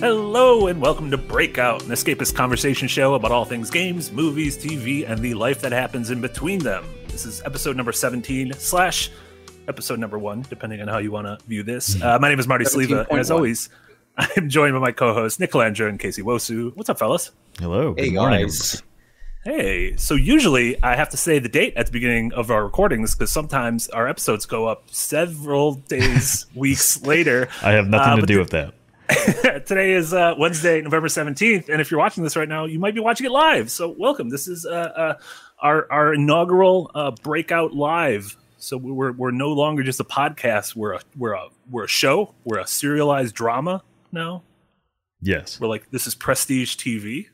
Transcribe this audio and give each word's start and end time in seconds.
Hello 0.00 0.66
and 0.68 0.80
welcome 0.80 1.10
to 1.10 1.18
Breakout, 1.18 1.82
an 1.82 1.90
escapist 1.90 2.34
conversation 2.34 2.88
show 2.88 3.14
about 3.14 3.32
all 3.32 3.44
things 3.44 3.70
games, 3.70 4.10
movies, 4.10 4.56
TV, 4.56 5.08
and 5.08 5.20
the 5.20 5.34
life 5.34 5.60
that 5.60 5.72
happens 5.72 6.10
in 6.10 6.20
between 6.20 6.58
them. 6.60 6.84
This 7.08 7.26
is 7.26 7.42
episode 7.44 7.76
number 7.76 7.92
17 7.92 8.54
slash 8.54 9.10
episode 9.68 9.98
number 9.98 10.18
one, 10.18 10.42
depending 10.48 10.80
on 10.80 10.88
how 10.88 10.98
you 10.98 11.10
want 11.12 11.26
to 11.26 11.38
view 11.46 11.62
this. 11.62 12.00
Uh, 12.00 12.18
my 12.18 12.28
name 12.30 12.38
is 12.40 12.48
Marty 12.48 12.64
Sliva, 12.64 13.06
and 13.10 13.18
as 13.20 13.30
always, 13.30 13.68
I'm 14.16 14.48
joined 14.48 14.72
by 14.74 14.78
my 14.80 14.92
co-host 14.92 15.38
Nick 15.38 15.50
Calandra 15.52 15.88
and 15.88 16.00
KC 16.00 16.22
Nwosu. 16.24 16.74
What's 16.76 16.88
up, 16.88 16.98
fellas? 16.98 17.30
Hello. 17.58 17.94
Hey 17.96 18.10
good 18.10 18.16
morning. 18.16 18.40
guys. 18.46 18.82
Hey, 19.44 19.96
so 19.96 20.14
usually 20.14 20.82
I 20.82 20.96
have 20.96 21.08
to 21.10 21.16
say 21.16 21.38
the 21.38 21.48
date 21.48 21.74
at 21.76 21.86
the 21.86 21.92
beginning 21.92 22.32
of 22.34 22.50
our 22.50 22.62
recordings 22.64 23.14
because 23.14 23.30
sometimes 23.30 23.88
our 23.88 24.06
episodes 24.08 24.44
go 24.46 24.66
up 24.66 24.84
several 24.90 25.74
days, 25.74 26.46
weeks 26.54 27.02
later. 27.02 27.48
I 27.62 27.72
have 27.72 27.86
nothing 27.88 28.12
Uh, 28.14 28.16
to 28.16 28.26
do 28.26 28.34
the- 28.34 28.40
with 28.40 28.50
that. 28.50 28.74
Today 29.66 29.92
is 29.92 30.14
uh, 30.14 30.34
Wednesday, 30.38 30.80
November 30.80 31.08
17th, 31.08 31.68
and 31.68 31.80
if 31.80 31.90
you're 31.90 31.98
watching 31.98 32.22
this 32.22 32.36
right 32.36 32.48
now, 32.48 32.64
you 32.64 32.78
might 32.78 32.94
be 32.94 33.00
watching 33.00 33.26
it 33.26 33.32
live. 33.32 33.70
So, 33.70 33.94
welcome. 33.98 34.28
This 34.28 34.46
is 34.46 34.64
uh, 34.64 34.70
uh, 34.70 35.14
our, 35.58 35.90
our 35.90 36.14
inaugural 36.14 36.90
uh, 36.94 37.10
Breakout 37.22 37.74
Live. 37.74 38.36
So, 38.58 38.76
we're, 38.76 39.10
we're 39.10 39.32
no 39.32 39.48
longer 39.48 39.82
just 39.82 39.98
a 39.98 40.04
podcast, 40.04 40.76
we're 40.76 40.92
a, 40.92 41.00
we're, 41.16 41.32
a, 41.32 41.48
we're 41.68 41.84
a 41.84 41.88
show, 41.88 42.34
we're 42.44 42.58
a 42.58 42.66
serialized 42.66 43.34
drama 43.34 43.82
now. 44.12 44.44
Yes. 45.20 45.58
We're 45.60 45.68
like, 45.68 45.90
this 45.90 46.06
is 46.06 46.14
Prestige 46.14 46.76
TV. 46.76 47.26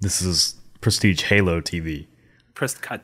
This 0.00 0.22
is 0.22 0.54
Prestige 0.80 1.22
Halo 1.22 1.60
TV. 1.60 2.06
Press, 2.54 2.74
God, 2.74 3.00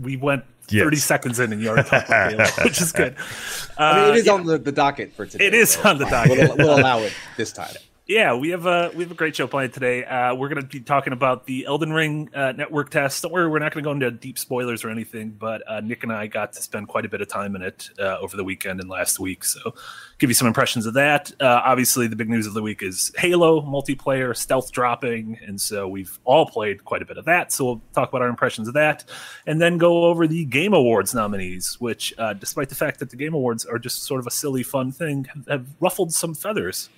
we 0.00 0.16
went 0.16 0.44
Yes. 0.70 0.84
30 0.84 0.96
seconds 0.96 1.40
in 1.40 1.52
and 1.52 1.60
you 1.62 1.68
already 1.68 1.88
talked 1.88 2.06
about 2.08 2.30
Halo, 2.32 2.44
which 2.64 2.80
is 2.80 2.92
good. 2.92 3.14
I 3.78 3.94
mean, 3.96 4.04
Uh, 4.04 4.08
it 4.12 4.16
is 4.18 4.26
yeah. 4.26 4.32
on 4.32 4.46
the, 4.46 4.58
the 4.58 4.72
docket 4.72 5.12
for 5.12 5.26
today. 5.26 5.46
It 5.46 5.54
is 5.54 5.70
so 5.70 5.82
on 5.88 5.98
the 5.98 6.06
docket. 6.06 6.38
We'll, 6.38 6.56
we'll 6.56 6.78
allow 6.78 7.00
it 7.00 7.12
this 7.36 7.52
time. 7.52 7.74
Yeah, 8.04 8.34
we 8.34 8.48
have 8.48 8.66
a 8.66 8.90
we 8.96 9.04
have 9.04 9.12
a 9.12 9.14
great 9.14 9.36
show 9.36 9.46
planned 9.46 9.74
today. 9.74 10.04
Uh, 10.04 10.34
we're 10.34 10.48
going 10.48 10.60
to 10.60 10.66
be 10.66 10.80
talking 10.80 11.12
about 11.12 11.46
the 11.46 11.66
Elden 11.66 11.92
Ring 11.92 12.30
uh, 12.34 12.50
network 12.50 12.90
test. 12.90 13.22
Don't 13.22 13.30
worry, 13.30 13.48
we're 13.48 13.60
not 13.60 13.72
going 13.72 13.84
to 13.84 13.86
go 13.86 13.92
into 13.92 14.10
deep 14.10 14.40
spoilers 14.40 14.82
or 14.82 14.90
anything. 14.90 15.30
But 15.30 15.62
uh, 15.70 15.80
Nick 15.82 16.02
and 16.02 16.12
I 16.12 16.26
got 16.26 16.52
to 16.54 16.62
spend 16.62 16.88
quite 16.88 17.04
a 17.04 17.08
bit 17.08 17.20
of 17.20 17.28
time 17.28 17.54
in 17.54 17.62
it 17.62 17.90
uh, 18.00 18.18
over 18.18 18.36
the 18.36 18.42
weekend 18.42 18.80
and 18.80 18.90
last 18.90 19.20
week, 19.20 19.44
so 19.44 19.74
give 20.18 20.28
you 20.28 20.34
some 20.34 20.48
impressions 20.48 20.84
of 20.84 20.94
that. 20.94 21.30
Uh, 21.40 21.62
obviously, 21.64 22.08
the 22.08 22.16
big 22.16 22.28
news 22.28 22.44
of 22.44 22.54
the 22.54 22.62
week 22.62 22.82
is 22.82 23.12
Halo 23.18 23.60
multiplayer 23.60 24.36
stealth 24.36 24.72
dropping, 24.72 25.38
and 25.46 25.60
so 25.60 25.86
we've 25.86 26.18
all 26.24 26.44
played 26.44 26.84
quite 26.84 27.02
a 27.02 27.06
bit 27.06 27.18
of 27.18 27.24
that. 27.26 27.52
So 27.52 27.64
we'll 27.64 27.82
talk 27.94 28.08
about 28.08 28.20
our 28.20 28.28
impressions 28.28 28.66
of 28.66 28.74
that, 28.74 29.04
and 29.46 29.60
then 29.62 29.78
go 29.78 30.06
over 30.06 30.26
the 30.26 30.44
Game 30.44 30.74
Awards 30.74 31.14
nominees, 31.14 31.76
which, 31.80 32.12
uh, 32.18 32.32
despite 32.32 32.68
the 32.68 32.74
fact 32.74 32.98
that 32.98 33.10
the 33.10 33.16
Game 33.16 33.32
Awards 33.32 33.64
are 33.64 33.78
just 33.78 34.02
sort 34.02 34.18
of 34.18 34.26
a 34.26 34.32
silly, 34.32 34.64
fun 34.64 34.90
thing, 34.90 35.26
have, 35.32 35.46
have 35.46 35.66
ruffled 35.78 36.12
some 36.12 36.34
feathers. 36.34 36.88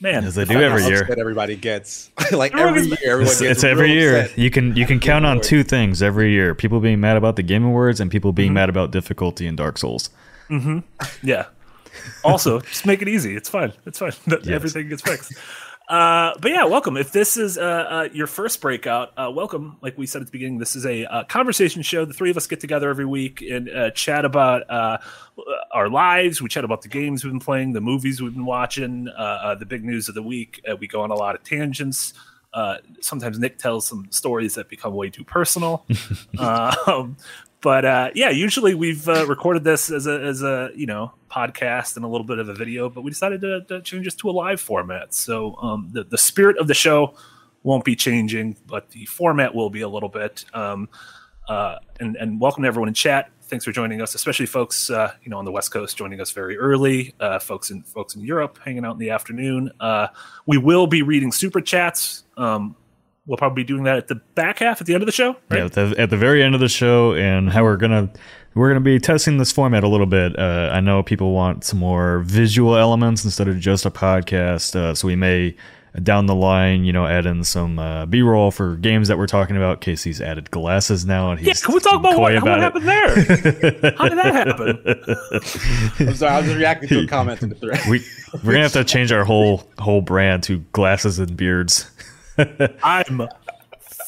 Man, 0.00 0.24
As 0.24 0.36
they 0.36 0.44
do 0.44 0.60
every 0.60 0.84
year. 0.84 1.02
upset 1.02 1.18
everybody 1.18 1.56
gets 1.56 2.10
like 2.32 2.54
every 2.54 2.82
year. 2.82 2.96
Everyone 3.04 3.22
It's, 3.32 3.40
gets 3.40 3.50
it's 3.50 3.64
every 3.64 3.92
year. 3.92 4.20
upset. 4.22 4.38
You 4.38 4.48
can 4.50 4.76
you 4.76 4.86
can 4.86 5.00
count 5.00 5.26
on 5.26 5.40
two 5.40 5.64
things 5.64 6.02
every 6.02 6.30
year: 6.30 6.54
people 6.54 6.78
being 6.78 7.00
mad 7.00 7.16
about 7.16 7.34
the 7.34 7.42
Game 7.42 7.64
Awards 7.64 7.98
and 7.98 8.08
people 8.10 8.30
Mm-hmm. 8.30 8.36
being 8.36 8.52
mad 8.52 8.68
about 8.68 8.92
difficulty 8.92 9.46
in 9.46 9.56
Dark 9.56 9.76
Souls. 9.76 10.10
Mm-hmm. 10.50 10.78
Yeah. 11.26 11.46
Also, 12.22 12.60
just 12.72 12.86
make 12.86 13.02
it 13.02 13.08
easy. 13.08 13.34
It's 13.34 13.48
fine. 13.48 13.72
It's 13.86 13.98
fine. 13.98 14.12
Everything 14.48 14.88
gets 14.88 15.02
fixed. 15.02 15.32
Uh, 15.88 16.34
but 16.40 16.50
yeah, 16.50 16.64
welcome. 16.64 16.98
If 16.98 17.12
this 17.12 17.38
is 17.38 17.56
uh, 17.56 17.62
uh, 17.62 18.08
your 18.12 18.26
first 18.26 18.60
breakout, 18.60 19.10
uh, 19.16 19.30
welcome. 19.34 19.78
Like 19.80 19.96
we 19.96 20.06
said 20.06 20.20
at 20.20 20.26
the 20.26 20.32
beginning, 20.32 20.58
this 20.58 20.76
is 20.76 20.84
a 20.84 21.06
uh, 21.06 21.24
conversation 21.24 21.80
show. 21.82 22.04
The 22.04 22.12
three 22.12 22.30
of 22.30 22.36
us 22.36 22.46
get 22.46 22.60
together 22.60 22.90
every 22.90 23.06
week 23.06 23.40
and 23.40 23.70
uh, 23.70 23.90
chat 23.92 24.26
about 24.26 24.68
uh, 24.70 24.98
our 25.72 25.88
lives. 25.88 26.40
We 26.40 26.48
chat 26.48 26.64
about 26.64 26.82
the 26.82 26.88
games 26.88 27.24
we've 27.24 27.32
been 27.32 27.40
playing, 27.40 27.72
the 27.72 27.80
movies 27.80 28.20
we've 28.20 28.34
been 28.34 28.46
watching, 28.46 29.08
uh, 29.08 29.20
uh, 29.20 29.54
the 29.54 29.66
big 29.66 29.84
news 29.84 30.08
of 30.08 30.14
the 30.14 30.22
week. 30.22 30.62
Uh, 30.70 30.76
we 30.76 30.86
go 30.86 31.02
on 31.02 31.10
a 31.10 31.14
lot 31.14 31.34
of 31.34 31.42
tangents. 31.44 32.14
Uh, 32.52 32.78
sometimes 33.00 33.38
Nick 33.38 33.58
tells 33.58 33.86
some 33.86 34.06
stories 34.10 34.54
that 34.54 34.68
become 34.68 34.94
way 34.94 35.10
too 35.10 35.24
personal. 35.24 35.84
um, 36.38 37.16
but 37.60 37.84
uh, 37.84 38.10
yeah, 38.14 38.30
usually 38.30 38.74
we've 38.74 39.08
uh, 39.08 39.26
recorded 39.26 39.64
this 39.64 39.90
as 39.90 40.06
a 40.06 40.20
as 40.20 40.42
a 40.42 40.70
you 40.74 40.86
know 40.86 41.12
podcast 41.30 41.96
and 41.96 42.04
a 42.04 42.08
little 42.08 42.26
bit 42.26 42.38
of 42.38 42.48
a 42.48 42.54
video, 42.54 42.88
but 42.88 43.02
we 43.02 43.10
decided 43.10 43.40
to, 43.40 43.64
to 43.64 43.82
change 43.82 44.04
this 44.04 44.14
to 44.16 44.30
a 44.30 44.32
live 44.32 44.60
format. 44.60 45.12
So 45.12 45.56
um, 45.56 45.88
the 45.92 46.04
the 46.04 46.18
spirit 46.18 46.56
of 46.58 46.68
the 46.68 46.74
show 46.74 47.14
won't 47.64 47.84
be 47.84 47.96
changing, 47.96 48.56
but 48.66 48.90
the 48.90 49.06
format 49.06 49.54
will 49.54 49.70
be 49.70 49.80
a 49.80 49.88
little 49.88 50.08
bit. 50.08 50.44
Um, 50.54 50.88
uh, 51.48 51.76
and 51.98 52.16
and 52.16 52.40
welcome 52.40 52.62
to 52.62 52.68
everyone 52.68 52.88
in 52.88 52.94
chat. 52.94 53.30
Thanks 53.48 53.64
for 53.64 53.72
joining 53.72 54.02
us, 54.02 54.14
especially 54.14 54.46
folks 54.46 54.90
uh, 54.90 55.12
you 55.22 55.30
know 55.30 55.38
on 55.38 55.44
the 55.44 55.52
West 55.52 55.70
Coast 55.72 55.96
joining 55.96 56.20
us 56.20 56.30
very 56.32 56.58
early. 56.58 57.14
Uh, 57.18 57.38
folks 57.38 57.70
in 57.70 57.82
folks 57.82 58.14
in 58.14 58.20
Europe 58.20 58.58
hanging 58.64 58.84
out 58.84 58.92
in 58.92 58.98
the 58.98 59.10
afternoon. 59.10 59.70
Uh, 59.80 60.08
we 60.46 60.58
will 60.58 60.86
be 60.86 61.02
reading 61.02 61.32
super 61.32 61.60
chats. 61.60 62.24
Um, 62.36 62.76
we'll 63.26 63.38
probably 63.38 63.62
be 63.62 63.66
doing 63.66 63.84
that 63.84 63.96
at 63.96 64.08
the 64.08 64.16
back 64.34 64.58
half 64.58 64.80
at 64.80 64.86
the 64.86 64.94
end 64.94 65.02
of 65.02 65.06
the 65.06 65.12
show. 65.12 65.36
Right? 65.48 65.58
Yeah, 65.58 65.64
at 65.64 65.72
the, 65.72 65.94
at 65.98 66.10
the 66.10 66.16
very 66.16 66.42
end 66.42 66.54
of 66.54 66.60
the 66.60 66.68
show, 66.68 67.14
and 67.14 67.50
how 67.50 67.62
we're 67.62 67.76
gonna 67.76 68.10
we're 68.54 68.68
gonna 68.68 68.80
be 68.80 68.98
testing 68.98 69.38
this 69.38 69.52
format 69.52 69.84
a 69.84 69.88
little 69.88 70.06
bit. 70.06 70.38
Uh, 70.38 70.70
I 70.72 70.80
know 70.80 71.02
people 71.02 71.32
want 71.32 71.64
some 71.64 71.78
more 71.78 72.20
visual 72.20 72.76
elements 72.76 73.24
instead 73.24 73.48
of 73.48 73.58
just 73.58 73.86
a 73.86 73.90
podcast, 73.90 74.76
uh, 74.76 74.94
so 74.94 75.06
we 75.06 75.16
may 75.16 75.56
down 76.02 76.26
the 76.26 76.34
line, 76.34 76.84
you 76.84 76.92
know, 76.92 77.06
add 77.06 77.26
in 77.26 77.44
some 77.44 77.78
uh, 77.78 78.06
B-roll 78.06 78.50
for 78.50 78.76
games 78.76 79.08
that 79.08 79.18
we're 79.18 79.26
talking 79.26 79.56
about. 79.56 79.80
KC's 79.80 80.20
added 80.20 80.50
glasses 80.50 81.04
now, 81.04 81.30
and 81.30 81.40
he's 81.40 81.46
Yeah, 81.46 81.52
he's 81.52 81.64
can 81.64 81.74
we 81.74 81.80
talk 81.80 81.94
about 81.94 82.18
what, 82.18 82.36
about 82.36 82.48
what 82.48 82.60
happened 82.60 82.88
there? 82.88 83.94
How 83.96 84.08
did 84.08 84.18
that 84.18 84.34
happen? 84.34 86.08
I'm 86.08 86.14
sorry. 86.14 86.32
I 86.32 86.40
was 86.40 86.54
reacting 86.54 86.88
to 86.90 87.00
a 87.00 87.06
comment 87.06 87.42
in 87.42 87.48
the 87.48 87.54
thread. 87.54 87.80
we 87.88 88.04
we're 88.44 88.52
gonna 88.52 88.62
have 88.62 88.72
to 88.72 88.84
change 88.84 89.12
our 89.12 89.24
whole 89.24 89.68
whole 89.78 90.02
brand 90.02 90.42
to 90.44 90.58
glasses 90.72 91.18
and 91.18 91.36
beards. 91.36 91.90
I'm 92.82 93.28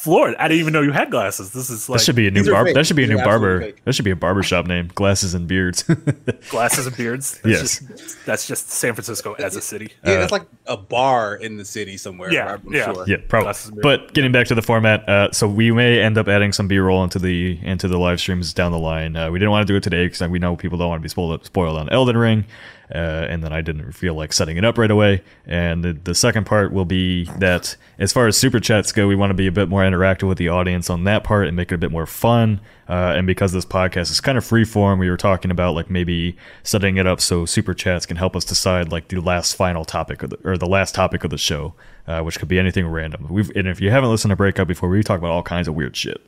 floored. 0.03 0.35
I 0.37 0.49
didn't 0.49 0.61
even 0.61 0.73
know 0.73 0.81
you 0.81 0.93
had 0.93 1.11
glasses. 1.11 1.53
This 1.53 1.69
is 1.71 1.89
like 1.89 1.99
That 1.99 2.05
should 2.05 2.17
be 2.17 2.27
a 2.27 2.31
new 2.31 2.41
These 2.43 2.51
barber. 2.51 2.73
That 2.73 2.87
should 2.87 2.97
be 2.97 3.05
a 3.05 3.07
These 3.07 3.17
new 3.19 3.23
barber. 3.23 3.61
fake. 3.61 3.85
That 3.85 3.95
should 3.95 4.05
be 4.05 4.11
a 4.11 4.17
barbershop 4.17 4.67
name. 4.67 4.91
Glasses 4.95 5.35
and 5.35 5.47
beards. 5.47 5.83
glasses 6.51 6.87
and 6.87 6.97
beards. 6.97 7.39
That's 7.43 7.47
Yes. 7.47 7.79
just, 7.81 8.27
that's 8.27 8.47
just 8.47 8.71
San 8.71 8.95
Francisco 8.95 9.35
as 9.35 9.57
a 9.57 9.61
city. 9.61 9.93
Yeah, 10.05 10.17
that's 10.19 10.33
like 10.33 10.47
a 10.67 10.77
bar 10.77 11.35
in 11.37 11.57
the 11.59 11.65
city 11.65 11.97
somewhere. 11.97 12.33
Yeah, 12.33 12.55
I'm 12.65 12.73
yeah. 12.73 12.93
sure. 12.93 13.05
yeah, 13.07 13.17
probably. 13.29 13.45
Glasses 13.45 13.67
and 13.71 13.81
beards. 13.83 14.03
But 14.07 14.15
getting 14.15 14.33
back 14.33 14.47
to 14.47 14.55
the 14.55 14.63
format, 14.63 15.09
uh, 15.09 15.33
so 15.33 15.47
we 15.49 15.71
may 15.73 16.01
end 16.01 16.17
up 16.19 16.29
adding 16.29 16.53
some 16.53 16.67
B-roll 16.69 17.05
into 17.05 17.19
the 17.19 17.59
into 17.63 17.87
the 17.89 17.99
live 17.99 18.21
streams 18.21 18.55
down 18.55 18.73
the 18.73 18.79
line. 18.79 19.17
Uh, 19.17 19.31
we 19.31 19.39
didn't 19.39 19.51
want 19.51 19.67
to 19.67 19.71
do 19.73 19.77
it 19.77 19.83
today 19.83 20.07
because 20.07 20.27
we 20.29 20.39
know 20.39 20.57
people 20.57 20.79
don't 20.79 20.89
want 20.89 21.01
to 21.01 21.03
be 21.03 21.09
spoiled 21.11 21.45
spoiled 21.45 21.77
on 21.77 21.89
Elden 21.91 22.17
Ring, 22.17 22.45
uh, 22.93 23.27
and 23.29 23.43
then 23.43 23.53
I 23.53 23.61
didn't 23.61 23.93
feel 23.93 24.15
like 24.15 24.33
setting 24.33 24.57
it 24.57 24.65
up 24.65 24.77
right 24.77 24.91
away. 24.91 25.23
And 25.47 25.85
the, 25.85 25.93
the 25.93 26.15
second 26.15 26.45
part 26.45 26.73
will 26.73 26.85
be 26.85 27.25
that 27.39 27.77
as 27.99 28.13
far 28.13 28.27
as 28.27 28.37
super 28.37 28.59
chats 28.59 28.91
go, 28.91 29.07
we 29.07 29.15
want 29.15 29.31
to 29.31 29.35
be 29.35 29.47
a 29.47 29.53
bit 29.53 29.69
more 29.69 29.83
interactive 29.83 30.27
with 30.27 30.39
the 30.39 30.49
audience 30.49 30.91
on 30.91 31.05
that 31.05 31.23
part 31.23 31.47
and 31.47 31.57
make 31.57 31.71
it 31.71 31.77
a 31.77 31.79
bit 31.79 31.93
more 31.93 32.07
fun. 32.07 32.61
Uh, 32.89 33.15
and 33.17 33.27
because 33.27 33.53
this 33.53 33.65
podcast 33.65 34.11
is 34.11 34.21
kind 34.21 34.37
of 34.37 34.45
free 34.45 34.65
form, 34.65 34.99
we 34.99 35.09
were 35.09 35.17
talking 35.17 35.53
about 35.53 35.77
like 35.77 35.89
maybe 35.89 36.37
setting 36.65 36.97
it 36.97 37.07
up 37.07 37.21
so 37.21 37.47
super 37.47 37.75
chats 37.75 38.07
can 38.07 38.17
help 38.17 38.35
us 38.35 38.45
decide 38.45 38.91
like 38.91 39.07
the 39.09 39.21
last 39.21 39.55
final 39.55 39.85
topic 39.85 40.19
the, 40.19 40.39
or 40.43 40.59
the 40.59 40.67
last 40.67 40.93
topic 40.93 41.23
of 41.23 41.31
the 41.31 41.39
show, 41.39 41.75
uh, 42.09 42.21
which 42.23 42.41
could 42.41 42.49
be 42.49 42.59
anything 42.59 42.89
random. 42.89 43.29
We've 43.31 43.51
and 43.55 43.69
if 43.69 43.81
you 43.81 43.91
haven't 43.91 44.11
listened 44.11 44.31
to 44.31 44.37
Breakout 44.37 44.67
before, 44.67 44.89
we 44.89 45.05
talk 45.05 45.19
about 45.19 45.31
all 45.31 45.45
kinds 45.45 45.69
of 45.69 45.75
weird 45.77 45.97
shit. 45.97 46.21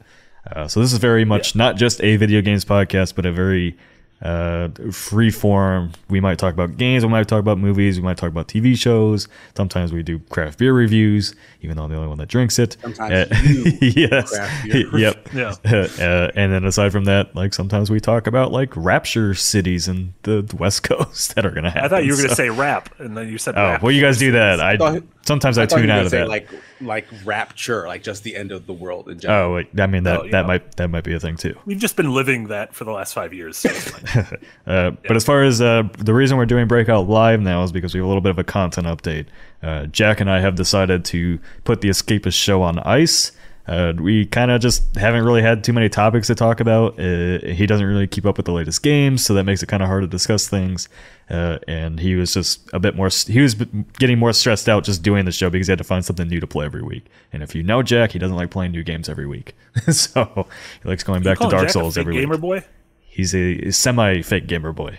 Uh, 0.50 0.68
so 0.68 0.80
this 0.80 0.92
is 0.92 0.98
very 0.98 1.24
much 1.24 1.54
not 1.56 1.76
just 1.76 2.02
a 2.02 2.16
video 2.16 2.40
games 2.40 2.64
podcast, 2.64 3.14
but 3.16 3.26
a 3.26 3.32
very 3.32 3.76
uh, 4.22 4.69
free 4.93 5.31
form. 5.31 5.93
We 6.09 6.21
might 6.21 6.38
talk 6.38 6.55
about 6.55 6.77
games, 6.77 7.05
we 7.05 7.10
might 7.10 7.27
talk 7.27 7.41
about 7.41 7.59
movies, 7.59 7.99
we 7.99 8.05
might 8.05 8.16
talk 8.16 8.28
about 8.31 8.47
TV 8.49 8.78
shows. 8.78 9.27
Sometimes 9.56 9.93
we 9.93 10.03
do 10.03 10.21
craft 10.31 10.59
beer 10.59 10.72
reviews, 10.72 11.34
even 11.60 11.77
though 11.77 11.84
I'm 11.84 11.91
the 11.91 11.97
only 11.97 12.09
one 12.09 12.19
that 12.19 12.28
drinks 12.28 12.59
it. 12.59 12.77
Sometimes 12.81 13.31
Uh, 13.33 13.37
you 13.44 13.78
yes. 14.09 14.31
craft 14.31 14.65
beer. 14.65 14.97
yep. 14.99 15.28
Yeah. 15.34 15.55
Uh, 15.65 16.31
and 16.37 16.53
then 16.53 16.65
aside 16.65 16.93
from 16.93 17.05
that, 17.05 17.34
like 17.34 17.53
sometimes 17.55 17.91
we 17.91 17.99
talk 18.00 18.27
about 18.27 18.53
like 18.53 18.72
rapture 18.77 19.34
cities 19.34 19.88
in 19.88 20.15
the 20.22 20.49
West 20.59 20.83
Coast 20.84 21.34
that 21.34 21.44
are 21.44 21.50
gonna 21.50 21.71
happen. 21.71 21.84
I 21.84 21.89
thought 21.89 22.04
you 22.04 22.12
were 22.12 22.16
going 22.19 22.28
to 22.28 22.34
say 22.37 22.50
rap, 22.50 22.89
and 23.00 23.16
then 23.16 23.28
you 23.28 23.39
said 23.39 23.56
Oh, 23.56 23.62
rap. 23.62 23.83
well, 23.83 23.91
you 23.93 24.03
guys 24.03 24.19
do 24.19 24.33
that. 24.33 24.60
I 24.60 24.77
thought- 24.77 25.03
sometimes 25.27 25.59
I, 25.59 25.63
I 25.63 25.66
tune 25.66 25.83
out 25.91 25.95
gonna 25.97 26.01
of 26.03 26.10
say 26.10 26.18
that. 26.18 26.28
like 26.28 26.48
like 26.86 27.06
rapture, 27.24 27.86
like 27.86 28.02
just 28.02 28.22
the 28.24 28.36
end 28.36 28.52
of 28.52 28.66
the 28.66 28.72
world 28.72 29.08
in 29.08 29.18
general. 29.18 29.50
oh, 29.50 29.54
wait, 29.54 29.68
I 29.78 29.86
mean 29.86 30.04
that 30.04 30.24
yeah. 30.24 30.30
that 30.32 30.46
might 30.46 30.76
that 30.76 30.88
might 30.88 31.04
be 31.04 31.14
a 31.14 31.20
thing 31.20 31.36
too. 31.36 31.54
We've 31.64 31.78
just 31.78 31.96
been 31.96 32.12
living 32.12 32.48
that 32.48 32.74
for 32.74 32.84
the 32.84 32.92
last 32.92 33.14
five 33.14 33.32
years. 33.32 33.56
So 33.56 33.68
it's 33.70 33.90
fine. 33.90 34.26
Uh, 34.66 34.90
But 34.90 35.16
as 35.16 35.24
far 35.24 35.42
as 35.42 35.60
uh, 35.60 35.88
the 35.98 36.14
reason 36.14 36.36
we're 36.36 36.46
doing 36.46 36.68
Breakout 36.68 37.08
Live 37.08 37.40
now 37.40 37.62
is 37.64 37.72
because 37.72 37.94
we 37.94 37.98
have 37.98 38.04
a 38.04 38.08
little 38.08 38.20
bit 38.20 38.30
of 38.30 38.38
a 38.38 38.44
content 38.44 38.86
update. 38.86 39.26
Uh, 39.62 39.86
Jack 39.86 40.20
and 40.20 40.30
I 40.30 40.40
have 40.40 40.54
decided 40.54 41.04
to 41.06 41.38
put 41.64 41.80
the 41.80 41.88
Escapist 41.88 42.34
show 42.34 42.62
on 42.62 42.78
ice. 42.80 43.32
Uh, 43.66 43.92
we 43.97 44.26
kind 44.26 44.50
of 44.50 44.60
just 44.60 44.97
haven't 44.97 45.24
really 45.24 45.42
had 45.42 45.62
too 45.62 45.72
many 45.72 45.88
topics 45.88 46.26
to 46.26 46.34
talk 46.34 46.59
about. 46.59 46.98
Uh, 46.98 47.38
he 47.47 47.64
doesn't 47.66 47.86
really 47.86 48.09
keep 48.09 48.26
up 48.26 48.36
with 48.36 48.47
the 48.47 48.53
latest 48.53 48.82
games, 48.82 49.24
so 49.24 49.34
that 49.34 49.44
makes 49.44 49.62
it 49.62 49.66
kind 49.66 49.82
of 49.82 49.88
hard 49.88 50.03
to 50.03 50.09
discuss 50.09 50.48
things. 50.48 50.88
Uh, 51.30 51.59
and 51.68 52.00
he 52.00 52.16
was 52.16 52.34
just 52.34 52.68
a 52.72 52.80
bit 52.80 52.97
more. 52.97 53.09
He 53.09 53.41
was 53.41 53.54
getting 53.54 54.18
more 54.18 54.32
stressed 54.32 54.68
out 54.68 54.82
just 54.82 55.03
doing 55.03 55.24
the 55.26 55.32
show 55.32 55.48
because 55.48 55.68
he 55.68 55.70
had 55.70 55.78
to 55.78 55.84
find 55.84 56.04
something 56.04 56.26
new 56.28 56.41
to 56.41 56.47
play 56.47 56.66
every 56.66 56.82
week. 56.82 57.06
And 57.32 57.42
if 57.42 57.54
you 57.54 57.62
know 57.62 57.82
Jack, 57.82 58.12
he 58.12 58.18
doesn't 58.18 58.36
like 58.36 58.50
playing 58.50 58.72
new 58.72 58.82
games 58.82 59.09
every 59.09 59.26
week, 59.26 59.54
so 59.91 60.47
he 60.82 60.88
likes 60.88 61.04
going 61.04 61.22
back 61.22 61.38
to 61.38 61.48
Dark 61.48 61.62
Jack 61.65 61.70
Souls 61.70 61.94
fake 61.94 62.03
every 62.03 62.16
gamer 62.16 62.32
week. 62.34 62.41
boy. 62.41 62.65
He's 63.00 63.34
a 63.34 63.70
semi-fake 63.70 64.47
gamer 64.47 64.72
boy. 64.72 64.98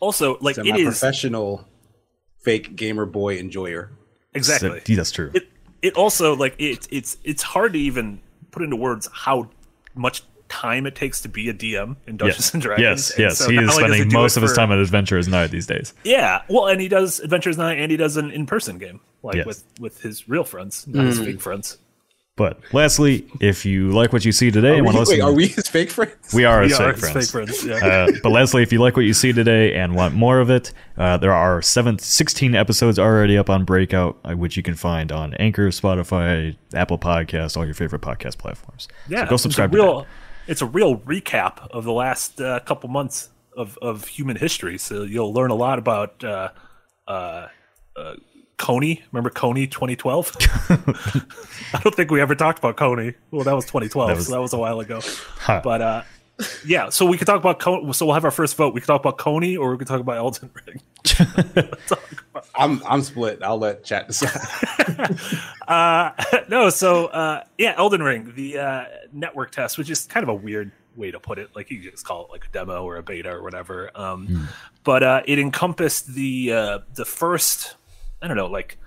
Also, 0.00 0.38
like 0.40 0.56
it 0.56 0.60
is 0.60 0.66
Semi-professional 0.66 1.68
fake 2.40 2.74
gamer 2.74 3.04
boy 3.04 3.36
enjoyer. 3.36 3.92
exactly. 4.32 4.80
So, 4.84 4.94
that's 4.94 5.10
true. 5.10 5.30
It 5.34 5.48
it 5.82 5.94
also 5.94 6.34
like 6.36 6.54
it 6.58 6.88
it's 6.90 7.16
it's 7.24 7.42
hard 7.42 7.72
to 7.74 7.78
even 7.78 8.20
put 8.50 8.62
into 8.62 8.76
words 8.76 9.08
how 9.12 9.50
much 9.94 10.22
time 10.48 10.86
it 10.86 10.94
takes 10.94 11.22
to 11.22 11.28
be 11.30 11.48
a 11.48 11.54
DM 11.54 11.96
in 12.06 12.16
Dungeons 12.18 12.38
yes. 12.46 12.52
and 12.54 12.62
Dragons. 12.62 12.82
Yes, 12.84 13.10
And 13.12 13.20
yes. 13.20 13.38
so 13.38 13.50
he 13.50 13.56
is 13.56 13.74
spending 13.74 14.08
do 14.08 14.16
most 14.16 14.36
it 14.36 14.38
of 14.38 14.42
his 14.42 14.52
for- 14.52 14.56
time 14.56 14.70
at 14.72 14.78
Adventurers 14.78 15.26
Night 15.26 15.50
these 15.50 15.66
days. 15.66 15.94
Yeah, 16.04 16.42
well, 16.48 16.66
and 16.68 16.78
he 16.80 16.88
does 16.88 17.20
Adventures 17.20 17.56
Night, 17.56 17.78
and 17.78 17.90
he 17.90 17.96
does 17.96 18.18
an 18.18 18.30
in-person 18.30 18.76
game, 18.78 19.00
like 19.22 19.36
Yes. 19.36 19.46
with 19.46 19.64
with 19.80 20.00
his 20.02 20.28
real 20.28 20.44
friends, 20.44 20.86
not 20.86 21.06
his 21.06 21.18
Mm. 21.20 21.24
fake 21.24 21.40
friends. 21.40 21.78
But 22.36 22.60
lastly, 22.72 23.26
if 23.40 23.66
you 23.66 23.90
like 23.90 24.10
what 24.14 24.24
you 24.24 24.32
see 24.32 24.50
today 24.50 24.78
and 24.78 24.80
Are 24.80 24.84
want 24.84 24.96
we, 24.98 25.04
to 25.04 25.10
wait, 25.10 25.16
listen, 25.18 25.20
are 25.28 25.32
we 25.34 25.46
his 25.48 25.68
fake 25.68 25.90
friends? 25.90 26.32
we 26.32 26.46
are 26.46 26.62
We 26.62 26.68
his 26.68 26.80
are 26.80 26.94
fake 26.94 27.02
his 27.14 27.30
friends. 27.30 27.30
fake 27.30 27.60
friends. 27.60 27.82
Yeah. 27.82 27.86
uh, 27.86 28.12
but 28.22 28.30
Leslie, 28.30 28.62
if 28.62 28.72
you 28.72 28.80
like 28.80 28.96
what 28.96 29.04
you 29.04 29.12
see 29.12 29.34
today 29.34 29.74
and 29.74 29.94
want 29.94 30.14
more 30.14 30.40
of 30.40 30.48
it, 30.48 30.72
uh, 30.96 31.18
there 31.18 31.32
are 31.34 31.60
seven, 31.60 31.98
16 31.98 32.54
episodes 32.54 32.98
already 32.98 33.36
up 33.36 33.50
on 33.50 33.66
Breakout, 33.66 34.18
uh, 34.24 34.32
which 34.32 34.56
you 34.56 34.62
can 34.62 34.74
find 34.74 35.12
on 35.12 35.34
Anchor, 35.34 35.68
Spotify, 35.68 36.56
Apple 36.72 36.98
Podcasts, 36.98 37.54
all 37.54 37.66
your 37.66 37.74
favorite 37.74 38.00
podcast 38.00 38.38
platforms. 38.38 38.88
yeah, 39.08 39.24
so 39.24 39.30
go 39.30 39.36
subscribe 39.36 39.70
It's 39.74 39.74
a 39.74 39.82
to 39.82 39.82
real, 39.84 40.06
it's 40.46 40.62
a 40.62 40.66
real 40.66 40.96
recap 41.00 41.68
of 41.70 41.84
the 41.84 41.92
last 41.92 42.40
uh, 42.40 42.60
couple 42.60 42.88
months 42.88 43.28
of 43.58 43.76
of 43.82 44.06
human 44.08 44.36
history. 44.36 44.78
So 44.78 45.02
you'll 45.02 45.34
learn 45.34 45.50
a 45.50 45.54
lot 45.54 45.78
about 45.78 46.24
uh, 46.24 46.48
uh, 47.06 47.48
uh, 47.94 48.14
Coney. 48.62 49.02
Remember 49.12 49.28
Coney 49.30 49.66
2012? 49.66 50.36
I 51.74 51.80
don't 51.82 51.94
think 51.94 52.10
we 52.10 52.20
ever 52.20 52.34
talked 52.34 52.58
about 52.60 52.76
Coney. 52.76 53.14
Well, 53.30 53.44
that 53.44 53.54
was 53.54 53.64
2012, 53.66 54.08
That 54.08 54.16
was- 54.16 54.26
so 54.26 54.32
that 54.32 54.40
was 54.40 54.52
a 54.52 54.58
while 54.58 54.78
ago. 54.80 55.00
Huh. 55.38 55.60
But 55.64 55.82
uh, 55.82 56.02
yeah, 56.64 56.88
so 56.88 57.04
we 57.06 57.18
could 57.18 57.26
talk 57.26 57.38
about 57.40 57.58
Coney. 57.60 57.92
So 57.92 58.06
we'll 58.06 58.14
have 58.14 58.24
our 58.24 58.30
first 58.30 58.56
vote. 58.56 58.72
We 58.74 58.80
could 58.80 58.86
talk 58.86 59.00
about 59.00 59.18
Coney, 59.18 59.56
or 59.56 59.72
we 59.72 59.78
could 59.78 59.88
talk 59.88 60.00
about 60.00 60.16
Elden 60.16 60.50
Ring. 60.66 60.80
I'm 62.54 62.82
I'm 62.86 63.02
split. 63.02 63.42
I'll 63.42 63.58
let 63.58 63.84
chat 63.84 64.06
decide. 64.08 65.18
Uh, 65.68 66.10
no, 66.48 66.68
so 66.70 67.06
uh, 67.06 67.44
yeah, 67.56 67.72
Elden 67.78 68.02
Ring, 68.02 68.32
the 68.34 68.58
uh, 68.58 68.84
network 69.12 69.52
test, 69.52 69.78
which 69.78 69.88
is 69.90 70.04
kind 70.06 70.22
of 70.24 70.28
a 70.28 70.34
weird 70.34 70.72
way 70.96 71.10
to 71.12 71.20
put 71.20 71.38
it. 71.38 71.48
Like 71.54 71.70
you 71.70 71.80
just 71.88 72.04
call 72.04 72.24
it 72.26 72.30
like 72.32 72.44
a 72.46 72.48
demo 72.48 72.84
or 72.84 72.96
a 72.96 73.02
beta 73.02 73.30
or 73.30 73.42
whatever. 73.42 73.90
Um, 73.94 74.48
But 74.84 75.02
uh, 75.04 75.22
it 75.24 75.38
encompassed 75.38 76.12
the 76.14 76.52
uh, 76.52 76.78
the 76.94 77.04
first. 77.04 77.76
I 78.22 78.28
don't 78.28 78.36
know, 78.36 78.46
like 78.46 78.78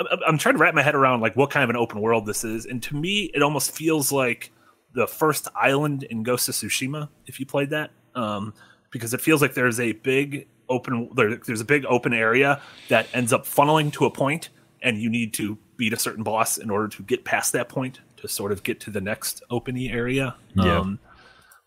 I'm, 0.00 0.06
I'm 0.26 0.38
trying 0.38 0.56
to 0.56 0.58
wrap 0.58 0.74
my 0.74 0.82
head 0.82 0.94
around 0.94 1.20
like 1.20 1.36
what 1.36 1.50
kind 1.50 1.64
of 1.64 1.70
an 1.70 1.76
open 1.76 2.00
world 2.00 2.26
this 2.26 2.44
is, 2.44 2.66
and 2.66 2.82
to 2.84 2.96
me, 2.96 3.30
it 3.34 3.42
almost 3.42 3.70
feels 3.70 4.12
like 4.12 4.52
the 4.92 5.06
first 5.06 5.48
island 5.54 6.02
in 6.04 6.22
Ghost 6.22 6.48
of 6.48 6.54
Tsushima. 6.54 7.08
If 7.26 7.38
you 7.38 7.46
played 7.46 7.70
that, 7.70 7.90
um, 8.14 8.54
because 8.90 9.14
it 9.14 9.20
feels 9.20 9.40
like 9.42 9.54
there's 9.54 9.78
a 9.78 9.92
big 9.92 10.48
open 10.68 11.10
there, 11.14 11.36
there's 11.36 11.60
a 11.60 11.66
big 11.66 11.84
open 11.86 12.12
area 12.12 12.60
that 12.88 13.06
ends 13.14 13.32
up 13.32 13.44
funneling 13.44 13.92
to 13.92 14.06
a 14.06 14.10
point, 14.10 14.50
and 14.82 15.00
you 15.00 15.08
need 15.08 15.34
to 15.34 15.58
beat 15.76 15.92
a 15.92 15.98
certain 15.98 16.22
boss 16.22 16.56
in 16.56 16.70
order 16.70 16.88
to 16.88 17.02
get 17.02 17.24
past 17.24 17.52
that 17.52 17.68
point 17.68 18.00
to 18.16 18.28
sort 18.28 18.52
of 18.52 18.62
get 18.62 18.80
to 18.80 18.90
the 18.90 19.00
next 19.00 19.42
openy 19.50 19.92
area. 19.92 20.34
Yeah. 20.54 20.78
Um, 20.78 20.98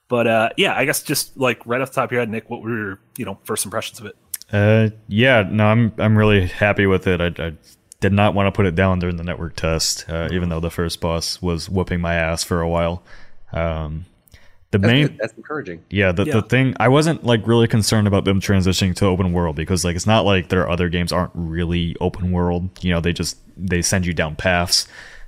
but 0.07 0.28
uh, 0.28 0.50
yeah, 0.57 0.74
I 0.75 0.86
guess 0.86 1.04
just 1.04 1.38
like 1.38 1.66
right 1.66 1.81
off 1.81 1.90
the 1.90 1.96
top 1.96 2.06
of 2.06 2.12
your 2.12 2.22
head, 2.22 2.30
Nick, 2.30 2.50
what 2.50 2.62
were 2.62 2.75
your 2.75 3.00
you 3.18 3.25
know 3.25 3.38
first 3.44 3.66
impressions 3.66 4.00
of 4.00 4.07
it? 4.07 4.16
Uh, 4.51 4.90
yeah, 5.07 5.44
no, 5.50 5.66
I'm 5.66 5.94
I'm 5.98 6.18
really 6.18 6.48
happy 6.48 6.86
with 6.86 7.07
it. 7.07 7.22
I, 7.22 7.48
I 7.48 7.54
did 8.00 8.13
not 8.13 8.34
want 8.34 8.48
to 8.48 8.51
put 8.51 8.66
it 8.66 8.75
down 8.75 9.00
during 9.00 9.18
the 9.18 9.24
network 9.24 9.56
test, 9.56 10.06
uh, 10.10 10.30
even 10.31 10.50
though 10.50 10.60
the 10.60 10.72
first 10.72 11.01
boss 11.01 11.42
was 11.42 11.69
whooping 11.69 12.01
my 12.01 12.16
ass 12.16 12.44
for 12.44 12.62
a 12.62 12.69
while. 12.69 13.04
Um, 13.51 14.06
the 14.72 14.78
That's, 14.78 14.92
main 14.92 15.07
good. 15.07 15.18
That's 15.19 15.34
encouraging. 15.34 15.84
Yeah, 15.90 16.12
the, 16.12 16.25
Yeah. 16.25 16.34
the 16.34 16.42
thing 16.44 16.75
I 16.80 16.88
wasn't 16.88 17.24
like 17.24 17.46
really 17.48 17.68
concerned 17.68 18.07
about 18.07 18.25
them 18.25 18.40
transitioning 18.40 18.96
to 18.98 19.06
open 19.06 19.34
world 19.34 19.56
because 19.56 19.84
like 19.84 19.96
it's 19.96 20.07
not 20.07 20.25
like 20.25 20.50
their 20.50 20.69
other 20.69 20.90
games 20.90 21.12
aren't 21.12 21.31
really 21.34 21.96
open 22.00 22.31
world. 22.31 22.69
You 22.81 22.92
know, 22.92 23.01
they 23.01 23.13
just 23.13 23.38
they 23.57 23.81
send 23.81 24.06
you 24.06 24.13
down 24.13 24.36
paths. 24.36 24.88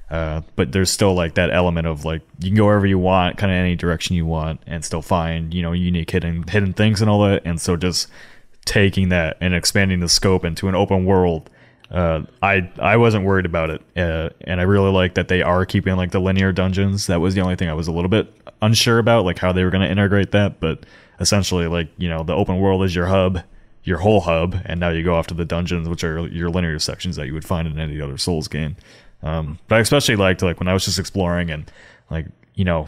Uh, 0.09 0.41
but 0.57 0.73
there's 0.73 0.91
still 0.91 1.13
like 1.13 1.35
that 1.35 1.49
element 1.53 1.87
of 1.87 2.03
like 2.05 2.21
you 2.39 2.49
can 2.49 2.57
go 2.57 2.65
wherever 2.65 2.85
you 2.85 2.99
want, 2.99 3.37
kind 3.37 3.51
of 3.51 3.55
any 3.55 3.75
direction 3.75 4.15
you 4.15 4.25
want, 4.25 4.61
and 4.67 4.83
still 4.83 5.01
find 5.01 5.53
you 5.53 5.61
know 5.61 5.71
unique 5.71 6.11
hidden 6.11 6.43
hidden 6.43 6.73
things 6.73 7.01
and 7.01 7.09
all 7.09 7.21
that. 7.23 7.41
And 7.45 7.59
so 7.61 7.75
just 7.77 8.09
taking 8.65 9.09
that 9.09 9.37
and 9.41 9.53
expanding 9.53 9.99
the 9.99 10.09
scope 10.09 10.45
into 10.45 10.67
an 10.67 10.75
open 10.75 11.05
world, 11.05 11.49
uh, 11.91 12.21
I 12.41 12.71
I 12.79 12.97
wasn't 12.97 13.25
worried 13.25 13.45
about 13.45 13.69
it, 13.69 13.81
uh, 13.97 14.29
and 14.41 14.61
I 14.61 14.63
really 14.63 14.91
like 14.91 15.15
that 15.15 15.27
they 15.27 15.41
are 15.41 15.65
keeping 15.65 15.95
like 15.97 16.11
the 16.11 16.21
linear 16.21 16.53
dungeons. 16.53 17.07
That 17.07 17.19
was 17.19 17.35
the 17.35 17.41
only 17.41 17.57
thing 17.57 17.69
I 17.69 17.73
was 17.73 17.87
a 17.87 17.91
little 17.91 18.09
bit 18.09 18.33
unsure 18.61 18.97
about, 18.97 19.25
like 19.25 19.39
how 19.39 19.51
they 19.51 19.63
were 19.63 19.71
going 19.71 19.83
to 19.83 19.91
integrate 19.91 20.31
that. 20.31 20.61
But 20.61 20.85
essentially, 21.19 21.67
like 21.67 21.89
you 21.97 22.07
know, 22.07 22.23
the 22.23 22.33
open 22.33 22.59
world 22.59 22.83
is 22.83 22.95
your 22.95 23.07
hub, 23.07 23.41
your 23.83 23.97
whole 23.97 24.21
hub, 24.21 24.55
and 24.65 24.79
now 24.79 24.89
you 24.89 25.03
go 25.03 25.15
off 25.15 25.27
to 25.27 25.33
the 25.33 25.43
dungeons, 25.43 25.89
which 25.89 26.03
are 26.05 26.25
your 26.27 26.49
linear 26.49 26.79
sections 26.79 27.17
that 27.17 27.27
you 27.27 27.33
would 27.33 27.45
find 27.45 27.67
in 27.67 27.77
any 27.77 27.99
other 27.99 28.17
Souls 28.17 28.47
game. 28.47 28.77
Um, 29.21 29.59
but 29.67 29.75
I 29.75 29.79
especially 29.79 30.15
liked 30.15 30.41
like 30.41 30.59
when 30.59 30.69
I 30.69 30.73
was 30.73 30.85
just 30.85 30.97
exploring 30.97 31.51
and 31.51 31.69
like 32.09 32.27
you 32.55 32.65
know 32.65 32.87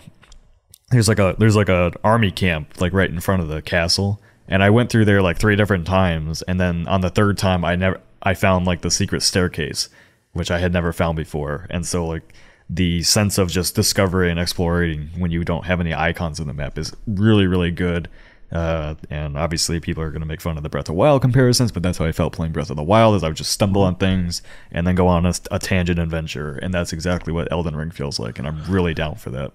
there's 0.91 1.07
like 1.07 1.19
a 1.19 1.35
there's 1.37 1.55
like 1.55 1.69
an 1.69 1.93
army 2.03 2.31
camp 2.31 2.79
like 2.81 2.93
right 2.93 3.09
in 3.09 3.19
front 3.19 3.41
of 3.41 3.49
the 3.49 3.61
castle 3.61 4.21
and 4.47 4.63
i 4.63 4.69
went 4.69 4.89
through 4.89 5.05
there 5.05 5.21
like 5.21 5.37
three 5.37 5.55
different 5.55 5.85
times 5.87 6.41
and 6.43 6.59
then 6.59 6.87
on 6.87 7.01
the 7.01 7.09
third 7.09 7.37
time 7.37 7.63
i 7.63 7.75
never 7.75 7.99
i 8.21 8.33
found 8.33 8.65
like 8.65 8.81
the 8.81 8.91
secret 8.91 9.21
staircase 9.21 9.89
which 10.33 10.51
i 10.51 10.59
had 10.59 10.73
never 10.73 10.91
found 10.91 11.15
before. 11.15 11.67
And 11.69 11.85
so 11.85 12.05
like 12.05 12.33
the 12.69 13.03
sense 13.03 13.37
of 13.37 13.49
just 13.49 13.75
discovery 13.75 14.29
and 14.29 14.39
exploring 14.39 15.09
when 15.17 15.31
you 15.31 15.43
don't 15.43 15.65
have 15.65 15.79
any 15.79 15.93
icons 15.93 16.39
in 16.39 16.47
the 16.47 16.53
map 16.53 16.77
is 16.77 16.91
really 17.07 17.47
really 17.47 17.71
good. 17.71 18.09
Uh, 18.51 18.93
and 19.09 19.35
obviously 19.35 19.79
people 19.79 20.03
are 20.03 20.11
going 20.11 20.21
to 20.21 20.27
make 20.27 20.39
fun 20.39 20.57
of 20.57 20.63
the 20.63 20.69
breath 20.69 20.83
of 20.83 20.87
the 20.87 20.93
wild 20.93 21.23
comparisons 21.23 21.71
but 21.71 21.81
that's 21.81 21.97
how 21.97 22.05
i 22.05 22.11
felt 22.11 22.33
playing 22.33 22.51
breath 22.51 22.69
of 22.69 22.75
the 22.75 22.83
wild 22.83 23.15
is 23.15 23.23
i 23.23 23.27
would 23.27 23.35
just 23.35 23.51
stumble 23.51 23.81
on 23.81 23.95
things 23.95 24.43
and 24.71 24.85
then 24.85 24.93
go 24.93 25.07
on 25.07 25.25
a, 25.25 25.33
a 25.49 25.57
tangent 25.57 25.97
adventure. 25.97 26.59
And 26.61 26.71
that's 26.73 26.93
exactly 26.93 27.33
what 27.33 27.51
elden 27.51 27.75
ring 27.75 27.91
feels 27.91 28.19
like 28.19 28.37
and 28.37 28.47
i'm 28.47 28.63
really 28.65 28.93
down 28.93 29.15
for 29.15 29.29
that. 29.31 29.53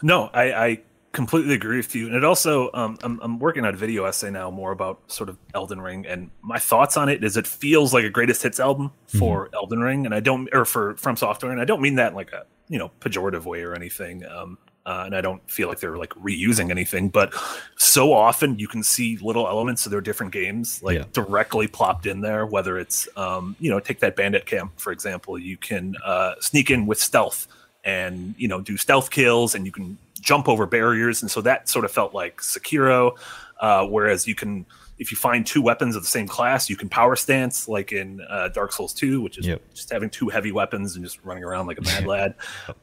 No, 0.00 0.30
I, 0.32 0.52
I 0.52 0.80
completely 1.12 1.54
agree 1.54 1.78
with 1.78 1.94
you. 1.94 2.06
And 2.06 2.14
it 2.14 2.24
also, 2.24 2.70
um, 2.74 2.98
I'm, 3.02 3.18
I'm 3.22 3.38
working 3.38 3.64
on 3.64 3.74
a 3.74 3.76
video 3.76 4.04
essay 4.04 4.30
now 4.30 4.50
more 4.50 4.72
about 4.72 5.00
sort 5.10 5.28
of 5.28 5.36
Elden 5.54 5.80
Ring, 5.80 6.06
and 6.06 6.30
my 6.42 6.58
thoughts 6.58 6.96
on 6.96 7.08
it 7.08 7.24
is 7.24 7.36
it 7.36 7.46
feels 7.46 7.94
like 7.94 8.04
a 8.04 8.10
greatest 8.10 8.42
hits 8.42 8.60
album 8.60 8.92
for 9.18 9.48
Elden 9.54 9.80
Ring, 9.80 10.06
and 10.06 10.14
I 10.14 10.20
don't, 10.20 10.48
or 10.52 10.64
for 10.64 10.96
From 10.96 11.16
Software, 11.16 11.50
and 11.52 11.60
I 11.60 11.64
don't 11.64 11.80
mean 11.80 11.96
that 11.96 12.08
in 12.10 12.14
like 12.14 12.32
a 12.32 12.44
you 12.68 12.78
know 12.78 12.90
pejorative 13.00 13.44
way 13.44 13.62
or 13.62 13.74
anything. 13.74 14.24
Um, 14.26 14.58
uh, 14.86 15.02
and 15.04 15.14
I 15.14 15.20
don't 15.20 15.42
feel 15.50 15.68
like 15.68 15.80
they're 15.80 15.98
like 15.98 16.14
reusing 16.14 16.70
anything, 16.70 17.10
but 17.10 17.34
so 17.76 18.12
often 18.14 18.58
you 18.58 18.66
can 18.68 18.82
see 18.82 19.18
little 19.18 19.46
elements 19.46 19.84
of 19.84 19.92
their 19.92 20.00
different 20.00 20.32
games 20.32 20.82
like 20.82 20.96
Yeah. 20.96 21.04
directly 21.12 21.66
plopped 21.66 22.06
in 22.06 22.22
there. 22.22 22.46
Whether 22.46 22.78
it's 22.78 23.06
um, 23.16 23.54
you 23.60 23.70
know, 23.70 23.80
take 23.80 24.00
that 24.00 24.16
bandit 24.16 24.46
camp 24.46 24.72
for 24.78 24.90
example, 24.92 25.38
you 25.38 25.56
can 25.58 25.94
uh, 26.04 26.34
sneak 26.40 26.70
in 26.70 26.86
with 26.86 26.98
stealth 27.00 27.46
and 27.84 28.34
you 28.38 28.48
know 28.48 28.60
do 28.60 28.76
stealth 28.76 29.10
kills, 29.10 29.54
and 29.54 29.66
you 29.66 29.72
can 29.72 29.98
jump 30.28 30.46
over 30.48 30.66
barriers, 30.66 31.22
and 31.22 31.30
so 31.30 31.40
that 31.40 31.68
sort 31.68 31.84
of 31.86 31.90
felt 31.90 32.12
like 32.12 32.40
Sekiro. 32.42 33.16
Uh, 33.60 33.84
whereas 33.86 34.28
you 34.28 34.34
can, 34.36 34.64
if 34.98 35.10
you 35.10 35.16
find 35.16 35.44
two 35.46 35.60
weapons 35.62 35.96
of 35.96 36.02
the 36.02 36.08
same 36.08 36.28
class, 36.28 36.68
you 36.70 36.76
can 36.76 36.88
power 36.88 37.16
stance 37.16 37.66
like 37.66 37.90
in 37.92 38.20
uh, 38.28 38.48
Dark 38.48 38.70
Souls 38.72 38.92
2, 38.94 39.20
which 39.20 39.36
is 39.38 39.46
Yep. 39.46 39.62
just 39.74 39.90
having 39.90 40.10
two 40.10 40.28
heavy 40.28 40.52
weapons 40.52 40.94
and 40.94 41.04
just 41.04 41.18
running 41.24 41.42
around 41.42 41.66
like 41.66 41.78
a 41.78 41.82
mad 41.82 42.06
lad. 42.14 42.34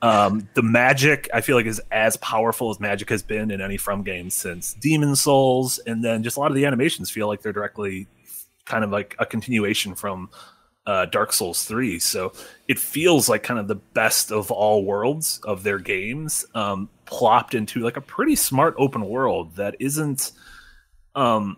Um, 0.01 0.49
the 0.53 0.63
magic 0.63 1.29
I 1.33 1.39
feel 1.41 1.55
like 1.55 1.65
is 1.65 1.79
as 1.91 2.17
powerful 2.17 2.69
as 2.71 2.79
magic 2.79 3.09
has 3.09 3.23
been 3.23 3.51
in 3.51 3.61
any 3.61 3.77
From 3.77 4.03
game 4.03 4.29
since 4.29 4.73
Demon 4.73 5.15
Souls, 5.15 5.79
and 5.85 6.03
then 6.03 6.23
just 6.23 6.35
a 6.35 6.39
lot 6.41 6.51
of 6.51 6.55
the 6.55 6.65
animations 6.65 7.09
feel 7.09 7.27
like 7.27 7.41
they're 7.41 7.53
directly 7.53 8.07
kind 8.65 8.83
of 8.83 8.89
like 8.89 9.15
a 9.19 9.25
continuation 9.25 9.93
from 9.95 10.29
uh, 10.85 11.05
Dark 11.05 11.33
Souls 11.33 11.63
3. 11.63 11.99
So 11.99 12.33
it 12.67 12.79
feels 12.79 13.27
like 13.27 13.43
kind 13.43 13.59
of 13.59 13.67
the 13.67 13.75
best 13.75 14.31
of 14.31 14.51
all 14.51 14.83
worlds 14.83 15.39
of 15.43 15.63
their 15.63 15.79
games, 15.79 16.45
um, 16.53 16.89
plopped 17.05 17.55
into 17.55 17.81
like 17.81 17.97
a 17.97 18.01
pretty 18.01 18.35
smart 18.35 18.75
open 18.77 19.05
world 19.05 19.55
that 19.55 19.75
isn't. 19.79 20.31
Um, 21.15 21.57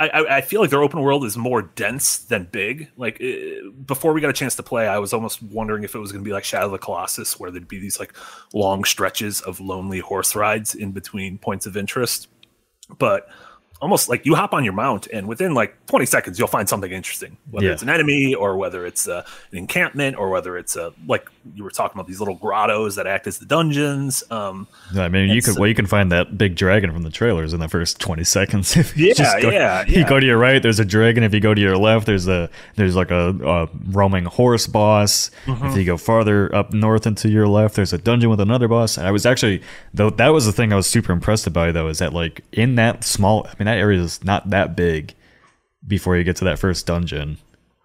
I, 0.00 0.36
I 0.36 0.40
feel 0.42 0.60
like 0.60 0.70
their 0.70 0.82
open 0.82 1.00
world 1.00 1.24
is 1.24 1.36
more 1.36 1.62
dense 1.62 2.18
than 2.18 2.44
big. 2.52 2.88
Like 2.96 3.20
uh, 3.20 3.70
before 3.84 4.12
we 4.12 4.20
got 4.20 4.30
a 4.30 4.34
chance 4.34 4.54
to 4.56 4.62
play, 4.62 4.86
I 4.86 4.98
was 4.98 5.12
almost 5.12 5.42
wondering 5.42 5.82
if 5.82 5.96
it 5.96 5.98
was 5.98 6.12
going 6.12 6.22
to 6.22 6.28
be 6.28 6.32
like 6.32 6.44
Shadow 6.44 6.66
of 6.66 6.72
the 6.72 6.78
Colossus, 6.78 7.40
where 7.40 7.50
there'd 7.50 7.66
be 7.66 7.80
these 7.80 7.98
like 7.98 8.16
long 8.54 8.84
stretches 8.84 9.40
of 9.40 9.58
lonely 9.58 9.98
horse 9.98 10.36
rides 10.36 10.76
in 10.76 10.92
between 10.92 11.36
points 11.36 11.66
of 11.66 11.76
interest. 11.76 12.28
But 12.98 13.28
almost 13.80 14.08
like 14.08 14.26
you 14.26 14.34
hop 14.34 14.52
on 14.54 14.64
your 14.64 14.72
mount, 14.72 15.06
and 15.12 15.26
within 15.28 15.54
like 15.54 15.74
20 15.86 16.04
seconds, 16.06 16.38
you'll 16.38 16.48
find 16.48 16.68
something 16.68 16.90
interesting, 16.90 17.36
whether 17.50 17.66
Yeah. 17.66 17.72
it's 17.74 17.82
an 17.82 17.88
enemy 17.88 18.34
or 18.34 18.56
whether 18.56 18.84
it's 18.86 19.06
uh, 19.08 19.24
an 19.52 19.58
encampment 19.58 20.16
or 20.16 20.30
whether 20.30 20.56
it's 20.58 20.74
a 20.76 20.92
like 21.06 21.28
you 21.54 21.62
were 21.64 21.70
talking 21.70 21.96
about 21.96 22.06
these 22.06 22.18
little 22.18 22.34
grottos 22.34 22.96
that 22.96 23.06
act 23.06 23.26
as 23.26 23.38
the 23.38 23.46
dungeons. 23.46 24.22
Um, 24.30 24.66
I 24.96 25.08
mean, 25.08 25.30
you 25.30 25.40
could 25.42 25.58
well, 25.58 25.68
you 25.68 25.74
can 25.74 25.86
find 25.86 26.10
that 26.12 26.36
big 26.36 26.56
dragon 26.56 26.92
from 26.92 27.02
the 27.04 27.10
trailers 27.10 27.52
in 27.54 27.60
the 27.60 27.68
first 27.68 28.00
twenty 28.00 28.24
seconds. 28.24 28.76
If 28.76 28.96
you 28.96 29.08
Yeah, 29.08 29.14
just 29.14 29.40
go, 29.42 29.50
yeah, 29.50 29.84
You 29.88 30.04
go 30.06 30.18
to 30.20 30.26
your 30.26 30.38
right, 30.38 30.62
there's 30.62 30.80
a 30.80 30.84
dragon. 30.84 31.22
If 31.22 31.32
you 31.32 31.40
go 31.40 31.54
to 31.54 31.60
your 31.60 31.76
left, 31.76 32.06
there's 32.06 32.26
a 32.28 32.50
there's 32.76 32.96
like 32.96 33.10
a, 33.10 33.28
a 33.44 33.68
roaming 33.90 34.24
horse 34.24 34.66
boss. 34.66 35.30
Mm-hmm. 35.46 35.66
If 35.66 35.76
you 35.76 35.84
go 35.84 35.96
farther 35.96 36.54
up 36.54 36.72
north 36.72 37.06
into 37.06 37.28
your 37.28 37.46
left, 37.46 37.76
there's 37.76 37.92
a 37.92 37.98
dungeon 37.98 38.28
with 38.30 38.40
another 38.40 38.66
boss. 38.68 38.96
And 38.98 39.06
I 39.06 39.10
was 39.10 39.24
actually 39.24 39.62
though 39.94 40.10
that 40.10 40.28
was 40.28 40.46
the 40.46 40.52
thing 40.52 40.72
I 40.72 40.76
was 40.76 40.86
super 40.86 41.12
impressed 41.12 41.50
by 41.52 41.70
though 41.72 41.88
is 41.88 41.98
that 41.98 42.12
like 42.12 42.42
in 42.52 42.74
that 42.74 43.04
small, 43.04 43.46
I 43.46 43.54
mean 43.58 43.67
that 43.68 43.78
area 43.78 44.00
is 44.00 44.22
not 44.24 44.50
that 44.50 44.74
big 44.76 45.14
before 45.86 46.16
you 46.16 46.24
get 46.24 46.36
to 46.36 46.44
that 46.44 46.58
first 46.58 46.86
dungeon. 46.86 47.38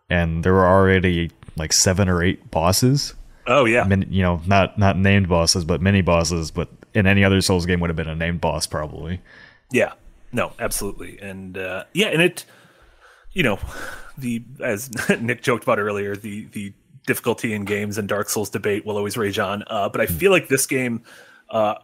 and 0.09 0.43
there 0.43 0.53
were 0.53 0.67
already 0.67 1.31
like 1.55 1.71
seven 1.73 2.09
or 2.09 2.23
eight 2.23 2.49
bosses. 2.51 3.13
Oh 3.45 3.65
yeah, 3.65 3.83
Min, 3.83 4.05
you 4.09 4.21
know, 4.21 4.41
not 4.47 4.77
not 4.77 4.97
named 4.97 5.27
bosses, 5.27 5.65
but 5.65 5.81
mini 5.81 6.01
bosses. 6.01 6.49
But 6.51 6.69
in 6.93 7.05
any 7.07 7.23
other 7.23 7.41
Souls 7.41 7.65
game, 7.65 7.79
would 7.81 7.89
have 7.89 7.97
been 7.97 8.07
a 8.07 8.15
named 8.15 8.39
boss 8.41 8.65
probably. 8.67 9.19
Yeah, 9.71 9.93
no, 10.31 10.53
absolutely, 10.59 11.19
and 11.19 11.57
uh, 11.57 11.83
yeah, 11.93 12.07
and 12.07 12.21
it, 12.21 12.45
you 13.33 13.43
know, 13.43 13.59
the 14.17 14.43
as 14.61 14.89
Nick 15.21 15.41
joked 15.43 15.63
about 15.63 15.79
earlier, 15.79 16.15
the 16.15 16.45
the 16.53 16.73
difficulty 17.05 17.53
in 17.53 17.65
games 17.65 17.97
and 17.97 18.07
Dark 18.07 18.29
Souls 18.29 18.49
debate 18.49 18.85
will 18.85 18.95
always 18.95 19.17
rage 19.17 19.39
on. 19.39 19.63
Uh, 19.67 19.89
but 19.89 19.99
I 19.99 20.05
feel 20.05 20.31
like 20.31 20.47
this 20.47 20.65
game 20.65 21.03
uh, 21.49 21.75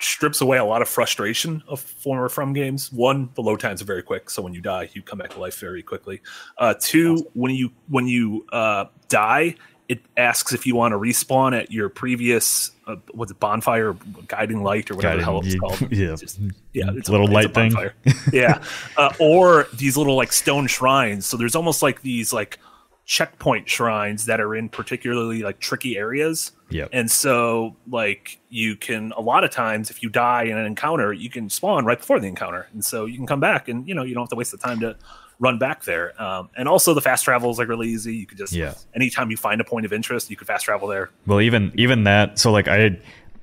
strips 0.00 0.40
away 0.40 0.58
a 0.58 0.64
lot 0.64 0.82
of 0.82 0.88
frustration 0.88 1.62
of 1.68 1.80
former 1.80 2.28
From 2.28 2.52
games. 2.52 2.92
One, 2.92 3.30
the 3.34 3.42
load 3.42 3.60
times 3.60 3.80
are 3.80 3.86
very 3.86 4.02
quick, 4.02 4.28
so 4.30 4.42
when 4.42 4.52
you 4.54 4.60
die, 4.60 4.90
you 4.92 5.02
come 5.02 5.18
back 5.18 5.30
to 5.30 5.40
life 5.40 5.58
very 5.58 5.82
quickly. 5.82 6.20
Uh, 6.58 6.74
two, 6.78 7.26
when 7.34 7.54
you 7.54 7.70
when 7.88 8.06
you 8.06 8.44
uh, 8.52 8.86
die, 9.08 9.54
it 9.88 10.00
asks 10.16 10.52
if 10.52 10.66
you 10.66 10.74
want 10.76 10.92
to 10.92 10.98
respawn 10.98 11.56
at 11.58 11.70
your 11.70 11.88
previous 11.88 12.72
uh, 12.88 12.96
what's 13.12 13.30
it 13.30 13.38
bonfire 13.40 13.94
guiding 14.28 14.62
light 14.62 14.90
or 14.90 14.96
whatever 14.96 15.18
Guiding- 15.18 15.18
the 15.20 15.24
hell 15.24 15.40
it's 15.44 15.78
called 15.80 15.92
yeah. 15.92 16.16
Just- 16.16 16.40
yeah 16.72 16.90
it's 16.94 17.08
Little 17.08 17.28
a, 17.28 17.32
light 17.32 17.46
it's 17.46 17.54
thing. 17.54 17.90
yeah 18.32 18.62
uh, 18.96 19.12
or 19.20 19.66
these 19.74 19.96
little 19.96 20.16
like 20.16 20.32
stone 20.32 20.66
shrines 20.66 21.24
so 21.26 21.36
there's 21.36 21.54
almost 21.54 21.82
like 21.82 22.02
these 22.02 22.32
like 22.32 22.58
checkpoint 23.06 23.68
shrines 23.68 24.26
that 24.26 24.40
are 24.40 24.54
in 24.56 24.68
particularly 24.68 25.42
like 25.42 25.58
tricky 25.60 25.96
areas 25.96 26.50
Yep. 26.70 26.88
and 26.92 27.08
so 27.08 27.76
like 27.88 28.40
you 28.50 28.74
can 28.74 29.12
a 29.16 29.20
lot 29.20 29.44
of 29.44 29.52
times 29.52 29.90
if 29.90 30.02
you 30.02 30.08
die 30.08 30.42
in 30.42 30.56
an 30.58 30.66
encounter 30.66 31.12
you 31.12 31.30
can 31.30 31.48
spawn 31.48 31.84
right 31.84 31.98
before 31.98 32.18
the 32.18 32.26
encounter 32.26 32.66
and 32.72 32.84
so 32.84 33.04
you 33.04 33.16
can 33.16 33.26
come 33.26 33.38
back 33.38 33.68
and 33.68 33.86
you 33.88 33.94
know 33.94 34.02
you 34.02 34.12
don't 34.12 34.24
have 34.24 34.30
to 34.30 34.34
waste 34.36 34.50
the 34.50 34.58
time 34.58 34.80
to 34.80 34.96
run 35.38 35.56
back 35.56 35.84
there 35.84 36.20
um, 36.20 36.48
and 36.56 36.66
also 36.68 36.94
the 36.94 37.00
fast 37.00 37.22
travel 37.24 37.48
is 37.52 37.58
like 37.58 37.68
really 37.68 37.86
easy 37.88 38.16
you 38.16 38.26
could 38.26 38.38
just 38.38 38.52
Yeah. 38.52 38.74
anytime 38.96 39.30
you 39.30 39.36
find 39.36 39.60
a 39.60 39.64
point 39.64 39.86
of 39.86 39.92
interest 39.92 40.28
you 40.28 40.36
could 40.36 40.48
fast 40.48 40.64
travel 40.64 40.88
there 40.88 41.10
Well, 41.28 41.40
even 41.40 41.70
even 41.76 42.02
that. 42.04 42.40
So 42.40 42.50
like 42.50 42.66
I, 42.66 42.78
had, 42.78 43.00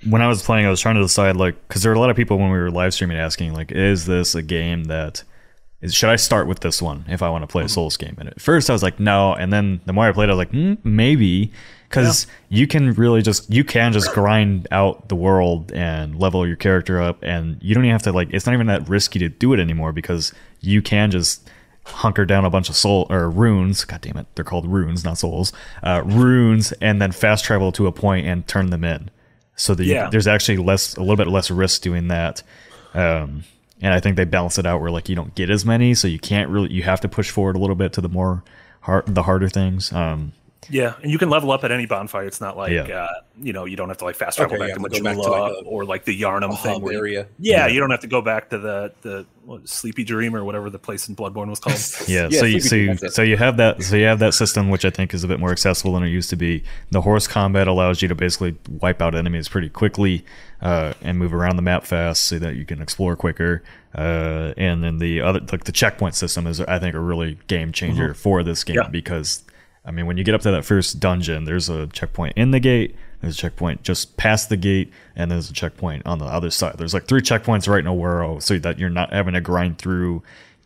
when 0.09 0.21
I 0.21 0.27
was 0.27 0.43
playing, 0.43 0.65
I 0.65 0.69
was 0.69 0.81
trying 0.81 0.95
to 0.95 1.01
decide 1.01 1.37
like 1.37 1.55
because 1.69 1.83
there 1.83 1.91
were 1.91 1.95
a 1.95 1.99
lot 2.01 2.09
of 2.09 2.17
people 2.17 2.37
when 2.37 2.51
we 2.51 2.57
were 2.57 2.69
live 2.71 2.93
streaming 2.93 3.15
asking 3.17 3.53
like, 3.53 3.71
is 3.71 4.05
this 4.07 4.35
a 4.35 4.41
game 4.41 4.85
that 4.85 5.23
is 5.83 5.93
should 5.93 6.09
I 6.09 6.15
start 6.15 6.47
with 6.47 6.61
this 6.61 6.81
one 6.81 7.05
if 7.07 7.21
I 7.21 7.29
want 7.29 7.43
to 7.43 7.47
play 7.47 7.63
a 7.63 7.69
Souls 7.69 7.97
game? 7.97 8.15
And 8.17 8.29
at 8.29 8.41
first 8.41 8.69
I 8.69 8.73
was 8.73 8.81
like, 8.81 8.99
no. 8.99 9.33
And 9.33 9.51
then 9.51 9.81
the 9.85 9.93
more 9.93 10.05
I 10.05 10.11
played, 10.13 10.29
I 10.29 10.33
was 10.33 10.37
like, 10.37 10.51
mm, 10.51 10.77
maybe 10.83 11.51
because 11.89 12.25
you 12.49 12.65
can 12.65 12.93
really 12.93 13.21
just 13.21 13.51
you 13.51 13.63
can 13.63 13.93
just 13.93 14.11
grind 14.13 14.67
out 14.71 15.09
the 15.09 15.15
world 15.15 15.71
and 15.73 16.19
level 16.19 16.47
your 16.47 16.55
character 16.55 16.99
up, 16.99 17.21
and 17.21 17.57
you 17.61 17.75
don't 17.75 17.83
even 17.83 17.91
have 17.91 18.01
to 18.03 18.11
like. 18.11 18.29
It's 18.31 18.45
not 18.45 18.53
even 18.53 18.67
that 18.67 18.89
risky 18.89 19.19
to 19.19 19.29
do 19.29 19.53
it 19.53 19.59
anymore 19.59 19.91
because 19.91 20.33
you 20.61 20.81
can 20.81 21.11
just 21.11 21.47
hunker 21.85 22.25
down 22.25 22.45
a 22.45 22.49
bunch 22.49 22.69
of 22.69 22.75
soul 22.75 23.05
or 23.09 23.29
runes. 23.29 23.85
God 23.85 24.01
damn 24.01 24.17
it, 24.17 24.25
they're 24.35 24.45
called 24.45 24.65
runes, 24.65 25.03
not 25.03 25.17
souls. 25.19 25.53
Uh, 25.83 26.01
runes, 26.05 26.71
and 26.81 27.01
then 27.01 27.11
fast 27.11 27.45
travel 27.45 27.71
to 27.73 27.85
a 27.87 27.91
point 27.91 28.25
and 28.25 28.47
turn 28.47 28.69
them 28.71 28.83
in. 28.83 29.11
So 29.55 29.75
that 29.75 29.85
you, 29.85 30.09
there's 30.09 30.25
actually 30.27 30.57
less, 30.57 30.95
a 30.95 31.01
little 31.01 31.15
bit 31.15 31.27
less 31.27 31.51
risk 31.51 31.81
doing 31.83 32.07
that. 32.07 32.41
Um, 32.95 33.43
and 33.83 33.93
I 33.93 33.99
think 33.99 34.15
they 34.15 34.25
balance 34.25 34.57
it 34.57 34.65
out 34.65 34.81
where 34.81 34.89
like 34.89 35.09
you 35.09 35.15
don't 35.15 35.35
get 35.35 35.49
as 35.49 35.65
many, 35.65 35.93
so 35.93 36.07
you 36.07 36.17
can't 36.17 36.49
really, 36.49 36.71
you 36.71 36.83
have 36.83 37.01
to 37.01 37.09
push 37.09 37.29
forward 37.29 37.57
a 37.57 37.59
little 37.59 37.75
bit 37.75 37.93
to 37.93 38.01
the 38.01 38.09
more 38.09 38.43
hard, 38.81 39.05
the 39.05 39.23
harder 39.23 39.49
things. 39.49 39.91
Um, 39.91 40.31
Yeah, 40.69 40.93
and 41.01 41.11
you 41.11 41.17
can 41.17 41.29
level 41.29 41.51
up 41.51 41.63
at 41.63 41.71
any 41.71 41.85
bonfire. 41.85 42.25
It's 42.25 42.41
not 42.41 42.55
like 42.57 42.71
Yeah. 42.71 42.83
uh, 42.83 43.07
you 43.41 43.53
know 43.53 43.65
you 43.65 43.75
don't 43.75 43.89
have 43.89 43.97
to 43.99 44.05
like 44.05 44.15
fast 44.15 44.37
travel 44.37 44.55
Okay, 44.55 44.59
back 44.61 44.69
yeah, 44.69 44.73
to 44.75 44.79
go 44.81 45.03
back 45.03 45.15
to, 45.15 45.21
Majula 45.21 45.39
like, 45.41 45.51
a- 45.65 45.67
or 45.67 45.85
like 45.85 46.05
the 46.05 46.21
Yharnam 46.21 46.57
thing. 46.61 46.73
hub 46.73 46.81
where 46.83 46.93
you- 46.93 46.99
area. 46.99 47.27
yeah, 47.39 47.67
you 47.67 47.79
don't 47.79 47.89
have 47.91 47.99
to 48.01 48.07
go 48.07 48.21
back 48.21 48.49
to 48.51 48.57
the 48.57 48.91
the 49.01 49.25
what, 49.45 49.67
Sleepy 49.67 50.03
Dream 50.05 50.35
or 50.35 50.43
whatever 50.45 50.69
the 50.69 50.79
place 50.79 51.09
in 51.09 51.15
Bloodborne 51.15 51.49
was 51.49 51.59
called. 51.59 51.75
yeah, 52.07 52.27
Yeah, 52.29 52.39
so 52.39 52.45
you 52.45 52.59
so 52.61 52.75
you, 52.75 52.85
Dream, 52.85 52.95
that's 52.95 53.03
it. 53.03 53.13
so 53.13 53.21
you 53.23 53.35
have 53.37 53.57
that 53.57 53.81
so 53.83 53.95
you 53.97 54.05
have 54.05 54.19
that 54.19 54.33
system 54.33 54.69
which 54.69 54.85
I 54.85 54.89
think 54.89 55.13
is 55.13 55.23
a 55.23 55.27
bit 55.27 55.39
more 55.39 55.51
accessible 55.51 55.93
than 55.93 56.03
it 56.03 56.09
used 56.09 56.29
to 56.29 56.35
be. 56.35 56.63
The 56.91 57.01
horse 57.01 57.27
combat 57.27 57.67
allows 57.67 58.01
you 58.01 58.07
to 58.07 58.15
basically 58.15 58.55
wipe 58.81 59.01
out 59.01 59.15
enemies 59.15 59.49
pretty 59.49 59.69
quickly 59.69 60.23
uh, 60.61 60.93
and 61.01 61.17
move 61.19 61.33
around 61.33 61.57
the 61.57 61.61
map 61.61 61.83
fast 61.83 62.23
so 62.23 62.39
that 62.39 62.55
you 62.55 62.65
can 62.65 62.81
explore 62.81 63.15
quicker. 63.17 63.63
Uh, 63.95 64.53
and 64.57 64.83
then 64.83 64.97
the 64.97 65.21
other 65.21 65.39
like 65.51 65.65
the 65.65 65.71
checkpoint 65.71 66.15
system 66.15 66.47
is 66.47 66.59
I 66.61 66.79
think 66.79 66.95
a 66.95 66.99
really 66.99 67.37
game 67.47 67.71
changer 67.71 68.13
for 68.13 68.43
this 68.43 68.63
game 68.63 68.77
Yeah. 68.77 68.87
because 68.87 69.43
I 69.85 69.91
mean 69.91 70.05
when 70.05 70.17
you 70.17 70.23
get 70.23 70.33
up 70.35 70.41
to 70.41 70.51
that 70.51 70.63
first 70.65 70.99
dungeon, 70.99 71.43
there's 71.45 71.69
a 71.69 71.87
checkpoint 71.87 72.33
in 72.37 72.51
the 72.51 72.59
gate. 72.59 72.95
There's 73.21 73.35
a 73.35 73.37
checkpoint 73.37 73.83
just 73.83 74.17
past 74.17 74.49
the 74.49 74.57
gate, 74.57 74.91
and 75.15 75.31
there's 75.31 75.49
a 75.49 75.53
checkpoint 75.53 76.05
on 76.05 76.19
the 76.19 76.25
other 76.25 76.49
side. 76.49 76.77
There's 76.77 76.93
like 76.93 77.07
three 77.07 77.21
checkpoints 77.21 77.67
right 77.69 77.79
in 77.79 77.87
a 77.87 77.95
row, 77.95 78.39
so 78.39 78.57
that 78.59 78.79
you're 78.79 78.89
not 78.89 79.13
having 79.13 79.33
to 79.33 79.41
grind 79.41 79.77
through 79.77 80.23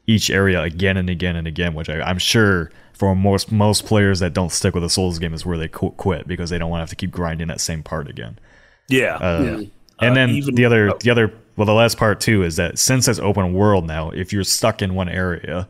each 0.07 0.29
area 0.29 0.61
again 0.61 0.97
and 0.97 1.09
again 1.09 1.35
and 1.35 1.47
again. 1.47 1.73
Which 1.73 1.89
I, 1.89 2.01
I'm 2.01 2.17
sure 2.17 2.71
for 2.93 3.15
most 3.15 3.51
most 3.51 3.85
players 3.85 4.19
that 4.19 4.33
don't 4.33 4.51
stick 4.51 4.73
with 4.73 4.83
a 4.83 4.89
Souls 4.89 5.19
game 5.19 5.33
is 5.33 5.45
where 5.45 5.57
they 5.57 5.67
qu- 5.67 5.91
quit 5.91 6.27
because 6.27 6.49
they 6.49 6.57
don't 6.57 6.69
want 6.71 6.79
to 6.79 6.83
have 6.83 6.89
to 6.89 6.95
keep 6.95 7.11
grinding 7.11 7.47
that 7.47 7.61
same 7.61 7.83
part 7.83 8.09
again. 8.09 8.39
yeah, 8.87 9.15
Uh, 9.17 9.41
yeah. 9.43 9.67
And 9.99 10.11
Uh, 10.11 10.13
then 10.13 10.29
even- 10.29 10.55
the 10.55 10.65
other 10.65 10.91
oh. 10.93 10.97
the 10.99 11.09
other 11.11 11.31
well 11.55 11.65
the 11.65 11.73
last 11.73 11.97
part 11.97 12.19
too 12.19 12.43
is 12.43 12.55
that 12.57 12.77
since 12.79 13.07
it's 13.07 13.19
open 13.19 13.53
world 13.53 13.85
now, 13.87 14.09
if 14.11 14.31
you're 14.33 14.43
stuck 14.43 14.81
in 14.81 14.93
one 14.95 15.09
area, 15.09 15.67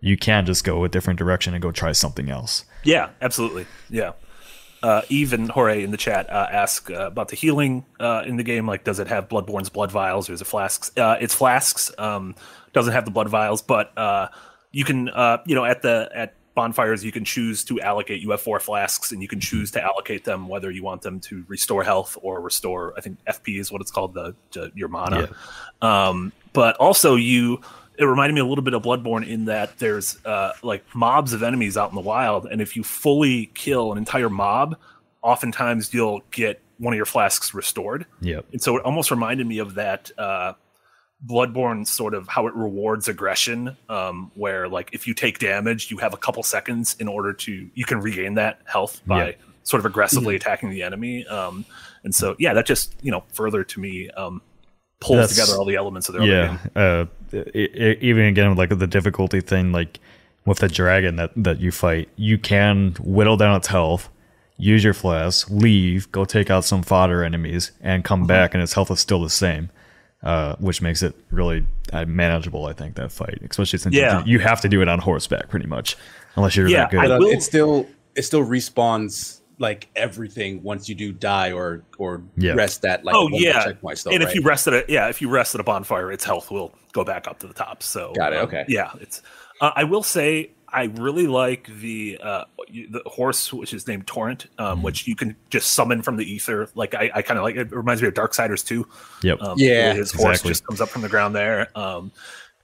you 0.00 0.16
can 0.16 0.46
just 0.46 0.64
go 0.64 0.84
a 0.84 0.88
different 0.88 1.18
direction 1.18 1.54
and 1.54 1.62
go 1.62 1.72
try 1.72 1.92
something 1.92 2.30
else. 2.30 2.64
Yeah, 2.84 3.10
absolutely. 3.20 3.66
Yeah. 3.90 4.12
Uh, 4.80 5.02
even 5.08 5.48
Jorge 5.48 5.82
in 5.82 5.90
the 5.90 5.96
chat 5.96 6.30
uh, 6.30 6.46
ask 6.50 6.88
uh, 6.90 7.06
about 7.08 7.28
the 7.28 7.36
healing 7.36 7.84
uh, 7.98 8.22
in 8.24 8.36
the 8.36 8.44
game. 8.44 8.66
Like, 8.66 8.84
does 8.84 9.00
it 9.00 9.08
have 9.08 9.28
Bloodborne's 9.28 9.70
blood 9.70 9.90
vials 9.90 10.30
or 10.30 10.34
is 10.34 10.40
it 10.40 10.46
flasks? 10.46 10.92
Uh, 10.96 11.16
it's 11.20 11.34
flasks. 11.34 11.90
Um, 11.98 12.36
doesn't 12.72 12.92
have 12.92 13.04
the 13.04 13.10
blood 13.10 13.28
vials, 13.28 13.60
but 13.60 13.96
uh, 13.98 14.28
you 14.70 14.84
can, 14.84 15.08
uh, 15.08 15.38
you 15.46 15.56
know, 15.56 15.64
at 15.64 15.82
the 15.82 16.08
at 16.14 16.34
bonfires, 16.54 17.04
you 17.04 17.10
can 17.10 17.24
choose 17.24 17.64
to 17.64 17.80
allocate. 17.80 18.20
You 18.20 18.30
have 18.30 18.40
four 18.40 18.60
flasks, 18.60 19.10
and 19.10 19.20
you 19.20 19.26
can 19.26 19.40
choose 19.40 19.72
to 19.72 19.82
allocate 19.82 20.24
them 20.24 20.48
whether 20.48 20.70
you 20.70 20.84
want 20.84 21.02
them 21.02 21.18
to 21.20 21.44
restore 21.48 21.82
health 21.82 22.16
or 22.22 22.40
restore. 22.40 22.94
I 22.96 23.00
think 23.00 23.18
FP 23.24 23.58
is 23.58 23.72
what 23.72 23.80
it's 23.80 23.90
called, 23.90 24.14
the, 24.14 24.36
the 24.52 24.70
your 24.76 24.88
mana. 24.88 25.30
Um, 25.82 26.32
but 26.52 26.76
also 26.76 27.16
you 27.16 27.60
it 27.98 28.04
reminded 28.04 28.34
me 28.34 28.40
a 28.40 28.46
little 28.46 28.62
bit 28.64 28.74
of 28.74 28.82
Bloodborne 28.82 29.26
in 29.28 29.46
that 29.46 29.78
there's 29.78 30.18
uh, 30.24 30.52
like 30.62 30.84
mobs 30.94 31.32
of 31.32 31.42
enemies 31.42 31.76
out 31.76 31.90
in 31.90 31.94
the 31.96 32.00
wild, 32.00 32.46
and 32.46 32.60
if 32.62 32.76
you 32.76 32.82
fully 32.84 33.46
kill 33.54 33.92
an 33.92 33.98
entire 33.98 34.30
mob, 34.30 34.76
oftentimes 35.22 35.92
you'll 35.92 36.22
get 36.30 36.60
one 36.78 36.94
of 36.94 36.96
your 36.96 37.06
flasks 37.06 37.52
restored. 37.54 38.06
Yep. 38.20 38.46
And 38.52 38.62
so 38.62 38.76
it 38.76 38.84
almost 38.84 39.10
reminded 39.10 39.46
me 39.48 39.58
of 39.58 39.74
that 39.74 40.12
uh, 40.16 40.52
Bloodborne 41.26 41.86
sort 41.86 42.14
of 42.14 42.28
how 42.28 42.46
it 42.46 42.54
rewards 42.54 43.08
aggression, 43.08 43.76
um, 43.88 44.30
where 44.34 44.68
like 44.68 44.90
if 44.92 45.08
you 45.08 45.14
take 45.14 45.40
damage, 45.40 45.90
you 45.90 45.96
have 45.98 46.14
a 46.14 46.16
couple 46.16 46.42
seconds 46.44 46.94
in 47.00 47.08
order 47.08 47.32
to 47.32 47.68
you 47.74 47.84
can 47.84 48.00
regain 48.00 48.34
that 48.34 48.60
health 48.64 49.00
by 49.04 49.30
Yeah. 49.30 49.34
sort 49.64 49.80
of 49.80 49.86
aggressively 49.86 50.36
attacking 50.36 50.70
the 50.70 50.84
enemy. 50.84 51.26
Um, 51.26 51.64
and 52.04 52.14
so 52.14 52.36
yeah, 52.38 52.54
that 52.54 52.66
just 52.66 52.94
you 53.02 53.10
know 53.10 53.24
further 53.32 53.64
to 53.64 53.80
me 53.80 54.08
um, 54.10 54.40
pulls 55.00 55.18
That's- 55.18 55.36
together 55.36 55.58
all 55.58 55.64
the 55.64 55.76
elements 55.76 56.08
of 56.08 56.14
the 56.14 56.20
other 56.22 56.26
game. 56.48 56.58
Yeah. 56.76 56.82
Uh, 56.82 57.06
i 57.32 57.38
i 57.56 57.96
even 58.00 58.24
again, 58.24 58.54
like 58.56 58.70
the 58.76 58.86
difficulty 58.86 59.40
thing, 59.40 59.72
like 59.72 60.00
with 60.46 60.58
the 60.58 60.68
dragon 60.68 61.16
that 61.16 61.30
that 61.36 61.60
you 61.60 61.70
fight, 61.70 62.08
you 62.16 62.38
can 62.38 62.94
whittle 63.00 63.36
down 63.36 63.56
its 63.56 63.68
health, 63.68 64.08
use 64.56 64.82
your 64.82 64.94
flask, 64.94 65.48
leave, 65.50 66.10
go 66.10 66.24
take 66.24 66.50
out 66.50 66.64
some 66.64 66.82
fodder 66.82 67.22
enemies, 67.22 67.70
and 67.80 68.02
come 68.04 68.26
back, 68.26 68.54
and 68.54 68.62
its 68.62 68.72
health 68.72 68.90
is 68.90 68.98
still 69.00 69.22
the 69.22 69.30
same. 69.30 69.70
Uh, 70.20 70.56
which 70.56 70.82
makes 70.82 71.00
it 71.00 71.14
really 71.30 71.64
uh, 71.92 72.04
manageable, 72.04 72.66
I 72.66 72.72
think, 72.72 72.96
that 72.96 73.12
fight, 73.12 73.38
especially 73.48 73.78
since 73.78 73.94
Yeah. 73.94 74.24
you, 74.24 74.32
you 74.32 74.38
have 74.40 74.60
to 74.62 74.68
do 74.68 74.82
it 74.82 74.88
on 74.88 74.98
horseback 74.98 75.48
pretty 75.48 75.66
much, 75.68 75.96
unless 76.34 76.56
you're 76.56 76.66
Yeah, 76.66 76.78
that 76.78 76.90
good. 76.90 77.00
I 77.12 77.14
uh, 77.14 77.18
will- 77.20 77.28
it 77.28 77.40
still 77.40 77.86
it 78.16 78.22
still 78.22 78.44
respawns 78.44 79.37
like 79.58 79.88
everything 79.96 80.62
once 80.62 80.88
you 80.88 80.94
do 80.94 81.12
die 81.12 81.52
or 81.52 81.82
or 81.98 82.22
Yeah. 82.36 82.52
rest 82.52 82.82
that 82.82 83.04
like 83.04 83.14
oh 83.14 83.22
one 83.24 83.32
more 83.32 83.40
yeah, 83.40 83.64
checkpoint 83.64 83.98
still, 83.98 84.12
and 84.12 84.22
right? 84.22 84.28
if 84.28 84.34
you 84.34 84.42
rest 84.42 84.66
at 84.68 84.74
a 84.74 84.84
yeah, 84.88 85.08
if 85.08 85.20
you 85.20 85.28
rest 85.28 85.54
at 85.54 85.60
a 85.60 85.64
bonfire, 85.64 86.12
its 86.12 86.24
health 86.24 86.50
will 86.50 86.72
go 86.92 87.04
back 87.04 87.26
up 87.26 87.38
to 87.40 87.46
the 87.46 87.54
top. 87.54 87.82
So 87.82 88.12
Got 88.14 88.32
it, 88.32 88.36
um, 88.38 88.46
okay. 88.48 88.64
yeah, 88.68 88.90
it's. 89.00 89.22
Uh, 89.60 89.72
I 89.74 89.82
will 89.84 90.04
say 90.04 90.50
I 90.68 90.84
really 90.84 91.26
like 91.26 91.66
the 91.80 92.18
uh, 92.22 92.44
the 92.68 93.02
horse, 93.06 93.52
which 93.52 93.74
is 93.74 93.88
named 93.88 94.06
Torrent, 94.06 94.46
um, 94.58 94.76
Mm-hmm. 94.76 94.82
which 94.84 95.06
you 95.08 95.16
can 95.16 95.34
just 95.50 95.72
summon 95.72 96.02
from 96.02 96.16
the 96.16 96.30
ether. 96.30 96.68
Like 96.74 96.94
I, 96.94 97.10
I 97.14 97.22
kind 97.22 97.38
of 97.38 97.42
like 97.44 97.56
it. 97.56 97.72
Reminds 97.72 98.00
me 98.02 98.08
of 98.08 98.14
Dark 98.14 98.32
Darksiders 98.32 98.64
too. 98.64 98.86
Yep. 99.22 99.42
Um, 99.42 99.54
Yeah, 99.58 99.86
where 99.88 99.94
his 99.94 100.12
horse 100.12 100.42
just 100.42 100.64
comes 100.66 100.80
up 100.80 100.88
from 100.90 101.02
the 101.02 101.08
ground 101.08 101.34
there. 101.34 101.68
Um, 101.76 102.12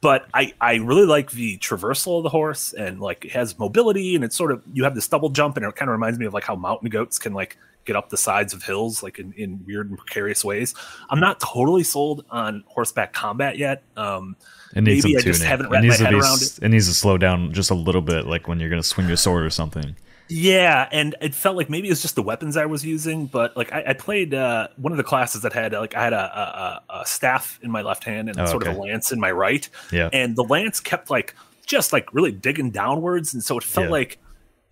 but 0.04 0.28
I, 0.34 0.52
I 0.61 0.75
really 0.75 1.06
like 1.06 1.30
the 1.30 1.56
traversal 1.58 2.18
of 2.18 2.25
the 2.25 2.28
horse 2.28 2.75
and 2.75 3.00
like 3.00 3.25
it 3.25 3.32
has 3.32 3.58
mobility 3.58 4.14
and 4.14 4.23
it's 4.23 4.37
sort 4.37 4.52
of 4.52 4.62
you 4.75 4.84
have 4.84 4.94
this 4.94 5.08
double 5.08 5.30
jump 5.30 5.56
and 5.56 5.64
it 5.64 5.75
kind 5.76 5.88
of 5.88 5.92
reminds 5.94 6.18
me 6.18 6.26
of 6.26 6.34
like 6.34 6.44
how 6.44 6.54
mountain 6.54 6.90
goats 6.90 7.18
can 7.18 7.32
like 7.32 7.56
get 7.87 7.96
up 7.96 8.11
the 8.11 8.16
sides 8.18 8.52
of 8.52 8.62
hills 8.62 9.02
like 9.02 9.18
in, 9.18 9.32
in 9.32 9.64
weird 9.66 9.88
and 9.88 9.96
precarious 9.99 10.44
ways. 10.44 10.75
I'm 11.08 11.20
not 11.20 11.40
totally 11.40 11.82
sold 11.84 12.25
on 12.30 12.64
horseback 12.66 13.14
combat 13.14 13.56
yet. 13.56 13.82
Um, 13.96 14.37
It 14.76 14.82
needs 14.82 15.04
maybe 15.06 15.16
I 15.16 15.20
just 15.23 15.42
haven't 15.42 15.66
it 15.66 15.70
wrapped 15.70 15.87
my 15.87 15.94
head 15.96 16.11
be. 16.11 16.16
around 16.16 16.42
s- 16.42 16.58
It 16.58 16.68
needs 16.68 16.87
to 16.88 16.94
slow 16.94 17.16
down 17.16 17.52
just 17.54 17.70
a 17.70 17.75
little 17.75 18.02
bit, 18.02 18.26
like 18.26 18.46
when 18.46 18.61
you're 18.61 18.70
gonna 18.70 18.82
swing 18.82 19.06
your 19.08 19.16
sword 19.16 19.42
or 19.44 19.50
something. 19.50 19.96
Yeah, 20.28 20.88
and 20.90 21.14
it 21.21 21.35
felt 21.35 21.57
like 21.57 21.69
maybe 21.69 21.88
it 21.88 21.90
was 21.93 22.00
just 22.02 22.14
the 22.14 22.23
weapons 22.23 22.57
I 22.57 22.64
was 22.66 22.85
using, 22.85 23.26
but 23.26 23.57
like 23.57 23.73
I, 23.73 23.85
I 23.88 23.93
played 23.93 24.33
uh, 24.33 24.69
one 24.76 24.93
of 24.93 24.97
the 24.97 25.04
classes 25.04 25.43
that 25.43 25.52
had 25.52 25.73
like 25.73 25.95
I 25.95 26.02
had 26.04 26.12
a, 26.14 26.83
a, 26.90 27.00
a 27.00 27.07
staff 27.07 27.59
in 27.62 27.71
my 27.71 27.83
left 27.83 28.04
hand 28.04 28.28
and 28.31 28.40
Oh, 28.40 28.47
sort 28.47 28.66
of 28.66 28.75
a 28.76 28.81
lance 28.81 29.12
in 29.12 29.21
my 29.21 29.31
right, 29.31 29.69
Yeah. 29.93 30.09
and 30.12 30.35
the 30.35 30.45
lance 30.45 30.81
kept 30.81 31.11
like 31.11 31.35
just 31.66 31.93
like 31.93 32.12
really 32.14 32.33
digging 32.33 32.71
downwards, 32.71 33.35
and 33.35 33.45
so 33.45 33.59
it 33.59 33.64
felt 33.64 33.87
Yeah. 33.87 33.90
like 33.93 34.19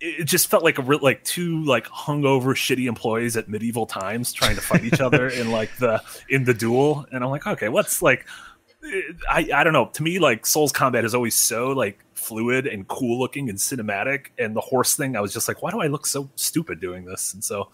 it 0.01 0.25
just 0.25 0.49
felt 0.51 0.65
like 0.65 0.79
a 0.79 0.83
real 0.83 0.99
like 1.03 1.23
two 1.23 1.63
like 1.65 1.87
hungover 1.87 2.55
shitty 2.57 2.89
employees 2.89 3.37
at 3.37 3.49
medieval 3.49 3.87
times 3.87 4.33
trying 4.33 4.57
to 4.57 4.61
fight 4.61 4.85
each 4.85 5.01
other 5.01 5.29
in 5.41 5.53
like 5.53 5.71
the 5.77 6.03
in 6.29 6.43
the 6.43 6.53
duel 6.53 7.07
and 7.13 7.23
i'm 7.23 7.31
like 7.31 7.47
okay 7.47 7.69
what's 7.69 8.03
like 8.03 8.27
i 9.31 9.49
i 9.55 9.65
don't 9.65 9.73
know 9.73 9.87
to 9.93 10.03
me 10.03 10.19
like 10.19 10.45
souls 10.47 10.73
combat 10.73 11.05
is 11.05 11.15
always 11.15 11.35
so 11.35 11.69
like 11.71 12.05
fluid 12.15 12.67
and 12.67 12.87
cool 12.89 13.19
looking 13.19 13.49
and 13.49 13.59
cinematic 13.59 14.27
and 14.39 14.55
the 14.57 14.61
horse 14.61 14.97
thing 14.97 15.17
i 15.17 15.21
was 15.21 15.33
just 15.33 15.47
like 15.49 15.63
why 15.63 15.71
do 15.71 15.81
i 15.81 15.87
look 15.87 16.07
so 16.07 16.29
stupid 16.37 16.81
doing 16.81 17.05
this 17.05 17.33
and 17.35 17.43
so 17.45 17.69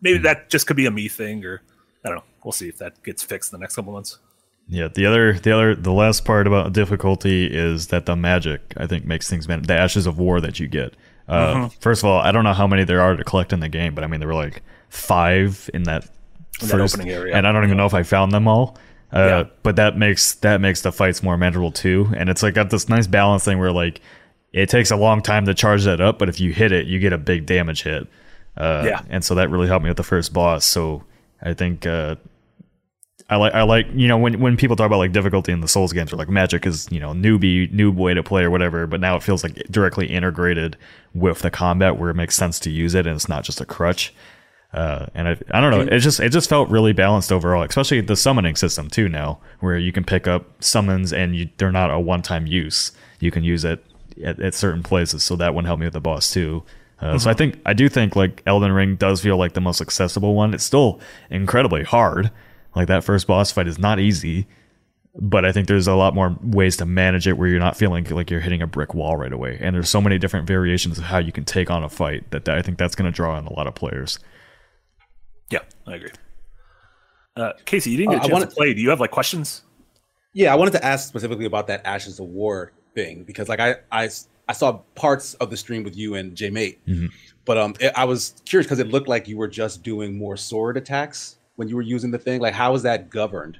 maybe 0.00 0.18
that 0.18 0.48
just 0.50 0.66
could 0.66 0.76
be 0.76 0.86
a 0.86 0.90
me 0.90 1.08
thing 1.08 1.44
or 1.44 1.60
i 2.04 2.08
don't 2.08 2.16
know 2.18 2.24
we'll 2.44 2.52
see 2.52 2.68
if 2.68 2.78
that 2.78 3.02
gets 3.02 3.22
fixed 3.22 3.52
in 3.52 3.58
the 3.58 3.62
next 3.62 3.76
couple 3.76 3.92
months 3.92 4.18
Yeah, 4.66 4.88
the 4.88 5.04
other, 5.04 5.34
the 5.34 5.52
other, 5.52 5.74
the 5.74 5.92
last 5.92 6.24
part 6.24 6.46
about 6.46 6.72
difficulty 6.72 7.44
is 7.46 7.88
that 7.88 8.06
the 8.06 8.16
magic 8.16 8.60
I 8.78 8.86
think 8.86 9.04
makes 9.04 9.28
things 9.28 9.46
man- 9.46 9.60
the 9.62 9.74
ashes 9.78 10.06
of 10.06 10.18
war 10.18 10.40
that 10.40 10.58
you 10.58 10.68
get. 10.68 10.94
Uh, 11.28 11.68
First 11.80 12.02
of 12.02 12.08
all, 12.08 12.18
I 12.20 12.32
don't 12.32 12.44
know 12.44 12.54
how 12.54 12.66
many 12.66 12.82
there 12.84 13.02
are 13.02 13.14
to 13.14 13.24
collect 13.24 13.52
in 13.52 13.60
the 13.60 13.68
game, 13.68 13.94
but 13.94 14.04
I 14.04 14.06
mean 14.06 14.20
there 14.20 14.28
were 14.28 14.34
like 14.46 14.62
five 14.88 15.68
in 15.74 15.82
that 15.84 16.08
In 16.62 16.68
that 16.68 16.80
opening 16.80 17.10
area. 17.10 17.34
and 17.36 17.46
I 17.46 17.52
don't 17.52 17.64
even 17.64 17.76
know 17.76 17.84
if 17.84 17.92
I 17.92 18.04
found 18.04 18.32
them 18.32 18.48
all. 18.48 18.78
Uh, 19.14 19.18
Yeah. 19.20 19.44
But 19.62 19.76
that 19.76 19.96
makes 19.96 20.34
that 20.36 20.60
makes 20.60 20.80
the 20.82 20.90
fights 20.92 21.22
more 21.22 21.36
manageable 21.36 21.72
too, 21.72 22.10
and 22.16 22.28
it's 22.28 22.42
like 22.42 22.54
got 22.54 22.70
this 22.70 22.88
nice 22.88 23.06
balance 23.06 23.44
thing 23.44 23.58
where 23.58 23.72
like 23.72 24.00
it 24.52 24.68
takes 24.68 24.90
a 24.90 24.96
long 24.96 25.20
time 25.22 25.46
to 25.46 25.54
charge 25.54 25.84
that 25.84 26.00
up, 26.00 26.18
but 26.18 26.28
if 26.28 26.40
you 26.40 26.52
hit 26.52 26.72
it, 26.72 26.86
you 26.86 26.98
get 26.98 27.12
a 27.12 27.18
big 27.18 27.46
damage 27.46 27.82
hit. 27.82 28.06
Uh, 28.56 28.84
Yeah. 28.86 29.00
and 29.08 29.24
so 29.24 29.34
that 29.36 29.50
really 29.50 29.66
helped 29.68 29.82
me 29.84 29.90
with 29.90 29.96
the 29.96 30.02
first 30.04 30.32
boss. 30.32 30.64
So 30.64 31.02
I 31.42 31.54
think 31.54 31.86
uh, 31.86 32.16
I 33.30 33.36
like 33.36 33.54
I 33.54 33.62
like 33.62 33.86
you 33.94 34.06
know 34.08 34.18
when 34.18 34.38
when 34.40 34.56
people 34.56 34.76
talk 34.76 34.86
about 34.86 34.98
like 34.98 35.12
difficulty 35.12 35.50
in 35.52 35.60
the 35.60 35.68
Souls 35.68 35.92
games 35.92 36.12
or 36.12 36.16
like 36.16 36.28
Magic 36.28 36.66
is 36.66 36.86
you 36.90 37.00
know 37.00 37.12
newbie 37.12 37.72
noob 37.72 37.94
way 37.94 38.14
to 38.14 38.22
play 38.22 38.42
or 38.42 38.50
whatever, 38.50 38.86
but 38.86 39.00
now 39.00 39.16
it 39.16 39.22
feels 39.22 39.42
like 39.42 39.54
directly 39.70 40.06
integrated 40.06 40.76
with 41.14 41.38
the 41.40 41.50
combat 41.50 41.96
where 41.98 42.10
it 42.10 42.14
makes 42.14 42.34
sense 42.34 42.58
to 42.60 42.70
use 42.70 42.94
it 42.94 43.06
and 43.06 43.16
it's 43.16 43.28
not 43.28 43.42
just 43.44 43.60
a 43.60 43.64
crutch. 43.64 44.12
Uh, 44.74 45.06
and 45.14 45.28
I, 45.28 45.36
I 45.52 45.60
don't 45.60 45.70
know, 45.70 45.82
it 45.82 46.00
just 46.00 46.18
it 46.18 46.30
just 46.30 46.48
felt 46.48 46.68
really 46.68 46.92
balanced 46.92 47.30
overall, 47.30 47.62
especially 47.62 48.00
the 48.00 48.16
summoning 48.16 48.56
system 48.56 48.90
too 48.90 49.08
now, 49.08 49.38
where 49.60 49.78
you 49.78 49.92
can 49.92 50.02
pick 50.02 50.26
up 50.26 50.46
summons 50.60 51.12
and 51.12 51.36
you, 51.36 51.48
they're 51.58 51.70
not 51.70 51.92
a 51.92 52.00
one 52.00 52.22
time 52.22 52.48
use. 52.48 52.90
You 53.20 53.30
can 53.30 53.44
use 53.44 53.64
it 53.64 53.84
at, 54.24 54.40
at 54.40 54.52
certain 54.52 54.82
places, 54.82 55.22
so 55.22 55.36
that 55.36 55.54
one 55.54 55.64
helped 55.64 55.78
me 55.78 55.86
with 55.86 55.92
the 55.94 56.00
boss 56.00 56.32
too. 56.32 56.64
Uh, 57.00 57.16
So 57.18 57.30
I 57.30 57.34
think 57.34 57.60
I 57.64 57.72
do 57.72 57.88
think 57.88 58.16
like 58.16 58.42
Elden 58.46 58.72
Ring 58.72 58.96
does 58.96 59.20
feel 59.20 59.36
like 59.36 59.52
the 59.52 59.60
most 59.60 59.80
accessible 59.80 60.34
one. 60.34 60.52
It's 60.54 60.64
still 60.64 61.00
incredibly 61.30 61.84
hard. 61.84 62.32
Like 62.74 62.88
that 62.88 63.04
first 63.04 63.28
boss 63.28 63.52
fight 63.52 63.68
is 63.68 63.78
not 63.78 64.00
easy, 64.00 64.48
but 65.14 65.44
I 65.44 65.52
think 65.52 65.68
there's 65.68 65.86
a 65.86 65.94
lot 65.94 66.16
more 66.16 66.36
ways 66.42 66.76
to 66.78 66.84
manage 66.86 67.28
it 67.28 67.38
where 67.38 67.46
you're 67.46 67.60
not 67.60 67.76
feeling 67.76 68.04
like 68.06 68.28
you're 68.28 68.40
hitting 68.40 68.62
a 68.62 68.66
brick 68.66 68.92
wall 68.92 69.16
right 69.16 69.32
away. 69.32 69.56
And 69.60 69.76
there's 69.76 69.88
so 69.88 70.00
many 70.00 70.18
different 70.18 70.48
variations 70.48 70.98
of 70.98 71.04
how 71.04 71.18
you 71.18 71.30
can 71.30 71.44
take 71.44 71.70
on 71.70 71.84
a 71.84 71.88
fight 71.88 72.28
that 72.32 72.48
I 72.48 72.60
think 72.62 72.78
that's 72.78 72.96
going 72.96 73.10
to 73.10 73.14
draw 73.14 73.38
in 73.38 73.46
a 73.46 73.52
lot 73.52 73.68
of 73.68 73.76
players. 73.76 74.18
Yeah 75.54 75.92
i 75.92 75.94
agree 75.96 76.10
uh, 77.36 77.52
KC 77.66 77.86
you 77.92 77.96
didn't 77.98 78.12
get 78.12 78.18
a 78.18 78.22
Uh, 78.22 78.24
I 78.24 78.28
chance 78.28 78.32
wanna- 78.32 78.46
to 78.46 78.54
play 78.54 78.74
do 78.74 78.80
you 78.80 78.90
have 78.90 79.00
like 79.00 79.10
questions 79.10 79.62
Yeah, 80.36 80.52
I 80.52 80.56
wanted 80.56 80.72
to 80.78 80.84
ask 80.84 81.06
specifically 81.08 81.44
about 81.46 81.66
that 81.68 81.80
Ashes 81.86 82.18
of 82.18 82.26
War 82.26 82.72
thing 82.96 83.22
because, 83.24 83.48
like, 83.48 83.60
I 83.60 83.70
I, 84.02 84.04
I 84.48 84.52
saw 84.52 84.68
parts 84.96 85.34
of 85.34 85.48
the 85.52 85.56
stream 85.56 85.82
with 85.84 85.96
you 85.96 86.16
and 86.18 86.34
J 86.40 86.50
Mate, 86.50 86.76
Mm-hmm. 86.88 87.06
but 87.44 87.56
um, 87.62 87.74
it, 87.78 87.92
I 87.94 88.04
was 88.04 88.34
curious 88.44 88.66
because 88.66 88.80
it 88.80 88.88
looked 88.88 89.06
like 89.14 89.28
you 89.28 89.36
were 89.36 89.46
just 89.62 89.84
doing 89.84 90.10
more 90.18 90.36
sword 90.36 90.76
attacks 90.76 91.36
when 91.56 91.68
you 91.68 91.76
were 91.76 91.86
using 91.96 92.10
the 92.10 92.18
thing. 92.18 92.40
Like, 92.40 92.54
how 92.62 92.74
is 92.74 92.82
that 92.82 93.10
governed? 93.10 93.58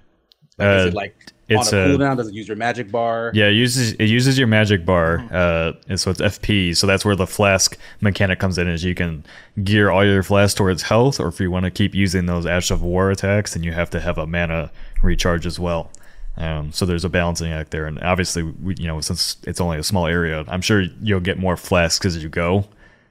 Like, 0.59 0.69
is 0.79 0.85
Uh, 0.87 0.89
it 0.89 0.95
like 0.95 1.17
it's 1.49 1.73
on 1.73 1.79
a 1.79 1.83
a- 1.83 1.89
cooldown? 1.89 2.17
Does 2.17 2.29
it 2.29 2.35
use 2.35 2.49
your 2.49 2.57
magic 2.57 2.91
bar? 2.91 3.31
Yeah, 3.35 3.47
it 3.47 3.53
uses 3.53 3.93
it 3.93 4.07
uses 4.07 4.39
your 4.39 4.47
magic 4.47 4.85
bar, 4.85 5.27
uh, 5.31 5.73
and 5.89 6.01
so 6.01 6.11
it's 6.11 6.21
FP. 6.21 6.77
So 6.77 6.87
that's 6.87 7.05
where 7.05 7.17
the 7.17 7.27
flask 7.27 7.77
mechanic 8.01 8.39
comes 8.39 8.59
in. 8.59 8.69
Is 8.69 8.85
you 8.85 8.95
can 8.95 9.25
gear 9.63 9.91
all 9.91 10.05
your 10.05 10.23
flasks 10.23 10.55
towards 10.55 10.83
health, 10.83 11.21
or 11.21 11.29
if 11.29 11.41
you 11.41 11.51
want 11.51 11.65
to 11.65 11.71
keep 11.71 11.95
using 11.95 12.27
those 12.27 12.47
Ash 12.47 12.71
of 12.71 12.83
War 12.83 13.11
attacks, 13.11 13.55
then 13.55 13.63
you 13.63 13.73
have 13.73 13.91
to 13.91 14.01
have 14.01 14.19
a 14.19 14.27
mana 14.27 14.71
recharge 15.03 15.47
as 15.47 15.59
well. 15.59 15.91
Um, 16.37 16.73
so 16.73 16.85
there's 16.85 17.05
a 17.05 17.09
balancing 17.09 17.53
act 17.53 17.71
there, 17.71 17.87
and 17.87 18.01
obviously, 18.01 18.43
we, 18.43 18.75
you 18.79 18.89
know, 18.89 19.01
since 19.01 19.37
it's 19.45 19.61
only 19.61 19.79
a 19.79 19.85
small 19.85 20.07
area, 20.07 20.45
I'm 20.49 20.63
sure 20.63 20.83
you'll 21.01 21.21
get 21.21 21.39
more 21.39 21.57
flasks 21.57 22.05
as 22.07 22.21
you 22.23 22.29
go, 22.29 22.65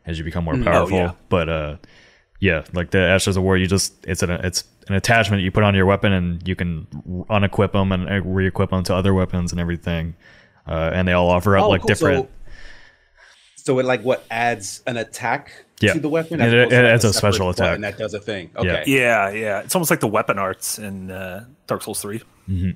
as 0.06 0.18
you 0.18 0.26
become 0.26 0.44
more 0.44 0.58
powerful. 0.62 0.98
yeah. 0.98 1.12
But 1.30 1.48
uh, 1.48 1.78
yeah, 2.42 2.66
like 2.74 2.92
the 2.92 3.00
Ashes 3.00 3.38
of 3.38 3.44
War, 3.44 3.56
you 3.56 3.68
just 3.68 3.94
it's 4.06 4.24
an 4.24 4.32
it's 4.32 4.66
an 4.90 4.96
attachment 4.96 5.44
you 5.44 5.52
put 5.52 5.64
on 5.64 5.76
your 5.76 5.86
weapon, 5.86 6.12
and 6.14 6.48
you 6.48 6.56
can 6.56 6.88
unequip 7.30 7.72
them 7.74 7.92
and 7.92 8.10
uh, 8.10 8.22
re-equip 8.22 8.70
them 8.70 8.84
to 8.84 8.96
other 8.96 9.14
weapons 9.14 9.52
and 9.52 9.60
everything. 9.62 10.16
Uh, 10.68 10.92
and 10.94 11.08
they 11.08 11.14
all 11.14 11.30
offer 11.30 11.58
up 11.58 11.66
Oh, 11.66 11.70
like 11.70 11.82
cool. 11.82 11.88
different. 11.88 12.30
So, 13.56 13.64
so 13.64 13.80
it 13.80 13.86
like 13.86 14.02
what 14.04 14.26
adds 14.32 14.82
an 14.88 14.98
attack 14.98 15.66
Yeah. 15.82 15.94
to 15.94 16.00
the 16.00 16.10
weapon? 16.10 16.40
It- 16.42 16.46
as 16.46 16.54
it 16.54 16.58
opposed 16.60 16.70
to, 16.72 16.76
like, 16.84 16.86
adds 16.94 17.04
a 17.06 17.14
separate 17.14 17.34
special 17.34 17.50
attack, 17.50 17.76
and 17.76 17.84
that 17.84 17.98
does 17.98 18.14
a 18.14 18.20
thing. 18.20 18.50
Okay. 18.56 18.84
Yeah, 18.88 19.30
yeah. 19.30 19.60
It's 19.62 19.76
almost 19.76 19.90
like 19.92 20.00
the 20.02 20.08
weapon 20.08 20.38
arts 20.40 20.80
in 20.80 21.12
uh, 21.12 21.46
Dark 21.68 21.82
Souls 21.84 22.02
3. 22.02 22.20
Mm-hmm. 22.50 22.70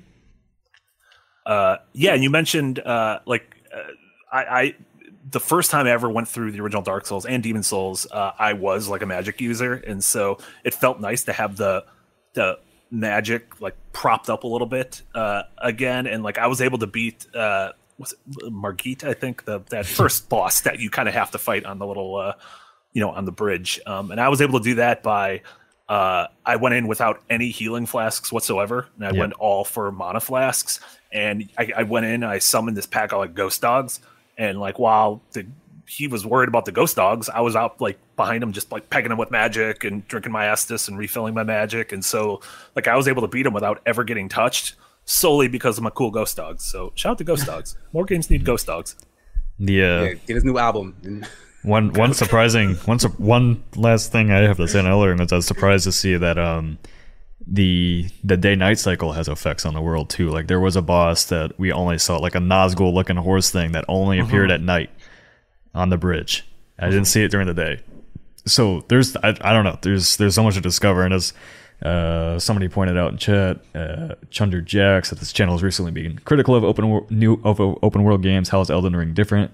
Uh, 1.45 1.77
yeah, 1.93 2.13
and 2.13 2.23
you 2.23 2.29
mentioned 2.29 2.79
uh, 2.79 3.19
like 3.25 3.55
uh, 3.73 3.79
I, 4.31 4.43
I 4.61 4.75
the 5.29 5.39
first 5.39 5.71
time 5.71 5.87
I 5.87 5.91
ever 5.91 6.09
went 6.09 6.27
through 6.27 6.51
the 6.51 6.59
original 6.61 6.81
Dark 6.81 7.05
Souls 7.05 7.25
and 7.25 7.41
Demon 7.41 7.63
Souls, 7.63 8.05
uh, 8.11 8.31
I 8.37 8.53
was 8.53 8.89
like 8.89 9.01
a 9.01 9.05
magic 9.05 9.39
user, 9.41 9.73
and 9.73 10.03
so 10.03 10.39
it 10.65 10.73
felt 10.73 10.99
nice 10.99 11.23
to 11.25 11.33
have 11.33 11.55
the 11.57 11.85
the 12.37 12.59
magic 12.89 13.59
like 13.59 13.75
propped 13.91 14.29
up 14.29 14.43
a 14.43 14.47
little 14.47 14.67
bit 14.67 15.01
uh, 15.13 15.43
again, 15.57 16.07
and 16.07 16.23
like 16.23 16.37
I 16.37 16.47
was 16.47 16.61
able 16.61 16.77
to 16.79 16.87
beat. 16.87 17.27
Uh, 17.35 17.73
was 17.99 18.13
it 18.13 18.51
Margit? 18.53 19.03
I 19.03 19.13
think 19.13 19.43
the 19.45 19.59
that 19.69 19.85
first 19.99 20.29
boss 20.29 20.61
that 20.61 20.79
you 20.79 20.89
kind 20.89 21.07
of 21.09 21.13
have 21.15 21.31
to 21.31 21.37
fight 21.37 21.65
on 21.65 21.79
the 21.79 21.85
little 21.85 22.15
uh, 22.15 22.33
you 22.93 23.01
know, 23.01 23.09
on 23.11 23.25
the 23.25 23.31
bridge. 23.31 23.79
Um, 23.85 24.11
and 24.11 24.21
I 24.21 24.29
was 24.29 24.41
able 24.41 24.59
to 24.59 24.63
do 24.63 24.75
that 24.75 25.03
by 25.03 25.41
uh, 25.89 26.27
I 26.45 26.55
went 26.57 26.75
in 26.75 26.87
without 26.87 27.21
any 27.29 27.49
healing 27.49 27.85
flasks 27.85 28.31
whatsoever, 28.31 28.87
and 28.95 29.05
I 29.07 29.11
Yeah. 29.11 29.19
went 29.19 29.33
all 29.33 29.63
for 29.63 29.91
mana 29.91 30.19
flasks. 30.19 30.79
And 31.11 31.49
I, 31.57 31.71
I 31.77 31.83
went 31.83 32.05
in, 32.05 32.23
I 32.23 32.39
summoned 32.39 32.75
this 32.75 32.85
pack 32.85 33.11
of 33.13 33.19
like 33.19 33.33
ghost 33.33 33.61
dogs, 33.61 33.99
and 34.37 34.59
like 34.59 34.77
while 34.79 35.21
the 35.33 35.45
he 35.87 36.07
was 36.07 36.25
worried 36.25 36.49
about 36.49 36.65
the 36.65 36.71
ghost 36.71 36.95
dogs, 36.95 37.29
I 37.29 37.39
was 37.39 37.55
out 37.55 37.79
like 37.79 37.97
behind 38.15 38.43
him, 38.43 38.51
just 38.51 38.71
like 38.71 38.89
pegging 38.89 39.11
him 39.11 39.17
with 39.17 39.31
magic 39.31 39.83
and 39.83 40.07
drinking 40.07 40.33
my 40.33 40.45
Estus 40.45 40.87
and 40.87 40.97
refilling 40.97 41.33
my 41.33 41.43
magic, 41.43 41.91
and 41.91 42.03
so 42.03 42.41
like 42.75 42.87
I 42.87 42.95
was 42.95 43.07
able 43.07 43.21
to 43.21 43.27
beat 43.27 43.45
him 43.45 43.53
without 43.53 43.81
ever 43.85 44.03
getting 44.03 44.27
touched, 44.27 44.75
solely 45.05 45.47
because 45.47 45.77
of 45.77 45.83
my 45.83 45.89
cool 45.89 46.11
ghost 46.11 46.35
dogs. 46.35 46.63
So 46.63 46.91
shout 46.95 47.11
out 47.11 47.17
to 47.19 47.23
ghost 47.23 47.45
dogs. 47.45 47.77
More 47.93 48.05
games 48.05 48.29
need 48.29 48.43
ghost 48.43 48.67
dogs. 48.67 48.95
The 49.59 49.83
uh, 49.83 50.03
Yeah, 50.03 50.13
get 50.13 50.35
his 50.35 50.43
new 50.43 50.57
album. 50.57 51.25
One 51.63 51.91
one 51.93 52.13
surprising 52.13 52.75
one 52.85 52.99
sur- 52.99 53.09
one 53.17 53.61
last 53.75 54.11
thing 54.11 54.31
I 54.31 54.37
have 54.37 54.55
to 54.57 54.67
say 54.69 54.79
on 54.79 54.87
Elden 54.87 55.09
Ring 55.09 55.19
is 55.19 55.33
I 55.33 55.37
was 55.37 55.47
surprised 55.47 55.83
to 55.83 55.91
see 55.91 56.15
that 56.15 56.37
um 56.37 56.77
the 57.45 58.07
the 58.23 58.37
day 58.37 58.55
night 58.55 58.79
cycle 58.79 59.13
has 59.13 59.27
effects 59.27 59.65
on 59.65 59.73
the 59.73 59.81
world 59.81 60.09
too. 60.09 60.29
Like 60.29 60.47
there 60.47 60.59
was 60.61 60.75
a 60.75 60.81
boss 60.81 61.25
that 61.25 61.59
we 61.59 61.73
only 61.73 61.97
saw 61.97 62.17
like 62.17 62.35
a 62.35 62.39
Nazgul 62.39 62.93
looking 62.93 63.17
horse 63.17 63.49
thing 63.49 63.71
that 63.71 63.83
only 63.89 64.19
appeared 64.19 64.51
at 64.51 64.61
night 64.61 64.91
on 65.73 65.89
the 65.89 65.97
bridge. 65.97 66.45
I 66.79 66.89
didn't 66.89 67.05
see 67.05 67.23
it 67.23 67.31
during 67.31 67.47
the 67.47 67.53
day. 67.53 67.81
So 68.45 68.85
there's 68.87 69.15
I, 69.17 69.29
I 69.41 69.53
don't 69.53 69.63
know 69.63 69.77
there's 69.81 70.17
there's 70.17 70.35
so 70.35 70.43
much 70.43 70.55
to 70.55 70.61
discover 70.61 71.03
and 71.03 71.13
as 71.13 71.33
uh, 71.81 72.39
somebody 72.39 72.67
pointed 72.67 72.97
out 72.97 73.11
in 73.11 73.17
chat, 73.17 73.59
uh, 73.75 74.15
Chunder 74.31 74.61
Jacks 74.61 75.11
that 75.11 75.19
this 75.19 75.31
channel 75.31 75.53
has 75.53 75.61
recently 75.61 75.91
been 75.91 76.17
critical 76.19 76.55
of 76.55 76.63
open 76.63 76.89
wor- 76.89 77.05
new 77.09 77.39
of 77.43 77.59
open 77.59 78.03
world 78.03 78.23
games. 78.23 78.49
How 78.49 78.61
is 78.61 78.69
Elden 78.69 78.95
Ring 78.95 79.13
different? 79.13 79.51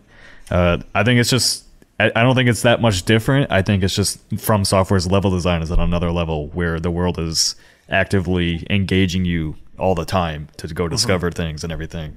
Uh, 0.49 0.78
I 0.95 1.04
think 1.04 1.19
it's 1.19 1.30
just 1.30 1.65
I, 1.99 2.12
I 2.15 2.23
don't 2.23 2.36
think 2.36 2.49
it's 2.49 2.62
that 2.62 2.82
much 2.82 3.04
different. 3.04 3.52
I 3.52 3.62
think 3.62 3.84
it's 3.84 3.95
just 3.95 4.19
from 4.39 4.63
software's 4.63 5.06
level 5.06 5.32
design 5.32 5.62
is 5.62 5.71
at 5.71 5.80
another 5.80 6.12
level 6.12 6.47
where 6.49 6.80
the 6.80 6.91
world 6.91 7.19
is 7.19 7.56
actively 7.89 8.65
engaging 8.69 9.26
you 9.26 9.56
all 9.78 9.95
the 9.95 10.06
time 10.06 10.47
to 10.58 10.67
go 10.67 10.88
discover 10.88 11.30
things 11.30 11.63
and 11.63 11.73
everything. 11.73 12.15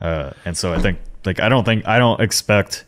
Uh, 0.00 0.32
and 0.44 0.56
so 0.56 0.72
I 0.72 0.80
think 0.80 0.98
like 1.26 1.40
I 1.40 1.50
don't 1.50 1.64
think 1.64 1.86
I 1.86 1.98
don't 1.98 2.20
expect 2.20 2.84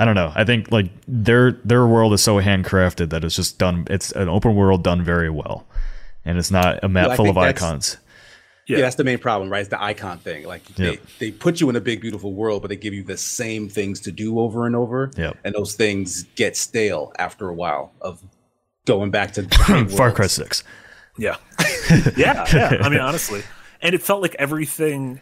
I 0.00 0.06
don't 0.06 0.14
know. 0.14 0.32
I 0.34 0.44
think 0.44 0.72
like 0.72 0.86
their 1.06 1.52
their 1.64 1.86
world 1.86 2.14
is 2.14 2.22
so 2.22 2.36
handcrafted 2.40 3.10
that 3.10 3.22
it's 3.22 3.36
just 3.36 3.58
done 3.58 3.86
it's 3.90 4.12
an 4.12 4.30
open 4.30 4.54
world 4.54 4.82
done 4.82 5.04
very 5.04 5.28
well. 5.28 5.66
And 6.24 6.38
it's 6.38 6.50
not 6.50 6.82
a 6.82 6.88
map 6.88 7.08
Well, 7.08 7.16
full 7.16 7.28
of 7.30 7.36
icons. 7.36 7.98
Yeah. 8.66 8.76
Yeah. 8.76 8.82
that's 8.84 8.96
the 8.96 9.04
main 9.04 9.18
problem, 9.18 9.50
right? 9.50 9.60
It's 9.60 9.68
the 9.68 9.82
icon 9.82 10.18
thing. 10.18 10.46
Like 10.46 10.64
they, 10.76 10.92
Yep. 10.92 11.00
they 11.18 11.30
put 11.32 11.60
you 11.60 11.68
in 11.68 11.76
a 11.76 11.80
big, 11.80 12.00
beautiful 12.00 12.32
world, 12.32 12.62
but 12.62 12.68
they 12.68 12.76
give 12.76 12.94
you 12.94 13.02
the 13.02 13.16
same 13.16 13.68
things 13.68 14.00
to 14.00 14.12
do 14.12 14.38
over 14.38 14.66
and 14.66 14.74
over. 14.74 15.10
Yep. 15.16 15.36
And 15.44 15.54
those 15.54 15.74
things 15.74 16.22
get 16.36 16.56
stale 16.56 17.12
after 17.18 17.48
a 17.48 17.54
while 17.54 17.92
of 18.00 18.22
going 18.86 19.10
back 19.10 19.32
to 19.32 19.42
giant 19.66 19.90
Far 19.90 20.12
Cry 20.12 20.28
6. 20.28 20.64
Yeah. 21.18 21.36
yeah, 22.16 22.46
yeah. 22.54 22.78
I 22.80 22.88
mean, 22.88 23.00
honestly. 23.00 23.42
And 23.82 23.94
it 23.94 24.02
felt 24.02 24.22
like 24.22 24.34
everything 24.38 25.20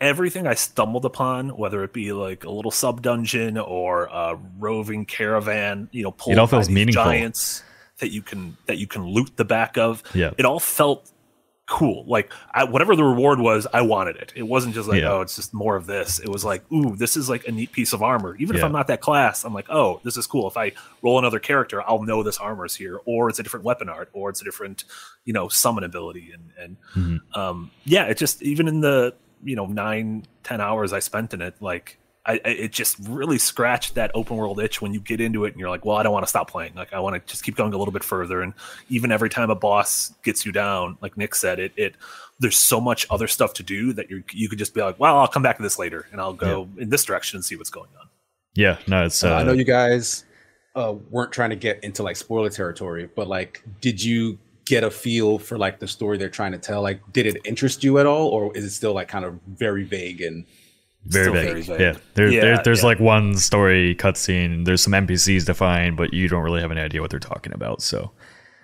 everything 0.00 0.46
I 0.46 0.54
stumbled 0.54 1.04
upon, 1.04 1.50
whether 1.56 1.84
it 1.84 1.92
be 1.92 2.12
like 2.12 2.44
a 2.44 2.50
little 2.50 2.70
sub 2.70 3.02
dungeon 3.02 3.58
or 3.58 4.04
a 4.04 4.38
roving 4.58 5.04
caravan, 5.04 5.88
you 5.92 6.02
know, 6.02 6.10
pulled 6.12 6.38
all 6.38 6.46
by 6.46 6.50
feels 6.58 6.70
meaningful. 6.70 7.04
giants 7.04 7.62
that 7.98 8.10
you 8.10 8.22
can 8.22 8.56
that 8.66 8.78
you 8.78 8.86
can 8.86 9.04
loot 9.04 9.36
the 9.36 9.44
back 9.44 9.76
of. 9.76 10.02
Yeah. 10.14 10.30
It 10.38 10.44
all 10.46 10.60
felt 10.60 11.10
cool. 11.66 12.04
Like 12.08 12.32
I, 12.52 12.64
whatever 12.64 12.96
the 12.96 13.04
reward 13.04 13.38
was, 13.38 13.64
I 13.72 13.82
wanted 13.82 14.16
it. 14.16 14.32
It 14.34 14.42
wasn't 14.42 14.74
just 14.74 14.88
like, 14.88 15.02
Yeah. 15.02 15.12
oh, 15.12 15.20
it's 15.20 15.36
just 15.36 15.54
more 15.54 15.76
of 15.76 15.86
this. 15.86 16.18
It 16.18 16.28
was 16.28 16.44
like, 16.44 16.64
ooh, 16.72 16.96
this 16.96 17.16
is 17.16 17.28
like 17.30 17.46
a 17.46 17.52
neat 17.52 17.70
piece 17.70 17.92
of 17.92 18.02
armor. 18.02 18.34
Even 18.40 18.56
if 18.56 18.64
I'm 18.64 18.72
not 18.72 18.88
that 18.88 19.00
class, 19.00 19.44
I'm 19.44 19.54
like, 19.54 19.70
oh, 19.70 20.00
this 20.02 20.16
is 20.16 20.26
cool. 20.26 20.48
If 20.48 20.56
I 20.56 20.72
roll 21.00 21.20
another 21.20 21.38
character, 21.38 21.80
I'll 21.88 22.02
know 22.02 22.24
this 22.24 22.38
armor's 22.38 22.74
here, 22.74 22.98
or 23.04 23.28
it's 23.28 23.38
a 23.38 23.44
different 23.44 23.64
weapon 23.64 23.88
art, 23.88 24.08
or 24.12 24.30
it's 24.30 24.40
a 24.40 24.44
different, 24.44 24.82
you 25.24 25.32
know, 25.32 25.46
summon 25.48 25.84
ability. 25.84 26.32
And 26.32 26.50
and 26.58 27.20
Mhm. 27.22 27.36
um, 27.38 27.70
yeah, 27.84 28.06
it 28.06 28.16
just 28.16 28.42
even 28.42 28.66
in 28.66 28.80
the 28.80 29.14
you 29.44 29.56
know 29.56 29.66
nine 29.66 30.24
ten 30.42 30.60
hours 30.60 30.92
I 30.92 30.98
spent 31.00 31.34
in 31.34 31.40
it, 31.42 31.54
like. 31.60 31.96
I, 32.26 32.34
I- 32.44 32.48
it 32.50 32.72
just 32.72 32.98
really 33.08 33.38
scratched 33.38 33.94
that 33.94 34.10
open 34.14 34.36
world 34.36 34.60
itch 34.60 34.82
when 34.82 34.92
you 34.92 35.00
get 35.00 35.22
into 35.22 35.46
it 35.46 35.52
and 35.52 35.58
you're 35.58 35.70
like, 35.70 35.86
well, 35.86 35.96
I 35.96 36.02
don't 36.02 36.12
want 36.12 36.22
to 36.24 36.28
stop 36.28 36.50
playing. 36.50 36.74
Like, 36.74 36.92
I 36.92 37.00
want 37.00 37.14
to 37.16 37.32
just 37.32 37.42
keep 37.42 37.56
going 37.56 37.72
a 37.72 37.78
little 37.78 37.92
bit 37.92 38.04
further. 38.04 38.42
And 38.42 38.52
even 38.90 39.10
every 39.10 39.30
time 39.30 39.48
a 39.48 39.54
boss 39.54 40.12
gets 40.22 40.44
you 40.44 40.52
down, 40.52 40.98
like 41.00 41.16
Nick 41.16 41.34
said, 41.34 41.58
it 41.58 41.72
it 41.76 41.94
there's 42.38 42.58
so 42.58 42.78
much 42.78 43.06
other 43.08 43.26
stuff 43.26 43.54
to 43.54 43.62
do 43.62 43.94
that 43.94 44.10
you 44.10 44.22
you 44.32 44.50
could 44.50 44.58
just 44.58 44.74
be 44.74 44.82
like, 44.82 45.00
well, 45.00 45.16
I'll 45.16 45.28
come 45.28 45.42
back 45.42 45.56
to 45.56 45.62
this 45.62 45.78
later 45.78 46.06
and 46.12 46.20
I'll 46.20 46.34
go 46.34 46.68
in 46.76 46.90
this 46.90 47.04
direction 47.06 47.38
and 47.38 47.44
see 47.44 47.56
what's 47.56 47.70
going 47.70 47.88
on. 47.98 48.08
Yeah, 48.54 48.76
no, 48.86 49.06
it's. 49.06 49.24
Uh, 49.24 49.30
Uh, 49.30 49.36
I 49.36 49.42
know 49.42 49.52
you 49.52 49.64
guys 49.64 50.24
uh, 50.76 50.94
weren't 51.08 51.32
trying 51.32 51.50
to 51.50 51.56
get 51.56 51.82
into 51.82 52.02
like 52.02 52.16
spoiler 52.16 52.50
territory, 52.50 53.08
but 53.16 53.28
like, 53.28 53.62
did 53.80 54.04
you 54.04 54.38
get 54.70 54.84
a 54.84 54.90
feel 54.90 55.38
for 55.38 55.58
like 55.58 55.80
the 55.80 55.88
story 55.88 56.16
they're 56.16 56.28
trying 56.28 56.52
to 56.52 56.58
tell? 56.58 56.80
Like, 56.80 57.00
did 57.12 57.26
it 57.26 57.36
interest 57.44 57.82
you 57.82 57.98
at 57.98 58.06
all, 58.06 58.28
or 58.28 58.56
is 58.56 58.64
it 58.64 58.70
still 58.70 58.94
like 58.94 59.08
kind 59.08 59.24
of 59.24 59.38
very 59.46 59.82
vague 59.82 60.20
and 60.20 60.46
very 61.06 61.32
vague. 61.32 61.46
very 61.46 61.62
vague. 61.62 61.80
Yeah, 61.80 61.94
there, 62.14 62.28
Yeah, 62.28 62.40
there, 62.40 62.62
there's 62.62 62.80
yeah. 62.80 62.86
like 62.86 63.00
one 63.00 63.36
story 63.36 63.94
cutscene. 63.96 64.64
There's 64.64 64.82
some 64.82 64.92
NPCs 64.92 65.44
defined, 65.46 65.96
but 65.96 66.12
you 66.12 66.28
don't 66.28 66.42
really 66.42 66.60
have 66.60 66.70
any 66.70 66.80
idea 66.80 67.00
what 67.00 67.10
they're 67.10 67.18
talking 67.18 67.52
about. 67.52 67.82
So 67.82 68.12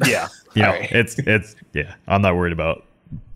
Yeah. 0.07 0.29
you 0.55 0.63
know, 0.63 0.69
Alright. 0.69 0.93
it's 0.93 1.19
it's 1.19 1.57
yeah. 1.73 1.95
I'm 2.07 2.23
not 2.23 2.37
worried 2.37 2.53
about. 2.53 2.85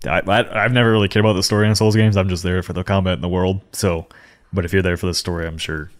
I, 0.07 0.21
I 0.27 0.65
I've 0.65 0.73
never 0.73 0.91
really 0.91 1.09
cared 1.09 1.25
about 1.25 1.35
the 1.35 1.43
story 1.43 1.67
in 1.67 1.75
Souls 1.75 1.97
games. 1.97 2.17
I'm 2.17 2.29
just 2.29 2.43
there 2.43 2.63
for 2.63 2.73
the 2.73 2.85
combat 2.85 3.15
in 3.15 3.21
the 3.21 3.29
world. 3.29 3.61
So, 3.73 4.07
but 4.53 4.65
if 4.65 4.73
you're 4.73 4.83
there 4.83 4.97
for 4.97 5.07
the 5.07 5.15
story, 5.15 5.47
I'm 5.47 5.59
sure, 5.59 5.91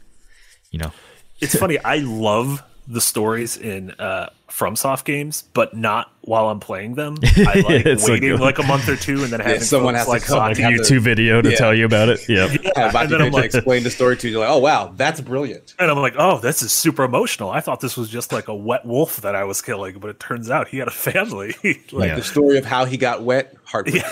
you 0.71 0.79
know. 0.79 0.93
it's 1.41 1.55
funny. 1.55 1.79
I 1.79 1.99
love 1.99 2.63
the 2.93 3.01
stories 3.01 3.57
in 3.57 3.93
uh, 4.01 4.29
FromSoft 4.49 5.05
games, 5.05 5.45
but 5.55 5.77
not 5.77 6.11
while 6.23 6.49
I'm 6.49 6.59
playing 6.59 6.97
them. 6.97 7.17
I 7.37 7.55
like 7.61 7.67
waiting 7.67 8.21
good. 8.31 8.41
like 8.41 8.59
a 8.59 8.65
month 8.65 8.89
or 8.89 8.97
two 8.97 9.23
and 9.23 9.33
then 9.33 9.39
having 9.39 9.61
someone 9.61 9.95
folks 9.95 9.99
has 9.99 10.07
to 10.07 10.11
like 10.13 10.23
come, 10.25 10.39
like, 10.39 10.59
A 10.59 10.63
have 10.63 10.73
you. 10.73 10.83
to- 10.83 10.95
YouTube 10.95 11.01
video 11.03 11.41
to 11.41 11.51
yeah. 11.51 11.57
tell 11.57 11.73
you 11.73 11.85
about 11.85 12.09
it. 12.09 12.21
Yeah. 12.29 12.49
yeah, 12.63 12.71
about 12.91 13.03
and 13.03 13.11
to 13.11 13.17
then 13.19 13.27
I'm 13.29 13.33
like, 13.33 13.55
explain 13.55 13.85
the 13.85 13.91
story 13.91 14.17
to 14.17 14.27
you? 14.27 14.33
You're 14.33 14.41
like, 14.41 14.51
oh 14.51 14.59
wow, 14.59 14.93
that's 14.97 15.21
brilliant. 15.21 15.75
and 15.79 15.89
I'm 15.91 15.99
like, 15.99 16.15
oh, 16.19 16.41
this 16.41 16.63
is 16.63 16.73
super 16.73 17.05
emotional. 17.05 17.51
I 17.51 17.61
thought 17.61 17.81
this 17.81 17.97
was 17.97 18.09
just 18.11 18.33
like 18.33 18.49
a 18.49 18.55
wet 18.55 18.85
wolf 18.85 19.19
that 19.19 19.37
I 19.37 19.45
was 19.45 19.63
killing, 19.63 19.99
but 20.01 20.11
it 20.11 20.19
turns 20.19 20.51
out 20.51 20.67
he 20.67 20.79
had 20.79 20.89
a 20.89 20.91
family. 20.91 21.55
like, 21.65 21.93
Like 21.93 22.09
Yeah. 22.09 22.17
the 22.17 22.23
story 22.25 22.59
of 22.59 22.65
how 22.65 22.85
he 22.87 22.97
got 22.97 23.23
wet, 23.23 23.55
heartbreaking. 23.65 24.03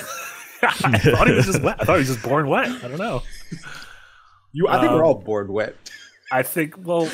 I 0.62 0.72
thought 0.98 1.26
he 1.26 1.34
was 1.34 1.46
just 1.46 1.62
wet. 1.62 1.76
I 1.80 1.84
thought 1.84 1.94
he 1.94 1.98
was 2.00 2.08
just 2.08 2.22
born 2.22 2.48
wet. 2.48 2.68
I 2.68 2.88
don't 2.88 2.98
know. 2.98 3.22
You, 4.52 4.66
I 4.68 4.78
think 4.80 4.90
Um, 4.90 4.96
we're 4.96 5.04
all 5.04 5.14
bored 5.14 5.50
wet. 5.50 5.74
I 6.30 6.42
think. 6.42 6.74
Well, 6.78 7.10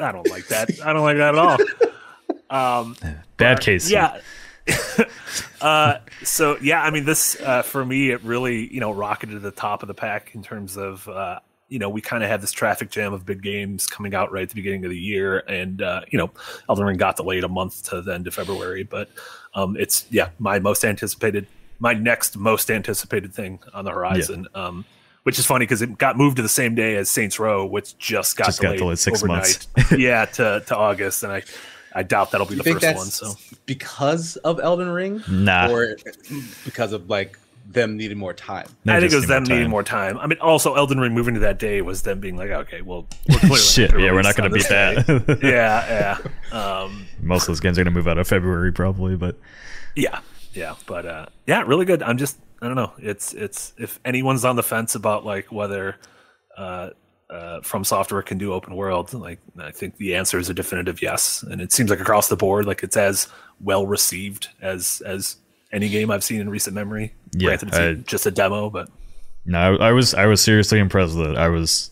I 0.00 0.12
don't 0.12 0.28
like 0.28 0.48
that. 0.48 0.70
I 0.84 0.92
don't 0.92 1.02
like 1.02 1.16
that 1.16 1.34
at 1.34 1.38
all. 1.38 1.58
Um, 2.52 2.96
Bad 3.38 3.60
case. 3.60 3.90
yeah. 3.90 4.20
uh, 5.60 5.96
so 6.22 6.56
yeah, 6.60 6.82
I 6.82 6.90
mean, 6.90 7.04
this 7.04 7.40
uh, 7.40 7.62
for 7.62 7.84
me, 7.84 8.10
it 8.10 8.22
really 8.22 8.72
you 8.72 8.80
know 8.80 8.92
rocketed 8.92 9.36
to 9.36 9.40
the 9.40 9.50
top 9.50 9.82
of 9.82 9.88
the 9.88 9.94
pack 9.94 10.34
in 10.34 10.42
terms 10.42 10.76
of 10.76 11.08
uh, 11.08 11.40
you 11.68 11.78
know 11.78 11.88
we 11.88 12.00
kind 12.00 12.22
of 12.22 12.28
had 12.28 12.40
this 12.40 12.52
traffic 12.52 12.90
jam 12.90 13.12
of 13.12 13.26
big 13.26 13.42
games 13.42 13.86
coming 13.86 14.14
out 14.14 14.30
right 14.30 14.42
at 14.42 14.50
the 14.50 14.54
beginning 14.54 14.84
of 14.84 14.90
the 14.90 14.98
year, 14.98 15.38
and 15.48 15.82
uh, 15.82 16.02
you 16.10 16.18
know 16.18 16.30
Elden 16.68 16.84
Ring 16.84 16.96
got 16.96 17.16
delayed 17.16 17.42
a 17.42 17.48
month 17.48 17.82
to 17.90 18.02
the 18.02 18.14
end 18.14 18.26
of 18.26 18.34
February, 18.34 18.84
but 18.84 19.08
um, 19.54 19.76
it's 19.76 20.06
yeah 20.10 20.28
my 20.38 20.58
most 20.58 20.84
anticipated, 20.84 21.46
my 21.80 21.94
next 21.94 22.36
most 22.36 22.70
anticipated 22.70 23.34
thing 23.34 23.58
on 23.74 23.84
the 23.84 23.90
horizon. 23.90 24.46
Um, 24.54 24.84
which 25.24 25.38
is 25.38 25.46
funny 25.46 25.64
because 25.64 25.82
it 25.82 25.98
got 25.98 26.16
moved 26.16 26.36
to 26.36 26.42
the 26.42 26.48
same 26.48 26.74
day 26.74 26.96
as 26.96 27.08
Saints 27.10 27.38
Row, 27.38 27.64
which 27.66 27.96
just 27.98 28.36
got 28.36 28.46
Just 28.46 28.60
got 28.60 28.68
delayed, 28.68 28.78
delayed 28.78 28.98
six 28.98 29.22
overnight. 29.22 29.66
months. 29.76 29.92
yeah, 29.98 30.24
to, 30.26 30.62
to 30.66 30.76
August, 30.76 31.22
and 31.22 31.32
I 31.32 31.42
I 31.94 32.02
doubt 32.02 32.30
that'll 32.30 32.46
be 32.46 32.54
You 32.54 32.58
the 32.58 32.64
think 32.64 32.76
first 32.80 32.86
that's 32.86 33.22
one. 33.22 33.34
So 33.34 33.56
because 33.66 34.36
of 34.38 34.58
Elden 34.60 34.88
Ring, 34.88 35.22
Nah. 35.28 35.70
or 35.70 35.96
because 36.64 36.92
of 36.92 37.08
like 37.10 37.38
them 37.64 37.96
needing 37.96 38.18
more 38.18 38.34
time? 38.34 38.66
They 38.84 38.94
I 38.94 39.00
think 39.00 39.12
it 39.12 39.16
was 39.16 39.28
them 39.28 39.44
more 39.44 39.54
needing 39.56 39.70
more 39.70 39.82
time. 39.84 40.18
I 40.18 40.26
mean, 40.26 40.38
also 40.40 40.74
Elden 40.74 40.98
Ring 40.98 41.14
moving 41.14 41.34
to 41.34 41.40
that 41.40 41.58
day 41.58 41.80
was 41.82 42.02
them 42.02 42.18
being 42.18 42.36
like, 42.36 42.50
okay, 42.50 42.82
well, 42.82 43.06
we're 43.48 43.56
Shit. 43.58 43.90
Yeah, 43.92 44.12
we're 44.12 44.22
not 44.22 44.34
going 44.36 44.50
to 44.50 44.54
beat 44.54 44.68
that. 44.68 45.38
yeah, 45.42 46.18
yeah, 46.52 46.58
um, 46.58 47.06
Most 47.20 47.42
of 47.42 47.48
those 47.48 47.60
games 47.60 47.78
are 47.78 47.84
going 47.84 47.92
to 47.92 47.96
move 47.98 48.08
out 48.08 48.18
of 48.18 48.26
February 48.26 48.72
probably, 48.72 49.14
but 49.16 49.36
yeah, 49.94 50.20
yeah. 50.54 50.74
But 50.86 51.06
uh, 51.06 51.26
yeah, 51.46 51.62
really 51.62 51.84
good. 51.84 52.02
I'm 52.02 52.18
just, 52.18 52.38
I 52.62 52.66
don't 52.66 52.76
know. 52.76 52.92
It's, 52.98 53.34
it's 53.34 53.74
if 53.76 53.98
anyone's 54.04 54.44
on 54.44 54.56
the 54.56 54.62
fence 54.62 54.94
about 54.94 55.26
like 55.26 55.50
whether 55.52 55.96
uh, 56.56 56.90
uh, 57.28 57.60
From 57.62 57.82
Software 57.84 58.22
can 58.22 58.38
do 58.38 58.52
open 58.52 58.76
world, 58.76 59.12
like 59.12 59.40
I 59.58 59.72
think 59.72 59.96
the 59.96 60.14
answer 60.14 60.38
is 60.38 60.48
a 60.48 60.54
definitive 60.54 61.02
yes. 61.02 61.42
And 61.42 61.60
it 61.60 61.72
seems 61.72 61.90
like 61.90 62.00
across 62.00 62.28
the 62.28 62.36
board, 62.36 62.64
like 62.64 62.82
it's 62.82 62.96
as 62.96 63.26
well 63.60 63.86
received 63.86 64.48
as 64.60 65.02
as 65.04 65.36
any 65.72 65.88
game 65.88 66.10
I've 66.10 66.22
seen 66.22 66.40
in 66.40 66.48
recent 66.48 66.74
memory. 66.74 67.14
Yeah, 67.32 67.48
Granted, 67.56 67.68
it's 67.68 67.78
I- 67.78 67.94
just 67.94 68.26
a 68.26 68.30
demo, 68.30 68.70
but 68.70 68.88
No, 69.44 69.58
I, 69.58 69.88
I 69.88 69.92
was 69.92 70.14
I 70.14 70.26
was 70.26 70.40
seriously 70.40 70.78
impressed 70.78 71.16
with 71.16 71.30
it. 71.30 71.36
I 71.36 71.48
was 71.48 71.90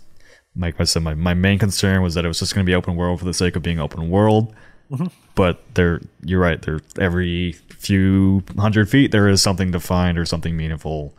like 0.56 0.80
I 0.80 0.84
said, 0.84 1.02
my, 1.02 1.14
my 1.14 1.34
main 1.34 1.58
concern 1.58 2.02
was 2.02 2.14
that 2.14 2.24
it 2.24 2.28
was 2.28 2.38
just 2.38 2.54
going 2.54 2.64
to 2.64 2.70
be 2.70 2.74
open 2.74 2.94
world 2.96 3.18
for 3.18 3.24
the 3.24 3.34
sake 3.34 3.56
of 3.56 3.62
being 3.62 3.80
open 3.80 4.10
world. 4.10 4.54
Mm-hmm. 4.90 5.06
But 5.34 5.62
there, 5.74 6.00
you're 6.24 6.40
right. 6.40 6.60
There, 6.60 6.80
every 6.98 7.52
few 7.78 8.42
hundred 8.58 8.88
feet, 8.90 9.12
there 9.12 9.28
is 9.28 9.40
something 9.40 9.72
to 9.72 9.80
find 9.80 10.18
or 10.18 10.26
something 10.26 10.56
meaningful. 10.56 11.14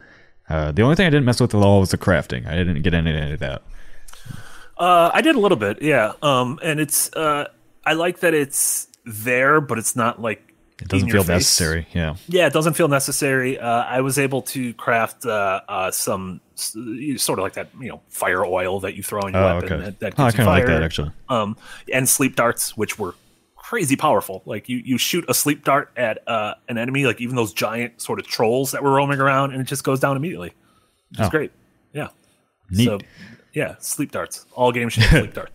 Uh, 0.49 0.71
the 0.71 0.81
only 0.81 0.95
thing 0.95 1.07
I 1.07 1.10
didn't 1.10 1.25
mess 1.25 1.39
with 1.39 1.55
at 1.55 1.62
all 1.62 1.79
was 1.79 1.91
the 1.91 1.97
crafting. 1.97 2.45
I 2.47 2.55
didn't 2.55 2.81
get 2.81 2.93
into 2.93 3.12
any 3.12 3.34
of 3.34 3.39
that. 3.39 3.62
Uh, 4.77 5.12
I 5.13 5.21
did 5.21 5.36
a 5.36 5.39
little 5.39 5.57
bit, 5.57 5.81
yeah. 5.81 6.13
Um, 6.21 6.60
and 6.63 6.79
it's 6.79 7.12
uh, 7.13 7.47
I 7.86 7.93
like 7.93 8.19
that 8.19 8.34
it's 8.34 8.88
there, 9.05 9.62
but 9.62 9.77
it's 9.77 9.95
not 9.95 10.21
like 10.21 10.41
It 10.81 10.88
doesn't 10.88 11.10
feel 11.12 11.21
face. 11.21 11.29
necessary. 11.29 11.88
Yeah, 11.93 12.15
Yeah, 12.27 12.47
it 12.47 12.53
doesn't 12.53 12.73
feel 12.73 12.88
necessary. 12.88 13.60
Uh, 13.60 13.67
I 13.84 14.01
was 14.01 14.17
able 14.19 14.41
to 14.43 14.73
craft 14.73 15.25
uh, 15.25 15.62
uh, 15.69 15.91
some 15.91 16.41
sort 16.55 17.39
of 17.39 17.43
like 17.43 17.53
that, 17.53 17.69
you 17.79 17.89
know, 17.89 18.01
fire 18.10 18.43
oil 18.45 18.79
that 18.81 18.95
you 18.95 19.03
throw 19.03 19.21
on 19.21 19.34
your 19.34 19.41
Oh, 19.43 19.55
weapon 19.55 19.73
okay. 19.73 19.84
that, 19.86 19.99
that 19.99 20.13
Oh, 20.19 20.25
I 20.25 20.31
kind 20.31 20.41
of 20.41 20.47
like 20.47 20.65
that 20.65 20.84
actually. 20.84 21.12
Um, 21.29 21.57
and 21.93 22.07
sleep 22.10 22.36
darts, 22.36 22.75
which 22.75 22.97
were 22.99 23.15
crazy 23.71 23.95
powerful. 23.95 24.41
Like 24.45 24.67
you, 24.67 24.81
you 24.84 24.97
shoot 24.97 25.23
a 25.29 25.34
sleep 25.34 25.63
dart 25.63 25.91
at 25.95 26.27
uh, 26.27 26.55
an 26.67 26.77
enemy, 26.77 27.05
like 27.05 27.21
even 27.21 27.38
those 27.38 27.53
giant 27.53 28.01
sort 28.01 28.19
of 28.19 28.27
trolls 28.27 28.71
that 28.73 28.84
were 28.84 28.91
roaming 28.91 29.21
around, 29.21 29.53
and 29.53 29.62
it 29.62 29.63
just 29.63 29.86
goes 29.86 29.97
down 30.01 30.17
immediately. 30.17 30.51
It's 31.12 31.21
Oh. 31.21 31.29
great. 31.29 31.53
Yeah. 31.93 32.10
Neat. 32.69 32.86
So, 32.86 32.99
yeah, 33.53 33.75
sleep 33.79 34.12
darts. 34.12 34.45
All 34.51 34.73
games 34.73 34.91
should 34.91 35.03
sleep 35.10 35.34
darts. 35.34 35.53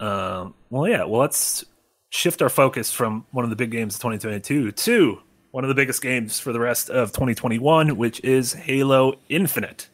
Um, 0.00 0.54
well, 0.70 0.88
yeah. 0.88 1.04
Well, 1.04 1.20
let's 1.20 1.64
shift 2.08 2.40
our 2.40 2.48
focus 2.48 2.90
from 2.90 3.26
one 3.32 3.44
of 3.44 3.50
the 3.50 3.56
big 3.56 3.70
games 3.70 3.94
of 3.96 4.00
2022 4.00 4.72
to 4.72 5.18
one 5.50 5.62
of 5.62 5.68
the 5.68 5.74
biggest 5.74 6.00
games 6.00 6.40
for 6.40 6.54
the 6.54 6.60
rest 6.60 6.88
of 6.88 7.12
2021, 7.12 7.98
which 7.98 8.18
is 8.24 8.54
Halo 8.54 9.14
Infinite. 9.28 9.88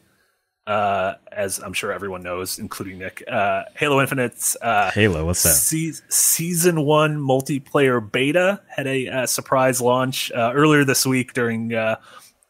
Uh, 0.66 1.14
as 1.33 1.59
I'm 1.59 1.72
sure 1.72 1.92
everyone 1.92 2.22
knows, 2.22 2.59
including 2.61 2.98
Nick, 2.98 3.25
uh, 3.29 3.64
Halo 3.75 4.01
Infinite's 4.01 4.57
uh, 4.62 4.92
Halo, 4.92 5.27
what's 5.27 5.42
that? 5.42 5.55
Se- 5.55 6.05
season 6.09 6.85
one 6.85 7.18
multiplayer 7.18 8.01
beta 8.12 8.61
had 8.68 8.87
a 8.87 9.09
uh, 9.09 9.27
surprise 9.27 9.81
launch 9.81 10.31
uh, 10.31 10.53
earlier 10.55 10.85
this 10.85 11.05
week 11.05 11.33
during 11.33 11.75
uh, 11.75 11.96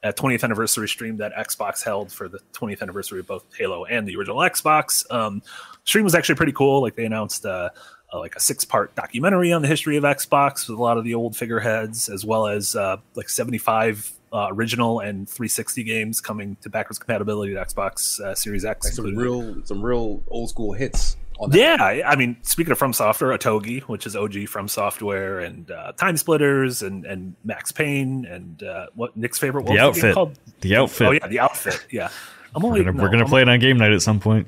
a 0.02 0.12
20th 0.12 0.44
anniversary 0.44 0.88
stream 0.88 1.16
that 1.18 1.32
Xbox 1.34 1.82
held 1.82 2.12
for 2.12 2.28
the 2.28 2.40
20th 2.52 2.82
anniversary 2.82 3.20
of 3.20 3.26
both 3.26 3.44
Halo 3.56 3.84
and 3.84 4.06
the 4.06 4.16
original 4.16 4.38
Xbox. 4.38 5.10
Um, 5.10 5.42
stream 5.84 6.04
was 6.04 6.14
actually 6.14 6.34
pretty 6.34 6.52
cool. 6.52 6.82
Like 6.82 6.96
they 6.96 7.04
announced 7.04 7.46
uh, 7.46 7.70
uh, 8.12 8.18
like 8.18 8.34
a 8.36 8.40
six 8.40 8.64
part 8.64 8.94
documentary 8.94 9.52
on 9.52 9.62
the 9.62 9.68
history 9.68 9.96
of 9.96 10.04
Xbox 10.04 10.68
with 10.68 10.78
a 10.78 10.82
lot 10.82 10.98
of 10.98 11.04
the 11.04 11.14
old 11.14 11.36
figureheads, 11.36 12.08
as 12.08 12.24
well 12.24 12.46
as 12.46 12.74
uh, 12.76 12.96
like 13.14 13.28
75 13.28 14.12
uh, 14.32 14.48
original 14.50 15.00
and 15.00 15.28
360 15.28 15.82
games 15.84 16.20
coming 16.20 16.56
to 16.62 16.68
backwards 16.70 16.98
compatibility 16.98 17.54
to 17.54 17.60
Xbox 17.60 18.18
uh, 18.20 18.34
Series 18.34 18.64
X. 18.64 18.86
Like 18.86 18.94
some 18.94 19.14
real, 19.16 19.62
some 19.64 19.82
real 19.82 20.22
old 20.28 20.48
school 20.50 20.72
hits. 20.72 21.16
On 21.38 21.50
that. 21.50 21.58
Yeah, 21.58 21.76
I 21.80 22.02
I 22.12 22.16
mean, 22.16 22.36
speaking 22.42 22.72
of 22.72 22.78
From 22.78 22.92
Software, 22.92 23.36
Otogi, 23.36 23.80
which 23.82 24.06
is 24.06 24.14
OG 24.14 24.48
From 24.48 24.68
Software, 24.68 25.40
and 25.40 25.70
uh, 25.70 25.92
Time 25.92 26.16
Splitters, 26.16 26.82
and 26.82 27.04
and 27.06 27.34
Max 27.42 27.72
Payne, 27.72 28.26
and 28.26 28.62
uh, 28.62 28.86
what 28.94 29.16
Nick's 29.16 29.38
favorite 29.38 29.64
what 29.64 29.74
The 29.76 29.86
was 29.86 29.96
game 29.96 30.04
outfit. 30.10 30.14
called? 30.14 30.38
The 30.60 30.76
outfit. 30.76 31.06
Oh 31.08 31.10
yeah, 31.12 31.26
the 31.26 31.40
outfit. 31.40 31.86
Yeah, 31.90 32.10
I'm 32.54 32.62
We're 32.62 32.70
gonna, 32.84 32.92
no, 32.92 33.02
we're 33.02 33.08
gonna 33.08 33.22
I'm- 33.22 33.28
play 33.30 33.42
it 33.42 33.48
on 33.48 33.58
game 33.60 33.78
night 33.78 33.92
at 33.92 34.02
some 34.02 34.20
point. 34.20 34.46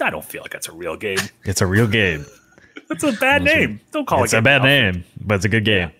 I 0.00 0.10
don't 0.10 0.24
feel 0.24 0.42
like 0.42 0.50
that's 0.52 0.68
a 0.68 0.72
real 0.72 0.96
game. 0.96 1.18
It's 1.44 1.60
a 1.60 1.66
real 1.66 1.86
game. 1.86 2.26
That's 2.88 3.02
a 3.02 3.12
bad 3.12 3.42
name. 3.42 3.80
Don't 3.90 4.06
call 4.06 4.22
it's 4.22 4.32
it 4.32 4.38
a 4.38 4.42
bad 4.42 4.62
name, 4.62 5.04
but 5.24 5.36
it's 5.36 5.44
a 5.44 5.48
good 5.48 5.64
game. 5.64 5.90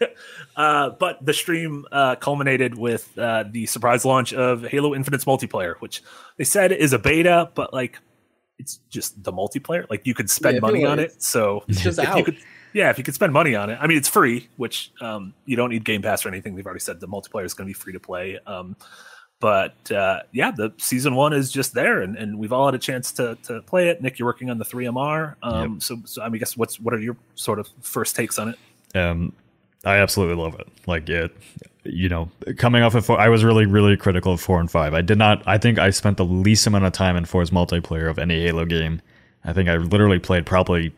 Uh, 0.56 0.90
but 0.90 1.24
the 1.24 1.34
stream 1.34 1.84
uh, 1.92 2.16
culminated 2.16 2.76
with 2.78 3.16
uh, 3.18 3.44
the 3.50 3.66
surprise 3.66 4.04
launch 4.04 4.32
of 4.32 4.62
Halo 4.62 4.94
Infinite's 4.94 5.26
multiplayer, 5.26 5.76
which 5.80 6.02
they 6.38 6.44
said 6.44 6.72
is 6.72 6.92
a 6.94 6.98
beta, 6.98 7.50
but 7.54 7.74
like 7.74 7.98
it's 8.58 8.80
just 8.88 9.22
the 9.22 9.32
multiplayer. 9.32 9.84
Like 9.90 10.06
you 10.06 10.14
could 10.14 10.30
spend 10.30 10.54
Yeah, 10.54 10.60
money 10.60 10.82
like 10.84 10.92
on 10.92 10.98
it. 10.98 11.22
So 11.22 11.62
It's 11.68 11.82
just 11.82 11.98
if 11.98 12.06
out. 12.08 12.16
you 12.16 12.24
could, 12.24 12.38
yeah, 12.72 12.88
if 12.88 12.96
you 12.96 13.04
could 13.04 13.14
spend 13.14 13.34
money 13.34 13.54
on 13.54 13.68
it, 13.68 13.78
I 13.80 13.86
mean, 13.86 13.98
it's 13.98 14.08
free, 14.08 14.48
which 14.56 14.92
um, 15.02 15.34
you 15.44 15.56
don't 15.56 15.68
need 15.70 15.84
Game 15.84 16.00
Pass 16.00 16.24
or 16.24 16.30
anything. 16.30 16.56
They've 16.56 16.64
already 16.64 16.80
said 16.80 17.00
the 17.00 17.08
multiplayer 17.08 17.44
is 17.44 17.52
going 17.52 17.66
to 17.66 17.70
be 17.70 17.78
free 17.78 17.92
to 17.92 18.00
play. 18.00 18.38
Um, 18.46 18.76
but 19.40 19.92
uh, 19.92 20.20
yeah, 20.32 20.52
the 20.52 20.72
season 20.78 21.14
one 21.14 21.34
is 21.34 21.52
just 21.52 21.74
there, 21.74 22.00
and, 22.00 22.16
and 22.16 22.38
we've 22.38 22.54
all 22.54 22.64
had 22.64 22.74
a 22.74 22.78
chance 22.78 23.12
to 23.12 23.36
to 23.42 23.60
play 23.60 23.90
it. 23.90 24.00
Nick, 24.00 24.18
you're 24.18 24.26
working 24.26 24.48
on 24.48 24.56
the 24.56 24.64
3MR. 24.64 25.34
Um, 25.42 25.72
yep. 25.74 25.82
So, 25.82 25.98
so 26.06 26.22
I 26.22 26.28
mean, 26.30 26.36
I 26.36 26.38
guess 26.38 26.56
what's 26.56 26.80
what 26.80 26.94
are 26.94 26.98
your 26.98 27.18
sort 27.34 27.58
of 27.58 27.68
first 27.82 28.16
takes 28.16 28.38
on 28.38 28.48
it? 28.48 28.98
Um, 28.98 29.34
I 29.86 29.98
absolutely 29.98 30.42
love 30.42 30.58
it. 30.58 30.68
Like 30.86 31.08
it, 31.08 31.34
you 31.84 32.08
know, 32.08 32.30
coming 32.58 32.82
off 32.82 32.94
of 32.94 33.06
four, 33.06 33.18
I 33.18 33.28
was 33.28 33.44
really, 33.44 33.66
really 33.66 33.96
critical 33.96 34.32
of 34.32 34.40
four 34.40 34.60
and 34.60 34.70
five. 34.70 34.92
I 34.94 35.00
did 35.00 35.16
not. 35.16 35.42
I 35.46 35.58
think 35.58 35.78
I 35.78 35.90
spent 35.90 36.16
the 36.16 36.24
least 36.24 36.66
amount 36.66 36.84
of 36.84 36.92
time 36.92 37.16
in 37.16 37.24
four's 37.24 37.50
multiplayer 37.50 38.10
of 38.10 38.18
any 38.18 38.42
Halo 38.42 38.64
game. 38.64 39.00
I 39.44 39.52
think 39.52 39.68
I 39.68 39.76
literally 39.76 40.18
played 40.18 40.44
probably 40.44 40.92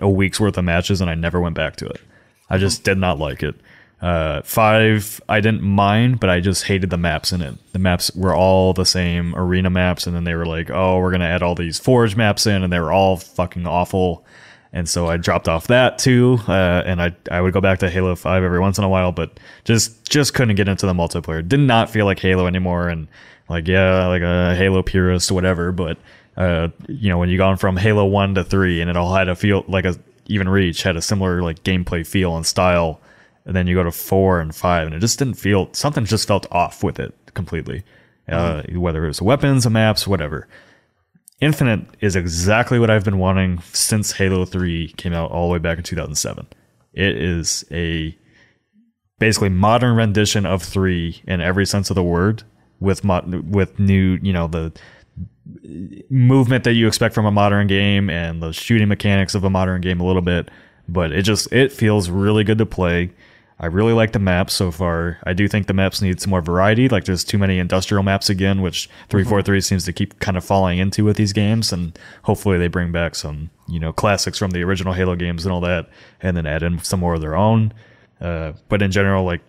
a 0.00 0.08
week's 0.08 0.40
worth 0.40 0.56
of 0.56 0.64
matches, 0.64 1.00
and 1.00 1.10
I 1.10 1.14
never 1.14 1.38
went 1.40 1.54
back 1.54 1.76
to 1.76 1.86
it. 1.86 2.00
I 2.48 2.58
just 2.58 2.82
did 2.82 2.98
not 2.98 3.18
like 3.18 3.42
it. 3.42 3.54
Uh, 4.00 4.40
five, 4.42 5.20
I 5.28 5.40
didn't 5.40 5.60
mind, 5.62 6.20
but 6.20 6.30
I 6.30 6.40
just 6.40 6.64
hated 6.64 6.88
the 6.88 6.96
maps 6.96 7.32
in 7.32 7.42
it. 7.42 7.54
The 7.72 7.78
maps 7.78 8.10
were 8.16 8.34
all 8.34 8.72
the 8.72 8.86
same 8.86 9.34
arena 9.36 9.68
maps, 9.68 10.06
and 10.06 10.16
then 10.16 10.24
they 10.24 10.34
were 10.34 10.46
like, 10.46 10.70
"Oh, 10.70 10.98
we're 10.98 11.10
gonna 11.10 11.26
add 11.26 11.42
all 11.42 11.54
these 11.54 11.78
forge 11.78 12.16
maps 12.16 12.46
in," 12.46 12.62
and 12.62 12.72
they 12.72 12.80
were 12.80 12.92
all 12.92 13.18
fucking 13.18 13.66
awful. 13.66 14.24
And 14.72 14.88
so 14.88 15.08
I 15.08 15.16
dropped 15.16 15.48
off 15.48 15.66
that 15.66 15.98
too, 15.98 16.38
uh, 16.46 16.82
and 16.86 17.02
I 17.02 17.14
I 17.30 17.40
would 17.40 17.52
go 17.52 17.60
back 17.60 17.80
to 17.80 17.90
Halo 17.90 18.14
Five 18.14 18.44
every 18.44 18.60
once 18.60 18.78
in 18.78 18.84
a 18.84 18.88
while, 18.88 19.10
but 19.10 19.40
just 19.64 20.08
just 20.08 20.32
couldn't 20.32 20.54
get 20.54 20.68
into 20.68 20.86
the 20.86 20.92
multiplayer. 20.92 21.46
Did 21.46 21.60
not 21.60 21.90
feel 21.90 22.06
like 22.06 22.20
Halo 22.20 22.46
anymore, 22.46 22.88
and 22.88 23.08
like 23.48 23.66
yeah, 23.66 24.06
like 24.06 24.22
a 24.22 24.54
Halo 24.54 24.82
purist, 24.82 25.32
whatever. 25.32 25.72
But 25.72 25.98
uh, 26.36 26.68
you 26.86 27.08
know, 27.08 27.18
when 27.18 27.30
you 27.30 27.36
gone 27.36 27.56
from 27.56 27.76
Halo 27.76 28.04
One 28.06 28.36
to 28.36 28.44
Three, 28.44 28.80
and 28.80 28.88
it 28.88 28.96
all 28.96 29.12
had 29.12 29.28
a 29.28 29.34
feel 29.34 29.64
like 29.66 29.84
a 29.84 29.96
even 30.26 30.48
Reach 30.48 30.84
had 30.84 30.96
a 30.96 31.02
similar 31.02 31.42
like 31.42 31.64
gameplay 31.64 32.06
feel 32.06 32.36
and 32.36 32.46
style 32.46 33.00
and 33.44 33.56
then 33.56 33.66
you 33.66 33.74
go 33.74 33.82
to 33.82 33.90
four 33.90 34.40
and 34.40 34.54
five, 34.54 34.86
and 34.86 34.94
it 34.94 35.00
just 35.00 35.18
didn't 35.18 35.34
feel 35.34 35.68
something 35.72 36.04
just 36.04 36.28
felt 36.28 36.46
off 36.50 36.84
with 36.84 36.98
it 37.00 37.14
completely. 37.34 37.82
Uh, 38.28 38.62
mm-hmm. 38.62 38.78
whether 38.78 39.04
it 39.04 39.08
was 39.08 39.20
weapons, 39.20 39.68
maps, 39.68 40.06
whatever. 40.06 40.46
Infinite 41.40 41.80
is 42.00 42.16
exactly 42.16 42.78
what 42.78 42.90
I've 42.90 43.04
been 43.04 43.18
wanting 43.18 43.62
since 43.72 44.12
Halo 44.12 44.44
3 44.44 44.92
came 44.96 45.14
out 45.14 45.30
all 45.30 45.48
the 45.48 45.52
way 45.54 45.58
back 45.58 45.78
in 45.78 45.84
2007. 45.84 46.46
It 46.92 47.16
is 47.16 47.64
a 47.70 48.16
basically 49.18 49.48
modern 49.48 49.96
rendition 49.96 50.44
of 50.44 50.62
3 50.62 51.22
in 51.26 51.40
every 51.40 51.64
sense 51.64 51.90
of 51.90 51.94
the 51.94 52.02
word 52.02 52.42
with 52.78 53.04
with 53.04 53.78
new, 53.78 54.18
you 54.22 54.32
know, 54.32 54.48
the 54.48 54.72
movement 56.10 56.64
that 56.64 56.74
you 56.74 56.86
expect 56.86 57.14
from 57.14 57.26
a 57.26 57.30
modern 57.30 57.66
game 57.66 58.10
and 58.10 58.42
the 58.42 58.52
shooting 58.52 58.88
mechanics 58.88 59.34
of 59.34 59.44
a 59.44 59.50
modern 59.50 59.80
game 59.80 60.00
a 60.00 60.06
little 60.06 60.22
bit, 60.22 60.50
but 60.88 61.12
it 61.12 61.22
just 61.22 61.50
it 61.52 61.72
feels 61.72 62.10
really 62.10 62.44
good 62.44 62.58
to 62.58 62.66
play. 62.66 63.10
I 63.60 63.66
really 63.66 63.92
like 63.92 64.12
the 64.12 64.18
maps 64.18 64.54
so 64.54 64.70
far. 64.70 65.18
I 65.24 65.34
do 65.34 65.46
think 65.46 65.66
the 65.66 65.74
maps 65.74 66.00
need 66.00 66.18
some 66.18 66.30
more 66.30 66.40
variety. 66.40 66.88
Like 66.88 67.04
there's 67.04 67.22
too 67.22 67.36
many 67.36 67.58
industrial 67.58 68.02
maps 68.02 68.30
again, 68.30 68.62
which 68.62 68.86
343 69.10 69.58
mm-hmm. 69.58 69.62
seems 69.62 69.84
to 69.84 69.92
keep 69.92 70.18
kind 70.18 70.38
of 70.38 70.44
falling 70.44 70.78
into 70.78 71.04
with 71.04 71.18
these 71.18 71.34
games. 71.34 71.70
And 71.70 71.96
hopefully 72.22 72.56
they 72.56 72.68
bring 72.68 72.90
back 72.90 73.14
some, 73.14 73.50
you 73.68 73.78
know, 73.78 73.92
classics 73.92 74.38
from 74.38 74.52
the 74.52 74.62
original 74.62 74.94
Halo 74.94 75.14
games 75.14 75.44
and 75.44 75.52
all 75.52 75.60
that, 75.60 75.90
and 76.22 76.38
then 76.38 76.46
add 76.46 76.62
in 76.62 76.78
some 76.78 77.00
more 77.00 77.14
of 77.14 77.20
their 77.20 77.36
own. 77.36 77.74
Uh, 78.18 78.54
but 78.70 78.80
in 78.80 78.90
general, 78.90 79.24
like 79.24 79.42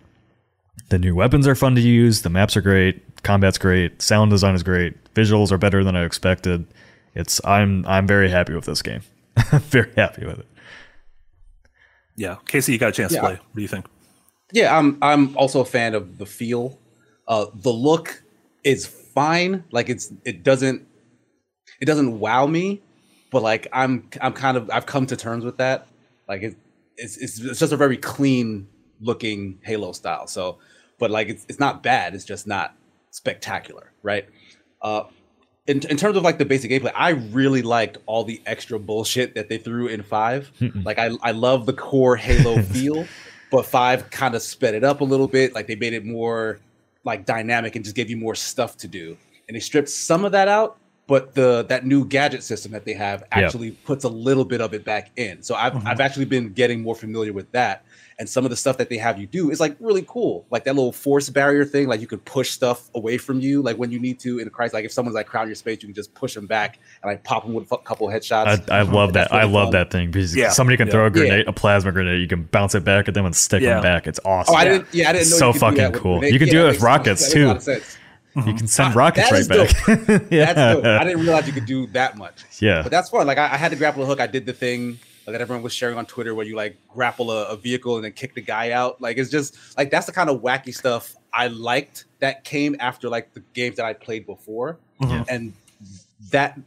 the 0.90 0.98
new 0.98 1.14
weapons 1.14 1.48
are 1.48 1.54
fun 1.54 1.74
to 1.76 1.80
use. 1.80 2.20
The 2.20 2.30
maps 2.30 2.54
are 2.54 2.62
great. 2.62 3.22
Combat's 3.22 3.56
great. 3.56 4.02
Sound 4.02 4.30
design 4.30 4.54
is 4.54 4.62
great. 4.62 5.02
Visuals 5.14 5.50
are 5.50 5.58
better 5.58 5.82
than 5.82 5.96
I 5.96 6.04
expected. 6.04 6.66
It's 7.14 7.40
I'm 7.46 7.86
I'm 7.86 8.06
very 8.06 8.28
happy 8.28 8.52
with 8.54 8.66
this 8.66 8.82
game. 8.82 9.00
very 9.52 9.90
happy 9.96 10.26
with 10.26 10.40
it. 10.40 10.46
Yeah, 12.14 12.36
KC, 12.44 12.74
you 12.74 12.78
got 12.78 12.90
a 12.90 12.92
chance 12.92 13.12
yeah. 13.12 13.22
to 13.22 13.26
play. 13.26 13.34
What 13.36 13.56
do 13.56 13.62
you 13.62 13.68
think? 13.68 13.86
Yeah, 14.52 14.76
I'm 14.76 14.98
I'm 15.02 15.36
also 15.36 15.60
a 15.60 15.64
fan 15.64 15.94
of 15.94 16.18
the 16.18 16.26
feel. 16.26 16.78
Uh, 17.26 17.46
the 17.54 17.72
look 17.72 18.22
is 18.64 18.86
fine. 18.86 19.64
Like 19.72 19.88
it's 19.88 20.12
it 20.24 20.42
doesn't 20.42 20.86
it 21.80 21.86
doesn't 21.86 22.20
wow 22.20 22.46
me, 22.46 22.82
but 23.30 23.42
like 23.42 23.66
I'm 23.72 24.08
I'm 24.20 24.32
kind 24.32 24.56
of 24.56 24.70
I've 24.70 24.86
come 24.86 25.06
to 25.06 25.16
terms 25.16 25.44
with 25.44 25.56
that. 25.58 25.88
Like 26.28 26.42
it, 26.42 26.56
it's 26.96 27.16
it's 27.16 27.40
it's 27.40 27.58
just 27.58 27.72
a 27.72 27.76
very 27.76 27.96
clean 27.96 28.68
looking 29.00 29.58
Halo 29.62 29.92
style. 29.92 30.26
So, 30.26 30.58
but 30.98 31.10
like 31.10 31.28
it's 31.28 31.46
it's 31.48 31.58
not 31.58 31.82
bad. 31.82 32.14
It's 32.14 32.24
just 32.24 32.46
not 32.46 32.74
spectacular, 33.10 33.92
right? 34.02 34.28
Uh, 34.80 35.04
in, 35.66 35.80
in 35.88 35.96
terms 35.96 36.16
of 36.16 36.24
like 36.24 36.38
the 36.38 36.44
basic 36.44 36.70
gameplay, 36.72 36.92
I 36.94 37.10
really 37.10 37.62
liked 37.62 37.98
all 38.06 38.24
the 38.24 38.42
extra 38.46 38.80
bullshit 38.80 39.36
that 39.36 39.48
they 39.48 39.58
threw 39.58 39.86
in 39.86 40.02
five. 40.02 40.50
like 40.84 40.98
I 40.98 41.10
I 41.22 41.32
love 41.32 41.66
the 41.66 41.72
core 41.72 42.16
Halo 42.16 42.60
feel 42.74 43.06
but 43.52 43.66
five 43.66 44.08
kind 44.10 44.34
of 44.34 44.40
sped 44.40 44.74
it 44.74 44.82
up 44.82 45.02
a 45.02 45.04
little 45.04 45.28
bit. 45.28 45.54
Like 45.54 45.66
they 45.66 45.76
made 45.76 45.92
it 45.92 46.06
more 46.06 46.58
like 47.04 47.26
dynamic 47.26 47.76
and 47.76 47.84
just 47.84 47.94
gave 47.94 48.08
you 48.08 48.16
more 48.16 48.34
stuff 48.34 48.78
to 48.78 48.88
do. 48.88 49.16
And 49.46 49.54
they 49.54 49.60
stripped 49.60 49.90
some 49.90 50.24
of 50.24 50.32
that 50.32 50.48
out, 50.48 50.78
but 51.06 51.34
the 51.34 51.64
that 51.68 51.84
new 51.84 52.06
gadget 52.06 52.42
system 52.42 52.72
that 52.72 52.86
they 52.86 52.94
have 52.94 53.24
actually 53.30 53.68
yep. 53.68 53.84
puts 53.84 54.04
a 54.04 54.08
little 54.08 54.46
bit 54.46 54.62
of 54.62 54.72
it 54.72 54.84
back 54.86 55.10
in. 55.16 55.42
So 55.42 55.54
I've 55.54 55.74
mm-hmm. 55.74 55.86
I've 55.86 56.00
actually 56.00 56.24
been 56.24 56.54
getting 56.54 56.80
more 56.80 56.94
familiar 56.94 57.34
with 57.34 57.52
that 57.52 57.84
and 58.18 58.28
some 58.28 58.44
of 58.44 58.50
the 58.50 58.56
stuff 58.56 58.78
that 58.78 58.88
they 58.88 58.98
have 58.98 59.18
you 59.18 59.26
do 59.26 59.50
is 59.50 59.60
like 59.60 59.76
really 59.80 60.04
cool. 60.06 60.46
Like 60.50 60.64
that 60.64 60.74
little 60.74 60.92
force 60.92 61.30
barrier 61.30 61.64
thing, 61.64 61.88
like 61.88 62.00
you 62.00 62.06
can 62.06 62.20
push 62.20 62.50
stuff 62.50 62.90
away 62.94 63.18
from 63.18 63.40
you, 63.40 63.62
like 63.62 63.76
when 63.76 63.90
you 63.90 63.98
need 63.98 64.20
to 64.20 64.38
in 64.38 64.46
a 64.46 64.50
crisis. 64.50 64.74
Like 64.74 64.84
if 64.84 64.92
someone's 64.92 65.14
like 65.14 65.26
crowding 65.26 65.48
your 65.48 65.56
space, 65.56 65.82
you 65.82 65.88
can 65.88 65.94
just 65.94 66.14
push 66.14 66.34
them 66.34 66.46
back 66.46 66.78
and 67.02 67.10
like 67.10 67.24
pop 67.24 67.44
them 67.44 67.54
with 67.54 67.70
a 67.70 67.78
couple 67.78 68.08
headshots. 68.08 68.70
I, 68.70 68.78
I 68.78 68.82
love 68.82 69.14
that. 69.14 69.30
Really 69.30 69.42
I 69.42 69.44
love 69.46 69.66
fun. 69.66 69.72
that 69.72 69.90
thing 69.90 70.10
because 70.10 70.36
yeah. 70.36 70.50
somebody 70.50 70.76
can 70.76 70.88
yeah. 70.88 70.92
throw 70.92 71.06
a 71.06 71.10
grenade, 71.10 71.44
yeah. 71.44 71.50
a 71.50 71.52
plasma 71.52 71.92
grenade. 71.92 72.20
You 72.20 72.28
can 72.28 72.44
bounce 72.44 72.74
it 72.74 72.84
back 72.84 73.08
at 73.08 73.14
them 73.14 73.26
and 73.26 73.34
stick 73.34 73.62
them 73.62 73.82
back. 73.82 74.06
It's 74.06 74.20
awesome. 74.24 74.54
Oh, 74.54 74.58
I 74.58 74.64
didn't. 74.64 74.88
Yeah, 74.92 75.10
I 75.10 75.12
didn't 75.12 75.30
know. 75.30 75.36
So 75.36 75.52
fucking 75.52 75.92
cool. 75.92 76.24
You 76.24 76.38
can 76.38 76.48
do 76.48 76.66
it 76.66 76.72
with 76.72 76.80
rockets 76.80 77.32
too. 77.32 77.58
You 78.34 78.54
can 78.54 78.66
send 78.66 78.94
rockets 78.94 79.30
right 79.30 79.46
back. 79.46 79.86
yeah. 80.30 80.52
That's 80.52 80.76
dope. 80.76 80.84
I 80.84 81.04
didn't 81.04 81.20
realize 81.20 81.46
you 81.46 81.52
could 81.52 81.66
do 81.66 81.86
that 81.88 82.16
much. 82.16 82.44
Yeah. 82.60 82.82
But 82.82 82.90
that's 82.90 83.10
fun. 83.10 83.26
Like 83.26 83.38
I, 83.38 83.44
I 83.44 83.56
had 83.56 83.70
to 83.72 83.76
grapple 83.76 84.02
a 84.02 84.06
hook. 84.06 84.20
I 84.20 84.26
did 84.26 84.46
the 84.46 84.54
thing 84.54 84.98
that 85.26 85.40
everyone 85.40 85.62
was 85.62 85.72
sharing 85.72 85.96
on 85.96 86.06
Twitter 86.06 86.34
where 86.34 86.46
you 86.46 86.56
like 86.56 86.76
grapple 86.88 87.30
a, 87.30 87.46
a, 87.46 87.56
vehicle 87.56 87.96
and 87.96 88.04
then 88.04 88.12
kick 88.12 88.34
the 88.34 88.40
guy 88.40 88.72
out. 88.72 89.00
Like 89.00 89.18
it's 89.18 89.30
just 89.30 89.56
like 89.76 89.90
that's 89.90 90.06
the 90.06 90.12
kind 90.12 90.28
of 90.28 90.42
wacky 90.42 90.74
stuff 90.74 91.14
I 91.32 91.46
liked 91.46 92.06
that 92.18 92.44
came 92.44 92.76
after 92.80 93.08
like 93.08 93.32
the 93.34 93.40
games 93.54 93.76
that 93.76 93.86
I 93.86 93.92
played 93.92 94.26
before. 94.26 94.78
Mm-hmm. 95.00 95.22
And 95.28 95.52
that 96.30 96.58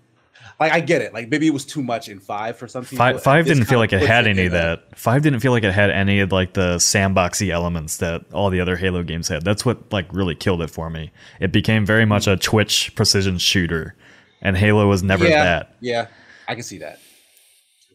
like 0.60 0.72
I 0.72 0.80
get 0.80 1.02
it. 1.02 1.14
Like 1.14 1.30
maybe 1.30 1.48
it 1.48 1.54
was 1.54 1.66
too 1.66 1.84
much 1.84 2.08
in 2.08 2.20
five 2.20 2.58
for 2.58 2.68
some 2.68 2.84
people. 2.84 2.98
Five, 2.98 3.22
five 3.22 3.46
didn't 3.46 3.66
feel 3.66 3.80
like 3.80 3.92
it 3.92 4.02
had 4.02 4.26
any 4.26 4.46
of 4.46 4.54
that. 4.54 4.98
Five 4.98 5.22
didn't 5.22 5.42
feel 5.42 5.52
like 5.52 5.64
it 5.64 5.74
had 5.74 5.90
any 5.90 6.20
of 6.22 6.32
like 6.32 6.54
the 6.54 6.78
sandboxy 6.78 7.50
elements 7.50 7.98
that 7.98 8.24
all 8.34 8.50
the 8.50 8.62
other 8.62 8.78
Halo 8.78 9.04
games 9.04 9.28
had. 9.28 9.44
That's 9.44 9.66
what 9.66 9.92
like 9.92 10.08
really 10.14 10.36
killed 10.36 10.62
it 10.62 10.70
for 10.70 10.90
me. 10.90 11.12
It 11.42 11.52
became 11.52 11.86
very 11.86 12.06
much 12.06 12.28
a 12.28 12.38
Twitch 12.38 12.96
precision 12.96 13.38
shooter, 13.38 13.96
and 14.42 14.56
Halo 14.56 14.88
was 14.88 15.04
never 15.04 15.28
yeah, 15.28 15.44
that. 15.44 15.76
Yeah, 15.82 16.08
I 16.48 16.54
can 16.54 16.64
see 16.64 16.78
that 16.78 17.00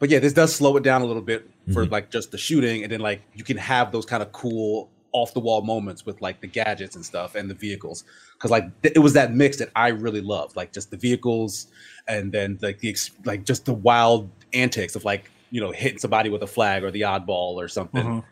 but 0.00 0.08
yeah, 0.08 0.18
this 0.18 0.32
does 0.32 0.52
slow 0.52 0.76
it 0.76 0.82
down 0.82 1.02
a 1.02 1.04
little 1.04 1.22
bit 1.22 1.48
for 1.72 1.84
mm-hmm. 1.84 1.92
like 1.92 2.10
just 2.10 2.32
the 2.32 2.38
shooting, 2.38 2.82
and 2.82 2.90
then 2.90 3.00
like 3.00 3.22
you 3.34 3.44
can 3.44 3.58
have 3.58 3.92
those 3.92 4.06
kind 4.06 4.22
of 4.22 4.32
cool 4.32 4.90
off 5.12 5.34
the 5.34 5.40
wall 5.40 5.62
moments 5.62 6.06
with 6.06 6.20
like 6.22 6.40
the 6.40 6.46
gadgets 6.46 6.96
and 6.96 7.04
stuff 7.04 7.34
and 7.34 7.50
the 7.50 7.54
vehicles 7.54 8.04
because 8.34 8.50
like 8.50 8.64
th- 8.82 8.94
it 8.94 9.00
was 9.00 9.12
that 9.12 9.34
mix 9.34 9.58
that 9.58 9.68
I 9.76 9.88
really 9.88 10.20
loved, 10.20 10.56
like 10.56 10.72
just 10.72 10.90
the 10.90 10.96
vehicles 10.96 11.66
and 12.08 12.32
then 12.32 12.58
like 12.62 12.78
the 12.78 12.88
ex- 12.88 13.10
like 13.24 13.44
just 13.44 13.66
the 13.66 13.74
wild 13.74 14.30
antics 14.52 14.96
of 14.96 15.04
like 15.04 15.30
you 15.50 15.60
know 15.60 15.72
hitting 15.72 15.98
somebody 15.98 16.30
with 16.30 16.42
a 16.42 16.46
flag 16.46 16.82
or 16.82 16.90
the 16.90 17.02
oddball 17.02 17.54
or 17.54 17.68
something. 17.68 18.04
Mm-hmm. 18.04 18.26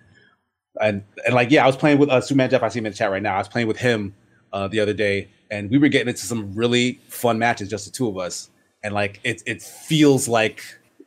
And 0.80 1.04
and 1.26 1.34
like 1.34 1.50
yeah, 1.50 1.64
I 1.64 1.66
was 1.66 1.76
playing 1.76 1.98
with 1.98 2.08
uh, 2.08 2.20
Suman 2.20 2.50
Jeff. 2.50 2.62
I 2.62 2.68
see 2.68 2.78
him 2.78 2.86
in 2.86 2.92
the 2.92 2.98
chat 2.98 3.10
right 3.10 3.22
now. 3.22 3.34
I 3.34 3.38
was 3.38 3.48
playing 3.48 3.68
with 3.68 3.78
him 3.78 4.14
uh, 4.52 4.68
the 4.68 4.80
other 4.80 4.94
day, 4.94 5.28
and 5.50 5.70
we 5.70 5.76
were 5.76 5.88
getting 5.88 6.08
into 6.08 6.24
some 6.24 6.54
really 6.54 7.00
fun 7.08 7.38
matches, 7.38 7.68
just 7.68 7.84
the 7.84 7.90
two 7.90 8.08
of 8.08 8.16
us. 8.16 8.48
And 8.82 8.94
like 8.94 9.20
it 9.24 9.42
it 9.44 9.60
feels 9.60 10.28
like 10.28 10.62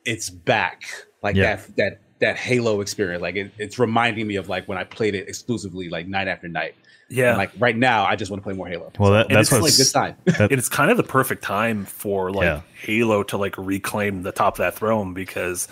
it's 0.06 0.30
back 0.30 0.84
like 1.22 1.36
yeah. 1.36 1.56
that 1.56 1.76
that 1.78 2.02
that 2.22 2.38
Halo 2.38 2.82
experience. 2.82 3.22
Like 3.22 3.36
it, 3.36 3.52
it's 3.58 3.78
reminding 3.78 4.28
me 4.28 4.38
of 4.38 4.48
like 4.48 4.68
when 4.68 4.78
I 4.78 4.84
played 4.86 5.16
it 5.16 5.28
exclusively 5.28 5.90
like 5.90 6.08
night 6.08 6.28
after 6.28 6.48
night. 6.48 6.76
Yeah. 7.10 7.30
And 7.30 7.38
like 7.38 7.52
right 7.60 7.76
now, 7.76 8.06
I 8.06 8.16
just 8.16 8.32
want 8.32 8.42
to 8.42 8.44
play 8.46 8.54
more 8.54 8.68
Halo. 8.68 8.92
Well, 8.98 9.12
that, 9.12 9.28
that's 9.28 9.52
what's 9.52 9.64
like 9.64 9.76
good 9.76 9.92
time. 9.92 10.38
That, 10.38 10.52
it's 10.52 10.70
kind 10.70 10.90
of 10.90 10.98
the 10.98 11.04
perfect 11.04 11.44
time 11.44 11.84
for 11.84 12.32
like 12.32 12.46
yeah. 12.46 12.62
Halo 12.80 13.24
to 13.24 13.38
like 13.38 13.58
reclaim 13.58 14.24
the 14.24 14.32
top 14.32 14.54
of 14.54 14.58
that 14.60 14.76
throne 14.76 15.14
because 15.14 15.68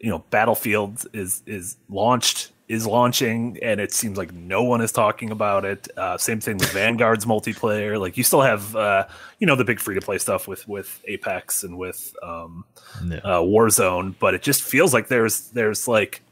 you 0.00 0.10
know 0.10 0.24
Battlefield 0.30 1.06
is 1.12 1.42
is 1.46 1.76
launched 1.88 2.50
is 2.70 2.86
launching 2.86 3.58
and 3.62 3.80
it 3.80 3.92
seems 3.92 4.16
like 4.16 4.32
no 4.32 4.62
one 4.62 4.80
is 4.80 4.92
talking 4.92 5.30
about 5.30 5.64
it 5.64 5.88
uh, 5.96 6.16
same 6.16 6.40
thing 6.40 6.56
with 6.56 6.70
vanguard's 6.72 7.24
multiplayer 7.24 7.98
like 7.98 8.16
you 8.16 8.22
still 8.22 8.42
have 8.42 8.76
uh, 8.76 9.04
you 9.38 9.46
know 9.46 9.56
the 9.56 9.64
big 9.64 9.80
free 9.80 9.94
to 9.94 10.00
play 10.00 10.18
stuff 10.18 10.46
with 10.46 10.66
with 10.68 11.02
apex 11.06 11.64
and 11.64 11.76
with 11.76 12.14
um, 12.22 12.64
yeah. 13.04 13.18
uh, 13.18 13.40
warzone 13.40 14.14
but 14.20 14.34
it 14.34 14.42
just 14.42 14.62
feels 14.62 14.94
like 14.94 15.08
there's 15.08 15.48
there's 15.48 15.88
like 15.88 16.22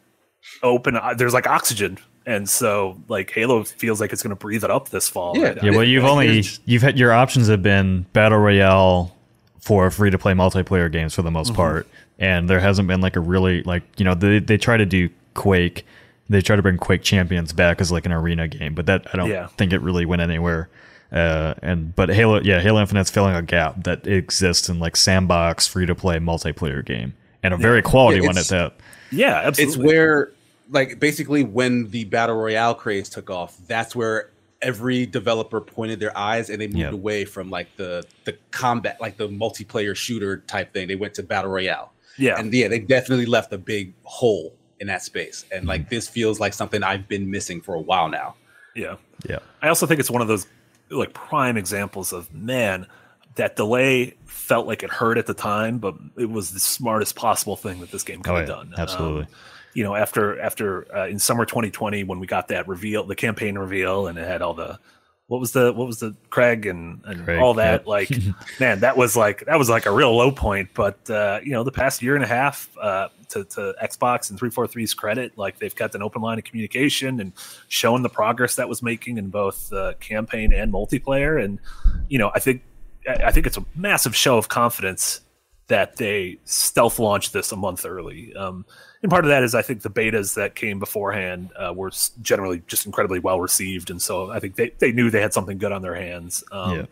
open 0.62 0.96
uh, 0.96 1.12
there's 1.14 1.34
like 1.34 1.46
oxygen 1.46 1.98
and 2.24 2.48
so 2.48 2.96
like 3.08 3.30
halo 3.32 3.64
feels 3.64 4.00
like 4.00 4.12
it's 4.12 4.22
going 4.22 4.30
to 4.30 4.36
breathe 4.36 4.62
it 4.62 4.70
up 4.70 4.90
this 4.90 5.08
fall 5.08 5.36
yeah, 5.36 5.54
yeah 5.62 5.70
well 5.72 5.84
you've 5.84 6.04
only 6.04 6.44
you've 6.66 6.82
had 6.82 6.96
your 6.98 7.12
options 7.12 7.48
have 7.48 7.62
been 7.62 8.02
battle 8.12 8.38
royale 8.38 9.14
for 9.60 9.90
free 9.90 10.10
to 10.10 10.18
play 10.18 10.32
multiplayer 10.32 10.90
games 10.90 11.14
for 11.14 11.22
the 11.22 11.30
most 11.30 11.48
mm-hmm. 11.48 11.56
part 11.56 11.88
and 12.18 12.48
there 12.48 12.60
hasn't 12.60 12.86
been 12.86 13.00
like 13.00 13.16
a 13.16 13.20
really 13.20 13.62
like 13.64 13.82
you 13.96 14.04
know 14.04 14.14
they, 14.14 14.38
they 14.38 14.56
try 14.56 14.76
to 14.76 14.86
do 14.86 15.10
Quake. 15.38 15.86
They 16.28 16.40
try 16.42 16.56
to 16.56 16.62
bring 16.62 16.76
Quake 16.76 17.02
Champions 17.02 17.52
back 17.52 17.80
as 17.80 17.90
like 17.90 18.04
an 18.06 18.12
arena 18.12 18.48
game, 18.48 18.74
but 18.74 18.86
that 18.86 19.06
I 19.12 19.16
don't 19.16 19.30
Yeah. 19.30 19.46
think 19.56 19.72
it 19.72 19.80
really 19.80 20.04
went 20.04 20.20
anywhere. 20.22 20.68
Uh, 21.10 21.54
and 21.62 21.96
but 21.96 22.10
Halo, 22.10 22.40
yeah, 22.42 22.60
Halo 22.60 22.80
Infinite's 22.80 23.10
filling 23.10 23.34
a 23.34 23.40
gap 23.42 23.84
that 23.84 24.06
exists 24.06 24.68
in 24.68 24.78
like 24.78 24.94
sandbox 24.94 25.66
free 25.66 25.86
to 25.86 25.94
play 25.94 26.18
multiplayer 26.18 26.84
game, 26.84 27.14
and 27.42 27.54
a 27.54 27.56
very 27.56 27.80
quality 27.80 28.20
Yeah, 28.20 28.26
one 28.26 28.36
at 28.38 28.48
that. 28.48 28.74
Yeah, 29.10 29.40
absolutely. 29.42 29.74
it's 29.74 29.76
where 29.82 30.32
like 30.70 31.00
basically 31.00 31.44
when 31.44 31.88
the 31.90 32.04
battle 32.04 32.36
royale 32.36 32.74
craze 32.74 33.08
took 33.08 33.30
off 33.30 33.56
that's 33.66 33.96
where 33.96 34.28
every 34.60 35.06
developer 35.06 35.62
pointed 35.62 35.98
their 35.98 36.14
eyes 36.18 36.50
and 36.50 36.60
they 36.60 36.66
moved 36.66 36.76
Yeah. 36.78 36.90
away 36.90 37.24
from 37.24 37.48
like 37.48 37.68
the 37.78 38.04
the 38.24 38.36
combat 38.50 39.00
like 39.00 39.16
the 39.16 39.28
multiplayer 39.30 39.96
shooter 39.96 40.38
type 40.46 40.74
thing 40.74 40.88
they 40.88 40.94
went 40.96 41.14
to 41.14 41.22
battle 41.22 41.50
royale 41.50 41.92
yeah, 42.18 42.38
and 42.38 42.52
yeah 42.52 42.68
they 42.68 42.80
definitely 42.80 43.24
left 43.24 43.50
a 43.54 43.56
big 43.56 43.94
hole 44.02 44.52
in 44.80 44.86
that 44.86 45.02
space 45.02 45.44
and 45.52 45.66
like 45.66 45.88
this 45.90 46.08
feels 46.08 46.38
like 46.40 46.52
something 46.54 46.82
i've 46.82 47.08
been 47.08 47.30
missing 47.30 47.60
for 47.60 47.74
a 47.74 47.80
while 47.80 48.08
now 48.08 48.34
yeah. 48.74 48.96
Yeah, 49.28 49.38
I 49.60 49.68
also 49.68 49.86
think 49.86 49.98
it's 49.98 50.10
one 50.10 50.22
of 50.22 50.28
those 50.28 50.46
like 50.90 51.12
prime 51.12 51.56
examples 51.56 52.12
of 52.12 52.32
man 52.32 52.86
that 53.34 53.56
delay 53.56 54.14
felt 54.26 54.68
like 54.68 54.84
it 54.84 54.90
hurt 54.90 55.18
at 55.18 55.26
the 55.26 55.34
time, 55.34 55.78
but 55.78 55.96
it 56.16 56.30
was 56.30 56.52
the 56.52 56.60
smartest 56.60 57.16
possible 57.16 57.56
thing 57.56 57.80
that 57.80 57.90
this 57.90 58.04
game 58.04 58.22
could 58.22 58.30
Oh, 58.32 58.36
have 58.36 58.48
yeah, 58.48 58.54
done. 58.54 58.74
absolutely. 58.78 59.22
Um, 59.22 59.28
you 59.74 59.82
know, 59.82 59.96
after 59.96 60.40
after 60.40 60.94
uh, 60.96 61.06
in 61.08 61.18
summer 61.18 61.44
2020 61.44 62.04
when 62.04 62.20
we 62.20 62.28
got 62.28 62.48
that 62.48 62.68
reveal, 62.68 63.02
the 63.04 63.16
campaign 63.16 63.58
reveal, 63.58 64.06
and 64.06 64.16
it 64.16 64.26
had 64.28 64.42
all 64.42 64.54
the 64.54 64.78
what 65.28 65.40
was 65.40 65.52
the 65.52 65.72
what 65.74 65.86
was 65.86 66.00
the 66.00 66.16
Craig 66.30 66.66
and 66.66 67.02
and 67.04 67.24
Craig, 67.24 67.38
all 67.38 67.54
that? 67.54 67.86
like 67.86 68.10
man 68.60 68.80
that 68.80 68.96
was 68.96 69.14
like 69.14 69.44
that 69.44 69.58
was 69.58 69.68
like 69.68 69.86
a 69.86 69.90
real 69.90 70.16
low 70.16 70.32
point. 70.32 70.70
But 70.74 71.08
uh 71.08 71.40
you 71.44 71.52
know 71.52 71.62
the 71.62 71.72
past 71.72 72.02
year 72.02 72.14
and 72.14 72.24
a 72.24 72.26
half 72.26 72.68
uh 72.80 73.08
to, 73.28 73.44
to 73.44 73.74
xbox 73.82 74.30
and 74.30 74.40
343's 74.40 74.94
credit 74.94 75.36
like 75.36 75.58
they've 75.58 75.76
kept 75.76 75.94
an 75.94 76.02
open 76.02 76.22
line 76.22 76.38
of 76.38 76.44
communication 76.44 77.20
and 77.20 77.34
shown 77.68 78.00
the 78.00 78.08
progress 78.08 78.54
that 78.54 78.70
was 78.70 78.82
making 78.82 79.18
in 79.18 79.28
both 79.28 79.70
uh, 79.70 79.92
campaign 80.00 80.50
and 80.50 80.72
multiplayer. 80.72 81.42
And 81.42 81.60
you 82.08 82.18
know 82.18 82.30
i 82.34 82.38
think 82.38 82.62
I 83.06 83.26
I 83.26 83.30
think 83.30 83.46
it's 83.46 83.58
a 83.58 83.64
massive 83.76 84.16
show 84.16 84.38
of 84.38 84.48
confidence 84.48 85.20
that 85.68 85.96
they 85.96 86.38
stealth 86.44 86.98
launched 86.98 87.34
this 87.34 87.52
a 87.52 87.56
month 87.56 87.84
early. 87.84 88.34
Um, 88.34 88.64
and 89.02 89.10
part 89.10 89.24
of 89.24 89.28
that 89.30 89.42
is 89.42 89.54
I 89.54 89.62
think 89.62 89.82
the 89.82 89.90
betas 89.90 90.34
that 90.34 90.54
came 90.54 90.78
beforehand 90.78 91.50
uh, 91.56 91.72
were 91.74 91.90
generally 92.22 92.62
just 92.66 92.86
incredibly 92.86 93.18
well 93.18 93.40
received, 93.40 93.90
and 93.90 94.00
so 94.00 94.30
I 94.30 94.40
think 94.40 94.56
they, 94.56 94.70
they 94.78 94.92
knew 94.92 95.10
they 95.10 95.20
had 95.20 95.32
something 95.32 95.58
good 95.58 95.72
on 95.72 95.82
their 95.82 95.94
hands. 95.94 96.42
Um, 96.50 96.76
yeah. 96.76 96.86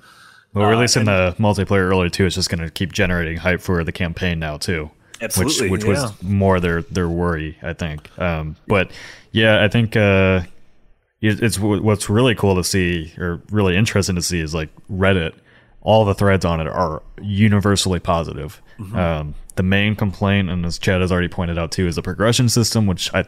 Well, 0.54 0.66
uh, 0.66 0.70
releasing 0.70 1.04
the 1.04 1.34
multiplayer 1.38 1.90
early 1.90 2.10
too 2.10 2.26
is 2.26 2.34
just 2.34 2.48
going 2.48 2.62
to 2.62 2.70
keep 2.70 2.92
generating 2.92 3.36
hype 3.36 3.60
for 3.60 3.84
the 3.84 3.92
campaign 3.92 4.38
now 4.38 4.56
too. 4.56 4.90
Absolutely, 5.20 5.70
which 5.70 5.84
which 5.84 5.96
yeah. 5.96 6.02
was 6.02 6.22
more 6.22 6.60
their 6.60 6.82
their 6.82 7.08
worry, 7.08 7.58
I 7.62 7.72
think. 7.72 8.16
Um, 8.18 8.56
but 8.66 8.90
yeah, 9.32 9.62
I 9.64 9.68
think 9.68 9.96
uh, 9.96 10.42
it- 11.20 11.42
it's 11.42 11.56
w- 11.56 11.82
what's 11.82 12.08
really 12.08 12.34
cool 12.34 12.54
to 12.56 12.64
see 12.64 13.12
or 13.18 13.42
really 13.50 13.76
interesting 13.76 14.16
to 14.16 14.22
see 14.22 14.40
is 14.40 14.54
like 14.54 14.70
Reddit. 14.90 15.32
All 15.82 16.04
the 16.04 16.14
threads 16.14 16.44
on 16.44 16.60
it 16.60 16.66
are 16.66 17.02
universally 17.22 18.00
positive. 18.00 18.60
Mm-hmm. 18.78 18.96
Um, 18.96 19.34
the 19.56 19.62
main 19.62 19.96
complaint, 19.96 20.50
and 20.50 20.64
as 20.66 20.78
Chad 20.78 21.00
has 21.00 21.10
already 21.10 21.28
pointed 21.28 21.58
out 21.58 21.72
too, 21.72 21.86
is 21.86 21.96
the 21.96 22.02
progression 22.02 22.48
system, 22.48 22.86
which 22.86 23.12
I 23.14 23.24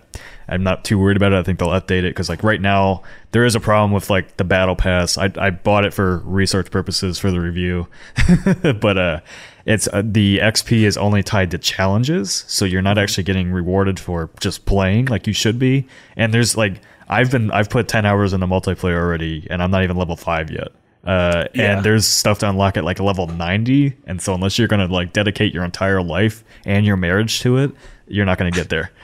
I'm 0.47 0.63
not 0.63 0.85
too 0.85 0.99
worried 0.99 1.17
about 1.17 1.33
it. 1.33 1.37
I 1.37 1.43
think 1.43 1.59
they'll 1.59 1.69
update 1.69 2.01
it 2.01 2.11
because 2.11 2.29
like 2.29 2.43
right 2.43 2.61
now 2.61 3.03
there 3.33 3.45
is 3.45 3.55
a 3.55 3.61
problem 3.61 3.93
with 3.93 4.11
like 4.11 4.37
the 4.37 4.45
battle 4.45 4.77
pass. 4.77 5.17
I 5.17 5.33
I 5.39 5.51
bought 5.51 5.87
it 5.87 5.95
for 5.95 6.19
research 6.19 6.71
purposes 6.71 7.19
for 7.19 7.31
the 7.31 7.41
review, 7.41 7.89
but 8.63 8.99
uh, 8.99 9.21
it's 9.65 9.89
uh, 9.91 10.03
the 10.05 10.39
XP 10.39 10.83
is 10.83 10.99
only 10.99 11.23
tied 11.23 11.51
to 11.53 11.59
challenges, 11.59 12.45
so 12.47 12.67
you're 12.67 12.83
not 12.83 12.99
actually 12.99 13.25
getting 13.25 13.51
rewarded 13.51 13.99
for 13.99 14.29
just 14.41 14.67
playing 14.67 15.07
like 15.07 15.27
you 15.27 15.33
should 15.33 15.59
be. 15.59 15.87
And 16.17 16.35
there's 16.35 16.59
like 16.59 16.83
I've 17.09 17.31
been 17.31 17.51
I've 17.53 17.71
put 17.71 17.89
ten 17.89 18.05
hours 18.05 18.35
in 18.35 18.41
the 18.41 18.47
multiplayer 18.47 18.99
already, 18.99 19.47
and 19.51 19.63
I'm 19.63 19.71
not 19.71 19.83
even 19.83 19.97
level 19.97 20.17
five 20.17 20.51
yet. 20.51 20.69
Uh, 21.09 21.47
Yeah. 21.55 21.77
and 21.77 21.85
there's 21.85 22.07
stuff 22.07 22.39
to 22.41 22.49
unlock 22.49 22.77
at 22.77 22.85
like 22.85 23.01
level 23.01 23.27
90 23.27 23.95
and 24.07 24.21
so 24.21 24.35
unless 24.35 24.59
you're 24.59 24.69
gonna 24.69 24.87
like 24.87 25.13
dedicate 25.15 25.55
your 25.55 25.65
entire 25.65 26.03
life 26.03 26.45
and 26.67 26.85
your 26.85 26.97
marriage 26.97 27.41
to 27.41 27.57
it 27.57 27.71
you're 28.07 28.27
not 28.27 28.37
gonna 28.39 28.51
get 28.51 28.69
there. 28.69 28.91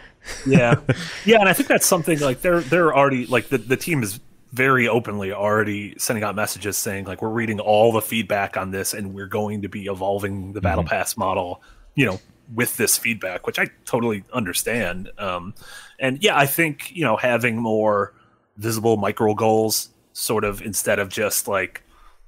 Yeah, 0.47 0.77
yeah, 1.27 1.41
and 1.41 1.49
I 1.51 1.53
think 1.53 1.69
that's 1.69 1.87
something 1.87 2.19
like 2.21 2.41
they're 2.41 2.61
they're 2.61 2.95
already 2.97 3.27
like 3.27 3.49
the 3.49 3.59
the 3.59 3.77
team 3.77 4.03
is 4.03 4.21
very 4.53 4.89
openly 4.89 5.33
already 5.33 5.95
sending 5.99 6.25
out 6.25 6.35
messages 6.35 6.79
saying 6.79 7.05
like 7.05 7.21
we're 7.21 7.29
reading 7.29 7.61
all 7.61 7.93
the 7.93 8.01
feedback 8.01 8.57
on 8.57 8.71
this 8.71 8.95
and 8.95 9.13
we're 9.15 9.27
going 9.27 9.61
to 9.63 9.69
be 9.69 9.85
evolving 9.87 10.53
the 10.55 10.61
battle 10.63 10.85
pass 10.85 11.17
model 11.19 11.61
you 11.95 12.07
know 12.07 12.19
with 12.55 12.77
this 12.79 12.97
feedback 12.97 13.47
which 13.47 13.59
i 13.59 13.67
totally 13.85 14.25
understand. 14.33 15.11
Um 15.19 15.53
and 15.99 16.23
yeah 16.23 16.39
i 16.39 16.47
think 16.47 16.91
you 16.97 17.03
know 17.05 17.17
having 17.17 17.57
more 17.57 18.15
visible 18.57 18.97
micro 18.97 19.35
goals 19.35 19.91
sort 20.15 20.45
of 20.45 20.63
instead 20.63 20.99
of 21.01 21.09
just 21.11 21.49
like 21.49 21.83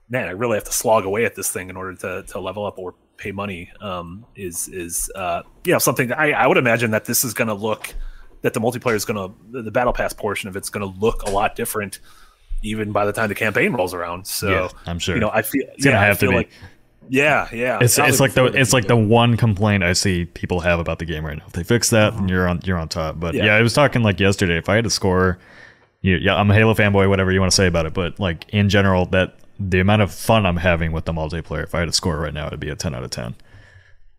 man 0.08 0.28
i 0.28 0.30
really 0.32 0.54
have 0.56 0.64
to 0.64 0.72
slog 0.72 1.04
away 1.04 1.24
at 1.24 1.34
this 1.34 1.50
thing 1.50 1.68
in 1.70 1.76
order 1.76 1.94
to 1.94 2.22
to 2.24 2.38
level 2.40 2.64
up 2.66 2.78
or 2.78 2.94
pay 3.16 3.32
money 3.32 3.70
um 3.80 4.24
is 4.34 4.68
is 4.68 5.10
uh 5.14 5.42
you 5.64 5.72
know 5.72 5.78
something 5.78 6.08
that 6.08 6.18
i 6.18 6.32
i 6.32 6.46
would 6.46 6.58
imagine 6.58 6.90
that 6.90 7.04
this 7.06 7.24
is 7.24 7.32
going 7.34 7.48
to 7.48 7.54
look 7.54 7.94
that 8.42 8.52
the 8.54 8.60
multiplayer 8.60 8.94
is 8.94 9.04
going 9.04 9.16
to 9.52 9.62
the 9.62 9.70
battle 9.70 9.92
pass 9.92 10.12
portion 10.12 10.48
of 10.48 10.56
it's 10.56 10.68
going 10.68 10.86
to 10.92 10.98
look 11.00 11.22
a 11.22 11.30
lot 11.30 11.56
different 11.56 11.98
even 12.62 12.92
by 12.92 13.04
the 13.04 13.12
time 13.12 13.28
the 13.28 13.34
campaign 13.34 13.72
rolls 13.72 13.94
around 13.94 14.26
so 14.26 14.48
Yeah, 14.48 14.68
I'm 14.86 14.98
sure. 14.98 15.14
you 15.14 15.20
know 15.20 15.30
i 15.32 15.42
feel 15.42 15.62
it's 15.74 15.84
gonna 15.84 15.96
yeah, 15.96 16.02
I 16.02 16.06
have 16.06 16.18
to 16.20 16.28
be 16.28 16.34
like 16.34 16.50
yeah 17.08 17.48
yeah 17.52 17.78
it's, 17.80 17.98
it's 17.98 18.18
like 18.20 18.32
the 18.34 18.44
it's 18.46 18.72
like 18.72 18.88
the 18.88 18.96
one 18.96 19.36
complaint 19.36 19.84
I 19.84 19.92
see 19.92 20.24
people 20.24 20.60
have 20.60 20.78
about 20.80 20.98
the 20.98 21.04
game 21.04 21.24
right 21.24 21.38
now. 21.38 21.44
If 21.46 21.52
they 21.52 21.62
fix 21.62 21.90
that, 21.90 22.14
then 22.14 22.28
you're 22.28 22.48
on 22.48 22.60
you're 22.64 22.78
on 22.78 22.88
top. 22.88 23.20
But 23.20 23.28
Mm-hmm. 23.34 23.38
Yeah. 23.38 23.52
yeah. 23.52 23.54
I 23.54 23.62
was 23.62 23.74
talking 23.74 24.02
like 24.02 24.18
yesterday. 24.18 24.58
If 24.58 24.68
I 24.68 24.74
had 24.74 24.82
to 24.84 24.90
score, 24.90 25.38
you, 26.00 26.16
yeah, 26.16 26.34
I'm 26.34 26.50
a 26.50 26.54
Halo 26.54 26.74
fanboy, 26.74 27.08
whatever 27.08 27.30
you 27.30 27.38
want 27.38 27.52
to 27.52 27.54
say 27.56 27.68
about 27.68 27.86
it. 27.86 27.94
But 27.94 28.18
like 28.18 28.46
in 28.48 28.68
general, 28.68 29.06
that 29.06 29.36
the 29.58 29.80
amount 29.80 30.02
of 30.02 30.12
fun 30.12 30.46
I'm 30.46 30.56
having 30.58 30.92
with 30.92 31.04
the 31.04 31.12
multiplayer, 31.12 31.64
if 31.64 31.74
I 31.74 31.80
had 31.80 31.86
to 31.86 31.92
score 31.92 32.18
right 32.18 32.34
now, 32.34 32.46
it'd 32.46 32.60
be 32.60 32.68
a 32.70 32.76
10 32.76 32.94
out 32.94 33.02
of 33.02 33.10
10. 33.10 33.34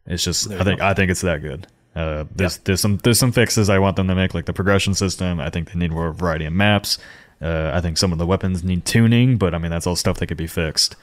It's 0.06 0.24
just 0.24 0.50
I 0.52 0.64
think 0.64 0.80
I 0.82 0.94
think 0.94 1.12
it's 1.12 1.22
that 1.22 1.42
good. 1.42 1.68
Uh, 1.96 2.26
there's 2.34 2.58
there's 2.60 2.80
some 2.80 2.98
there's 2.98 3.20
some 3.20 3.32
fixes 3.32 3.70
I 3.70 3.80
want 3.80 3.96
them 3.98 4.08
to 4.08 4.16
make, 4.16 4.34
like 4.34 4.46
the 4.46 4.54
progression 4.54 4.94
system. 4.94 5.40
I 5.40 5.50
think 5.50 5.72
they 5.72 5.80
need 5.80 5.92
more 5.92 6.12
variety 6.14 6.46
of 6.46 6.54
maps. 6.54 6.98
Uh, 7.42 7.72
I 7.74 7.82
think 7.82 7.98
some 7.98 8.12
of 8.14 8.18
the 8.18 8.26
weapons 8.26 8.64
need 8.64 8.86
tuning, 8.86 9.38
but 9.38 9.54
I 9.54 9.58
mean 9.58 9.70
that's 9.72 9.86
all 9.86 9.96
stuff 9.96 10.18
that 10.20 10.28
could 10.28 10.38
be 10.38 10.48
fixed. 10.48 10.96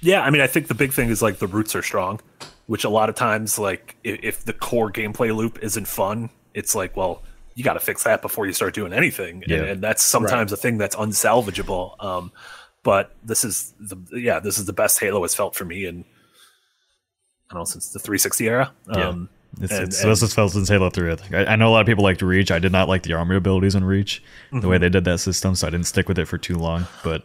Yeah, 0.00 0.22
I 0.22 0.30
mean, 0.30 0.40
I 0.40 0.48
think 0.48 0.66
the 0.66 0.74
big 0.74 0.92
thing 0.92 1.10
is 1.10 1.22
like 1.22 1.38
the 1.38 1.46
roots 1.46 1.76
are 1.76 1.82
strong, 1.82 2.20
which 2.66 2.82
a 2.82 2.88
lot 2.88 3.08
of 3.08 3.14
times, 3.14 3.56
like 3.58 3.94
if, 4.02 4.18
if 4.24 4.44
the 4.44 4.52
core 4.52 4.90
gameplay 4.90 5.34
loop 5.34 5.60
isn't 5.62 5.86
fun, 5.86 6.30
it's 6.54 6.74
like, 6.74 6.96
well, 6.96 7.22
you 7.54 7.62
got 7.62 7.74
to 7.74 7.80
fix 7.80 8.02
that 8.02 8.20
before 8.20 8.46
you 8.46 8.52
start 8.52 8.74
doing 8.74 8.92
anything, 8.92 9.44
Yeah. 9.46 9.58
and, 9.58 9.66
and 9.68 9.80
that's 9.80 10.02
sometimes 10.02 10.50
a 10.50 10.56
thing 10.56 10.76
that's 10.78 10.96
unsalvageable. 10.96 12.02
Um, 12.02 12.32
but 12.84 13.14
this 13.22 13.44
is 13.44 13.72
the 13.80 13.96
yeah, 14.12 14.40
this 14.40 14.58
is 14.58 14.64
the 14.66 14.72
best 14.72 14.98
Halo 15.00 15.22
has 15.22 15.34
felt 15.34 15.54
for 15.54 15.64
me, 15.64 15.84
and 15.86 16.04
I 17.50 17.54
don't 17.54 17.60
know 17.60 17.64
since 17.64 17.90
the 17.90 17.98
360 17.98 18.48
era. 18.48 18.72
Um, 18.88 19.28
It's, 19.60 19.72
and- 19.72 19.82
it's 19.88 20.02
and- 20.02 20.10
this 20.10 20.22
is 20.22 20.34
felt 20.34 20.52
since 20.52 20.68
Halo 20.68 20.88
3. 20.90 21.12
I 21.12 21.16
think 21.16 21.34
I, 21.34 21.44
I 21.52 21.56
know 21.56 21.68
a 21.68 21.72
lot 21.72 21.80
of 21.82 21.86
people 21.86 22.04
liked 22.04 22.22
Reach. 22.22 22.50
I 22.50 22.58
did 22.58 22.72
not 22.72 22.88
like 22.88 23.02
the 23.02 23.12
armor 23.12 23.36
abilities 23.36 23.74
in 23.74 23.84
Reach, 23.84 24.22
the 24.50 24.56
Mm-hmm. 24.58 24.68
way 24.68 24.78
they 24.78 24.88
did 24.88 25.04
that 25.04 25.18
system, 25.20 25.54
so 25.54 25.66
I 25.66 25.70
didn't 25.70 25.86
stick 25.86 26.08
with 26.08 26.18
it 26.18 26.26
for 26.26 26.38
too 26.38 26.56
long. 26.56 26.86
But 27.04 27.22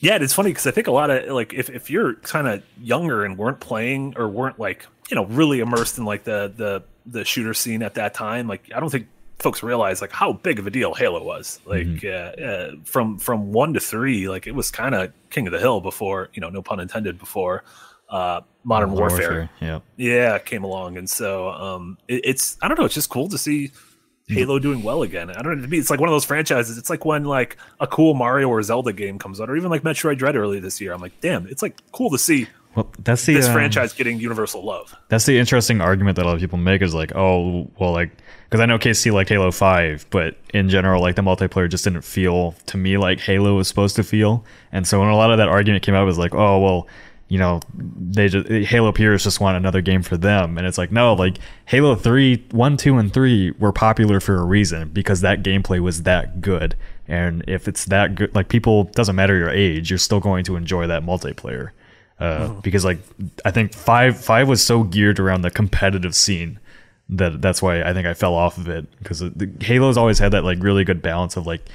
Yeah, 0.00 0.18
it's 0.20 0.34
funny 0.34 0.50
because 0.50 0.66
I 0.66 0.70
think 0.72 0.86
a 0.88 0.92
lot 0.92 1.10
of 1.10 1.30
like 1.32 1.54
if, 1.54 1.70
if 1.70 1.90
you're 1.90 2.14
kind 2.16 2.46
of 2.46 2.62
younger 2.80 3.24
and 3.24 3.38
weren't 3.38 3.60
playing 3.60 4.14
or 4.18 4.28
weren't 4.28 4.58
like 4.60 4.86
you 5.10 5.14
know 5.14 5.24
really 5.26 5.60
immersed 5.60 5.96
in 5.98 6.04
like 6.04 6.24
the 6.24 6.52
the 6.54 6.82
the 7.06 7.24
shooter 7.24 7.54
scene 7.54 7.82
at 7.82 7.94
that 7.94 8.12
time, 8.12 8.46
like 8.46 8.70
I 8.74 8.80
don't 8.80 8.90
think 8.90 9.06
folks 9.38 9.62
realize 9.62 10.00
like 10.00 10.12
how 10.12 10.32
big 10.32 10.58
of 10.58 10.66
a 10.66 10.70
deal 10.70 10.94
Halo 10.94 11.22
was. 11.22 11.60
Like 11.66 12.04
uh, 12.04 12.08
uh, 12.08 12.70
from 12.84 13.18
from 13.18 13.52
one 13.52 13.74
to 13.74 13.80
three, 13.80 14.28
like 14.28 14.46
it 14.46 14.54
was 14.54 14.70
kind 14.70 14.94
of 14.94 15.12
king 15.30 15.46
of 15.46 15.52
the 15.52 15.60
hill 15.60 15.80
before 15.80 16.30
you 16.34 16.40
know 16.40 16.48
no 16.48 16.62
pun 16.62 16.80
intended 16.80 17.18
before 17.18 17.64
uh, 18.08 18.40
Modern 18.64 18.92
Warfare. 18.92 19.50
yeah, 19.60 19.80
Yeah, 19.96 20.38
came 20.38 20.64
along, 20.64 20.96
and 20.96 21.08
so 21.08 21.50
um, 21.50 21.98
it, 22.08 22.22
it's 22.24 22.56
I 22.62 22.68
don't 22.68 22.78
know. 22.78 22.84
It's 22.84 22.94
just 22.94 23.10
cool 23.10 23.28
to 23.28 23.38
see 23.38 23.70
Halo 24.28 24.58
doing 24.58 24.82
well 24.82 25.02
again. 25.02 25.30
I 25.30 25.42
don't 25.42 25.60
know. 25.60 25.68
It's 25.76 25.90
like 25.90 26.00
one 26.00 26.08
of 26.08 26.14
those 26.14 26.24
franchises. 26.24 26.78
It's 26.78 26.90
like 26.90 27.04
when 27.04 27.24
like 27.24 27.56
a 27.80 27.86
cool 27.86 28.14
Mario 28.14 28.48
or 28.48 28.62
Zelda 28.62 28.92
game 28.92 29.18
comes 29.18 29.40
out, 29.40 29.50
or 29.50 29.56
even 29.56 29.70
like 29.70 29.82
Metroid 29.82 30.18
Dread 30.18 30.36
early 30.36 30.60
this 30.60 30.80
year. 30.80 30.92
I'm 30.92 31.00
like, 31.00 31.20
damn, 31.20 31.46
it's 31.46 31.62
like 31.62 31.78
cool 31.92 32.10
to 32.10 32.18
see 32.18 32.48
well, 32.76 32.92
that's 32.98 33.24
the 33.24 33.34
this 33.34 33.46
um, 33.46 33.54
franchise 33.54 33.92
getting 33.94 34.20
universal 34.20 34.62
love. 34.62 34.94
That's 35.08 35.26
the 35.26 35.38
interesting 35.38 35.80
argument 35.80 36.16
that 36.16 36.24
a 36.24 36.26
lot 36.26 36.34
of 36.34 36.40
people 36.40 36.58
make 36.58 36.82
is 36.82 36.94
like, 36.94 37.14
oh, 37.16 37.70
well, 37.80 37.92
like, 37.92 38.10
because 38.46 38.60
I 38.60 38.66
know 38.66 38.78
KC 38.78 39.12
like 39.12 39.28
Halo 39.28 39.50
5, 39.50 40.06
but 40.10 40.36
in 40.54 40.68
general, 40.68 41.02
like 41.02 41.16
the 41.16 41.22
multiplayer 41.22 41.68
just 41.68 41.84
didn't 41.84 42.02
feel 42.02 42.52
to 42.66 42.76
me 42.76 42.96
like 42.96 43.20
Halo 43.20 43.56
was 43.56 43.68
supposed 43.68 43.96
to 43.96 44.04
feel. 44.04 44.44
And 44.72 44.86
so 44.86 45.00
when 45.00 45.08
a 45.08 45.16
lot 45.16 45.30
of 45.30 45.38
that 45.38 45.48
argument 45.48 45.82
came 45.82 45.94
out, 45.94 46.02
it 46.02 46.06
was 46.06 46.18
like, 46.18 46.34
oh, 46.34 46.60
well, 46.60 46.88
you 47.28 47.38
know, 47.38 47.60
they 47.74 48.28
just 48.28 48.48
Halo 48.48 48.92
peers 48.92 49.24
just 49.24 49.40
want 49.40 49.56
another 49.56 49.80
game 49.80 50.02
for 50.02 50.16
them. 50.16 50.56
And 50.58 50.66
it's 50.66 50.78
like, 50.78 50.92
no, 50.92 51.14
like 51.14 51.38
Halo 51.64 51.96
3, 51.96 52.44
1, 52.52 52.76
2, 52.76 52.98
and 52.98 53.12
3 53.12 53.50
were 53.58 53.72
popular 53.72 54.20
for 54.20 54.36
a 54.36 54.44
reason 54.44 54.90
because 54.90 55.22
that 55.22 55.42
gameplay 55.42 55.80
was 55.80 56.04
that 56.04 56.40
good. 56.40 56.76
And 57.08 57.44
if 57.48 57.66
it's 57.66 57.86
that 57.86 58.14
good, 58.14 58.32
like 58.34 58.48
people, 58.48 58.84
doesn't 58.84 59.16
matter 59.16 59.36
your 59.36 59.50
age, 59.50 59.90
you're 59.90 59.98
still 59.98 60.20
going 60.20 60.44
to 60.44 60.54
enjoy 60.54 60.86
that 60.86 61.02
multiplayer 61.02 61.70
uh, 62.18 62.48
because 62.62 62.84
like 62.84 62.98
I 63.44 63.50
think 63.50 63.74
five 63.74 64.18
five 64.18 64.48
was 64.48 64.62
so 64.62 64.82
geared 64.82 65.20
around 65.20 65.42
the 65.42 65.50
competitive 65.50 66.14
scene 66.14 66.58
that 67.08 67.40
that's 67.40 67.62
why 67.62 67.82
I 67.82 67.92
think 67.92 68.06
I 68.06 68.14
fell 68.14 68.34
off 68.34 68.58
of 68.58 68.68
it 68.68 68.86
because 68.98 69.22
Halo's 69.60 69.96
always 69.96 70.18
had 70.18 70.32
that 70.32 70.44
like 70.44 70.58
really 70.60 70.84
good 70.84 71.02
balance 71.02 71.36
of 71.36 71.46
like 71.46 71.68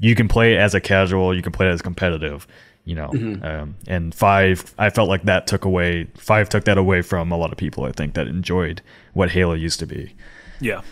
you 0.00 0.14
can 0.14 0.28
play 0.28 0.54
it 0.54 0.58
as 0.58 0.74
a 0.74 0.80
casual, 0.80 1.34
you 1.34 1.42
can 1.42 1.52
play 1.52 1.66
it 1.66 1.70
as 1.70 1.82
competitive, 1.82 2.46
you 2.84 2.94
know. 2.94 3.08
Mm-hmm. 3.08 3.44
Um, 3.44 3.76
and 3.86 4.14
five, 4.14 4.74
I 4.78 4.90
felt 4.90 5.08
like 5.08 5.24
that 5.24 5.46
took 5.46 5.64
away 5.64 6.06
five 6.16 6.48
took 6.48 6.64
that 6.64 6.78
away 6.78 7.02
from 7.02 7.32
a 7.32 7.36
lot 7.36 7.52
of 7.52 7.58
people. 7.58 7.84
I 7.84 7.92
think 7.92 8.14
that 8.14 8.28
enjoyed 8.28 8.80
what 9.12 9.30
Halo 9.30 9.54
used 9.54 9.80
to 9.80 9.86
be. 9.86 10.14
Yeah, 10.60 10.82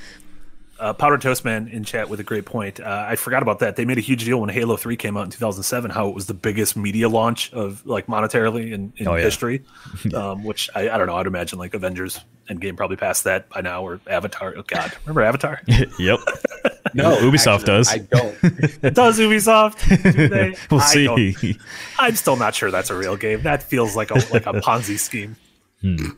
uh, 0.79 0.93
Powder 0.93 1.19
Toastman 1.19 1.71
in 1.73 1.85
chat 1.85 2.09
with 2.09 2.21
a 2.21 2.23
great 2.25 2.45
point. 2.45 2.81
Uh, 2.81 3.07
I 3.09 3.17
forgot 3.17 3.43
about 3.43 3.61
that. 3.61 3.77
They 3.77 3.85
made 3.85 3.99
a 3.99 4.03
huge 4.03 4.25
deal 4.25 4.41
when 4.41 4.51
Halo 4.51 4.77
Three 4.77 4.97
came 4.97 5.17
out 5.17 5.25
in 5.25 5.31
2007. 5.31 5.91
How 5.91 6.09
it 6.09 6.15
was 6.15 6.27
the 6.27 6.35
biggest 6.35 6.77
media 6.77 7.09
launch 7.09 7.53
of 7.53 7.85
like 7.87 8.07
monetarily 8.07 8.73
in, 8.73 8.93
in 8.97 9.09
oh, 9.09 9.15
yeah. 9.15 9.25
history. 9.25 9.65
um, 10.15 10.45
which 10.45 10.69
I, 10.75 10.91
I 10.91 10.99
don't 10.99 11.07
know. 11.07 11.17
I'd 11.17 11.27
imagine 11.27 11.59
like 11.59 11.75
Avengers 11.75 12.21
Endgame 12.49 12.77
probably 12.77 12.97
passed 12.97 13.25
that 13.25 13.49
by 13.49 13.61
now, 13.61 13.83
or 13.83 14.01
Avatar. 14.07 14.55
Oh 14.57 14.63
God, 14.63 14.93
remember 15.05 15.23
Avatar? 15.23 15.61
yep. 15.99 16.21
no, 16.95 17.17
Ubisoft 17.21 17.61
actually, 17.61 17.67
does. 17.67 17.89
I 17.89 17.99
don't. 17.99 18.95
does 18.95 19.19
Ubisoft? 19.19 20.71
we'll 20.71 20.81
see. 20.81 21.59
I'm 21.99 22.17
still 22.17 22.37
not 22.37 22.55
sure 22.55 22.71
that's 22.71 22.91
a 22.91 22.97
real 22.97 23.17
game. 23.17 23.43
That 23.43 23.63
feels 23.63 23.97
like 23.97 24.11
a 24.11 24.15
like 24.33 24.47
a 24.47 24.55
Ponzi 24.55 24.99
scheme. 24.99 25.37
Hmm. 25.81 26.11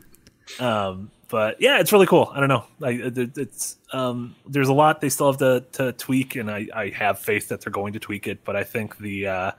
Um, 0.59 1.11
but 1.29 1.61
yeah, 1.61 1.79
it's 1.79 1.93
really 1.93 2.07
cool. 2.07 2.31
I 2.33 2.39
don't 2.39 2.49
know. 2.49 2.65
I, 2.81 2.99
it's 3.35 3.77
um, 3.93 4.35
there's 4.47 4.69
a 4.69 4.73
lot 4.73 4.99
they 5.01 5.09
still 5.09 5.31
have 5.31 5.39
to, 5.39 5.63
to 5.73 5.93
tweak, 5.93 6.35
and 6.35 6.49
I, 6.49 6.67
I 6.75 6.89
have 6.89 7.19
faith 7.19 7.49
that 7.49 7.61
they're 7.61 7.71
going 7.71 7.93
to 7.93 7.99
tweak 7.99 8.27
it. 8.27 8.43
But 8.43 8.55
I 8.55 8.63
think 8.63 8.97
the 8.97 9.27
uh, 9.27 9.51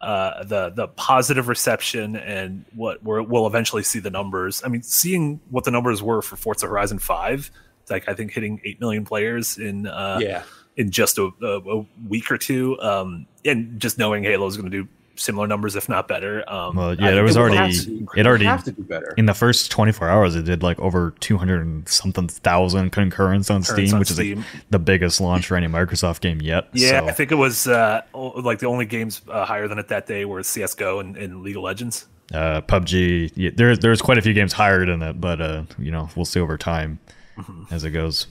uh, 0.00 0.44
the 0.44 0.70
the 0.70 0.88
positive 0.88 1.48
reception 1.48 2.16
and 2.16 2.64
what 2.74 3.02
we 3.02 3.20
will 3.22 3.46
eventually 3.46 3.82
see 3.82 3.98
the 3.98 4.10
numbers. 4.10 4.62
I 4.64 4.68
mean, 4.68 4.82
seeing 4.82 5.40
what 5.50 5.64
the 5.64 5.70
numbers 5.70 6.02
were 6.02 6.22
for 6.22 6.36
Forza 6.36 6.66
Horizon 6.66 6.98
Five, 6.98 7.50
like 7.90 8.08
I 8.08 8.14
think 8.14 8.32
hitting 8.32 8.60
eight 8.64 8.80
million 8.80 9.04
players 9.04 9.58
in 9.58 9.86
uh, 9.86 10.18
yeah 10.22 10.44
in 10.78 10.92
just 10.92 11.18
a, 11.18 11.28
a, 11.42 11.78
a 11.78 11.86
week 12.08 12.30
or 12.30 12.38
two, 12.38 12.80
um, 12.80 13.26
and 13.44 13.80
just 13.80 13.98
knowing 13.98 14.22
Halo 14.22 14.46
is 14.46 14.56
going 14.56 14.70
to 14.70 14.84
do 14.84 14.88
similar 15.18 15.46
numbers, 15.46 15.76
if 15.76 15.88
not 15.88 16.08
better. 16.08 16.48
Um, 16.50 16.76
well, 16.76 16.94
yeah, 16.94 17.10
there 17.10 17.24
was 17.24 17.36
already 17.36 18.06
it 18.16 18.26
already 18.26 18.44
have 18.44 18.64
to 18.64 18.72
do 18.72 18.82
better 18.82 19.14
in 19.16 19.26
the 19.26 19.34
first 19.34 19.70
24 19.70 20.08
hours. 20.08 20.34
It 20.34 20.44
did 20.44 20.62
like 20.62 20.78
over 20.78 21.14
200 21.20 21.60
and 21.60 21.88
something 21.88 22.28
thousand 22.28 22.90
concurrents 22.90 23.50
on 23.50 23.62
Steam, 23.62 23.92
on 23.92 24.00
which 24.00 24.08
Steam. 24.08 24.38
is 24.38 24.44
like 24.54 24.70
the 24.70 24.78
biggest 24.78 25.20
launch 25.20 25.46
for 25.46 25.56
any 25.56 25.66
Microsoft 25.66 26.20
game 26.20 26.40
yet. 26.40 26.68
Yeah, 26.72 27.00
so. 27.00 27.08
I 27.08 27.12
think 27.12 27.32
it 27.32 27.36
was 27.36 27.66
uh, 27.66 28.02
like 28.14 28.58
the 28.58 28.66
only 28.66 28.86
games 28.86 29.22
uh, 29.28 29.44
higher 29.44 29.68
than 29.68 29.78
it 29.78 29.88
that 29.88 30.06
day 30.06 30.24
were 30.24 30.42
CS:GO 30.42 31.00
and, 31.00 31.16
and 31.16 31.42
League 31.42 31.56
of 31.56 31.62
Legends. 31.62 32.06
Uh, 32.32 32.60
PUBG, 32.60 33.32
yeah, 33.36 33.50
there, 33.54 33.74
there's 33.76 34.02
quite 34.02 34.18
a 34.18 34.22
few 34.22 34.34
games 34.34 34.52
higher 34.52 34.84
than 34.84 35.02
it, 35.02 35.20
but 35.20 35.40
uh, 35.40 35.62
you 35.78 35.90
know 35.90 36.08
we'll 36.14 36.26
see 36.26 36.40
over 36.40 36.58
time 36.58 36.98
mm-hmm. 37.36 37.74
as 37.74 37.84
it 37.84 37.90
goes. 37.90 38.26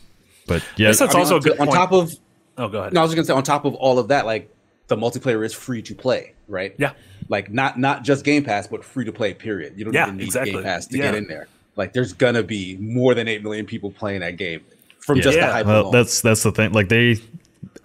But 0.48 0.64
yeah, 0.78 0.92
that's 0.92 1.16
also 1.16 1.36
on, 1.36 1.42
a 1.42 1.44
good 1.44 1.60
on 1.60 1.68
point. 1.68 1.76
top 1.76 1.92
of. 1.92 2.14
Oh, 2.58 2.68
go 2.70 2.80
ahead. 2.80 2.94
No, 2.94 3.02
I 3.02 3.04
was 3.04 3.14
going 3.14 3.24
to 3.24 3.28
say 3.28 3.34
on 3.34 3.44
top 3.44 3.66
of 3.66 3.76
all 3.76 4.00
of 4.00 4.08
that, 4.08 4.26
like 4.26 4.52
the 4.88 4.96
multiplayer 4.96 5.46
is 5.46 5.54
free 5.54 5.82
to 5.84 5.96
play, 5.96 6.34
right? 6.48 6.76
Yeah. 6.78 6.94
Like 7.30 7.52
not 7.52 7.80
not 7.80 8.04
just 8.04 8.24
Game 8.24 8.44
Pass, 8.44 8.68
but 8.68 8.84
free 8.84 9.06
to 9.06 9.12
play. 9.12 9.34
Period. 9.34 9.74
You 9.78 9.86
don't 9.86 9.94
yeah, 9.94 10.06
even 10.08 10.18
need 10.18 10.26
exactly. 10.26 10.54
Game 10.54 10.64
Pass 10.64 10.88
to 10.88 10.98
yeah. 10.98 11.04
get 11.04 11.16
in 11.16 11.28
there. 11.28 11.48
Like 11.76 11.94
there's 11.94 12.14
gonna 12.14 12.44
be 12.44 12.78
more 12.78 13.14
than 13.14 13.28
eight 13.28 13.44
million 13.44 13.66
people 13.66 13.92
playing 13.92 14.22
that 14.22 14.38
game 14.38 14.62
from 15.00 15.18
yeah. 15.18 15.24
just 15.24 15.40
the 15.40 15.46
hype. 15.46 15.66
Well, 15.66 15.82
alone. 15.84 15.92
that's 15.92 16.22
that's 16.22 16.44
the 16.44 16.52
thing. 16.52 16.72
Like 16.72 16.90
they 16.90 17.18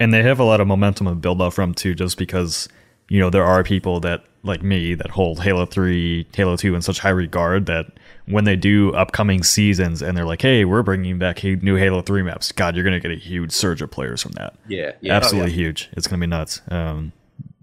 and 0.01 0.13
they 0.13 0.23
have 0.23 0.41
a 0.41 0.45
lot 0.45 0.61
of 0.61 0.67
momentum 0.67 1.07
to 1.07 1.15
build 1.15 1.41
off 1.41 1.55
from 1.55 1.75
too, 1.75 1.95
just 1.95 2.17
because 2.19 2.69
you 3.09 3.19
know 3.19 3.31
there 3.31 3.45
are 3.45 3.65
people 3.65 4.01
that 4.01 4.25
like 4.43 4.63
me 4.63 4.95
that 4.95 5.11
hold 5.11 5.41
Halo 5.41 5.67
Three, 5.67 6.27
Halo 6.35 6.57
Two 6.57 6.75
in 6.75 6.83
such 6.83 7.01
high 7.01 7.11
regard 7.11 7.67
that 7.67 7.87
when 8.27 8.45
they 8.45 8.57
do 8.57 8.93
upcoming 8.95 9.43
seasons 9.43 10.03
and 10.03 10.17
they're 10.17 10.25
like, 10.25 10.43
"Hey, 10.43 10.65
we're 10.65 10.83
bringing 10.83 11.19
back 11.19 11.43
new 11.43 11.77
Halo 11.77 12.03
Three 12.03 12.23
maps," 12.23 12.53
God, 12.53 12.75
you're 12.75 12.85
gonna 12.85 13.01
get 13.01 13.11
a 13.11 13.17
huge 13.17 13.53
surge 13.53 13.83
of 13.83 13.91
players 13.91 14.23
from 14.23 14.33
that. 14.33 14.55
Yeah, 14.69 14.93
yeah. 15.01 15.15
absolutely 15.15 15.53
oh, 15.53 15.55
yeah. 15.55 15.63
huge. 15.63 15.91
It's 15.93 16.07
gonna 16.07 16.21
be 16.21 16.27
nuts. 16.27 16.61
Um, 16.69 17.13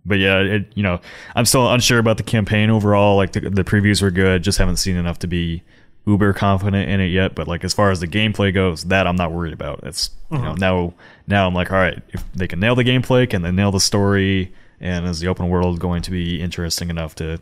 but 0.06 0.20
yeah, 0.20 0.40
it, 0.40 0.72
you 0.76 0.84
know, 0.84 1.00
I'm 1.36 1.46
still 1.46 1.72
unsure 1.72 2.00
about 2.00 2.18
the 2.18 2.24
campaign 2.24 2.70
overall. 2.70 3.16
Like 3.16 3.34
the, 3.34 3.42
the 3.42 3.64
previews 3.64 4.02
were 4.02 4.12
good, 4.12 4.44
just 4.44 4.58
haven't 4.58 4.78
seen 4.78 4.96
enough 4.96 5.20
to 5.20 5.28
be 5.28 5.64
uber 6.06 6.34
confident 6.34 6.90
in 6.90 7.00
it 7.00 7.08
yet. 7.08 7.36
But 7.36 7.48
like 7.48 7.64
as 7.64 7.74
far 7.74 7.92
as 7.92 8.00
the 8.00 8.08
gameplay 8.08 8.54
goes, 8.54 8.86
that 8.86 9.08
I'm 9.08 9.16
not 9.16 9.32
worried 9.32 9.54
about. 9.54 9.82
It's 9.84 10.10
you 10.32 10.38
mm-hmm. 10.38 10.46
know 10.46 10.54
now 10.56 10.94
now 11.28 11.48
I'm 11.48 11.54
like, 11.54 11.72
all 11.72 11.78
right, 11.78 12.02
if 12.10 12.24
they 12.34 12.48
can 12.48 12.60
nail 12.60 12.76
the 12.76 12.84
gameplay, 12.84 13.30
can 13.30 13.44
they 13.44 13.52
nail 13.52 13.72
the 13.72 13.80
story, 13.80 14.54
and 14.80 15.06
is 15.06 15.20
the 15.20 15.28
open 15.28 15.50
world 15.50 15.80
going 15.80 16.02
to 16.04 16.12
be 16.12 16.42
interesting 16.42 16.90
enough 16.90 17.16
to 17.16 17.40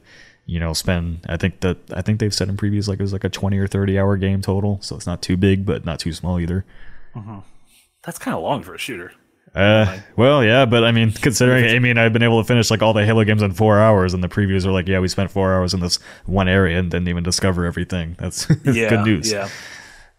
you 0.47 0.59
know 0.59 0.73
spend? 0.73 1.19
I 1.29 1.37
think 1.37 1.59
that 1.59 1.77
I 1.93 2.01
think 2.01 2.19
they've 2.19 2.33
said 2.33 2.49
in 2.49 2.57
previews 2.57 2.87
like 2.87 2.99
it 2.99 3.03
was 3.03 3.13
like 3.13 3.23
a 3.23 3.29
20 3.29 3.57
or 3.59 3.67
30 3.67 3.99
hour 3.99 4.17
game 4.17 4.41
total, 4.41 4.79
so 4.81 4.95
it's 4.95 5.05
not 5.05 5.21
too 5.21 5.37
big 5.37 5.65
but 5.65 5.85
not 5.85 5.99
too 5.99 6.13
small 6.13 6.39
either. 6.39 6.65
Mm-hmm. 7.15 7.39
That's 8.03 8.17
kind 8.17 8.35
of 8.35 8.41
long 8.41 8.63
for 8.63 8.73
a 8.73 8.79
shooter. 8.79 9.11
Uh, 9.57 9.99
well, 10.15 10.43
yeah, 10.43 10.65
but 10.65 10.83
I 10.83 10.91
mean, 10.91 11.11
considering 11.11 11.65
I 11.65 11.79
mean, 11.79 11.97
I 11.97 12.03
have 12.03 12.13
been 12.13 12.23
able 12.23 12.41
to 12.41 12.47
finish 12.47 12.69
like 12.69 12.81
all 12.81 12.93
the 12.93 13.05
Halo 13.05 13.23
games 13.23 13.41
in 13.41 13.53
four 13.53 13.79
hours, 13.79 14.13
and 14.13 14.23
the 14.23 14.27
previews 14.27 14.65
are 14.65 14.71
like, 14.71 14.87
yeah, 14.87 14.99
we 14.99 15.07
spent 15.07 15.31
four 15.31 15.53
hours 15.53 15.73
in 15.73 15.79
this 15.79 15.97
one 16.25 16.47
area 16.47 16.77
and 16.77 16.91
didn't 16.91 17.07
even 17.07 17.23
discover 17.23 17.65
everything. 17.65 18.15
That's 18.19 18.47
yeah, 18.65 18.89
good 18.89 19.05
news. 19.05 19.31
Yeah, 19.31 19.49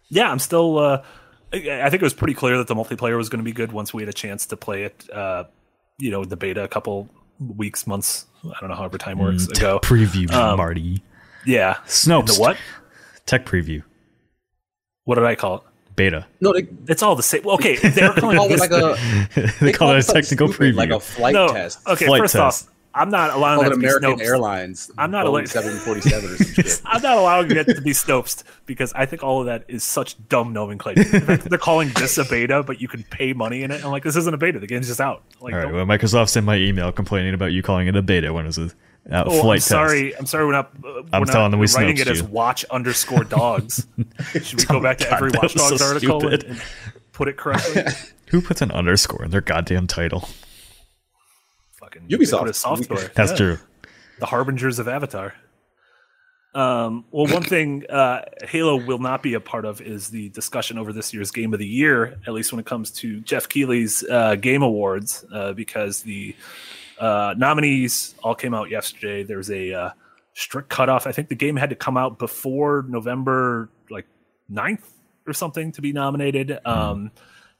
yeah. 0.09 0.29
I'm 0.29 0.39
still. 0.39 0.77
Uh, 0.77 1.03
I 1.53 1.89
think 1.89 1.95
it 1.95 2.03
was 2.03 2.13
pretty 2.13 2.33
clear 2.35 2.57
that 2.57 2.67
the 2.67 2.75
multiplayer 2.75 3.17
was 3.17 3.29
going 3.29 3.39
to 3.39 3.43
be 3.43 3.53
good 3.53 3.71
once 3.71 3.93
we 3.93 4.03
had 4.03 4.09
a 4.09 4.13
chance 4.13 4.45
to 4.47 4.57
play 4.57 4.83
it. 4.83 5.09
Uh, 5.09 5.45
you 5.97 6.11
know, 6.11 6.25
the 6.25 6.37
beta 6.37 6.63
a 6.63 6.67
couple 6.67 7.09
weeks, 7.39 7.87
months. 7.87 8.25
I 8.43 8.59
don't 8.59 8.69
know 8.69 8.75
how 8.75 8.81
however 8.81 8.97
time 8.97 9.19
works 9.19 9.47
mm, 9.47 9.57
ago. 9.57 9.79
Preview, 9.81 10.31
um, 10.31 10.57
Marty. 10.57 11.03
Yeah, 11.45 11.75
Snopes. 11.85 12.35
The 12.35 12.41
what? 12.41 12.57
Tech 13.25 13.45
preview. 13.45 13.83
What 15.03 15.15
did 15.15 15.25
I 15.25 15.35
call 15.35 15.57
it? 15.57 15.63
beta. 15.99 16.25
No, 16.39 16.53
they, 16.53 16.65
it's 16.87 17.03
all 17.03 17.15
the 17.15 17.23
same. 17.23 17.45
Okay, 17.45 17.75
they're 17.75 18.13
calling 18.17 18.51
it 18.51 18.59
like 18.59 18.71
a 18.71 18.95
they, 19.35 19.65
they 19.65 19.71
call, 19.73 19.91
it 19.91 20.09
a 20.09 20.13
technical 20.13 20.47
stupid, 20.47 20.73
preview, 20.73 20.77
like 20.77 20.91
a 20.91 20.99
flight 20.99 21.33
no, 21.33 21.49
test. 21.49 21.85
Okay, 21.85 22.05
flight 22.05 22.21
first 22.21 22.33
test. 22.33 22.67
off, 22.67 22.73
I'm 22.99 23.09
not 23.09 23.33
allowing 23.33 23.63
that 23.63 23.69
to 23.69 23.75
American 23.75 24.17
be 24.17 24.23
Airlines. 24.23 24.91
I'm 24.97 25.09
not 25.09 25.25
allowing 25.25 25.45
747 25.45 26.29
or 26.29 26.35
some 26.35 26.53
shit. 26.53 26.81
I'm 26.83 27.01
not 27.01 27.17
allowing 27.17 27.49
it 27.51 27.63
to 27.63 27.81
be 27.81 27.91
Snopes 27.91 28.43
because 28.65 28.91
I 28.93 29.05
think 29.05 29.23
all 29.23 29.39
of 29.39 29.45
that 29.45 29.63
is 29.69 29.85
such 29.85 30.17
dumb 30.27 30.51
nomenclature. 30.51 31.03
they're 31.03 31.57
calling 31.57 31.91
this 31.95 32.17
a 32.17 32.25
beta, 32.25 32.61
but 32.61 32.81
you 32.81 32.89
can 32.89 33.03
pay 33.03 33.31
money 33.31 33.63
in 33.63 33.71
it. 33.71 33.85
I'm 33.85 33.91
like, 33.91 34.03
this 34.03 34.17
isn't 34.17 34.33
a 34.33 34.37
beta. 34.37 34.59
The 34.59 34.67
game's 34.67 34.87
just 34.87 34.99
out. 34.99 35.23
Like, 35.39 35.53
all 35.53 35.59
right. 35.61 35.73
Well, 35.73 35.85
Microsoft 35.85 36.29
sent 36.29 36.45
my 36.45 36.57
email 36.57 36.91
complaining 36.91 37.33
about 37.33 37.53
you 37.53 37.63
calling 37.63 37.87
it 37.87 37.95
a 37.95 38.01
beta 38.01 38.33
when 38.33 38.43
it 38.43 38.49
was 38.49 38.57
a 38.57 38.71
uh, 39.09 39.23
oh, 39.25 39.41
flight 39.41 39.57
I'm 39.57 39.61
sorry. 39.61 40.09
Test. 40.09 40.19
I'm 40.19 40.25
sorry. 40.25 40.45
We're 40.45 40.51
not. 40.51 40.71
Uh, 40.75 40.81
we're 40.83 40.99
I'm 41.13 41.23
not 41.23 41.31
telling 41.31 41.51
them 41.51 41.59
we 41.59 41.67
writing 41.75 41.97
it 41.97 42.05
you. 42.05 42.11
as 42.11 42.21
watch 42.21 42.65
underscore 42.65 43.23
dogs. 43.23 43.87
Should 44.33 44.59
we 44.59 44.65
go 44.65 44.81
back 44.81 44.97
to 44.99 45.05
God, 45.05 45.13
every 45.13 45.31
Watch 45.31 45.53
Dogs 45.55 45.79
so 45.79 45.85
article 45.85 46.27
and, 46.27 46.43
and, 46.43 46.61
put 47.13 47.27
it 47.27 47.37
correctly? 47.37 47.83
Who 48.27 48.41
puts 48.41 48.61
an 48.61 48.71
underscore 48.71 49.23
in 49.23 49.31
their 49.31 49.41
goddamn 49.41 49.87
title? 49.87 50.29
Fucking 51.89 52.07
Ubisoft 52.07 52.53
software. 52.55 53.11
That's 53.15 53.31
yeah. 53.31 53.37
true. 53.37 53.57
The 54.19 54.25
harbingers 54.25 54.79
of 54.79 54.87
Avatar. 54.87 55.33
Um, 56.53 57.05
well, 57.11 57.31
one 57.31 57.43
thing 57.43 57.85
uh, 57.89 58.25
Halo 58.43 58.75
will 58.75 58.97
not 58.97 59.21
be 59.21 59.35
a 59.35 59.39
part 59.39 59.65
of 59.65 59.81
is 59.81 60.09
the 60.09 60.29
discussion 60.29 60.77
over 60.77 60.91
this 60.91 61.13
year's 61.13 61.31
Game 61.31 61.53
of 61.53 61.59
the 61.59 61.67
Year, 61.67 62.19
at 62.27 62.33
least 62.33 62.51
when 62.51 62.59
it 62.59 62.65
comes 62.65 62.91
to 62.91 63.21
Geoff 63.21 63.47
Keighley's 63.49 64.03
uh, 64.09 64.35
Game 64.35 64.63
Awards, 64.63 65.25
uh, 65.33 65.53
because 65.53 66.01
the 66.01 66.35
uh, 66.99 67.33
nominees 67.37 68.15
all 68.23 68.35
came 68.35 68.53
out 68.53 68.69
yesterday. 68.69 69.23
There's 69.23 69.49
a 69.51 69.73
uh, 69.73 69.89
strict 70.33 70.69
cutoff. 70.69 71.07
I 71.07 71.11
think 71.11 71.29
the 71.29 71.35
game 71.35 71.55
had 71.55 71.69
to 71.69 71.75
come 71.75 71.97
out 71.97 72.17
before 72.19 72.85
November 72.87 73.69
like 73.89 74.07
9th 74.51 74.83
or 75.27 75.33
something 75.33 75.71
to 75.73 75.81
be 75.81 75.93
nominated. 75.93 76.49
Mm-hmm. 76.49 76.67
Um, 76.67 77.11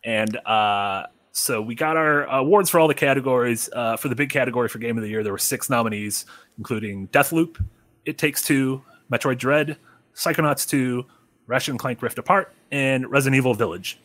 and 0.04 0.36
uh, 0.46 1.06
so 1.40 1.62
we 1.62 1.76
got 1.76 1.98
our 1.98 2.26
awards 2.26 2.70
for 2.70 2.80
all 2.80 2.88
the 2.88 2.94
categories. 2.94 3.70
Uh, 3.72 3.98
for 3.98 4.10
the 4.10 4.16
big 4.16 4.30
category 4.30 4.70
for 4.70 4.80
Game 4.80 4.98
of 4.98 5.04
the 5.04 5.10
Year, 5.10 5.24
there 5.24 5.32
were 5.32 5.38
six 5.38 5.70
nominees, 5.70 6.26
including 6.58 7.08
Deathloop, 7.08 7.64
It 8.06 8.18
Takes 8.18 8.42
Two, 8.42 8.84
Metroid 9.12 9.38
Dread, 9.38 9.78
Psychonauts 10.16 10.68
2, 10.68 11.06
Ratchet 11.48 11.72
and 11.72 11.80
Clank 11.80 12.02
Rift 12.02 12.20
Apart, 12.20 12.54
and 12.72 13.10
Resident 13.10 13.38
Evil 13.38 13.54
Village. 13.54 13.98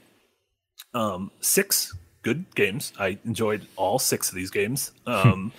Um, 0.94 1.30
six 1.40 1.96
good 2.22 2.46
games. 2.54 2.92
I 2.98 3.18
enjoyed 3.24 3.66
all 3.76 3.98
six 3.98 4.28
of 4.28 4.34
these 4.34 4.50
games. 4.50 4.92
Um, 5.06 5.52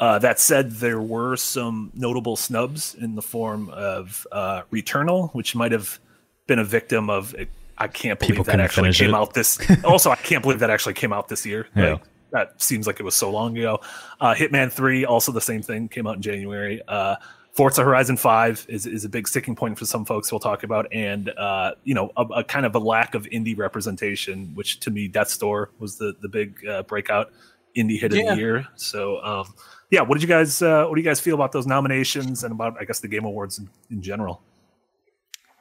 uh, 0.00 0.18
that 0.18 0.40
said, 0.40 0.72
there 0.72 1.00
were 1.00 1.36
some 1.36 1.92
notable 1.94 2.34
snubs 2.34 2.96
in 2.96 3.14
the 3.14 3.22
form 3.22 3.68
of 3.68 4.26
uh, 4.32 4.62
Returnal, 4.72 5.32
which 5.32 5.54
might 5.54 5.70
have 5.70 6.00
been 6.48 6.58
a 6.58 6.64
victim 6.64 7.08
of. 7.08 7.36
I 7.78 7.88
can't 7.88 8.18
believe 8.18 8.32
People 8.32 8.44
that 8.44 8.60
actually 8.60 8.92
came 8.92 9.10
it. 9.10 9.14
out 9.14 9.34
this. 9.34 9.58
also, 9.84 10.10
I 10.10 10.16
can't 10.16 10.42
believe 10.42 10.60
that 10.60 10.70
actually 10.70 10.94
came 10.94 11.12
out 11.12 11.28
this 11.28 11.44
year. 11.44 11.66
Yeah. 11.74 11.92
Like, 11.92 12.02
that 12.32 12.62
seems 12.62 12.86
like 12.86 12.98
it 12.98 13.02
was 13.02 13.14
so 13.14 13.30
long 13.30 13.56
ago. 13.56 13.80
Uh, 14.20 14.34
Hitman 14.34 14.72
Three, 14.72 15.04
also 15.04 15.32
the 15.32 15.40
same 15.40 15.62
thing, 15.62 15.88
came 15.88 16.06
out 16.06 16.16
in 16.16 16.22
January. 16.22 16.80
Uh, 16.88 17.16
Forza 17.52 17.84
Horizon 17.84 18.16
Five 18.16 18.64
is 18.68 18.86
is 18.86 19.04
a 19.04 19.08
big 19.08 19.28
sticking 19.28 19.54
point 19.54 19.78
for 19.78 19.84
some 19.84 20.06
folks. 20.06 20.32
We'll 20.32 20.40
talk 20.40 20.62
about, 20.62 20.90
and 20.92 21.28
uh, 21.30 21.72
you 21.84 21.94
know, 21.94 22.10
a, 22.16 22.22
a, 22.22 22.44
kind 22.44 22.64
of 22.64 22.74
a 22.74 22.78
lack 22.78 23.14
of 23.14 23.24
indie 23.26 23.56
representation, 23.56 24.54
which 24.54 24.80
to 24.80 24.90
me, 24.90 25.06
Death's 25.08 25.36
Door 25.36 25.70
was 25.78 25.98
the 25.98 26.16
the 26.22 26.28
big 26.28 26.66
uh, 26.66 26.82
breakout 26.84 27.30
indie 27.76 28.00
hit 28.00 28.14
yeah. 28.14 28.22
of 28.22 28.28
the 28.30 28.36
year. 28.36 28.66
So, 28.76 29.22
um, 29.22 29.52
yeah, 29.90 30.00
what 30.00 30.14
did 30.14 30.22
you 30.22 30.28
guys 30.28 30.62
uh, 30.62 30.86
what 30.86 30.94
do 30.94 31.02
you 31.02 31.06
guys 31.06 31.20
feel 31.20 31.34
about 31.34 31.52
those 31.52 31.66
nominations 31.66 32.42
and 32.44 32.52
about 32.52 32.76
I 32.80 32.84
guess 32.84 33.00
the 33.00 33.08
Game 33.08 33.26
Awards 33.26 33.58
in, 33.58 33.68
in 33.90 34.00
general? 34.00 34.42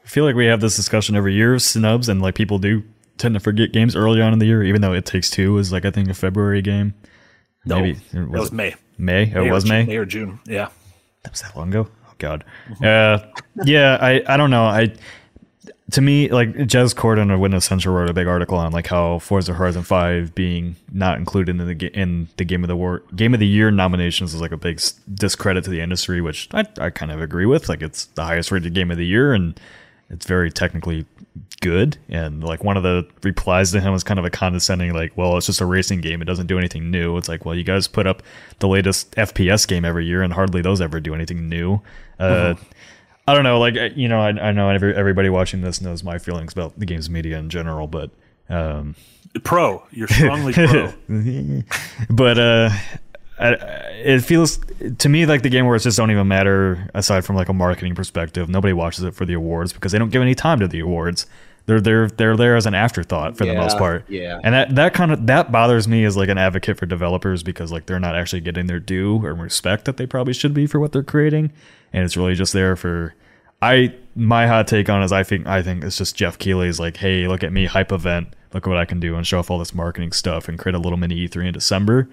I 0.03 0.07
feel 0.07 0.25
like 0.25 0.35
we 0.35 0.45
have 0.47 0.61
this 0.61 0.75
discussion 0.75 1.15
every 1.15 1.33
year, 1.33 1.55
of 1.55 1.61
snubs, 1.61 2.09
and 2.09 2.21
like 2.21 2.35
people 2.35 2.59
do 2.59 2.83
tend 3.17 3.35
to 3.35 3.39
forget 3.39 3.71
games 3.71 3.95
early 3.95 4.21
on 4.21 4.33
in 4.33 4.39
the 4.39 4.45
year, 4.45 4.63
even 4.63 4.81
though 4.81 4.93
It 4.93 5.05
Takes 5.05 5.29
Two 5.29 5.57
is 5.57 5.71
like 5.71 5.85
I 5.85 5.91
think 5.91 6.09
a 6.09 6.13
February 6.13 6.61
game. 6.61 6.93
No, 7.65 7.79
Maybe 7.79 7.99
it 8.13 8.29
was, 8.29 8.47
it 8.47 8.53
May. 8.53 8.75
May. 8.97 9.23
It 9.23 9.35
May 9.35 9.51
was 9.51 9.65
May. 9.65 9.85
May 9.85 9.97
or 9.97 10.05
June. 10.05 10.39
Yeah. 10.45 10.69
That 11.23 11.31
was 11.31 11.41
that 11.41 11.55
long 11.55 11.69
ago. 11.69 11.87
Oh 12.07 12.13
God. 12.17 12.43
Uh, 12.83 13.19
yeah. 13.63 13.97
I 14.01 14.23
I 14.27 14.37
don't 14.37 14.49
know. 14.49 14.63
I 14.65 14.93
to 15.91 16.01
me, 16.01 16.29
like 16.29 16.49
Jez 16.53 16.95
Corden 16.95 17.33
of 17.33 17.39
Windows 17.39 17.65
Central 17.65 17.93
wrote 17.93 18.09
a 18.09 18.13
big 18.13 18.27
article 18.27 18.57
on 18.57 18.71
like 18.71 18.87
how 18.87 19.19
Forza 19.19 19.53
Horizon 19.53 19.83
Five 19.83 20.33
being 20.33 20.75
not 20.91 21.17
included 21.17 21.59
in 21.59 21.67
the 21.67 21.87
in 21.99 22.29
the 22.37 22.45
game 22.45 22.63
of 22.63 22.69
the 22.69 22.75
war 22.75 23.03
game 23.15 23.33
of 23.33 23.39
the 23.39 23.47
year 23.47 23.69
nominations 23.71 24.33
is 24.33 24.41
like 24.41 24.51
a 24.51 24.57
big 24.57 24.81
discredit 25.13 25.63
to 25.65 25.69
the 25.69 25.81
industry, 25.81 26.21
which 26.21 26.47
I 26.53 26.65
I 26.79 26.89
kind 26.89 27.11
of 27.11 27.21
agree 27.21 27.45
with. 27.45 27.69
Like 27.69 27.81
it's 27.81 28.05
the 28.05 28.23
highest 28.23 28.51
rated 28.51 28.73
game 28.73 28.89
of 28.89 28.97
the 28.97 29.05
year, 29.05 29.33
and 29.33 29.59
it's 30.11 30.27
very 30.27 30.51
technically 30.51 31.05
good. 31.61 31.97
And 32.09 32.43
like 32.43 32.63
one 32.63 32.77
of 32.77 32.83
the 32.83 33.07
replies 33.23 33.71
to 33.71 33.79
him 33.79 33.91
was 33.93 34.03
kind 34.03 34.19
of 34.19 34.25
a 34.25 34.29
condescending, 34.29 34.93
like, 34.93 35.17
"Well, 35.17 35.37
it's 35.37 35.47
just 35.47 35.61
a 35.61 35.65
racing 35.65 36.01
game; 36.01 36.21
it 36.21 36.25
doesn't 36.25 36.47
do 36.47 36.59
anything 36.59 36.91
new." 36.91 37.17
It's 37.17 37.27
like, 37.27 37.45
well, 37.45 37.55
you 37.55 37.63
guys 37.63 37.87
put 37.87 38.05
up 38.05 38.21
the 38.59 38.67
latest 38.67 39.11
FPS 39.15 39.67
game 39.67 39.85
every 39.85 40.05
year, 40.05 40.21
and 40.21 40.33
hardly 40.33 40.61
those 40.61 40.81
ever 40.81 40.99
do 40.99 41.15
anything 41.15 41.49
new. 41.49 41.81
Uh, 42.19 42.53
mm-hmm 42.53 42.71
I 43.27 43.33
don't 43.33 43.43
know. 43.43 43.59
Like 43.59 43.75
you 43.95 44.07
know, 44.07 44.19
I, 44.19 44.29
I 44.29 44.51
know 44.51 44.69
every, 44.69 44.95
everybody 44.95 45.29
watching 45.29 45.61
this 45.61 45.79
knows 45.79 46.03
my 46.03 46.17
feelings 46.17 46.53
about 46.53 46.77
the 46.77 46.85
games 46.85 47.09
media 47.09 47.37
in 47.37 47.49
general, 47.49 47.87
but 47.87 48.09
um, 48.49 48.95
pro, 49.43 49.83
you're 49.91 50.07
strongly 50.07 50.53
pro. 50.53 50.91
but 52.09 52.37
uh, 52.37 52.69
it 53.41 54.21
feels 54.21 54.59
to 54.99 55.09
me 55.09 55.25
like 55.25 55.41
the 55.41 55.49
game 55.49 55.65
awards 55.65 55.83
just 55.83 55.97
don't 55.97 56.11
even 56.11 56.27
matter 56.27 56.89
aside 56.93 57.25
from 57.25 57.35
like 57.35 57.49
a 57.49 57.53
marketing 57.53 57.95
perspective. 57.95 58.49
Nobody 58.49 58.73
watches 58.73 59.03
it 59.03 59.13
for 59.13 59.25
the 59.25 59.33
awards 59.33 59.73
because 59.73 59.91
they 59.91 59.99
don't 59.99 60.09
give 60.09 60.21
any 60.21 60.35
time 60.35 60.59
to 60.59 60.67
the 60.67 60.79
awards. 60.79 61.25
They're 61.65 61.81
they're 61.81 62.07
they're 62.07 62.37
there 62.37 62.55
as 62.55 62.65
an 62.65 62.73
afterthought 62.73 63.37
for 63.37 63.45
yeah, 63.45 63.53
the 63.53 63.59
most 63.59 63.77
part. 63.77 64.09
Yeah. 64.09 64.39
And 64.43 64.53
that 64.53 64.75
that 64.75 64.93
kind 64.93 65.11
of 65.11 65.27
that 65.27 65.51
bothers 65.51 65.87
me 65.87 66.05
as 66.05 66.17
like 66.17 66.29
an 66.29 66.37
advocate 66.37 66.77
for 66.77 66.85
developers 66.85 67.43
because 67.43 67.71
like 67.71 67.85
they're 67.85 67.99
not 67.99 68.15
actually 68.15 68.41
getting 68.41 68.67
their 68.67 68.79
due 68.79 69.23
or 69.25 69.33
respect 69.33 69.85
that 69.85 69.97
they 69.97 70.05
probably 70.05 70.33
should 70.33 70.53
be 70.53 70.65
for 70.67 70.79
what 70.79 70.91
they're 70.91 71.03
creating, 71.03 71.51
and 71.93 72.03
it's 72.03 72.17
really 72.17 72.35
just 72.35 72.53
there 72.53 72.75
for 72.75 73.13
I 73.61 73.93
my 74.15 74.47
hot 74.47 74.67
take 74.67 74.89
on 74.89 75.03
is 75.03 75.11
I 75.11 75.23
think 75.23 75.47
I 75.47 75.61
think 75.61 75.83
it's 75.83 75.97
just 75.97 76.15
Geoff 76.15 76.37
Keighley's 76.37 76.79
like, 76.79 76.97
hey, 76.97 77.27
look 77.27 77.43
at 77.43 77.53
me, 77.53 77.65
hype 77.65 77.91
event, 77.91 78.35
look 78.53 78.65
what 78.65 78.77
I 78.77 78.85
can 78.85 78.99
do, 78.99 79.15
and 79.15 79.25
show 79.25 79.39
off 79.39 79.51
all 79.51 79.59
this 79.59 79.73
marketing 79.73 80.11
stuff 80.11 80.49
and 80.49 80.57
create 80.57 80.75
a 80.75 80.79
little 80.79 80.97
mini 80.97 81.27
E3 81.27 81.47
in 81.47 81.53
December. 81.53 82.09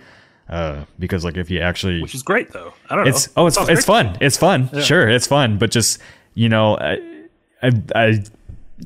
Uh, 0.49 0.85
because 0.99 1.25
like 1.25 1.37
if 1.37 1.51
you 1.51 1.61
actually, 1.61 2.01
which 2.01 2.15
is 2.15 2.23
great 2.23 2.53
though, 2.53 2.73
I 2.89 2.97
don't 2.97 3.07
it's, 3.07 3.27
know. 3.29 3.43
Oh, 3.43 3.47
it's 3.47 3.59
it 3.59 3.69
it's 3.69 3.85
fun. 3.85 4.17
It's 4.21 4.37
fun. 4.37 4.71
Yeah. 4.73 4.81
Sure, 4.81 5.09
it's 5.09 5.27
fun. 5.27 5.59
But 5.59 5.71
just 5.71 6.01
you 6.35 6.49
know, 6.49 6.79
I, 6.79 6.99
I 7.63 7.71
I 7.95 8.25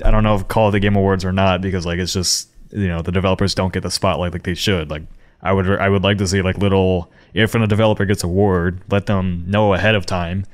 I 0.04 0.10
don't 0.10 0.24
know 0.24 0.34
if 0.34 0.48
call 0.48 0.68
it 0.68 0.72
the 0.72 0.80
Game 0.80 0.96
Awards 0.96 1.24
or 1.24 1.32
not 1.32 1.60
because 1.60 1.86
like 1.86 1.98
it's 1.98 2.12
just 2.12 2.48
you 2.72 2.88
know 2.88 3.02
the 3.02 3.12
developers 3.12 3.54
don't 3.54 3.72
get 3.72 3.82
the 3.82 3.90
spotlight 3.90 4.32
like 4.32 4.42
they 4.42 4.54
should. 4.54 4.90
Like 4.90 5.02
I 5.40 5.52
would 5.52 5.68
I 5.68 5.88
would 5.88 6.02
like 6.02 6.18
to 6.18 6.26
see 6.26 6.42
like 6.42 6.58
little 6.58 7.10
if 7.34 7.54
a 7.54 7.66
developer 7.66 8.04
gets 8.04 8.24
a 8.24 8.26
award, 8.26 8.80
let 8.90 9.06
them 9.06 9.44
know 9.46 9.74
ahead 9.74 9.94
of 9.94 10.04
time 10.04 10.44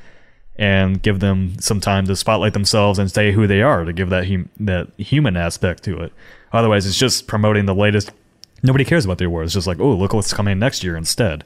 and 0.57 1.01
give 1.03 1.21
them 1.21 1.59
some 1.61 1.81
time 1.81 2.05
to 2.07 2.17
spotlight 2.17 2.53
themselves 2.53 2.99
and 2.99 3.11
say 3.11 3.33
who 3.33 3.47
they 3.47 3.63
are 3.63 3.85
to 3.85 3.93
give 3.93 4.11
that 4.11 4.29
hum- 4.29 4.51
that 4.59 4.89
human 4.99 5.37
aspect 5.37 5.85
to 5.85 6.01
it. 6.03 6.13
Otherwise, 6.53 6.87
it's 6.87 6.99
just 6.99 7.27
promoting 7.27 7.67
the 7.67 7.75
latest. 7.75 8.11
Nobody 8.63 8.85
cares 8.85 9.05
about 9.05 9.19
the 9.19 9.27
awards. 9.27 9.49
It's 9.49 9.55
just 9.55 9.67
like, 9.67 9.81
oh, 9.81 9.95
look 9.95 10.13
what's 10.13 10.33
coming 10.33 10.59
next 10.59 10.83
year 10.83 10.97
instead. 10.97 11.45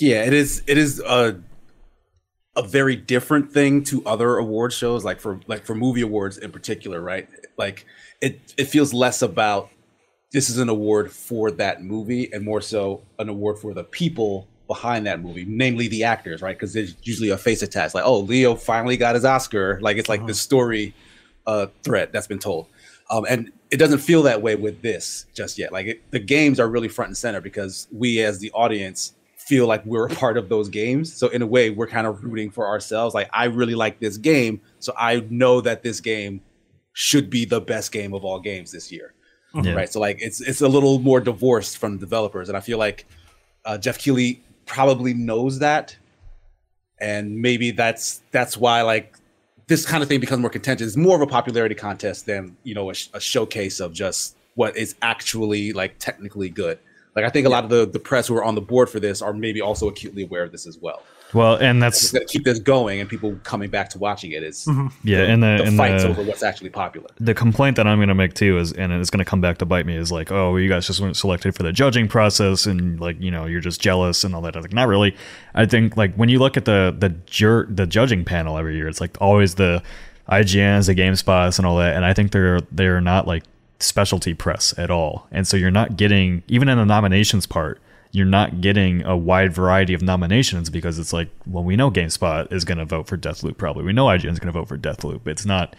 Yeah, 0.00 0.24
it 0.24 0.32
is. 0.32 0.62
It 0.66 0.78
is 0.78 1.00
a 1.00 1.40
a 2.56 2.62
very 2.62 2.94
different 2.94 3.52
thing 3.52 3.82
to 3.82 4.04
other 4.06 4.36
award 4.36 4.72
shows, 4.72 5.04
like 5.04 5.20
for 5.20 5.40
like 5.46 5.64
for 5.64 5.74
movie 5.74 6.02
awards 6.02 6.38
in 6.38 6.52
particular, 6.52 7.00
right? 7.00 7.28
Like 7.56 7.86
it 8.20 8.54
it 8.56 8.64
feels 8.66 8.92
less 8.92 9.22
about 9.22 9.70
this 10.32 10.50
is 10.50 10.58
an 10.58 10.68
award 10.68 11.12
for 11.12 11.50
that 11.52 11.82
movie 11.82 12.32
and 12.32 12.44
more 12.44 12.60
so 12.60 13.02
an 13.18 13.28
award 13.28 13.58
for 13.58 13.72
the 13.72 13.84
people 13.84 14.48
behind 14.66 15.06
that 15.06 15.20
movie, 15.20 15.44
namely 15.46 15.88
the 15.88 16.04
actors, 16.04 16.42
right? 16.42 16.56
Because 16.56 16.72
there's 16.72 16.96
usually 17.02 17.30
a 17.30 17.38
face 17.38 17.62
attached, 17.62 17.94
like, 17.94 18.04
oh, 18.04 18.20
Leo 18.20 18.54
finally 18.54 18.96
got 18.96 19.14
his 19.14 19.24
Oscar. 19.24 19.78
Like 19.80 19.96
it's 19.96 20.08
like 20.08 20.20
uh-huh. 20.20 20.28
the 20.28 20.34
story 20.34 20.94
uh, 21.46 21.66
threat 21.82 22.12
that's 22.12 22.26
been 22.26 22.38
told. 22.38 22.66
Um, 23.10 23.26
and 23.28 23.52
it 23.74 23.78
doesn't 23.78 23.98
feel 23.98 24.22
that 24.22 24.40
way 24.40 24.54
with 24.54 24.82
this 24.82 25.26
just 25.34 25.58
yet. 25.58 25.72
Like 25.72 25.86
it, 25.86 26.10
the 26.12 26.20
games 26.20 26.60
are 26.60 26.68
really 26.68 26.86
front 26.86 27.08
and 27.08 27.16
center 27.16 27.40
because 27.40 27.88
we 27.90 28.22
as 28.22 28.38
the 28.38 28.52
audience 28.52 29.14
feel 29.36 29.66
like 29.66 29.84
we're 29.84 30.06
a 30.06 30.14
part 30.14 30.38
of 30.38 30.48
those 30.48 30.68
games. 30.68 31.12
So 31.12 31.26
in 31.26 31.42
a 31.42 31.46
way, 31.46 31.70
we're 31.70 31.88
kind 31.88 32.06
of 32.06 32.22
rooting 32.22 32.52
for 32.52 32.68
ourselves. 32.68 33.16
Like 33.16 33.28
I 33.32 33.46
really 33.46 33.74
like 33.74 33.98
this 33.98 34.16
game, 34.16 34.60
so 34.78 34.94
I 34.96 35.26
know 35.28 35.60
that 35.60 35.82
this 35.82 35.98
game 35.98 36.40
should 36.92 37.28
be 37.28 37.46
the 37.46 37.60
best 37.60 37.90
game 37.90 38.14
of 38.14 38.24
all 38.24 38.38
games 38.38 38.70
this 38.70 38.92
year. 38.92 39.12
Yeah. 39.54 39.72
Right. 39.72 39.92
So 39.92 39.98
like 39.98 40.18
it's 40.20 40.40
it's 40.40 40.60
a 40.60 40.68
little 40.68 41.00
more 41.00 41.18
divorced 41.18 41.78
from 41.78 41.98
developers, 41.98 42.48
and 42.48 42.56
I 42.56 42.60
feel 42.60 42.78
like 42.78 43.06
uh, 43.64 43.76
Geoff 43.76 43.98
Keighley 43.98 44.40
probably 44.66 45.14
knows 45.14 45.58
that 45.58 45.96
and 47.00 47.40
maybe 47.40 47.70
that's 47.70 48.22
that's 48.30 48.56
why 48.56 48.82
like 48.82 49.16
this 49.66 49.86
kind 49.86 50.02
of 50.02 50.08
thing 50.08 50.20
becomes 50.20 50.40
more 50.40 50.50
contentious. 50.50 50.88
It's 50.88 50.96
more 50.96 51.16
of 51.16 51.22
a 51.22 51.26
popularity 51.26 51.74
contest 51.74 52.26
than 52.26 52.56
you 52.64 52.74
know 52.74 52.90
a, 52.90 52.94
a 53.14 53.20
showcase 53.20 53.80
of 53.80 53.92
just 53.92 54.36
what 54.54 54.76
is 54.76 54.94
actually 55.02 55.72
like 55.72 55.98
technically 55.98 56.48
good. 56.48 56.78
Like 57.16 57.24
i 57.24 57.28
think 57.28 57.46
a 57.46 57.50
lot 57.50 57.62
of 57.62 57.70
the 57.70 57.86
the 57.86 58.00
press 58.00 58.26
who 58.26 58.36
are 58.36 58.44
on 58.44 58.56
the 58.56 58.60
board 58.60 58.90
for 58.90 58.98
this 58.98 59.22
are 59.22 59.32
maybe 59.32 59.60
also 59.60 59.88
acutely 59.88 60.24
aware 60.24 60.42
of 60.42 60.52
this 60.52 60.66
as 60.66 60.78
well 60.78 61.02
well, 61.34 61.56
and 61.56 61.82
that's 61.82 62.12
going 62.12 62.26
to 62.26 62.32
keep 62.32 62.44
this 62.44 62.58
going, 62.58 63.00
and 63.00 63.08
people 63.08 63.38
coming 63.42 63.68
back 63.68 63.90
to 63.90 63.98
watching 63.98 64.32
it 64.32 64.42
is 64.42 64.64
mm-hmm. 64.64 64.88
yeah, 65.02 65.22
and 65.22 65.42
the, 65.42 65.56
the 65.58 65.64
and 65.64 65.76
fights 65.76 66.02
the, 66.02 66.10
over 66.10 66.22
what's 66.22 66.42
actually 66.42 66.70
popular. 66.70 67.08
The 67.18 67.34
complaint 67.34 67.76
that 67.76 67.86
I'm 67.86 67.98
going 67.98 68.08
to 68.08 68.14
make 68.14 68.34
too 68.34 68.58
is, 68.58 68.72
and 68.72 68.92
it's 68.92 69.10
going 69.10 69.18
to 69.18 69.28
come 69.28 69.40
back 69.40 69.58
to 69.58 69.66
bite 69.66 69.86
me, 69.86 69.96
is 69.96 70.12
like, 70.12 70.30
oh, 70.30 70.56
you 70.56 70.68
guys 70.68 70.86
just 70.86 71.00
weren't 71.00 71.16
selected 71.16 71.54
for 71.54 71.62
the 71.62 71.72
judging 71.72 72.08
process, 72.08 72.66
and 72.66 73.00
like, 73.00 73.20
you 73.20 73.30
know, 73.30 73.46
you're 73.46 73.60
just 73.60 73.80
jealous 73.80 74.24
and 74.24 74.34
all 74.34 74.40
that. 74.42 74.54
Like, 74.54 74.72
not 74.72 74.88
really. 74.88 75.16
I 75.54 75.66
think 75.66 75.96
like 75.96 76.14
when 76.14 76.28
you 76.28 76.38
look 76.38 76.56
at 76.56 76.64
the 76.64 76.94
the 76.96 77.10
jur- 77.26 77.66
the 77.66 77.86
judging 77.86 78.24
panel 78.24 78.56
every 78.56 78.76
year, 78.76 78.88
it's 78.88 79.00
like 79.00 79.20
always 79.20 79.56
the 79.56 79.82
IGNs, 80.28 80.86
the 80.86 80.94
GameSpots, 80.94 81.58
and 81.58 81.66
all 81.66 81.76
that, 81.78 81.96
and 81.96 82.04
I 82.04 82.14
think 82.14 82.32
they're 82.32 82.60
they're 82.72 83.00
not 83.00 83.26
like 83.26 83.42
specialty 83.80 84.34
press 84.34 84.72
at 84.78 84.90
all, 84.90 85.26
and 85.30 85.46
so 85.46 85.56
you're 85.56 85.70
not 85.70 85.96
getting 85.96 86.42
even 86.48 86.68
in 86.68 86.78
the 86.78 86.86
nominations 86.86 87.46
part 87.46 87.80
you're 88.14 88.24
not 88.24 88.60
getting 88.60 89.02
a 89.02 89.16
wide 89.16 89.52
variety 89.52 89.92
of 89.92 90.00
nominations 90.00 90.70
because 90.70 91.00
it's 91.00 91.12
like, 91.12 91.28
well, 91.46 91.64
we 91.64 91.74
know 91.74 91.90
GameSpot 91.90 92.50
is 92.52 92.64
going 92.64 92.78
to 92.78 92.84
vote 92.84 93.08
for 93.08 93.18
Deathloop 93.18 93.56
probably. 93.56 93.82
We 93.82 93.92
know 93.92 94.06
IGN 94.06 94.30
is 94.30 94.38
going 94.38 94.52
to 94.52 94.58
vote 94.60 94.68
for 94.68 94.78
Deathloop. 94.78 95.26
It's 95.26 95.44
not, 95.44 95.74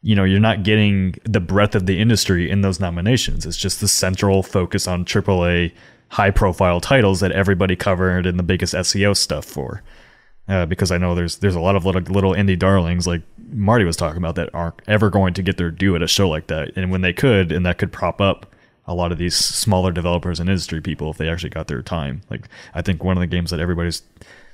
you 0.00 0.16
know, 0.16 0.24
you're 0.24 0.40
not 0.40 0.62
getting 0.62 1.16
the 1.24 1.38
breadth 1.38 1.74
of 1.74 1.84
the 1.84 2.00
industry 2.00 2.50
in 2.50 2.62
those 2.62 2.80
nominations. 2.80 3.44
It's 3.44 3.58
just 3.58 3.82
the 3.82 3.88
central 3.88 4.42
focus 4.42 4.88
on 4.88 5.04
AAA 5.04 5.72
high 6.08 6.30
profile 6.30 6.80
titles 6.80 7.20
that 7.20 7.32
everybody 7.32 7.76
covered 7.76 8.24
in 8.24 8.38
the 8.38 8.42
biggest 8.42 8.72
SEO 8.72 9.14
stuff 9.14 9.44
for. 9.44 9.82
Uh, 10.48 10.64
because 10.64 10.90
I 10.90 10.96
know 10.96 11.14
there's 11.14 11.38
there's 11.38 11.56
a 11.56 11.60
lot 11.60 11.76
of 11.76 11.84
little 11.84 12.00
little 12.02 12.32
indie 12.32 12.58
darlings 12.58 13.06
like 13.06 13.20
Marty 13.50 13.84
was 13.84 13.96
talking 13.96 14.18
about 14.18 14.36
that 14.36 14.48
aren't 14.54 14.80
ever 14.86 15.10
going 15.10 15.34
to 15.34 15.42
get 15.42 15.58
their 15.58 15.72
due 15.72 15.94
at 15.96 16.02
a 16.02 16.06
show 16.06 16.28
like 16.28 16.46
that, 16.46 16.70
and 16.76 16.90
when 16.90 17.00
they 17.00 17.12
could, 17.12 17.50
and 17.50 17.66
that 17.66 17.78
could 17.78 17.92
prop 17.92 18.20
up 18.20 18.54
a 18.86 18.94
lot 18.94 19.12
of 19.12 19.18
these 19.18 19.34
smaller 19.34 19.92
developers 19.92 20.40
and 20.40 20.48
industry 20.48 20.80
people 20.80 21.10
if 21.10 21.16
they 21.16 21.28
actually 21.28 21.50
got 21.50 21.66
their 21.66 21.82
time. 21.82 22.22
Like 22.30 22.48
I 22.74 22.82
think 22.82 23.02
one 23.02 23.16
of 23.16 23.20
the 23.20 23.26
games 23.26 23.50
that 23.50 23.60
everybody's 23.60 24.02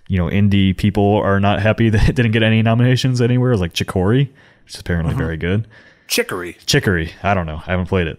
you 0.09 0.19
know 0.19 0.27
indie 0.27 0.77
people 0.77 1.17
are 1.17 1.41
not 1.41 1.61
happy 1.61 1.89
that 1.91 2.09
it 2.09 2.17
didn't 2.17 2.33
get 2.33 2.43
any 2.43 2.63
nominations 2.63 3.21
anywhere 3.21 3.53
is 3.53 3.61
like 3.61 3.73
Chicory, 3.73 4.33
which 4.65 4.75
is 4.75 4.81
apparently 4.81 5.15
uh-huh. 5.15 5.23
very 5.23 5.37
good. 5.37 5.67
Chicory. 6.09 6.57
Chicory. 6.67 7.13
I 7.23 7.35
don't 7.35 7.47
know. 7.47 7.63
I 7.67 7.71
haven't 7.71 7.87
played 7.87 8.07
it. 8.07 8.19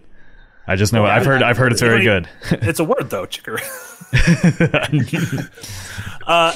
I 0.65 0.77
just 0.77 0.93
know 0.93 1.05
I've 1.05 1.25
heard 1.25 1.43
I've 1.43 1.57
heard 1.57 1.73
it's 1.73 1.81
very 1.81 2.03
good. 2.03 2.29
it's 2.51 2.79
a 2.79 2.85
word 2.85 3.09
though, 3.09 3.25
chicory. 3.25 3.61
uh, 6.27 6.53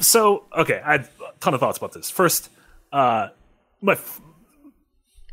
so 0.00 0.44
okay, 0.56 0.80
I 0.84 0.92
had 0.92 1.00
a 1.02 1.40
ton 1.40 1.52
of 1.52 1.60
thoughts 1.60 1.76
about 1.76 1.92
this. 1.92 2.10
First, 2.10 2.48
uh, 2.90 3.28
my 3.82 3.98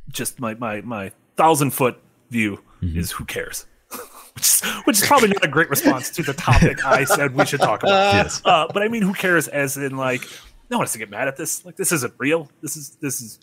just 0.10 0.42
my 0.42 0.56
my 0.56 0.82
my 0.82 1.14
thousand 1.38 1.72
foot 1.72 2.02
view 2.30 2.60
mm-hmm. 2.82 3.00
is 3.00 3.12
who 3.12 3.26
cares. 3.26 3.66
which, 4.34 4.44
is, 4.44 4.62
which 4.84 5.02
is 5.02 5.08
probably 5.08 5.30
not 5.30 5.44
a 5.44 5.48
great 5.48 5.70
response 5.70 6.10
to 6.12 6.24
the 6.24 6.34
topic 6.34 6.86
I 6.86 7.06
said 7.06 7.34
we 7.36 7.46
should 7.46 7.62
talk 7.62 7.84
about. 7.84 8.14
Yes. 8.14 8.42
Uh, 8.44 8.68
but 8.74 8.84
I 8.84 8.88
mean, 8.88 9.02
who 9.02 9.14
cares? 9.14 9.48
As 9.48 9.78
in, 9.78 9.96
like, 9.96 10.22
no 10.70 10.78
one 10.78 10.86
has 10.86 10.94
to 10.94 11.00
get 11.00 11.10
mad 11.10 11.28
at 11.28 11.38
this. 11.38 11.66
Like, 11.66 11.78
this 11.78 11.92
isn't 11.92 12.14
real. 12.18 12.50
This 12.62 12.76
is 12.76 12.98
this 13.02 13.22
is 13.22 13.40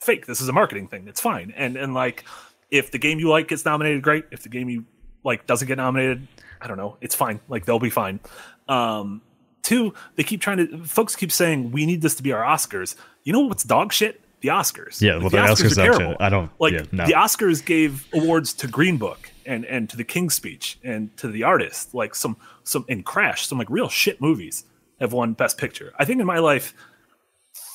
fake. 0.00 0.26
This 0.26 0.40
is 0.40 0.48
a 0.48 0.52
marketing 0.52 0.88
thing. 0.88 1.08
It's 1.08 1.20
fine. 1.20 1.52
And 1.56 1.76
and 1.76 1.94
like, 1.94 2.24
if 2.70 2.90
the 2.90 2.98
game 2.98 3.18
you 3.18 3.28
like 3.28 3.48
gets 3.48 3.64
nominated, 3.64 4.02
great. 4.02 4.24
If 4.30 4.42
the 4.42 4.48
game 4.48 4.68
you 4.68 4.84
like 5.24 5.46
doesn't 5.46 5.68
get 5.68 5.78
nominated, 5.78 6.26
I 6.60 6.68
don't 6.68 6.76
know. 6.76 6.96
It's 7.00 7.14
fine. 7.14 7.40
Like 7.48 7.64
they'll 7.64 7.78
be 7.78 7.90
fine. 7.90 8.20
Um, 8.68 9.22
two, 9.62 9.94
they 10.16 10.22
keep 10.22 10.40
trying 10.40 10.58
to. 10.58 10.84
Folks 10.84 11.16
keep 11.16 11.32
saying 11.32 11.72
we 11.72 11.86
need 11.86 12.02
this 12.02 12.14
to 12.16 12.22
be 12.22 12.32
our 12.32 12.42
Oscars. 12.42 12.94
You 13.24 13.32
know 13.32 13.40
what's 13.40 13.64
dog 13.64 13.92
shit? 13.92 14.21
The 14.42 14.48
Oscars. 14.48 15.00
Yeah, 15.00 15.16
well, 15.16 15.30
the, 15.30 15.36
the 15.36 15.36
Oscars, 15.38 15.70
Oscars 15.70 15.70
are 15.72 15.98
terrible. 15.98 16.16
I 16.20 16.28
don't 16.28 16.50
like 16.60 16.72
yeah, 16.72 16.82
no. 16.92 17.06
the 17.06 17.12
Oscars 17.12 17.64
gave 17.64 18.06
awards 18.12 18.52
to 18.54 18.66
Green 18.66 18.98
Book 18.98 19.30
and 19.46 19.64
and 19.64 19.88
to 19.88 19.96
the 19.96 20.04
King's 20.04 20.34
Speech 20.34 20.78
and 20.84 21.16
to 21.16 21.28
the 21.28 21.44
artist, 21.44 21.94
like 21.94 22.14
some 22.14 22.36
some 22.64 22.84
in 22.88 23.02
Crash, 23.02 23.46
some 23.46 23.58
like 23.58 23.70
real 23.70 23.88
shit 23.88 24.20
movies 24.20 24.64
have 25.00 25.12
won 25.12 25.32
Best 25.32 25.58
Picture. 25.58 25.92
I 25.98 26.04
think 26.04 26.20
in 26.20 26.26
my 26.26 26.38
life, 26.38 26.74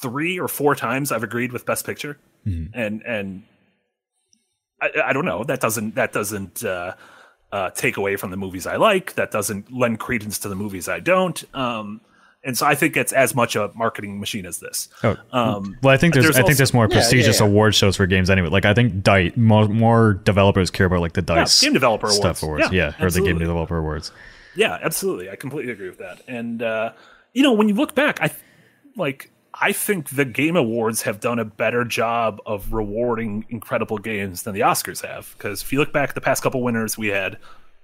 three 0.01 0.39
or 0.39 0.47
four 0.47 0.75
times 0.75 1.11
I've 1.11 1.23
agreed 1.23 1.51
with 1.51 1.65
Best 1.65 1.85
Picture, 1.85 2.17
mm-hmm. 2.45 2.77
and 2.77 3.01
and 3.03 3.43
I, 4.81 4.89
I, 5.05 5.13
don't 5.13 5.25
know 5.25 5.43
that 5.45 5.61
doesn't 5.61 5.95
that 5.95 6.11
doesn't 6.11 6.63
uh, 6.65 6.95
uh, 7.51 7.69
take 7.71 7.97
away 7.97 8.17
from 8.17 8.31
the 8.31 8.37
movies 8.37 8.67
I 8.67 8.75
like. 8.75 9.15
That 9.15 9.31
doesn't 9.31 9.71
lend 9.71 9.99
credence 9.99 10.39
to 10.39 10.49
the 10.49 10.55
movies 10.55 10.89
I 10.89 10.99
don't. 10.99 11.43
Um, 11.55 12.01
and 12.47 12.57
so 12.57 12.65
I 12.65 12.75
think 12.75 12.95
it's 12.95 13.11
as 13.11 13.35
much 13.35 13.57
a 13.57 13.69
marketing 13.75 14.21
machine 14.21 14.45
as 14.45 14.59
this. 14.59 14.87
Oh, 15.03 15.17
um, 15.33 15.77
well, 15.83 15.93
I 15.93 15.97
think 15.97 16.13
there's, 16.13 16.25
there's 16.25 16.37
I 16.37 16.43
think 16.43 16.55
there's 16.55 16.73
more 16.73 16.87
prestigious 16.87 17.39
yeah, 17.39 17.45
yeah. 17.45 17.51
award 17.51 17.75
shows 17.75 17.97
for 17.97 18.07
games 18.07 18.29
anyway. 18.29 18.47
Like 18.47 18.63
I 18.63 18.73
think 18.73 19.03
Dice 19.03 19.35
more, 19.35 19.67
more 19.67 20.13
developers 20.13 20.71
care 20.71 20.85
about 20.85 21.01
like 21.01 21.11
the 21.11 21.21
Dice 21.21 21.61
game 21.61 21.73
developer 21.73 22.07
stuff 22.07 22.41
awards, 22.41 22.61
awards. 22.61 22.73
yeah, 22.73 22.93
or 23.01 23.11
the 23.11 23.19
game 23.19 23.37
developer 23.37 23.77
awards. 23.77 24.13
Yeah, 24.55 24.79
absolutely. 24.81 25.29
I 25.29 25.35
completely 25.35 25.73
agree 25.73 25.89
with 25.89 25.99
that. 25.99 26.21
And 26.25 26.63
uh, 26.63 26.93
you 27.33 27.43
know, 27.43 27.51
when 27.51 27.67
you 27.67 27.75
look 27.75 27.93
back, 27.93 28.21
I 28.21 28.31
like 28.95 29.29
I 29.53 29.73
think 29.73 30.11
the 30.11 30.23
game 30.23 30.55
awards 30.55 31.01
have 31.01 31.19
done 31.19 31.39
a 31.39 31.45
better 31.45 31.83
job 31.83 32.39
of 32.45 32.71
rewarding 32.71 33.45
incredible 33.49 33.97
games 33.97 34.43
than 34.43 34.53
the 34.53 34.61
Oscars 34.61 35.05
have. 35.05 35.35
Because 35.37 35.63
if 35.63 35.73
you 35.73 35.79
look 35.79 35.91
back 35.91 36.09
at 36.09 36.15
the 36.15 36.21
past 36.21 36.43
couple 36.43 36.63
winners, 36.63 36.97
we 36.97 37.07
had 37.07 37.39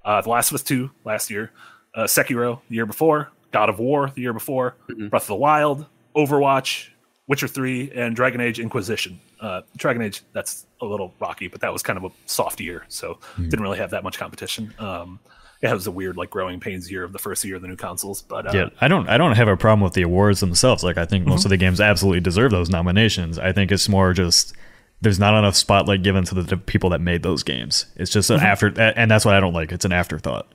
uh, 0.05 0.21
The 0.21 0.29
Last 0.29 0.51
of 0.51 0.55
Us 0.55 0.63
2 0.63 0.89
last 1.03 1.29
year, 1.29 1.51
uh, 1.95 2.03
Sekiro 2.03 2.61
the 2.69 2.75
year 2.75 2.85
before, 2.85 3.31
God 3.53 3.69
of 3.69 3.79
War 3.79 4.11
the 4.13 4.21
year 4.21 4.33
before, 4.33 4.75
mm-hmm. 4.89 5.07
Breath 5.07 5.23
of 5.23 5.27
the 5.27 5.35
Wild, 5.35 5.85
Overwatch, 6.15 6.89
Witcher 7.27 7.47
3, 7.47 7.91
and 7.95 8.15
Dragon 8.15 8.41
Age 8.41 8.59
Inquisition. 8.59 9.21
Uh, 9.39 9.61
Dragon 9.77 10.01
Age, 10.01 10.21
that's 10.33 10.65
a 10.81 10.85
little 10.85 11.13
rocky, 11.19 11.47
but 11.47 11.61
that 11.61 11.71
was 11.71 11.83
kind 11.83 11.97
of 11.97 12.03
a 12.03 12.11
soft 12.25 12.59
year, 12.59 12.85
so 12.89 13.13
mm-hmm. 13.13 13.45
didn't 13.45 13.63
really 13.63 13.77
have 13.77 13.91
that 13.91 14.03
much 14.03 14.17
competition. 14.17 14.73
Um, 14.79 15.19
it 15.61 15.73
was 15.73 15.87
a 15.87 15.91
weird 15.91 16.17
like 16.17 16.29
growing 16.29 16.59
pains 16.59 16.91
year 16.91 17.05
of 17.05 17.13
the 17.13 17.19
first 17.19 17.45
year 17.45 17.55
of 17.55 17.61
the 17.61 17.69
new 17.69 17.77
consoles. 17.77 18.21
But 18.21 18.47
uh, 18.47 18.51
yeah, 18.53 18.69
I 18.81 18.89
don't 18.89 19.07
I 19.07 19.17
don't 19.17 19.31
have 19.37 19.47
a 19.47 19.55
problem 19.55 19.79
with 19.79 19.93
the 19.93 20.01
awards 20.01 20.41
themselves. 20.41 20.83
Like 20.83 20.97
I 20.97 21.05
think 21.05 21.25
most 21.25 21.39
mm-hmm. 21.39 21.47
of 21.47 21.49
the 21.51 21.57
games 21.57 21.79
absolutely 21.79 22.19
deserve 22.19 22.51
those 22.51 22.69
nominations. 22.69 23.39
I 23.39 23.53
think 23.53 23.71
it's 23.71 23.87
more 23.87 24.11
just 24.11 24.53
there's 24.99 25.19
not 25.19 25.37
enough 25.37 25.55
spotlight 25.55 26.03
given 26.03 26.23
to 26.25 26.35
the 26.35 26.57
people 26.57 26.89
that 26.89 26.99
made 26.99 27.23
those 27.23 27.43
games. 27.43 27.85
It's 27.95 28.11
just 28.11 28.29
an 28.29 28.37
mm-hmm. 28.37 28.45
after, 28.45 28.67
and 28.79 29.09
that's 29.09 29.25
what 29.25 29.35
I 29.35 29.39
don't 29.39 29.53
like. 29.53 29.71
It's 29.71 29.85
an 29.85 29.93
afterthought. 29.93 30.47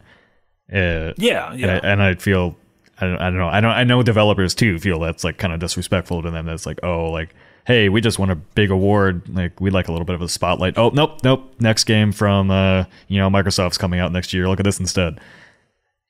Uh, 0.70 1.12
yeah, 1.16 1.52
yeah, 1.52 1.52
and 1.52 1.70
I, 1.70 1.78
and 1.88 2.02
I 2.02 2.14
feel 2.14 2.56
I 3.00 3.06
don't, 3.06 3.20
I 3.20 3.24
don't 3.30 3.38
know. 3.38 3.48
I 3.48 3.60
don't. 3.60 3.70
I 3.72 3.84
know 3.84 4.02
developers 4.02 4.54
too 4.54 4.78
feel 4.78 4.98
that's 4.98 5.24
like 5.24 5.38
kind 5.38 5.52
of 5.52 5.60
disrespectful 5.60 6.22
to 6.22 6.30
them. 6.30 6.46
That's 6.46 6.66
like, 6.66 6.80
oh, 6.82 7.10
like, 7.10 7.34
hey, 7.66 7.88
we 7.88 8.00
just 8.00 8.18
won 8.18 8.30
a 8.30 8.34
big 8.34 8.70
award. 8.70 9.28
Like, 9.28 9.60
we'd 9.60 9.72
like 9.72 9.88
a 9.88 9.92
little 9.92 10.04
bit 10.04 10.14
of 10.14 10.22
a 10.22 10.28
spotlight. 10.28 10.76
Oh, 10.76 10.90
nope, 10.90 11.20
nope. 11.22 11.54
Next 11.60 11.84
game 11.84 12.12
from, 12.12 12.50
uh, 12.50 12.84
you 13.06 13.18
know, 13.18 13.30
Microsoft's 13.30 13.78
coming 13.78 14.00
out 14.00 14.10
next 14.10 14.32
year. 14.32 14.48
Look 14.48 14.58
at 14.58 14.64
this 14.64 14.80
instead. 14.80 15.20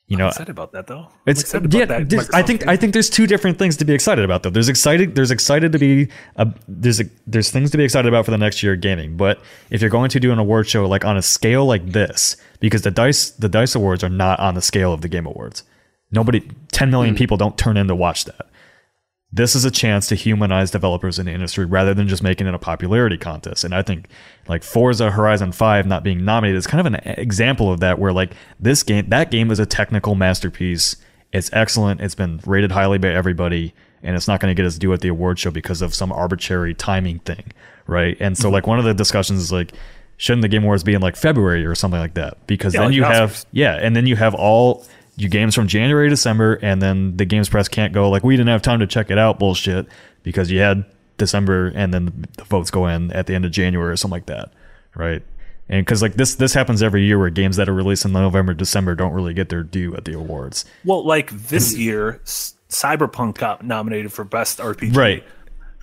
You 0.07 0.16
know, 0.16 0.24
I'm 0.24 0.28
excited 0.30 0.51
about 0.51 0.72
that 0.72 0.86
though. 0.86 1.01
I'm 1.01 1.11
it's 1.26 1.53
yeah. 1.53 1.84
That 1.84 2.30
I 2.32 2.43
think 2.43 2.61
game. 2.61 2.68
I 2.70 2.76
think 2.76 2.95
there's 2.95 3.11
two 3.11 3.26
different 3.26 3.59
things 3.59 3.76
to 3.76 3.84
be 3.84 3.93
excited 3.93 4.24
about 4.24 4.43
though. 4.43 4.49
There's 4.49 4.70
excited. 4.70 5.14
There's 5.14 5.30
excited 5.30 5.70
to 5.72 5.78
be. 5.78 6.09
Uh, 6.36 6.47
there's 6.66 7.01
a, 7.01 7.05
there's 7.26 7.51
things 7.51 7.70
to 7.72 7.76
be 7.76 7.84
excited 7.84 8.09
about 8.09 8.24
for 8.24 8.30
the 8.30 8.39
next 8.39 8.62
year 8.62 8.72
of 8.72 8.80
gaming. 8.80 9.18
But 9.18 9.43
if 9.68 9.82
you're 9.82 9.91
going 9.91 10.09
to 10.09 10.18
do 10.18 10.32
an 10.32 10.39
award 10.39 10.66
show 10.66 10.89
like 10.89 11.05
on 11.05 11.18
a 11.18 11.22
scale 11.22 11.66
like 11.66 11.84
this, 11.84 12.39
because 12.59 12.80
the 12.80 12.91
dice 12.91 13.28
the 13.28 13.51
dice 13.51 13.74
awards 13.74 14.03
are 14.03 14.09
not 14.09 14.41
on 14.41 14.55
the 14.55 14.62
scale 14.62 14.95
of 14.95 15.03
the 15.03 15.09
game 15.09 15.26
awards. 15.26 15.62
Nobody, 16.11 16.49
10 16.73 16.91
million 16.91 17.15
mm. 17.15 17.19
people 17.19 17.37
don't 17.37 17.59
turn 17.59 17.77
in 17.77 17.89
to 17.89 17.95
watch 17.95 18.25
that. 18.25 18.47
This 19.31 19.55
is 19.55 19.67
a 19.67 19.71
chance 19.71 20.07
to 20.09 20.15
humanize 20.15 20.71
developers 20.71 21.19
in 21.19 21.27
the 21.27 21.33
industry 21.33 21.67
rather 21.67 21.93
than 21.93 22.09
just 22.09 22.23
making 22.23 22.47
it 22.47 22.55
a 22.55 22.59
popularity 22.59 23.19
contest. 23.19 23.63
And 23.63 23.75
I 23.75 23.83
think 23.83 24.09
like 24.49 24.63
Forza 24.63 25.11
Horizon 25.11 25.53
5 25.53 25.87
not 25.87 26.03
being 26.03 26.25
nominated 26.25 26.57
is 26.57 26.67
kind 26.67 26.81
of 26.81 26.93
an 26.93 27.01
example 27.19 27.71
of 27.71 27.81
that 27.81 27.99
where 27.99 28.13
like 28.13 28.33
this 28.59 28.83
game 28.83 29.11
that 29.11 29.31
game 29.31 29.51
is 29.51 29.59
a 29.59 29.67
technical 29.67 30.15
masterpiece. 30.15 30.97
It's 31.31 31.51
excellent. 31.53 32.01
It's 32.01 32.15
been 32.15 32.41
rated 32.47 32.73
highly 32.73 32.97
by 32.97 33.09
everybody 33.09 33.75
and 34.03 34.17
it's 34.17 34.29
not 34.29 34.41
going 34.41 34.51
to 34.51 34.55
get 34.55 34.67
its 34.67 34.79
due 34.79 34.95
at 34.95 35.03
the 35.03 35.09
award 35.09 35.39
show 35.39 35.51
because 35.51 35.83
of 35.83 35.95
some 35.95 36.11
arbitrary 36.11 36.73
timing 36.73 37.19
thing, 37.19 37.53
right? 37.87 38.17
And 38.21 38.39
so 38.39 38.45
mm-hmm. 38.45 38.55
like 38.55 38.67
one 38.67 38.79
of 38.79 38.87
the 38.87 38.95
discussions 38.95 39.43
is 39.43 39.53
like 39.53 39.73
shouldn't 40.17 40.43
the 40.43 40.49
game 40.49 40.65
awards 40.65 40.83
be 40.83 40.95
in 40.95 41.01
like 41.01 41.17
February 41.17 41.65
or 41.67 41.75
something 41.75 42.01
like 42.01 42.15
that? 42.15 42.47
Because 42.47 42.75
yeah, 42.75 42.81
then 42.81 42.89
like 42.89 42.97
you 42.97 43.05
have 43.05 43.45
yeah, 43.53 43.75
and 43.75 43.97
then 43.97 44.07
you 44.07 44.17
have 44.17 44.35
all 44.35 44.87
you 45.19 45.29
games 45.29 45.55
from 45.55 45.66
January, 45.66 46.09
December, 46.09 46.55
and 46.62 46.81
then 46.81 47.16
the 47.16 47.25
games 47.25 47.49
press 47.49 47.69
can't 47.69 47.93
go 47.93 48.09
like 48.09 48.23
we 48.23 48.37
didn't 48.37 48.49
have 48.49 48.62
time 48.62 48.79
to 48.81 48.87
check 48.87 49.11
it 49.11 49.19
out 49.19 49.39
bullshit 49.39 49.87
because 50.23 50.51
you 50.51 50.61
had 50.61 50.85
December 51.16 51.73
and 51.75 51.93
then 51.93 52.27
the 52.37 52.45
votes 52.45 52.71
go 52.71 52.87
in 52.87 53.12
at 53.12 53.27
the 53.27 53.35
end 53.35 53.45
of 53.45 53.51
January 53.51 53.93
or 53.93 53.97
something 53.97 54.16
like 54.16 54.27
that, 54.27 54.53
right? 54.95 55.23
And 55.69 55.85
because 55.85 56.01
like 56.01 56.14
this 56.14 56.37
this 56.37 56.55
happens 56.55 56.83
every 56.83 57.05
year 57.05 57.19
where 57.19 57.31
games 57.31 57.57
that 57.57 57.69
are 57.69 57.75
released 57.75 58.05
in 58.05 58.12
November, 58.12 58.55
December 58.55 58.95
don't 58.95 59.12
really 59.12 59.35
get 59.35 59.49
their 59.49 59.62
due 59.62 59.95
at 59.97 60.05
the 60.05 60.14
awards. 60.14 60.64
Well, 60.85 61.05
like 61.05 61.31
this 61.49 61.77
year, 61.77 62.21
Cyberpunk 62.25 63.39
got 63.39 63.64
nominated 63.64 64.12
for 64.12 64.25
best 64.25 64.59
RPG, 64.61 64.97
right? 64.97 65.25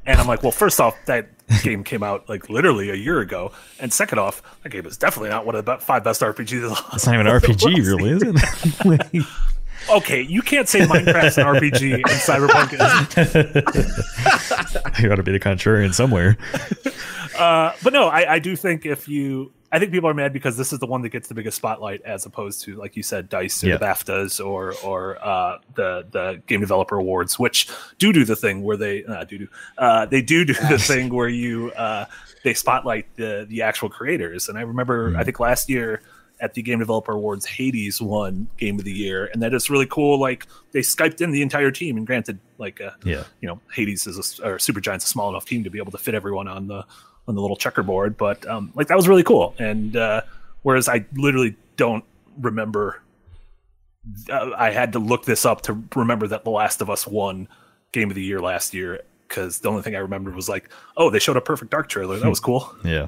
And 0.05 0.19
I'm 0.19 0.27
like, 0.27 0.43
well, 0.43 0.51
first 0.51 0.79
off, 0.79 0.95
that 1.05 1.27
game 1.63 1.83
came 1.83 2.03
out 2.03 2.27
like 2.27 2.49
literally 2.49 2.89
a 2.89 2.95
year 2.95 3.19
ago, 3.19 3.51
and 3.79 3.93
second 3.93 4.19
off, 4.19 4.41
that 4.63 4.69
game 4.69 4.85
is 4.85 4.97
definitely 4.97 5.29
not 5.29 5.45
one 5.45 5.55
of 5.55 5.65
the 5.65 5.77
five 5.77 6.03
best 6.03 6.21
RPGs. 6.21 6.93
It's 6.93 7.05
not 7.05 7.15
even 7.15 7.27
an 7.27 7.33
RPG, 7.39 7.85
really, 7.85 8.11
is 8.11 8.23
it? 9.13 9.25
okay, 9.89 10.21
you 10.21 10.41
can't 10.41 10.67
say 10.67 10.79
Minecraft's 10.81 11.37
an 11.37 11.45
RPG 11.45 11.95
and 11.95 12.05
Cyberpunk 12.05 12.73
is. 14.83 14.99
you 14.99 15.09
got 15.09 15.15
to 15.15 15.23
be 15.23 15.31
the 15.31 15.39
contrarian 15.39 15.93
somewhere. 15.93 16.37
Uh, 17.37 17.73
but 17.83 17.93
no, 17.93 18.07
I, 18.07 18.35
I 18.35 18.39
do 18.39 18.55
think 18.55 18.85
if 18.85 19.07
you 19.07 19.51
I 19.75 19.79
think 19.79 19.91
people 19.91 20.09
are 20.09 20.13
mad 20.13 20.31
because 20.31 20.55
this 20.55 20.71
is 20.71 20.79
the 20.79 20.85
one 20.85 21.01
that 21.01 21.09
gets 21.09 21.27
the 21.27 21.33
biggest 21.33 21.57
spotlight, 21.57 22.01
as 22.03 22.25
opposed 22.25 22.61
to, 22.61 22.77
like 22.77 22.95
you 22.95 23.03
said, 23.03 23.27
Dice 23.27 23.61
or 23.61 23.67
yeah. 23.67 23.75
the 23.75 23.85
BAFTAs 23.85 24.43
or 24.43 24.73
or 24.85 25.21
uh, 25.21 25.57
the 25.73 26.07
the 26.11 26.41
Game 26.47 26.61
Developer 26.61 26.95
Awards, 26.95 27.37
which 27.37 27.67
do 27.99 28.13
do 28.13 28.23
the 28.23 28.37
thing 28.37 28.63
where 28.63 28.77
they 28.77 29.03
uh, 29.03 29.25
do 29.25 29.37
do 29.39 29.47
uh, 29.77 30.05
they 30.05 30.21
do 30.21 30.45
do 30.45 30.53
the 30.53 30.77
thing 30.79 31.13
where 31.13 31.27
you 31.27 31.73
uh, 31.73 32.05
they 32.45 32.53
spotlight 32.53 33.13
the 33.17 33.45
the 33.49 33.63
actual 33.63 33.89
creators. 33.89 34.47
And 34.47 34.57
I 34.57 34.61
remember, 34.61 35.11
mm. 35.11 35.17
I 35.17 35.25
think 35.25 35.41
last 35.41 35.69
year 35.69 36.01
at 36.39 36.53
the 36.53 36.61
Game 36.61 36.79
Developer 36.79 37.11
Awards, 37.11 37.45
Hades 37.45 38.01
won 38.01 38.47
Game 38.57 38.79
of 38.79 38.85
the 38.85 38.93
Year, 38.93 39.29
and 39.33 39.41
that 39.41 39.53
is 39.53 39.69
really 39.69 39.87
cool. 39.87 40.17
Like 40.21 40.47
they 40.71 40.79
skyped 40.79 41.19
in 41.19 41.31
the 41.31 41.41
entire 41.41 41.71
team, 41.71 41.97
and 41.97 42.07
granted, 42.07 42.39
like 42.59 42.79
uh, 42.79 42.91
yeah, 43.03 43.25
you 43.41 43.49
know, 43.49 43.59
Hades 43.73 44.07
is 44.07 44.39
a, 44.39 44.47
or 44.47 44.57
Supergiant's 44.57 45.03
a 45.03 45.09
small 45.09 45.27
enough 45.27 45.45
team 45.45 45.65
to 45.65 45.69
be 45.69 45.79
able 45.79 45.91
to 45.91 45.97
fit 45.97 46.15
everyone 46.15 46.47
on 46.47 46.67
the 46.67 46.85
on 47.27 47.35
the 47.35 47.41
little 47.41 47.57
checkerboard. 47.57 48.17
But 48.17 48.47
um, 48.47 48.71
like 48.75 48.87
that 48.87 48.95
was 48.95 49.07
really 49.07 49.23
cool. 49.23 49.55
And 49.59 49.95
uh, 49.95 50.21
whereas 50.61 50.87
I 50.87 51.05
literally 51.13 51.55
don't 51.77 52.03
remember, 52.39 53.01
uh, 54.29 54.51
I 54.57 54.71
had 54.71 54.93
to 54.93 54.99
look 54.99 55.25
this 55.25 55.45
up 55.45 55.61
to 55.63 55.81
remember 55.95 56.27
that 56.27 56.43
The 56.43 56.51
Last 56.51 56.81
of 56.81 56.89
Us 56.89 57.07
won 57.07 57.47
Game 57.91 58.09
of 58.09 58.15
the 58.15 58.23
Year 58.23 58.39
last 58.39 58.73
year 58.73 59.01
because 59.27 59.59
the 59.59 59.69
only 59.69 59.81
thing 59.81 59.95
I 59.95 59.99
remembered 59.99 60.35
was 60.35 60.47
like, 60.49 60.69
oh, 60.97 61.09
they 61.09 61.19
showed 61.19 61.37
a 61.37 61.41
Perfect 61.41 61.71
Dark 61.71 61.89
trailer. 61.89 62.17
That 62.19 62.29
was 62.29 62.39
cool. 62.39 62.73
yeah, 62.83 63.07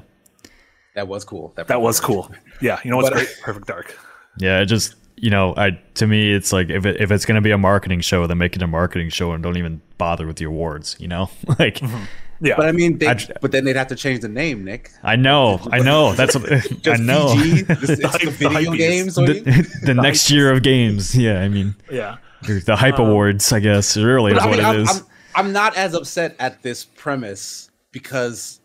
that 0.94 1.06
was 1.06 1.24
cool. 1.24 1.52
That, 1.56 1.68
that 1.68 1.80
was 1.80 2.00
cool. 2.00 2.30
Yeah, 2.60 2.80
you 2.84 2.90
know 2.90 2.96
what's 2.96 3.10
but, 3.10 3.16
great? 3.16 3.28
Perfect 3.42 3.66
Dark. 3.66 3.98
Yeah, 4.38 4.60
it 4.60 4.66
just 4.66 4.94
you 5.16 5.30
know, 5.30 5.54
I 5.56 5.80
to 5.94 6.06
me, 6.06 6.32
it's 6.32 6.52
like 6.52 6.70
if 6.70 6.86
it, 6.86 7.00
if 7.00 7.10
it's 7.10 7.24
going 7.24 7.36
to 7.36 7.40
be 7.40 7.50
a 7.50 7.58
marketing 7.58 8.00
show, 8.00 8.26
then 8.26 8.38
make 8.38 8.56
it 8.56 8.62
a 8.62 8.66
marketing 8.66 9.10
show 9.10 9.32
and 9.32 9.42
don't 9.42 9.56
even 9.56 9.80
bother 9.96 10.26
with 10.26 10.36
the 10.36 10.44
awards. 10.44 10.96
You 10.98 11.08
know, 11.08 11.30
like. 11.58 11.76
Mm-hmm 11.76 12.04
yeah, 12.40 12.54
but 12.56 12.66
I 12.66 12.72
mean, 12.72 12.98
they, 12.98 13.14
but 13.40 13.52
then 13.52 13.64
they'd 13.64 13.76
have 13.76 13.88
to 13.88 13.96
change 13.96 14.20
the 14.20 14.28
name, 14.28 14.64
Nick. 14.64 14.90
I 15.02 15.16
know, 15.16 15.60
I 15.72 15.80
know. 15.80 16.12
That's 16.12 16.36
what 16.36 16.50
I 16.86 16.96
know. 16.96 17.34
PG, 17.34 17.62
this, 17.62 17.90
it's 17.90 18.00
the, 18.18 18.26
the 18.26 18.30
video 18.30 18.72
games. 18.72 19.14
The, 19.14 19.80
the 19.84 19.94
next 19.94 20.30
year 20.30 20.52
of 20.52 20.62
games. 20.62 21.16
Yeah, 21.16 21.40
I 21.40 21.48
mean, 21.48 21.74
yeah, 21.90 22.16
the 22.42 22.76
hype 22.76 22.98
um, 22.98 23.08
awards. 23.08 23.52
I 23.52 23.60
guess 23.60 23.96
really 23.96 24.32
is 24.32 24.38
I 24.38 24.42
mean, 24.42 24.50
what 24.50 24.58
it 24.60 24.64
I'm, 24.64 24.80
is. 24.80 25.00
I'm, 25.34 25.46
I'm 25.46 25.52
not 25.52 25.76
as 25.76 25.94
upset 25.94 26.36
at 26.38 26.62
this 26.62 26.84
premise 26.84 27.70
because 27.92 28.60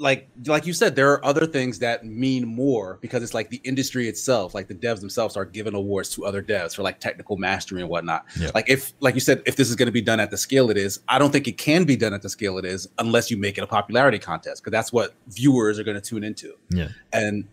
like 0.00 0.28
like 0.46 0.64
you 0.64 0.72
said, 0.72 0.94
there 0.94 1.10
are 1.12 1.24
other 1.24 1.44
things 1.44 1.80
that 1.80 2.06
mean 2.06 2.46
more 2.46 2.98
because 3.00 3.22
it's 3.22 3.34
like 3.34 3.50
the 3.50 3.60
industry 3.64 4.08
itself, 4.08 4.54
like 4.54 4.68
the 4.68 4.74
devs 4.74 5.00
themselves 5.00 5.36
are 5.36 5.44
giving 5.44 5.74
awards 5.74 6.10
to 6.10 6.24
other 6.24 6.40
devs 6.42 6.74
for 6.76 6.82
like 6.82 7.00
technical 7.00 7.36
mastery 7.36 7.80
and 7.80 7.90
whatnot. 7.90 8.24
Yeah. 8.38 8.52
Like 8.54 8.68
if 8.68 8.92
like 9.00 9.14
you 9.14 9.20
said, 9.20 9.42
if 9.44 9.56
this 9.56 9.68
is 9.68 9.74
going 9.74 9.86
to 9.86 9.92
be 9.92 10.00
done 10.00 10.20
at 10.20 10.30
the 10.30 10.36
scale 10.36 10.70
it 10.70 10.76
is, 10.76 11.00
I 11.08 11.18
don't 11.18 11.32
think 11.32 11.48
it 11.48 11.58
can 11.58 11.84
be 11.84 11.96
done 11.96 12.14
at 12.14 12.22
the 12.22 12.28
scale 12.28 12.58
it 12.58 12.64
is 12.64 12.88
unless 12.98 13.28
you 13.28 13.36
make 13.36 13.58
it 13.58 13.62
a 13.62 13.66
popularity 13.66 14.20
contest 14.20 14.62
because 14.62 14.70
that's 14.70 14.92
what 14.92 15.14
viewers 15.28 15.80
are 15.80 15.84
going 15.84 16.00
to 16.00 16.00
tune 16.00 16.22
into. 16.22 16.54
Yeah. 16.70 16.88
And 17.12 17.48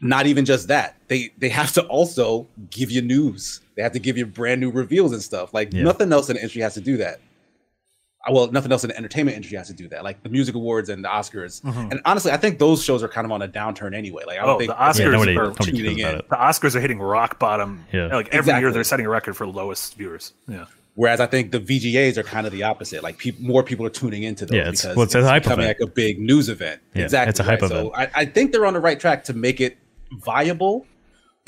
not 0.00 0.26
even 0.26 0.44
just 0.44 0.68
that, 0.68 0.96
they 1.08 1.32
they 1.38 1.48
have 1.48 1.72
to 1.72 1.82
also 1.86 2.46
give 2.68 2.90
you 2.90 3.00
news. 3.00 3.62
They 3.76 3.82
have 3.82 3.92
to 3.92 3.98
give 3.98 4.18
you 4.18 4.26
brand 4.26 4.60
new 4.60 4.70
reveals 4.70 5.12
and 5.12 5.22
stuff. 5.22 5.54
Like 5.54 5.72
yeah. 5.72 5.84
nothing 5.84 6.12
else 6.12 6.28
in 6.28 6.34
the 6.34 6.40
industry 6.42 6.60
has 6.60 6.74
to 6.74 6.82
do 6.82 6.98
that 6.98 7.20
well, 8.30 8.50
nothing 8.50 8.72
else 8.72 8.84
in 8.84 8.88
the 8.88 8.96
entertainment 8.96 9.36
industry 9.36 9.58
has 9.58 9.68
to 9.68 9.72
do 9.74 9.88
that, 9.88 10.04
like 10.04 10.22
the 10.22 10.28
music 10.28 10.54
awards 10.54 10.88
and 10.88 11.04
the 11.04 11.08
Oscars. 11.08 11.62
Mm-hmm. 11.62 11.92
And 11.92 12.00
honestly, 12.04 12.32
I 12.32 12.36
think 12.36 12.58
those 12.58 12.82
shows 12.82 13.02
are 13.02 13.08
kind 13.08 13.24
of 13.24 13.32
on 13.32 13.42
a 13.42 13.48
downturn 13.48 13.94
anyway. 13.94 14.24
Like, 14.26 14.38
I 14.38 14.46
don't 14.46 14.56
oh, 14.56 14.58
think 14.58 14.70
the 14.70 14.76
Oscars 14.76 15.34
yeah, 15.34 15.40
are 15.40 15.52
tuning 15.54 15.98
in. 15.98 16.16
The 16.16 16.36
Oscars 16.36 16.74
are 16.74 16.80
hitting 16.80 17.00
rock 17.00 17.38
bottom. 17.38 17.84
Yeah. 17.92 18.06
Like 18.06 18.28
every 18.28 18.38
exactly. 18.38 18.60
year, 18.60 18.72
they're 18.72 18.84
setting 18.84 19.06
a 19.06 19.10
record 19.10 19.36
for 19.36 19.46
lowest 19.46 19.94
viewers. 19.96 20.32
Yeah. 20.46 20.66
Whereas 20.94 21.20
I 21.20 21.26
think 21.26 21.52
the 21.52 21.60
VGAs 21.60 22.16
are 22.16 22.24
kind 22.24 22.46
of 22.46 22.52
the 22.52 22.64
opposite. 22.64 23.02
Like 23.02 23.18
pe- 23.18 23.34
more 23.38 23.62
people 23.62 23.86
are 23.86 23.90
tuning 23.90 24.24
into 24.24 24.46
those 24.46 24.56
yeah, 24.56 24.68
it's, 24.68 24.82
because 24.82 24.96
well, 24.96 25.04
it's, 25.04 25.14
it's 25.14 25.26
a 25.26 25.32
becoming 25.34 25.64
event. 25.64 25.80
like 25.80 25.88
a 25.88 25.92
big 25.92 26.18
news 26.18 26.48
event. 26.48 26.80
Yeah, 26.94 27.04
exactly. 27.04 27.30
It's 27.30 27.40
a 27.40 27.44
hype 27.44 27.62
right? 27.62 27.70
event. 27.70 27.94
So 27.94 28.00
I, 28.00 28.10
I 28.14 28.24
think 28.24 28.50
they're 28.50 28.66
on 28.66 28.74
the 28.74 28.80
right 28.80 28.98
track 28.98 29.24
to 29.24 29.34
make 29.34 29.60
it 29.60 29.78
viable 30.10 30.86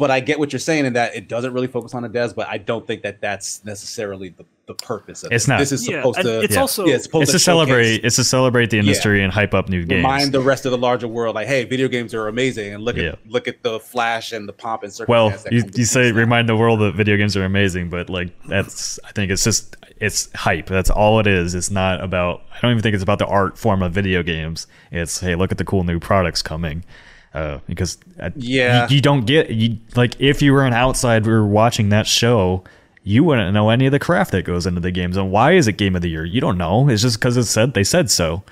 but 0.01 0.11
I 0.11 0.20
get 0.20 0.39
what 0.39 0.51
you're 0.51 0.61
saying 0.61 0.87
in 0.87 0.95
that 0.95 1.14
it 1.14 1.28
doesn't 1.28 1.53
really 1.53 1.66
focus 1.66 1.93
on 1.93 2.03
the 2.03 2.09
devs, 2.09 2.35
but 2.35 2.49
I 2.49 2.57
don't 2.57 2.87
think 2.87 3.03
that 3.03 3.20
that's 3.20 3.62
necessarily 3.66 4.31
the, 4.31 4.47
the 4.70 4.84
purpose 4.84 5.24
of 5.24 5.32
It's 5.32 5.46
it. 5.46 5.48
not. 5.48 5.58
This 5.58 5.72
is 5.72 5.88
Yeah, 5.88 5.96
supposed 5.98 6.18
and 6.18 6.26
to. 6.26 6.40
it's 6.42 6.56
also- 6.56 6.86
yeah, 6.86 6.94
it's 6.94 7.04
supposed 7.04 7.22
It's 7.24 7.32
to 7.32 7.38
to 7.38 7.44
celebrate. 7.44 8.04
It's 8.04 8.16
to 8.16 8.24
celebrate 8.24 8.70
the 8.70 8.78
industry 8.78 9.22
and 9.22 9.32
hype 9.32 9.52
up 9.52 9.68
new 9.68 9.80
games. 9.84 9.98
Remind 10.04 10.32
the 10.32 10.40
rest 10.40 10.64
of 10.64 10.70
the 10.72 10.78
larger 10.78 11.08
world, 11.08 11.34
like, 11.34 11.48
hey, 11.48 11.64
video 11.64 11.88
games 11.88 12.14
are 12.14 12.28
amazing, 12.28 12.72
and 12.74 12.84
look 12.84 12.96
Yeah. 12.96 13.10
at 13.10 13.18
look 13.28 13.48
at 13.48 13.62
the 13.62 13.80
flash 13.80 14.32
and 14.32 14.48
the 14.48 14.52
pomp 14.52 14.84
and 14.84 14.92
well, 15.08 15.30
circumstance. 15.30 15.42
that 15.42 15.52
you, 15.76 15.80
you 15.80 15.84
say 15.84 16.02
these 16.04 16.12
now. 16.12 16.18
remind 16.20 16.48
the 16.48 16.56
world 16.56 16.80
that 16.80 16.94
video 16.94 17.16
games 17.16 17.36
are 17.36 17.44
amazing, 17.44 17.88
but 17.90 18.08
like 18.08 18.30
that's 18.48 18.98
I 19.04 19.12
think 19.12 19.30
it's 19.32 19.42
just 19.44 19.76
it's 20.00 20.32
hype. 20.34 20.66
That's 20.66 20.88
all 20.90 21.18
it 21.20 21.26
is. 21.26 21.54
It's 21.54 21.70
not 21.70 22.02
about. 22.02 22.42
I 22.52 22.58
don't 22.62 22.70
even 22.70 22.82
think 22.82 22.94
it's 22.94 23.02
about 23.02 23.18
the 23.18 23.26
art 23.26 23.58
form 23.58 23.82
of 23.82 23.92
video 23.92 24.22
games. 24.22 24.66
It's 24.92 25.20
hey, 25.20 25.34
look 25.34 25.50
at 25.52 25.58
the 25.58 25.64
cool 25.64 25.82
new 25.84 25.98
products 25.98 26.42
coming. 26.42 26.84
Uh, 27.32 27.58
because 27.68 27.96
uh, 28.18 28.30
Yeah. 28.36 28.88
you, 28.88 28.96
you 28.96 29.00
don't 29.02 29.24
get 29.26 29.50
you 29.50 29.78
like 29.94 30.20
if 30.20 30.42
you 30.42 30.52
were 30.52 30.64
an 30.64 30.72
outsider 30.74 31.44
watching 31.46 31.88
that 31.90 32.06
show. 32.06 32.64
You 33.11 33.24
wouldn't 33.24 33.52
know 33.52 33.70
any 33.70 33.86
of 33.86 33.92
the 33.92 33.98
craft 33.98 34.30
that 34.32 34.44
goes 34.44 34.66
into 34.66 34.80
the 34.80 34.92
games, 34.92 35.16
and 35.16 35.32
why 35.32 35.52
is 35.52 35.66
it 35.66 35.72
game 35.72 35.96
of 35.96 36.02
the 36.02 36.08
year? 36.11 36.24
You 36.24 36.40
don't 36.40 36.56
know. 36.56 36.88
It's 36.88 37.02
just 37.02 37.18
because 37.18 37.36
it 37.36 37.44
said 37.44 37.74
they 37.74 37.82
said 37.82 38.08
so. 38.11 38.44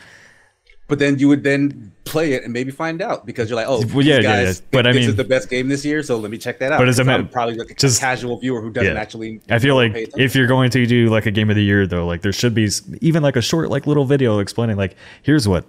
But 0.89 0.99
then 0.99 1.19
you 1.19 1.29
would 1.29 1.45
then 1.45 1.93
play 2.05 2.33
it 2.33 2.43
and 2.45 2.53
maybe 2.53 2.71
find 2.71 3.03
out 3.03 3.27
because 3.27 3.51
you're 3.51 3.57
like, 3.57 3.69
oh, 3.69 3.85
Well, 3.95 4.05
yeah, 4.05 4.17
these 4.17 4.25
yeah, 4.25 4.41
yeah. 4.43 4.53
But 4.73 4.87
I 4.87 4.93
this 4.93 5.01
mean- 5.03 5.11
is 5.11 5.17
the 5.17 5.23
best 5.25 5.51
game 5.51 5.69
this 5.69 5.85
year, 5.85 6.03
so 6.03 6.17
let 6.17 6.31
me 6.31 6.39
check 6.39 6.59
that 6.61 6.73
out. 6.73 6.79
But 6.79 6.89
as 6.89 6.99
a 6.99 7.03
Because 7.03 7.07
ma- 7.07 7.15
I'm 7.25 7.29
probably 7.29 7.55
like 7.57 7.71
a 7.71 7.75
just- 7.75 8.01
casual 8.01 8.39
viewer 8.39 8.61
who 8.63 8.71
doesn't 8.71 8.95
Yeah. 8.95 9.01
actually. 9.01 9.41
I 9.51 9.59
feel 9.59 9.75
like 9.77 10.09
if 10.17 10.35
you're 10.35 10.47
going 10.47 10.71
to 10.71 10.87
do 10.87 11.09
like 11.11 11.27
a 11.27 11.31
game 11.31 11.51
of 11.51 11.57
the 11.57 11.63
year 11.63 11.87
though, 11.87 12.07
like 12.07 12.23
there 12.23 12.33
should 12.33 12.55
be 12.55 12.69
even 13.03 13.23
like 13.23 13.37
a 13.37 13.43
short 13.43 13.69
like 13.71 13.87
little 13.87 14.07
video 14.07 14.39
explaining 14.39 14.77
like 14.77 14.97
here's 15.23 15.47
what 15.47 15.67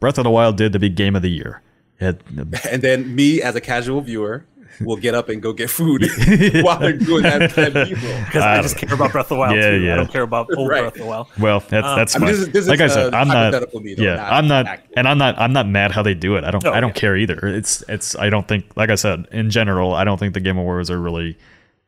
Breath 0.00 0.16
of 0.18 0.24
the 0.24 0.30
Wild 0.30 0.56
did 0.56 0.72
to 0.72 0.78
be 0.78 0.88
game 0.88 1.14
of 1.14 1.22
the 1.22 1.30
year. 1.30 1.60
It, 2.00 2.20
and 2.70 2.80
then 2.82 3.14
me 3.14 3.40
as 3.42 3.54
a 3.54 3.60
casual 3.60 4.00
viewer 4.00 4.46
will 4.80 4.96
get 4.96 5.14
up 5.14 5.28
and 5.28 5.42
go 5.42 5.52
get 5.52 5.68
food 5.70 6.02
while 6.62 6.78
they're 6.78 6.92
doing 6.94 7.22
that, 7.22 7.50
that 7.54 7.72
B-roll. 7.74 8.24
because 8.24 8.42
I, 8.42 8.62
just 8.62 8.76
care 8.76 8.94
about 8.94 9.12
Breath 9.12 9.26
of 9.26 9.28
the 9.30 9.36
Wild 9.36 9.56
Yeah, 9.56 9.70
too. 9.70 9.80
yeah. 9.82 9.92
I 9.92 9.96
don't 9.96 10.10
care 10.10 10.22
about 10.22 10.48
old 10.56 10.68
Right. 10.68 10.80
Breath 10.80 10.94
of 10.94 11.00
the 11.00 11.06
Wild. 11.06 11.28
well, 11.38 11.60
that's 11.60 11.86
that's 11.86 12.16
I 12.16 12.18
mean, 12.18 12.26
this 12.28 12.38
is- 12.38 12.48
this 12.50 12.62
is, 12.64 12.68
like 12.68 12.80
I 12.80 12.86
said, 12.88 13.12
uh, 13.14 13.18
I'm 13.18 13.28
not. 13.28 13.36
hypothetical 13.36 13.80
me, 13.80 13.94
though, 13.94 14.02
Yeah, 14.02 14.16
not 14.16 14.32
I'm 14.32 14.48
not, 14.48 14.66
accurate. 14.66 14.92
and 14.96 15.08
I'm 15.08 15.18
not. 15.18 15.38
I'm 15.38 15.52
not 15.52 15.66
mad 15.68 15.92
how 15.92 16.02
they 16.02 16.14
do 16.14 16.36
it. 16.36 16.44
I 16.44 16.50
don't. 16.50 16.64
Oh, 16.66 16.72
I 16.72 16.80
don't 16.80 16.90
yeah. 16.90 17.00
care 17.00 17.16
either. 17.16 17.38
It's 17.46 17.82
it's. 17.88 18.16
I 18.16 18.30
don't 18.30 18.46
think. 18.48 18.76
Like 18.76 18.90
I 18.90 18.94
said, 18.96 19.26
in 19.32 19.50
general, 19.50 19.94
I 19.94 20.04
don't 20.04 20.18
think 20.18 20.34
the 20.34 20.40
Game 20.40 20.56
Awards 20.58 20.90
are 20.90 21.00
really 21.00 21.36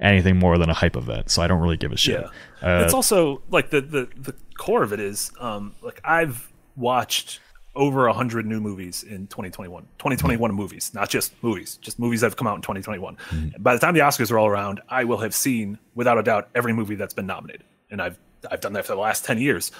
anything 0.00 0.38
more 0.38 0.58
than 0.58 0.68
a 0.70 0.74
hype 0.74 0.96
event. 0.96 1.30
So 1.30 1.40
I 1.42 1.46
don't 1.46 1.60
really 1.60 1.76
give 1.76 1.92
a 1.92 1.96
shit. 1.96 2.20
Yeah, 2.62 2.80
Uh, 2.80 2.82
it's 2.84 2.94
also 2.94 3.42
like 3.50 3.70
the 3.70 3.80
the 3.80 4.08
the 4.16 4.34
core 4.58 4.82
of 4.82 4.92
it 4.92 5.00
is 5.00 5.30
um 5.40 5.74
like 5.82 6.00
I've 6.04 6.50
watched 6.76 7.40
over 7.76 8.06
a 8.06 8.12
hundred 8.12 8.46
new 8.46 8.60
movies 8.60 9.02
in 9.02 9.26
2021 9.26 9.82
2021 9.98 10.54
movies 10.54 10.92
not 10.94 11.08
just 11.08 11.32
movies 11.42 11.76
just 11.78 11.98
movies 11.98 12.20
that 12.20 12.26
have 12.26 12.36
come 12.36 12.46
out 12.46 12.54
in 12.54 12.62
2021 12.62 13.16
by 13.58 13.74
the 13.74 13.80
time 13.80 13.94
the 13.94 14.00
oscars 14.00 14.30
are 14.30 14.38
all 14.38 14.46
around 14.46 14.80
i 14.88 15.02
will 15.04 15.18
have 15.18 15.34
seen 15.34 15.78
without 15.94 16.18
a 16.18 16.22
doubt 16.22 16.48
every 16.54 16.72
movie 16.72 16.94
that's 16.94 17.14
been 17.14 17.26
nominated. 17.26 17.64
And 17.90 18.00
i've 18.02 18.18
i've 18.50 18.60
done 18.60 18.74
that 18.74 18.86
for 18.86 18.92
the 18.94 19.00
last 19.00 19.24
10 19.24 19.38
years. 19.38 19.70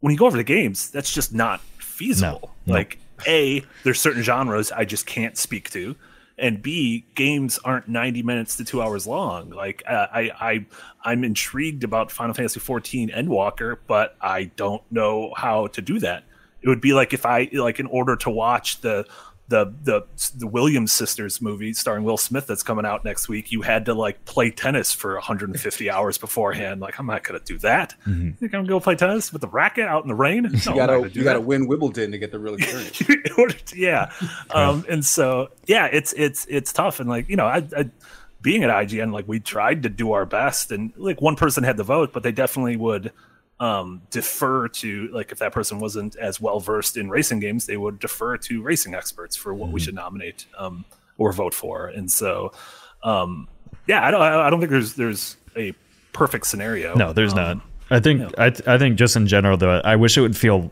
When 0.00 0.12
you 0.12 0.18
go 0.18 0.26
over 0.26 0.36
the 0.36 0.44
games 0.44 0.90
that's 0.90 1.12
just 1.12 1.32
not 1.32 1.60
feasible. 1.78 2.54
No, 2.66 2.72
no. 2.72 2.78
like 2.78 2.98
a 3.26 3.64
there's 3.84 4.00
certain 4.00 4.22
genres 4.22 4.72
i 4.72 4.84
just 4.84 5.06
can't 5.06 5.36
speak 5.36 5.70
to. 5.70 5.96
And 6.38 6.62
b 6.62 7.04
games 7.14 7.58
aren't 7.64 7.88
90 7.88 8.22
minutes 8.22 8.56
to 8.56 8.64
two 8.64 8.82
hours 8.82 9.06
long. 9.06 9.50
Like 9.50 9.82
uh, 9.86 10.06
i 10.12 10.30
i 10.40 10.66
i'm 11.04 11.24
intrigued 11.24 11.84
about 11.84 12.10
final 12.10 12.34
fantasy 12.34 12.60
14 12.60 13.10
endwalker 13.10 13.78
but 13.86 14.16
i 14.20 14.44
don't 14.44 14.82
know 14.90 15.32
how 15.36 15.68
to 15.68 15.82
do 15.82 15.98
that 16.00 16.24
it 16.62 16.68
would 16.68 16.80
be 16.80 16.92
like 16.92 17.12
if 17.12 17.26
i 17.26 17.48
like 17.52 17.78
in 17.80 17.86
order 17.86 18.16
to 18.16 18.30
watch 18.30 18.80
the 18.80 19.06
the 19.48 19.66
the 19.82 20.02
the 20.38 20.46
Williams 20.46 20.92
sisters 20.92 21.42
movie 21.42 21.74
starring 21.74 22.04
Will 22.04 22.16
Smith 22.16 22.46
that's 22.46 22.62
coming 22.62 22.86
out 22.86 23.04
next 23.04 23.28
week, 23.28 23.52
you 23.52 23.60
had 23.60 23.84
to 23.84 23.92
like 23.92 24.24
play 24.24 24.50
tennis 24.50 24.94
for 24.94 25.12
150 25.14 25.90
hours 25.90 26.16
beforehand. 26.16 26.80
Like 26.80 26.98
I'm 26.98 27.06
not 27.06 27.22
gonna 27.22 27.40
do 27.40 27.58
that. 27.58 27.94
Mm-hmm. 28.06 28.26
You 28.28 28.32
think 28.34 28.54
I'm 28.54 28.60
gonna 28.60 28.68
go 28.68 28.80
play 28.80 28.94
tennis 28.94 29.30
with 29.30 29.42
the 29.42 29.48
racket 29.48 29.84
out 29.86 30.04
in 30.04 30.08
the 30.08 30.14
rain? 30.14 30.44
No, 30.44 30.48
You 30.50 30.74
gotta 30.76 31.10
you 31.10 31.22
gotta 31.22 31.40
that. 31.40 31.44
win 31.44 31.66
Wimbledon 31.66 32.12
to 32.12 32.18
get 32.18 32.30
the 32.30 32.38
real 32.38 32.54
experience. 32.54 32.96
To- 33.66 33.78
yeah. 33.78 34.10
Um, 34.54 34.86
and 34.88 35.04
so 35.04 35.50
yeah, 35.66 35.86
it's 35.86 36.14
it's 36.14 36.46
it's 36.48 36.72
tough. 36.72 37.00
And 37.00 37.10
like 37.10 37.28
you 37.28 37.36
know, 37.36 37.46
I, 37.46 37.66
I 37.76 37.90
being 38.40 38.62
at 38.64 38.70
IGN, 38.70 39.12
like 39.12 39.28
we 39.28 39.38
tried 39.40 39.82
to 39.82 39.88
do 39.90 40.12
our 40.12 40.24
best, 40.24 40.72
and 40.72 40.92
like 40.96 41.20
one 41.20 41.36
person 41.36 41.62
had 41.62 41.76
the 41.76 41.84
vote, 41.84 42.12
but 42.14 42.22
they 42.22 42.32
definitely 42.32 42.76
would 42.76 43.12
um 43.62 44.02
defer 44.10 44.66
to 44.66 45.08
like 45.12 45.30
if 45.30 45.38
that 45.38 45.52
person 45.52 45.78
wasn't 45.78 46.16
as 46.16 46.40
well 46.40 46.58
versed 46.58 46.96
in 46.96 47.08
racing 47.08 47.38
games 47.38 47.66
they 47.66 47.76
would 47.76 47.98
defer 48.00 48.36
to 48.36 48.60
racing 48.62 48.92
experts 48.94 49.36
for 49.36 49.54
what 49.54 49.70
we 49.70 49.78
Mm-hmm. 49.78 49.84
should 49.84 49.94
nominate 49.94 50.46
um 50.58 50.84
or 51.16 51.32
vote 51.32 51.54
for 51.54 51.86
and 51.98 52.10
so 52.10 52.50
um 53.04 53.46
yeah 53.86 54.06
i 54.06 54.10
don't 54.10 54.20
i 54.22 54.48
don't 54.50 54.58
think 54.60 54.70
there's 54.70 54.94
there's 54.94 55.36
a 55.56 55.72
perfect 56.12 56.46
scenario 56.46 56.96
No, 56.96 57.12
there's 57.12 57.32
Um, 57.32 57.38
not. 57.38 57.56
I 57.90 58.00
think 58.00 58.18
I 58.38 58.46
I 58.74 58.78
think 58.78 58.96
just 58.98 59.14
in 59.16 59.26
general 59.26 59.56
though, 59.56 59.80
I 59.84 59.96
wish 59.96 60.16
it 60.18 60.22
would 60.22 60.36
feel 60.36 60.70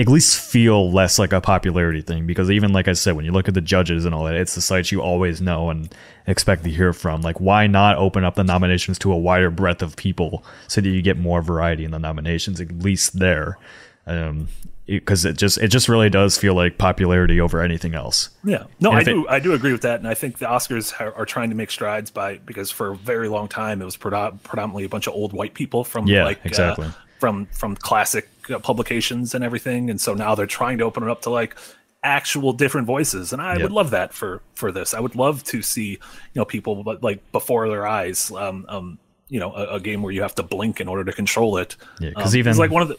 at 0.00 0.08
least 0.08 0.40
feel 0.40 0.90
less 0.90 1.18
like 1.18 1.32
a 1.32 1.40
popularity 1.40 2.00
thing 2.00 2.26
because 2.26 2.50
even 2.50 2.72
like 2.72 2.88
I 2.88 2.94
said, 2.94 3.16
when 3.16 3.24
you 3.24 3.32
look 3.32 3.48
at 3.48 3.54
the 3.54 3.60
judges 3.60 4.04
and 4.04 4.14
all 4.14 4.24
that, 4.24 4.34
it's 4.34 4.54
the 4.54 4.60
sites 4.60 4.90
you 4.90 5.02
always 5.02 5.40
know 5.40 5.68
and 5.70 5.94
expect 6.26 6.64
to 6.64 6.70
hear 6.70 6.92
from. 6.92 7.20
Like, 7.22 7.38
why 7.40 7.66
not 7.66 7.98
open 7.98 8.24
up 8.24 8.34
the 8.34 8.44
nominations 8.44 8.98
to 9.00 9.12
a 9.12 9.16
wider 9.18 9.50
breadth 9.50 9.82
of 9.82 9.96
people 9.96 10.44
so 10.68 10.80
that 10.80 10.88
you 10.88 11.02
get 11.02 11.18
more 11.18 11.42
variety 11.42 11.84
in 11.84 11.90
the 11.90 11.98
nominations, 11.98 12.60
at 12.60 12.72
least 12.78 13.18
there. 13.18 13.58
Um, 14.06 14.48
because 14.86 15.24
it 15.24 15.36
just 15.36 15.56
it 15.58 15.68
just 15.68 15.88
really 15.88 16.10
does 16.10 16.36
feel 16.36 16.54
like 16.54 16.76
popularity 16.76 17.40
over 17.40 17.60
anything 17.62 17.94
else. 17.94 18.30
Yeah, 18.42 18.64
no, 18.80 18.90
I 18.90 19.02
if 19.02 19.08
it- 19.08 19.12
do. 19.12 19.28
I 19.28 19.38
do 19.38 19.52
agree 19.52 19.70
with 19.70 19.82
that, 19.82 20.00
and 20.00 20.08
I 20.08 20.14
think 20.14 20.38
the 20.38 20.46
Oscars 20.46 20.98
are, 21.00 21.14
are 21.14 21.26
trying 21.26 21.50
to 21.50 21.54
make 21.56 21.70
strides 21.70 22.10
by 22.10 22.38
because 22.38 22.72
for 22.72 22.88
a 22.92 22.96
very 22.96 23.28
long 23.28 23.46
time 23.46 23.80
it 23.80 23.84
was 23.84 23.96
predom- 23.96 24.42
predominantly 24.42 24.82
a 24.84 24.88
bunch 24.88 25.06
of 25.06 25.14
old 25.14 25.32
white 25.32 25.54
people 25.54 25.84
from 25.84 26.08
Yeah, 26.08 26.24
like 26.24 26.38
uh, 26.38 26.42
exactly. 26.48 26.88
from 27.20 27.46
from 27.52 27.76
classic 27.76 28.28
uh, 28.50 28.58
publications 28.58 29.34
and 29.34 29.44
everything, 29.44 29.90
and 29.90 30.00
so 30.00 30.14
now 30.14 30.34
they're 30.34 30.46
trying 30.46 30.78
to 30.78 30.84
open 30.84 31.02
it 31.02 31.08
up 31.08 31.22
to 31.22 31.30
like 31.30 31.56
actual 32.02 32.52
different 32.52 32.86
voices, 32.86 33.32
and 33.32 33.42
I 33.42 33.56
Yeah. 33.56 33.64
would 33.64 33.72
love 33.72 33.90
that 33.90 34.12
for 34.14 34.40
for 34.54 34.72
this. 34.72 34.94
I 34.94 35.00
would 35.00 35.16
love 35.16 35.44
to 35.44 35.62
see 35.62 35.90
you 35.90 35.98
know 36.36 36.44
people 36.44 36.82
but, 36.82 37.02
like 37.02 37.30
before 37.32 37.68
their 37.68 37.86
eyes. 37.86 38.30
Um, 38.30 38.64
um, 38.68 38.98
you 39.28 39.38
know, 39.38 39.52
a, 39.54 39.76
a 39.76 39.80
game 39.80 40.02
where 40.02 40.12
you 40.12 40.22
have 40.22 40.34
to 40.34 40.42
blink 40.42 40.80
in 40.80 40.88
order 40.88 41.04
to 41.04 41.12
control 41.12 41.56
it. 41.56 41.76
Yeah, 42.00 42.10
'cause 42.16 42.34
Um, 42.34 42.38
even- 42.40 42.56
like 42.56 42.70
one 42.72 42.82
of 42.82 42.88
the. 42.88 42.98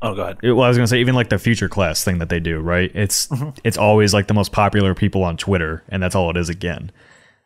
Oh, 0.00 0.14
go 0.14 0.22
ahead. 0.22 0.38
Well, 0.42 0.62
I 0.62 0.68
was 0.68 0.76
gonna 0.76 0.86
say 0.86 1.00
even 1.00 1.14
like 1.16 1.28
the 1.28 1.38
future 1.38 1.68
class 1.68 2.04
thing 2.04 2.18
that 2.18 2.28
they 2.28 2.38
do, 2.40 2.60
right? 2.60 2.90
It's 2.94 3.26
Mm-hmm. 3.28 3.50
it's 3.64 3.76
always 3.78 4.12
like 4.14 4.26
the 4.28 4.34
most 4.34 4.52
popular 4.52 4.94
people 4.94 5.24
on 5.24 5.36
Twitter, 5.36 5.82
and 5.88 6.00
that's 6.02 6.14
all 6.14 6.30
it 6.30 6.36
is. 6.36 6.48
Again, 6.48 6.90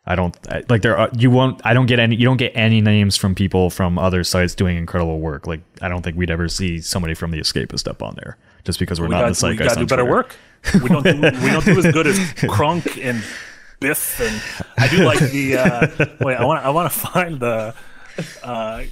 I 0.07 0.15
don't 0.15 0.35
I, 0.49 0.63
like 0.69 0.81
there. 0.81 0.97
Are, 0.97 1.09
you 1.13 1.29
won't. 1.29 1.61
I 1.65 1.73
don't 1.73 1.85
get 1.85 1.99
any. 1.99 2.15
You 2.15 2.25
don't 2.25 2.37
get 2.37 2.53
any 2.55 2.81
names 2.81 3.17
from 3.17 3.35
people 3.35 3.69
from 3.69 3.99
other 3.99 4.23
sites 4.23 4.55
doing 4.55 4.77
incredible 4.77 5.19
work. 5.19 5.45
Like 5.45 5.61
I 5.81 5.89
don't 5.89 6.01
think 6.01 6.17
we'd 6.17 6.31
ever 6.31 6.47
see 6.47 6.79
somebody 6.79 7.13
from 7.13 7.31
the 7.31 7.39
Escapist 7.39 7.87
up 7.87 8.01
on 8.01 8.15
there, 8.15 8.37
just 8.63 8.79
because 8.79 9.01
we're 9.01 9.07
we 9.07 9.15
not 9.15 9.21
got, 9.27 9.35
the 9.35 9.47
we 9.47 9.57
zeitgeist. 9.57 9.67
got 9.67 9.73
to 9.73 9.79
do 9.81 9.85
better 9.85 10.01
Twitter. 10.03 10.15
work. 10.15 10.35
We 10.81 10.89
don't 10.89 11.03
do 11.03 11.11
we 11.43 11.51
don't 11.51 11.65
do 11.65 11.77
as 11.77 11.93
good 11.93 12.07
as 12.07 12.17
Crunk 12.35 13.03
and 13.03 13.23
Biff 13.79 14.19
and 14.21 14.65
I 14.77 14.87
do 14.87 15.03
like 15.03 15.19
the 15.19 15.57
uh, 15.57 16.05
wait. 16.21 16.35
I 16.35 16.45
want 16.45 16.65
I 16.65 16.69
want 16.69 16.91
to 16.91 16.97
find 16.97 17.39
the 17.39 17.75
uh, 18.43 18.83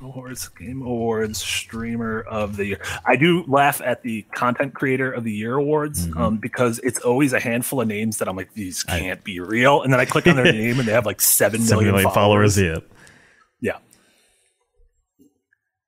Awards 0.00 0.48
Game 0.48 0.82
Awards 0.82 1.38
streamer 1.38 2.20
of 2.22 2.56
the 2.56 2.66
year. 2.66 2.80
I 3.04 3.16
do 3.16 3.44
laugh 3.48 3.80
at 3.84 4.02
the 4.02 4.22
content 4.34 4.74
creator 4.74 5.10
of 5.10 5.24
the 5.24 5.32
year 5.32 5.54
awards 5.56 6.06
Mm-hmm. 6.06 6.18
um, 6.18 6.36
because 6.36 6.78
it's 6.84 7.00
always 7.00 7.32
a 7.32 7.40
handful 7.40 7.80
of 7.80 7.88
names 7.88 8.18
that 8.18 8.28
I'm 8.28 8.36
like 8.36 8.54
these 8.54 8.82
can't 8.84 9.22
be 9.24 9.40
real, 9.40 9.82
and 9.82 9.92
then 9.92 9.98
I 10.00 10.04
click 10.04 10.26
on 10.26 10.36
their 10.36 10.44
name 10.52 10.78
and 10.78 10.86
they 10.88 10.92
have 10.92 11.06
like 11.06 11.20
seven 11.20 11.60
Seven 11.60 11.84
million, 11.84 11.94
million 11.96 12.10
followers. 12.14 12.56
followers. 12.56 12.82
Yeah. 13.60 13.76
Yeah. 15.20 15.26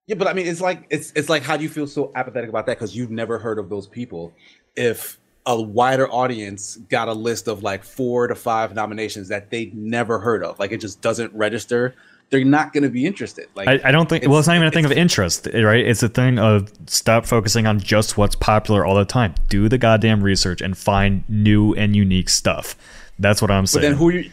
Yeah, 0.07 0.17
but 0.17 0.27
I 0.27 0.33
mean, 0.33 0.47
it's 0.47 0.61
like 0.61 0.87
it's 0.91 1.13
it's 1.15 1.29
like 1.29 1.43
how 1.43 1.57
do 1.57 1.63
you 1.63 1.69
feel 1.69 1.87
so 1.87 2.11
apathetic 2.17 2.51
about 2.51 2.67
that 2.67 2.77
because 2.79 2.97
you've 2.97 3.11
never 3.13 3.39
heard 3.39 3.59
of 3.59 3.69
those 3.69 3.87
people? 3.87 4.33
If 4.75 5.19
a 5.47 5.61
wider 5.61 6.11
audience 6.11 6.77
got 6.89 7.09
a 7.09 7.13
list 7.13 7.47
of 7.49 7.63
like 7.63 7.85
four 7.85 8.27
to 8.27 8.35
five 8.35 8.75
nominations 8.75 9.29
that 9.29 9.51
they'd 9.51 9.75
never 9.75 10.19
heard 10.19 10.43
of, 10.43 10.59
like 10.59 10.73
it 10.73 10.79
just 10.81 11.01
doesn't 11.01 11.33
register, 11.35 11.95
they're 12.31 12.45
not 12.45 12.73
going 12.73 12.85
to 12.85 12.89
be 12.89 13.07
interested. 13.07 13.47
Like 13.55 13.69
I, 13.69 13.89
I 13.89 13.93
don't 13.93 14.09
think. 14.09 14.23
well, 14.25 14.35
It's- 14.39 14.47
not 14.47 14.57
even 14.57 14.69
a 14.69 14.71
thing 14.71 14.85
of 14.85 14.93
interest, 14.93 15.49
eh, 15.53 15.63
right? 15.63 15.85
It's 15.85 16.03
a 16.03 16.09
thing 16.09 16.39
of 16.39 16.73
stop 16.87 17.27
focusing 17.27 17.67
on 17.67 17.81
just 17.81 18.17
what's 18.17 18.37
popular 18.37 18.85
all 18.87 18.95
the 18.95 19.05
time. 19.05 19.35
Do 19.49 19.69
the 19.69 19.79
goddamn 19.79 20.23
research 20.23 20.61
and 20.61 20.77
find 20.79 21.25
new 21.29 21.75
and 21.75 21.95
unique 21.97 22.29
stuff. 22.29 22.77
That's 23.19 23.43
what 23.43 23.51
I'm 23.51 23.67
saying. 23.67 23.83
but 23.83 23.89
then 23.89 23.97
who? 23.99 24.11
You, 24.11 24.31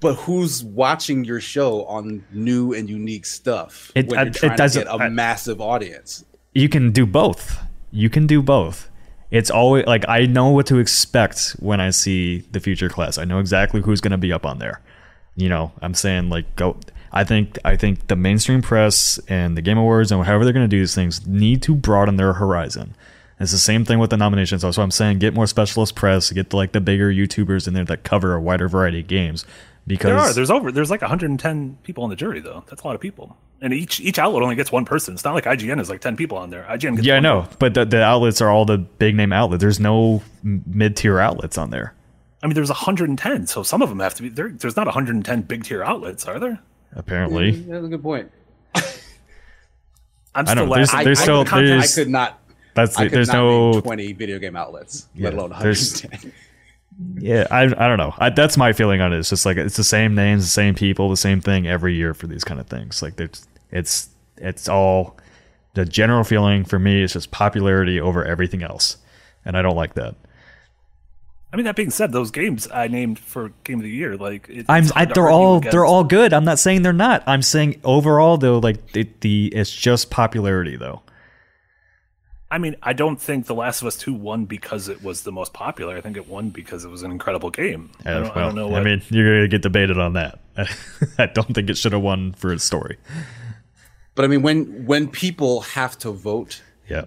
but 0.00 0.14
who's 0.14 0.62
watching 0.64 1.24
your 1.24 1.40
show 1.40 1.84
on 1.86 2.24
new 2.32 2.72
and 2.72 2.88
unique 2.88 3.26
stuff 3.26 3.92
It- 3.94 4.08
when 4.08 4.18
I- 4.18 4.22
it 4.22 4.56
doesn't- 4.56 4.84
get 4.84 4.92
a 4.92 4.96
I- 5.04 5.08
massive 5.08 5.60
audience? 5.60 6.24
you 6.54 6.68
can 6.68 6.90
do 6.92 7.04
both. 7.06 7.58
You 7.92 8.08
can 8.10 8.26
do 8.26 8.42
both. 8.42 8.88
It's 9.30 9.50
always 9.50 9.84
like 9.86 10.04
I 10.08 10.24
know 10.24 10.48
what 10.48 10.66
to 10.68 10.78
expect 10.78 11.50
when 11.60 11.80
I 11.80 11.90
see 11.90 12.44
the 12.50 12.60
future 12.60 12.88
class. 12.88 13.18
I 13.18 13.24
know 13.24 13.38
exactly 13.40 13.82
who's 13.82 14.00
going 14.00 14.12
to 14.12 14.16
be 14.18 14.32
up 14.32 14.46
on 14.46 14.58
there. 14.58 14.80
You 15.38 15.48
know, 15.48 15.70
I'm 15.80 15.94
saying 15.94 16.28
like 16.30 16.54
go. 16.56 16.76
I 17.12 17.24
think 17.24 17.58
I 17.64 17.76
think 17.76 18.08
the 18.08 18.16
mainstream 18.16 18.60
press 18.60 19.18
and 19.28 19.56
the 19.56 19.62
Game 19.62 19.78
Awards 19.78 20.12
and 20.12 20.22
however 20.24 20.44
they're 20.44 20.52
going 20.52 20.68
to 20.68 20.76
do 20.76 20.80
these 20.80 20.94
things 20.94 21.26
need 21.26 21.62
to 21.62 21.74
broaden 21.74 22.16
their 22.16 22.34
horizon. 22.34 22.94
It's 23.40 23.52
the 23.52 23.58
same 23.58 23.84
thing 23.84 23.98
with 24.00 24.10
the 24.10 24.16
nominations. 24.16 24.62
That's 24.62 24.76
why 24.76 24.82
I'm 24.82 24.90
saying 24.90 25.20
get 25.20 25.32
more 25.32 25.46
specialist 25.46 25.94
press, 25.94 26.30
get 26.32 26.50
the, 26.50 26.56
like 26.56 26.72
the 26.72 26.80
bigger 26.80 27.10
YouTubers 27.10 27.68
in 27.68 27.72
there 27.74 27.84
that 27.84 28.02
cover 28.02 28.34
a 28.34 28.40
wider 28.40 28.68
variety 28.68 29.00
of 29.00 29.06
games. 29.06 29.46
Because 29.86 30.08
There 30.10 30.18
are. 30.18 30.32
There's 30.34 30.50
over. 30.50 30.70
There's 30.70 30.90
like 30.90 31.00
110 31.00 31.78
people 31.82 32.04
on 32.04 32.10
the 32.10 32.16
jury, 32.16 32.40
though. 32.40 32.62
That's 32.68 32.82
a 32.82 32.86
lot 32.86 32.94
of 32.94 33.00
people. 33.00 33.38
and 33.62 33.72
each 33.72 34.00
each 34.00 34.18
outlet 34.18 34.42
only 34.42 34.56
gets 34.56 34.70
one 34.70 34.84
person. 34.84 35.14
It's 35.14 35.24
not 35.24 35.32
like 35.34 35.44
IGN 35.44 35.80
is 35.80 35.88
like 35.88 36.00
ten 36.02 36.14
people 36.16 36.36
on 36.36 36.50
there. 36.50 36.66
IGN 36.68 36.96
gets 36.96 37.06
Yeah, 37.06 37.14
I 37.16 37.20
know, 37.20 37.42
vote. 37.42 37.58
but 37.58 37.72
the, 37.74 37.84
the 37.86 38.02
outlets 38.02 38.42
are 38.42 38.50
all 38.50 38.66
the 38.66 38.76
big 38.76 39.14
name 39.14 39.32
outlets. 39.32 39.62
There's 39.62 39.80
no 39.80 40.20
mid 40.42 40.96
tier 40.96 41.18
outlets 41.20 41.56
on 41.56 41.70
there. 41.70 41.94
I 42.42 42.46
mean, 42.46 42.54
there's 42.54 42.68
110, 42.70 43.46
so 43.48 43.62
some 43.62 43.82
of 43.82 43.88
them 43.88 43.98
have 44.00 44.14
to 44.14 44.22
be 44.22 44.28
there. 44.28 44.48
There's 44.50 44.76
not 44.76 44.86
110 44.86 45.42
big 45.42 45.64
tier 45.64 45.82
outlets, 45.82 46.26
are 46.26 46.38
there? 46.38 46.60
Apparently, 46.94 47.50
That's 47.50 47.84
a 47.84 47.88
good 47.88 48.02
point. 48.02 48.30
I'm 50.34 50.46
still 50.46 50.66
know, 50.66 50.74
there's- 50.74 50.92
laughing. 50.92 51.04
there's 51.04 51.18
I- 51.20 51.22
still- 51.22 51.44
the 51.44 51.50
content- 51.50 51.82
I 51.82 51.86
could 51.94 52.08
not. 52.08 52.38
that's 52.74 52.96
I 52.98 53.04
the, 53.04 53.10
could 53.10 53.16
there's 53.16 53.28
not 53.28 53.34
no 53.34 53.80
twenty 53.80 54.12
video 54.12 54.38
game 54.38 54.56
outlets, 54.56 55.08
let 55.16 55.34
alone 55.34 55.50
there's- 55.60 56.02
110. 56.04 56.32
Yeah, 57.16 57.46
I 57.50 57.62
I 57.62 57.66
don't 57.88 57.96
know. 57.98 58.12
I, 58.18 58.30
that's 58.30 58.56
my 58.56 58.72
feeling 58.72 59.00
on 59.00 59.12
it. 59.12 59.18
It's 59.20 59.30
just 59.30 59.46
like 59.46 59.56
it's 59.56 59.76
the 59.76 59.84
same 59.84 60.16
names, 60.16 60.42
the 60.44 60.50
same 60.50 60.74
people, 60.74 61.08
the 61.08 61.16
same 61.16 61.40
thing 61.40 61.68
every 61.68 61.94
year 61.94 62.12
for 62.12 62.26
these 62.26 62.42
kind 62.42 62.58
of 62.58 62.66
things. 62.66 63.02
Like 63.02 63.20
it's 63.20 63.46
it's 63.70 64.08
it's 64.36 64.68
all 64.68 65.16
the 65.74 65.84
general 65.84 66.24
feeling 66.24 66.64
for 66.64 66.76
me 66.80 67.02
is 67.02 67.12
just 67.12 67.30
popularity 67.30 68.00
over 68.00 68.24
everything 68.24 68.64
else, 68.64 68.96
and 69.44 69.56
I 69.56 69.62
don't 69.62 69.76
like 69.76 69.94
that. 69.94 70.16
I 71.52 71.56
mean, 71.56 71.64
that 71.64 71.76
being 71.76 71.90
said, 71.90 72.12
those 72.12 72.30
games 72.30 72.68
I 72.72 72.88
named 72.88 73.18
for 73.18 73.52
game 73.64 73.78
of 73.78 73.82
the 73.84 73.90
year, 73.90 74.16
like 74.18 74.48
it, 74.50 74.66
I'm 74.68 74.84
I, 74.94 75.06
they're 75.06 75.30
all 75.30 75.56
against. 75.58 75.72
they're 75.72 75.84
all 75.84 76.04
good. 76.04 76.32
I'm 76.34 76.44
not 76.44 76.58
saying 76.58 76.82
they're 76.82 76.92
not. 76.92 77.22
I'm 77.26 77.40
saying 77.42 77.80
overall 77.84 78.36
though, 78.36 78.58
like 78.58 78.92
the, 78.92 79.08
the 79.20 79.46
it's 79.54 79.74
just 79.74 80.10
popularity 80.10 80.76
though. 80.76 81.02
I 82.50 82.56
mean, 82.58 82.76
I 82.82 82.94
don't 82.94 83.20
think 83.20 83.44
The 83.46 83.54
Last 83.54 83.82
of 83.82 83.88
Us 83.88 83.96
2 83.98 84.14
won 84.14 84.46
because 84.46 84.88
it 84.88 85.02
was 85.02 85.22
the 85.22 85.32
most 85.32 85.52
popular. 85.52 85.98
I 85.98 86.00
think 86.00 86.16
it 86.16 86.28
won 86.28 86.48
because 86.48 86.82
it 86.82 86.88
was 86.88 87.02
an 87.02 87.10
incredible 87.10 87.50
game. 87.50 87.90
I, 88.06 88.10
Uh, 88.10 88.14
don't, 88.20 88.30
I 88.30 88.36
well, 88.36 88.46
don't 88.46 88.54
know 88.54 88.68
what. 88.68 88.80
I 88.80 88.84
mean, 88.84 89.02
you're 89.10 89.36
gonna 89.36 89.48
get 89.48 89.60
debated 89.62 89.98
on 89.98 90.14
that. 90.14 90.38
I 91.18 91.26
don't 91.26 91.54
think 91.54 91.68
it 91.70 91.76
should 91.78 91.92
have 91.92 92.00
won 92.02 92.32
for 92.34 92.52
its 92.52 92.64
story. 92.64 92.96
But 94.14 94.24
I 94.24 94.28
mean, 94.28 94.42
when 94.42 94.86
when 94.86 95.08
people 95.08 95.60
have 95.62 95.96
to 96.00 96.10
vote, 96.10 96.62
Yeah, 96.88 97.04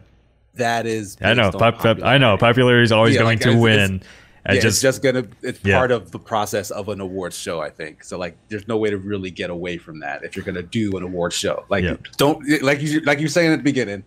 that 0.56 0.86
is. 0.86 1.18
I 1.22 1.34
know. 1.34 1.52
Pop, 1.52 1.60
pop, 1.60 1.64
I 1.64 1.72
popularity. 1.94 2.20
know. 2.20 2.38
Popularity 2.38 2.84
is 2.84 2.92
always 2.92 3.14
Yeah, 3.16 3.22
going 3.22 3.38
like, 3.38 3.42
to 3.42 3.50
it's- 3.50 3.62
win. 3.62 3.96
it's- 3.96 4.10
and 4.46 4.56
yeah, 4.56 4.62
just, 4.62 4.76
it's 4.78 4.82
just 4.82 5.04
gonna. 5.04 5.26
It's 5.42 5.60
Yeah. 5.64 5.78
part 5.78 5.92
of 5.92 6.12
the 6.12 6.20
process 6.20 6.72
of 6.72 6.90
an 6.90 7.00
awards 7.02 7.38
show, 7.38 7.62
I 7.62 7.70
think. 7.70 8.04
So 8.04 8.18
like, 8.18 8.38
there's 8.50 8.68
no 8.68 8.78
way 8.78 8.90
to 8.90 8.98
really 8.98 9.30
get 9.32 9.50
away 9.50 9.78
from 9.78 10.00
that 10.00 10.24
if 10.24 10.36
you're 10.36 10.46
gonna 10.46 10.64
do 10.64 10.96
an 10.98 11.04
awards 11.04 11.36
show. 11.36 11.66
Like, 11.70 11.84
Yeah. 11.84 11.96
don't 12.18 12.40
like 12.62 12.82
you 12.82 13.00
like 13.02 13.20
you 13.20 13.26
were 13.26 13.30
saying 13.30 13.52
at 13.54 13.58
the 13.58 13.64
beginning. 13.64 14.04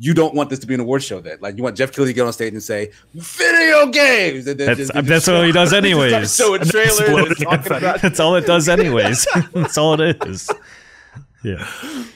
You 0.00 0.12
don't 0.12 0.34
want 0.34 0.50
this 0.50 0.58
to 0.58 0.66
be 0.66 0.74
an 0.74 0.80
awards 0.80 1.04
show. 1.04 1.20
Then, 1.20 1.38
like, 1.40 1.56
you 1.56 1.62
want 1.62 1.76
Geoff 1.76 1.92
Keighley 1.92 2.08
to 2.08 2.12
get 2.14 2.26
on 2.26 2.32
stage 2.32 2.52
and 2.52 2.60
say 2.62 2.90
"video 3.14 3.86
games." 3.86 4.44
And 4.48 4.58
then 4.58 4.66
That's- 4.66 4.78
just- 4.88 4.96
uh, 4.96 5.00
that's 5.02 5.26
what 5.28 5.46
he 5.46 5.52
does 5.60 5.72
anyways. 5.72 6.34
Showing 6.34 6.62
And 6.62 6.70
then 6.70 6.72
trailers 6.72 6.98
and 6.98 7.06
exploding 7.08 7.34
talking 7.36 7.58
confetti. 7.58 7.84
about. 7.86 8.02
that's 8.02 8.18
all 8.20 8.34
it 8.34 8.44
does, 8.44 8.68
anyways. 8.78 9.24
that's 9.54 9.78
all 9.78 10.00
it 10.00 10.16
is. 10.26 10.50
Yeah. 11.44 11.64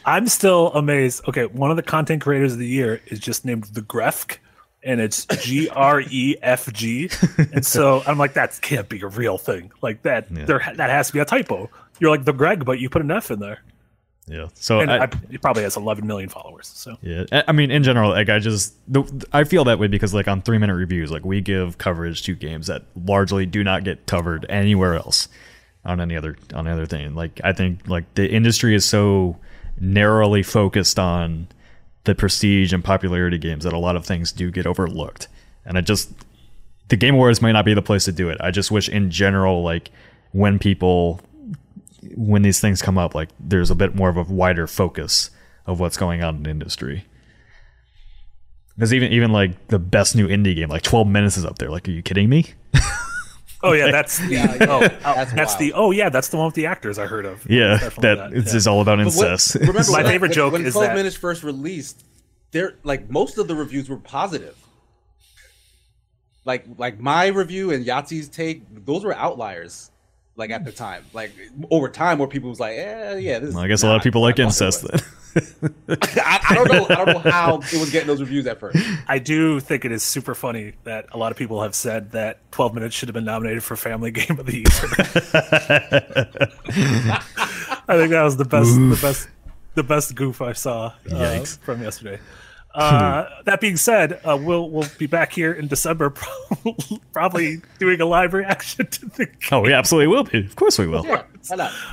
I'm 0.05 0.27
still 0.27 0.73
amazed. 0.73 1.23
Okay, 1.29 1.47
one 1.47 1.71
of 1.71 1.77
the 1.77 1.83
content 1.85 2.21
creators 2.23 2.55
of 2.55 2.59
the 2.59 2.67
year 2.67 3.01
is 3.07 3.21
just 3.21 3.45
named 3.45 3.65
the 3.73 3.83
Grefg, 3.83 4.39
and 4.83 5.01
it's 5.01 5.27
G 5.43 5.69
R 5.69 6.01
E 6.01 6.37
F 6.43 6.73
G. 6.73 7.11
And 7.53 7.65
so 7.67 8.03
I'm 8.07 8.19
like, 8.19 8.35
that 8.35 8.59
can't 8.63 8.89
be 8.89 9.01
a 9.01 9.09
real 9.09 9.39
thing. 9.39 9.71
Like 9.83 10.03
that, 10.03 10.27
Yeah. 10.31 10.45
there 10.45 10.73
that 10.77 10.91
has 10.91 11.09
to 11.09 11.13
be 11.13 11.19
a 11.19 11.25
typo. 11.25 11.71
You're 12.01 12.11
like 12.11 12.25
the 12.25 12.33
Greg, 12.33 12.65
but 12.65 12.79
you 12.79 12.89
put 12.89 13.03
an 13.03 13.11
F 13.11 13.31
in 13.33 13.41
there, 13.41 13.61
Yeah. 14.29 14.49
So 14.55 14.79
and 14.81 14.91
I, 14.91 14.99
I, 14.99 15.09
it 15.31 15.43
probably 15.43 15.65
has 15.65 15.77
11 15.77 16.07
million 16.07 16.29
followers. 16.29 16.69
So 16.69 16.97
Yeah, 17.03 17.25
I- 17.49 17.51
mean, 17.53 17.71
in 17.73 17.83
general, 17.83 18.11
like 18.11 18.29
I 18.29 18.39
just, 18.39 18.75
the, 18.87 19.03
I 19.33 19.43
feel 19.45 19.65
that 19.65 19.79
way 19.81 19.89
because, 19.89 20.15
like, 20.15 20.29
on 20.29 20.43
three 20.43 20.59
minute 20.59 20.75
reviews, 20.77 21.11
like 21.11 21.25
we 21.25 21.41
give 21.41 21.79
coverage 21.79 22.23
to 22.25 22.35
games 22.37 22.69
that 22.69 22.85
largely 23.05 23.47
do 23.47 23.65
not 23.65 23.83
get 23.85 24.07
covered 24.07 24.47
anywhere 24.49 24.95
else 24.95 25.29
on 25.85 26.01
any 26.01 26.17
other 26.17 26.37
on 26.55 26.67
any 26.69 26.75
other 26.75 26.87
thing. 26.87 27.15
Like, 27.15 27.41
I 27.43 27.53
think 27.53 27.89
like 27.89 28.13
the 28.15 28.31
industry 28.31 28.75
is 28.77 28.85
so 28.85 29.37
narrowly 29.81 30.43
focused 30.43 30.99
on 30.99 31.49
the 32.05 32.15
prestige 32.15 32.73
and 32.73 32.83
popularity 32.83 33.39
games 33.39 33.65
that 33.65 33.73
a 33.73 33.79
lot 33.79 33.97
of 33.97 34.07
things 34.07 34.33
do 34.33 34.51
get 34.51 34.67
overlooked, 34.67 35.29
and 35.65 35.77
I 35.77 35.81
just, 35.81 36.13
the 36.89 36.97
Game 36.97 37.15
Awards 37.15 37.43
might 37.43 37.53
not 37.53 37.65
be 37.65 37.75
the 37.75 37.83
place 37.83 38.05
to 38.07 38.13
do 38.13 38.29
it. 38.29 38.39
I 38.41 38.51
just 38.51 38.71
wish, 38.71 38.89
in 38.89 39.11
general, 39.11 39.63
like 39.63 39.91
when 40.33 40.59
people 40.59 41.21
when 42.15 42.43
these 42.43 42.61
things 42.61 42.83
come 42.83 42.99
up, 42.99 43.15
like 43.15 43.29
there's 43.39 43.71
a 43.71 43.75
bit 43.75 43.95
more 43.95 44.09
of 44.09 44.17
a 44.17 44.23
wider 44.23 44.67
focus 44.67 45.31
of 45.67 45.81
what's 45.81 45.97
going 45.97 46.23
on 46.23 46.37
in 46.37 46.47
industry. 46.47 47.05
Because 48.75 48.95
even 48.95 49.13
even 49.13 49.33
like 49.33 49.69
the 49.69 49.79
best 49.79 50.15
new 50.15 50.29
indie 50.29 50.55
game, 50.55 50.69
like 50.69 50.83
12 50.83 51.09
minutes 51.09 51.37
is 51.37 51.45
up 51.45 51.59
there. 51.59 51.71
Like, 51.71 51.89
are 51.89 51.93
you 51.93 52.03
kidding 52.03 52.29
me? 52.29 52.55
Oh 53.63 53.73
yeah, 53.73 53.91
that's 53.91 54.19
the 54.21 54.27
Yeah, 54.29 54.55
yeah. 54.55 54.67
oh, 54.69 54.81
oh 54.85 54.89
That's 55.15 55.33
that's, 55.33 55.57
the 55.57 55.73
oh 55.73 55.91
yeah, 55.91 56.09
that's 56.11 56.29
the 56.29 56.37
one 56.37 56.47
with 56.47 56.55
the 56.55 56.67
actors 56.67 56.99
I 56.99 57.07
heard 57.07 57.25
of. 57.27 57.45
Yeah, 57.51 57.79
Definitely 57.79 58.03
that 58.03 58.15
that, 58.31 58.33
it's 58.37 58.47
yeah. 58.49 58.53
just 58.53 58.69
all 58.69 58.81
about 58.81 58.99
But 58.99 59.07
what- 59.15 59.31
incest. 59.31 59.55
remember, 59.57 59.83
My 59.91 59.99
when- 60.03 60.07
favorite 60.07 60.29
when- 60.29 60.35
joke 60.35 60.53
when 60.53 60.65
is 60.67 60.75
12 60.75 60.89
that- 60.89 60.95
minutes 60.97 61.17
first 61.17 61.43
released, 61.43 62.05
there 62.53 62.75
like 62.85 63.11
most 63.11 63.37
of 63.39 63.49
the 63.49 63.55
reviews 63.57 63.89
were 63.89 63.97
positive. 63.97 64.57
Like 66.45 66.65
like 66.79 66.99
my 67.01 67.27
review 67.27 67.73
and 67.73 67.85
Yahtzee's 67.85 68.29
take, 68.29 68.63
those 68.87 69.05
were 69.05 69.15
outliers. 69.15 69.91
Like 70.39 70.51
at 70.51 70.65
the 70.65 70.73
time, 70.73 71.05
like 71.13 71.33
over 71.71 71.89
time, 71.89 72.19
where 72.19 72.29
people 72.29 72.49
was 72.49 72.61
like, 72.61 72.77
"Yeah, 72.77 73.17
yeah." 73.17 73.41
This 73.41 73.55
Well, 73.55 73.65
I 73.65 73.69
guess 73.69 73.83
a 73.83 73.89
lot 73.89 73.97
of 73.97 74.03
people 74.03 74.23
like 74.23 74.39
what 74.39 74.47
I 74.47 74.51
thought 74.51 74.65
incest. 74.65 74.87
Then. 74.89 75.01
I, 75.89 76.41
I 76.51 76.55
don't 76.55 76.69
know. 76.69 76.87
I 76.89 77.05
don't 77.05 77.25
know 77.25 77.31
how 77.31 77.57
it 77.73 77.79
was 77.79 77.91
getting 77.91 78.07
those 78.07 78.21
reviews 78.21 78.47
at 78.47 78.61
first. 78.61 78.79
I 79.09 79.19
do 79.19 79.61
think 79.61 79.85
it 79.85 79.93
is 79.93 80.03
super 80.03 80.35
funny 80.35 80.75
that 80.85 81.07
a 81.13 81.19
lot 81.19 81.33
of 81.33 81.39
people 81.39 81.63
have 81.63 81.75
said 81.75 82.13
that 82.13 82.39
12 82.53 82.75
minutes 82.75 82.95
should 82.95 83.09
have 83.09 83.15
been 83.15 83.25
nominated 83.25 83.63
for 83.63 83.77
Family 83.77 84.11
Game 84.13 84.39
of 84.39 84.47
the 84.47 84.57
Year. 84.59 84.67
I 87.89 87.97
think 87.97 88.11
that 88.11 88.23
was 88.23 88.37
the 88.37 88.45
best, 88.45 88.75
the 88.75 88.99
best, 89.01 89.29
the 89.75 89.83
best 89.83 90.15
goof 90.15 90.41
I 90.41 90.53
saw 90.53 90.93
uh, 91.11 91.45
from 91.45 91.83
yesterday. 91.83 92.21
Uh, 92.75 93.29
that 93.45 93.61
being 93.61 93.77
said, 93.77 94.21
uh, 94.25 94.37
we'll 94.41 94.71
we'll 94.71 94.87
be 94.99 95.07
back 95.07 95.33
here 95.33 95.53
in 95.53 95.67
December, 95.67 96.11
probably 97.13 97.61
doing 97.79 98.01
a 98.01 98.05
live 98.07 98.35
reaction 98.35 98.87
to 98.87 99.07
the. 99.07 99.27
Game. 99.27 99.35
oh, 99.53 99.61
we 99.61 99.73
absolutely 99.73 100.09
will 100.09 100.25
be. 100.25 100.39
Of 100.45 100.55
course, 100.55 100.79
we 100.79 100.87
will. 100.87 101.05
Yeah. 101.05 101.23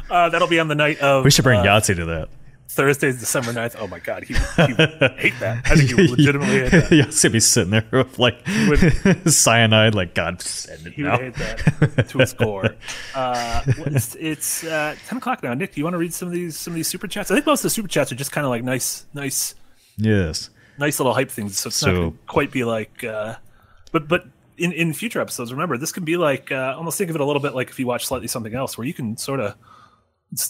Uh, 0.09 0.30
that'll 0.30 0.47
be 0.47 0.59
on 0.59 0.67
the 0.67 0.76
night 0.76 0.99
of 0.99 1.23
We 1.23 1.32
should 1.32 1.43
bring 1.43 1.61
uh, 1.61 1.63
Yahtzee 1.63 1.95
to 1.95 2.05
that. 2.05 2.30
Thursday, 2.67 3.11
December 3.13 3.53
9th. 3.53 3.78
Oh 3.80 3.88
my 3.88 3.99
god, 3.99 4.26
he, 4.26 4.34
he 4.34 4.73
would 4.73 4.80
hate 5.17 5.39
that. 5.39 5.61
I 5.65 5.76
think 5.78 5.89
he 5.89 5.95
would 5.95 6.09
legitimately 6.11 6.59
hate 6.61 6.71
that. 6.71 6.89
Yahtzee 6.89 7.32
be 7.32 7.39
sitting 7.39 7.71
there 7.71 7.88
with 7.91 8.19
like 8.19 8.45
cyanide. 9.28 9.95
Like 9.95 10.13
God, 10.13 10.41
send 10.41 10.86
it 10.86 10.93
He 10.93 11.03
would 11.03 11.09
now. 11.09 11.17
hate 11.17 11.36
that 11.36 12.09
to 12.09 12.17
his 12.17 12.34
core. 12.34 12.76
Uh, 13.13 13.61
it's 13.65 14.15
it's 14.15 14.63
uh, 14.65 14.95
ten 15.07 15.17
o'clock 15.19 15.41
now. 15.41 15.53
Nick, 15.53 15.73
do 15.73 15.80
you 15.80 15.86
want 15.86 15.93
to 15.93 15.99
read 15.99 16.13
some 16.13 16.28
of 16.28 16.34
these 16.34 16.57
some 16.57 16.73
of 16.73 16.76
these 16.76 16.88
super 16.89 17.07
chats? 17.07 17.32
I 17.32 17.36
think 17.36 17.45
most 17.45 17.59
of 17.59 17.63
the 17.63 17.69
super 17.69 17.88
chats 17.88 18.11
are 18.11 18.15
just 18.15 18.34
kind 18.34 18.43
of 18.45 18.49
like 18.49 18.63
nice, 18.63 19.05
nice, 19.13 19.55
Yes. 19.97 20.49
Nice 20.78 20.99
little 20.99 21.13
hype 21.13 21.32
things. 21.32 21.57
So 21.57 21.67
it's 21.67 21.78
So- 21.78 21.88
not 21.91 21.95
gonna 21.99 22.13
quite 22.28 22.51
be 22.51 22.63
like, 22.63 23.03
uh, 23.03 23.36
but 23.91 24.07
but 24.07 24.26
in 24.57 24.71
in 24.71 24.93
future 24.93 25.19
episodes, 25.21 25.51
remember 25.51 25.78
this 25.78 25.91
can 25.91 26.05
be 26.05 26.17
like 26.17 26.51
uh, 26.51 26.73
almost 26.78 26.97
think 26.97 27.09
of 27.09 27.15
it 27.15 27.21
a 27.21 27.26
little 27.26 27.41
bit 27.41 27.53
like 27.55 27.69
if 27.69 27.80
you 27.80 27.88
watch 27.88 28.05
slightly 28.05 28.28
something 28.28 28.53
else, 28.53 28.78
where 28.78 28.88
you 28.88 28.93
can 28.93 29.17
sort 29.17 29.39
of. 29.39 29.55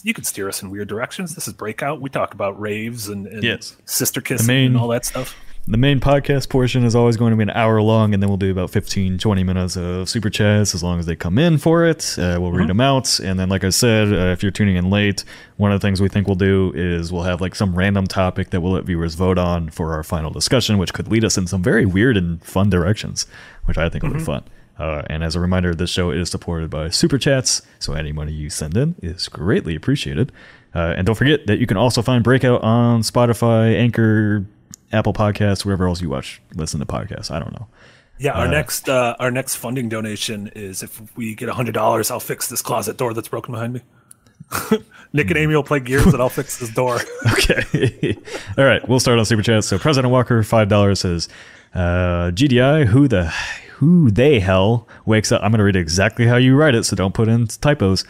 You 0.02 0.14
can 0.14 0.24
steer 0.24 0.48
us 0.48 0.62
in 0.62 0.70
weird 0.70 0.88
directions. 0.88 1.34
This 1.36 1.46
is 1.46 1.52
Breakout. 1.54 2.00
We 2.00 2.10
talk 2.10 2.34
about 2.34 2.58
raves 2.58 3.08
and, 3.08 3.26
and 3.26 3.44
Yes. 3.44 3.76
sister 3.84 4.20
kissing 4.20 4.46
main- 4.46 4.66
and 4.68 4.76
all 4.78 4.88
that 4.88 5.04
stuff. 5.04 5.36
The 5.68 5.76
main 5.76 5.98
podcast 5.98 6.48
portion 6.48 6.84
is 6.84 6.94
always 6.94 7.16
going 7.16 7.32
to 7.32 7.36
be 7.36 7.42
an 7.42 7.50
hour 7.50 7.82
long, 7.82 8.14
and 8.14 8.22
then 8.22 8.30
we'll 8.30 8.36
do 8.36 8.52
about 8.52 8.70
15, 8.70 9.18
20 9.18 9.42
minutes 9.42 9.76
of 9.76 10.08
super 10.08 10.30
chats 10.30 10.76
as 10.76 10.82
long 10.84 11.00
as 11.00 11.06
they 11.06 11.16
come 11.16 11.38
in 11.38 11.58
for 11.58 11.84
it. 11.84 12.16
Uh, 12.16 12.38
we'll 12.40 12.52
read 12.52 12.68
them 12.68 12.80
out. 12.80 13.18
And 13.18 13.36
then, 13.36 13.48
like 13.48 13.64
I 13.64 13.70
said, 13.70 14.12
uh, 14.12 14.30
if 14.30 14.44
you're 14.44 14.52
tuning 14.52 14.76
in 14.76 14.90
late, 14.90 15.24
one 15.56 15.72
of 15.72 15.80
the 15.80 15.84
things 15.84 16.00
we 16.00 16.08
think 16.08 16.28
we'll 16.28 16.36
do 16.36 16.70
is 16.76 17.12
we'll 17.12 17.24
have 17.24 17.40
like 17.40 17.56
some 17.56 17.74
random 17.74 18.06
topic 18.06 18.50
that 18.50 18.60
we'll 18.60 18.74
let 18.74 18.84
viewers 18.84 19.16
vote 19.16 19.38
on 19.38 19.68
for 19.70 19.92
our 19.92 20.04
final 20.04 20.30
discussion, 20.30 20.78
which 20.78 20.94
could 20.94 21.08
lead 21.08 21.24
us 21.24 21.36
in 21.36 21.48
some 21.48 21.64
very 21.64 21.84
weird 21.84 22.16
and 22.16 22.40
fun 22.44 22.70
directions, 22.70 23.26
which 23.64 23.76
I 23.76 23.88
think 23.88 24.04
will 24.04 24.14
be 24.14 24.20
fun. 24.20 24.44
Uh, 24.78 25.02
and 25.10 25.24
as 25.24 25.34
a 25.34 25.40
reminder, 25.40 25.74
this 25.74 25.90
show 25.90 26.12
is 26.12 26.30
supported 26.30 26.70
by 26.70 26.90
super 26.90 27.18
chats, 27.18 27.62
so 27.80 27.94
any 27.94 28.12
money 28.12 28.32
you 28.32 28.50
send 28.50 28.76
in 28.76 28.94
is 29.02 29.26
greatly 29.26 29.74
appreciated. 29.74 30.30
Uh, 30.76 30.94
and 30.96 31.06
don't 31.06 31.16
forget 31.16 31.48
that 31.48 31.58
you 31.58 31.66
can 31.66 31.76
also 31.76 32.02
find 32.02 32.22
Breakout 32.22 32.62
on 32.62 33.00
Spotify, 33.00 33.74
Anchor, 33.74 34.44
Apple 34.92 35.12
Podcasts, 35.12 35.64
wherever 35.64 35.86
else 35.86 36.00
you 36.00 36.08
watch, 36.08 36.40
listen 36.54 36.80
to 36.80 36.86
podcasts. 36.86 37.30
I 37.30 37.38
don't 37.38 37.52
know. 37.52 37.66
Yeah, 38.18 38.32
our 38.32 38.48
next 38.48 38.88
uh, 38.88 39.14
our 39.18 39.30
next 39.30 39.56
funding 39.56 39.90
donation 39.90 40.48
is 40.54 40.82
if 40.82 41.14
we 41.16 41.34
get 41.34 41.50
hundred 41.50 41.72
dollars, 41.72 42.10
I'll 42.10 42.20
fix 42.20 42.48
this 42.48 42.62
closet 42.62 42.96
door 42.96 43.12
that's 43.12 43.28
broken 43.28 43.52
behind 43.52 43.74
me. 43.74 43.82
Nick 45.12 45.28
and 45.28 45.36
Amy 45.36 45.54
will 45.54 45.62
play 45.62 45.80
Gears, 45.80 46.06
and 46.06 46.22
I'll 46.22 46.28
fix 46.28 46.58
this 46.58 46.70
door. 46.70 47.00
Okay. 47.32 48.16
All 48.58 48.64
right, 48.64 48.86
we'll 48.88 49.00
start 49.00 49.18
on 49.18 49.24
super 49.24 49.42
chat. 49.42 49.64
So 49.64 49.78
President 49.78 50.10
Walker, 50.10 50.42
five 50.42 50.68
dollars 50.68 51.00
says, 51.00 51.28
uh, 51.74 52.30
"GDI, 52.32 52.86
who 52.86 53.06
the 53.06 53.26
who 53.74 54.10
they 54.10 54.40
hell 54.40 54.88
wakes 55.04 55.30
up?" 55.30 55.42
I'm 55.42 55.50
going 55.50 55.58
to 55.58 55.64
read 55.64 55.76
exactly 55.76 56.26
how 56.26 56.36
you 56.36 56.56
write 56.56 56.74
it, 56.74 56.84
so 56.84 56.96
don't 56.96 57.14
put 57.14 57.28
in 57.28 57.46
typos. 57.46 58.04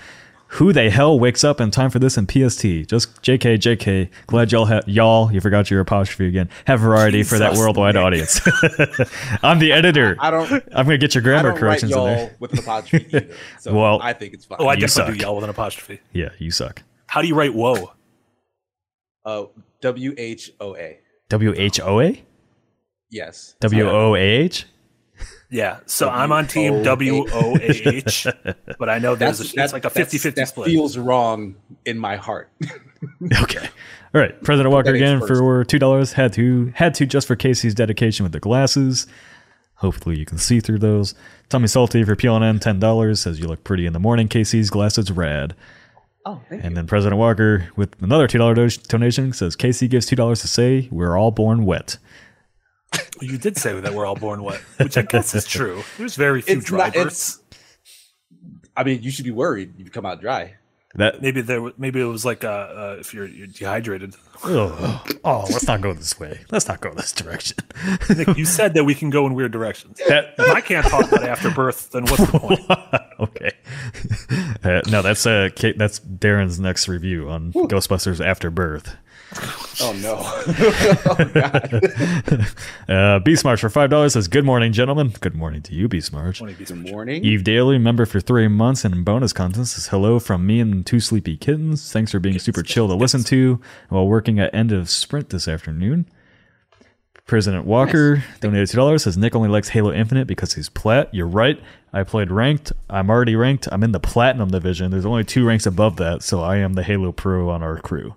Who 0.56 0.72
the 0.72 0.88
hell 0.90 1.18
wakes 1.18 1.44
up 1.44 1.60
in 1.60 1.70
time 1.70 1.90
for 1.90 1.98
this 1.98 2.16
in 2.16 2.26
PST? 2.26 2.62
Just 2.88 3.20
JK, 3.22 3.58
JK. 3.58 4.08
Glad 4.26 4.52
y'all 4.52 4.64
ha- 4.66 4.80
y'all 4.86 5.30
you 5.32 5.40
forgot 5.40 5.70
your 5.70 5.80
apostrophe 5.80 6.26
again. 6.28 6.48
Have 6.66 6.80
variety 6.80 7.22
for 7.22 7.38
that 7.38 7.54
worldwide 7.54 7.94
Nick. 7.94 8.02
audience. 8.04 8.40
I'm 9.42 9.58
the 9.58 9.72
editor. 9.72 10.16
I 10.18 10.30
don't. 10.30 10.50
I'm 10.50 10.86
going 10.86 10.98
to 10.98 10.98
get 10.98 11.14
your 11.14 11.22
I 11.22 11.24
grammar 11.24 11.50
don't 11.50 11.58
corrections 11.58 11.92
in 11.92 11.98
y'all 11.98 12.06
there. 12.06 12.36
with 12.40 12.52
an 12.54 12.58
apostrophe 12.60 13.04
either. 13.06 13.28
So 13.60 13.72
Well- 13.74 13.82
well, 13.98 14.02
I 14.02 14.12
think 14.14 14.32
it's 14.34 14.44
fine. 14.46 14.58
Oh, 14.60 14.66
I 14.66 14.74
You 14.74 14.80
definitely 14.80 15.12
do 15.14 15.18
suck. 15.18 15.22
y'all 15.26 15.34
with 15.36 15.44
an 15.44 15.50
apostrophe. 15.50 16.00
Yeah, 16.12 16.30
you 16.38 16.50
suck. 16.50 16.82
How 17.06 17.20
do 17.22 17.28
you 17.28 17.34
write 17.34 17.54
whoa? 17.54 17.92
Uh, 19.24 19.44
W 19.82 20.14
H 20.16 20.50
O 20.60 20.74
A. 20.76 20.98
W 21.28 21.52
H 21.56 21.80
O 21.80 22.00
A? 22.00 22.22
Yes. 23.10 23.56
W 23.60 23.88
O 23.90 24.14
A 24.14 24.18
H? 24.20 24.64
Yeah, 25.48 25.78
so 25.86 26.08
I'm 26.08 26.32
on 26.32 26.48
team 26.48 26.82
W 26.82 27.24
O 27.32 27.56
A 27.56 27.88
H, 27.88 28.26
but 28.78 28.88
I 28.88 28.98
know 28.98 29.14
there's 29.14 29.38
That's, 29.38 29.54
a, 29.56 29.62
it's 29.62 29.72
like 29.72 29.84
a 29.84 29.90
50 29.90 30.18
50 30.18 30.44
split. 30.44 30.66
feels 30.66 30.98
wrong 30.98 31.54
in 31.84 31.98
my 31.98 32.16
heart. 32.16 32.50
Okay. 33.42 33.68
All 34.14 34.20
right. 34.20 34.42
President 34.42 34.72
Walker 34.72 34.92
again 34.92 35.20
first. 35.20 35.38
for 35.38 35.64
two 35.64 35.78
dollars. 35.78 36.14
Had 36.14 36.32
to 36.32 36.72
had 36.74 36.94
to 36.94 37.04
just 37.06 37.26
for 37.28 37.36
KC's 37.36 37.74
dedication 37.74 38.24
with 38.24 38.32
the 38.32 38.40
glasses. 38.40 39.06
Hopefully 39.76 40.18
you 40.18 40.24
can 40.24 40.38
see 40.38 40.60
through 40.60 40.78
those. 40.78 41.14
Tommy 41.50 41.68
Salty 41.68 42.02
for 42.04 42.16
PLN 42.16 42.58
ten 42.60 42.80
dollars 42.80 43.20
says 43.20 43.38
you 43.38 43.46
look 43.46 43.62
pretty 43.64 43.84
in 43.86 43.92
the 43.92 44.00
morning. 44.00 44.28
KC's 44.28 44.70
glasses 44.70 45.10
rad. 45.12 45.54
oh, 46.24 46.40
thank 46.48 46.62
you. 46.62 46.66
And 46.66 46.76
then 46.76 46.86
President 46.86 47.18
Walker 47.18 47.68
with 47.76 47.94
another 48.02 48.26
two 48.26 48.38
dollar 48.38 48.54
donation 48.54 49.32
says 49.34 49.54
KC 49.54 49.90
gives 49.90 50.06
two 50.06 50.16
dollars 50.16 50.40
to 50.40 50.48
say 50.48 50.88
we're 50.90 51.16
all 51.16 51.30
born 51.30 51.66
wet. 51.66 51.98
You 53.20 53.38
did 53.38 53.56
say 53.56 53.78
that 53.80 53.94
we're 53.94 54.06
all 54.06 54.16
born 54.16 54.42
wet, 54.42 54.60
which 54.78 54.96
I 54.98 55.02
guess 55.02 55.34
is 55.34 55.46
true. 55.46 55.82
There's 55.98 56.16
very 56.16 56.42
few 56.42 56.58
It's 56.58 56.66
dry 56.66 56.86
not- 56.86 56.94
births. 56.94 57.40
I 58.76 58.84
mean, 58.84 59.02
you 59.02 59.10
should 59.10 59.24
be 59.24 59.30
worried. 59.30 59.74
You 59.78 59.88
come 59.90 60.04
out 60.04 60.20
dry. 60.20 60.54
That 60.96 61.20
Maybe 61.20 61.42
there, 61.42 61.72
maybe 61.76 62.00
it 62.00 62.04
was 62.04 62.24
like 62.24 62.42
uh, 62.42 62.48
uh, 62.48 62.96
if 63.00 63.12
you're, 63.12 63.26
you're 63.26 63.46
dehydrated. 63.48 64.14
oh, 64.44 65.02
let's 65.50 65.66
not 65.66 65.82
go 65.82 65.92
this 65.92 66.18
way. 66.18 66.40
Let's 66.50 66.68
not 66.68 66.80
go 66.80 66.92
this 66.94 67.12
direction. 67.12 67.58
Nick, 68.16 68.36
you 68.36 68.46
said 68.46 68.72
that 68.74 68.84
we 68.84 68.94
can 68.94 69.10
go 69.10 69.26
in 69.26 69.34
weird 69.34 69.52
directions. 69.52 70.00
That 70.08 70.34
If 70.38 70.48
I 70.54 70.60
can't 70.62 70.86
talk 70.86 71.06
about 71.12 71.24
after 71.24 71.50
birth, 71.50 71.90
then 71.90 72.04
what's 72.06 72.30
the 72.30 72.38
point? 72.38 72.60
okay. 73.20 73.50
Uh, 74.64 74.80
no, 74.90 75.02
that's 75.02 75.26
uh, 75.26 75.50
Kate, 75.54 75.76
that's 75.76 76.00
Darren's 76.00 76.58
next 76.58 76.88
review 76.88 77.28
on 77.28 77.52
Ghostbusters 77.52 78.24
After 78.24 78.50
Birth. 78.50 78.96
Oh 79.80 79.92
no. 80.02 80.16
Uh, 82.88 83.18
Beast 83.18 83.44
March 83.44 83.60
for 83.60 83.68
five 83.68 83.90
dollars 83.90 84.12
says, 84.12 84.28
"Good 84.28 84.44
morning, 84.44 84.72
gentlemen. 84.72 85.12
Good 85.20 85.34
morning 85.34 85.60
to 85.62 85.74
you, 85.74 85.88
Beast 85.88 86.12
March." 86.12 86.40
Good 86.40 86.92
morning. 86.92 87.24
Eve 87.24 87.42
Daily, 87.42 87.78
member 87.78 88.06
for 88.06 88.20
three 88.20 88.46
months 88.46 88.84
and 88.84 89.04
bonus 89.04 89.32
content 89.32 89.66
says, 89.66 89.88
"Hello 89.88 90.20
from 90.20 90.46
me 90.46 90.60
and 90.60 90.86
two 90.86 91.00
sleepy 91.00 91.36
kittens. 91.36 91.90
Thanks 91.92 92.12
for 92.12 92.20
being 92.20 92.38
super 92.38 92.62
chill 92.62 92.86
to 92.86 92.94
listen 92.94 93.24
to 93.24 93.60
while 93.88 94.06
working 94.06 94.38
at 94.38 94.54
end 94.54 94.70
of 94.70 94.88
sprint 94.88 95.30
this 95.30 95.48
afternoon." 95.48 96.06
President 97.26 97.64
Walker 97.64 98.22
donated 98.40 98.68
two 98.68 98.76
dollars. 98.76 99.02
Says 99.02 99.18
Nick 99.18 99.34
only 99.34 99.48
likes 99.48 99.70
Halo 99.70 99.92
Infinite 99.92 100.28
because 100.28 100.54
he's 100.54 100.68
plat. 100.68 101.12
You're 101.12 101.26
right. 101.26 101.60
I 101.92 102.04
played 102.04 102.30
ranked. 102.30 102.72
I'm 102.88 103.10
already 103.10 103.34
ranked. 103.34 103.66
I'm 103.72 103.82
in 103.82 103.90
the 103.90 103.98
platinum 104.00 104.50
division. 104.50 104.92
There's 104.92 105.06
only 105.06 105.24
two 105.24 105.44
ranks 105.44 105.66
above 105.66 105.96
that, 105.96 106.22
so 106.22 106.40
I 106.40 106.58
am 106.58 106.74
the 106.74 106.84
Halo 106.84 107.10
Pro 107.10 107.50
on 107.50 107.64
our 107.64 107.78
crew. 107.78 108.14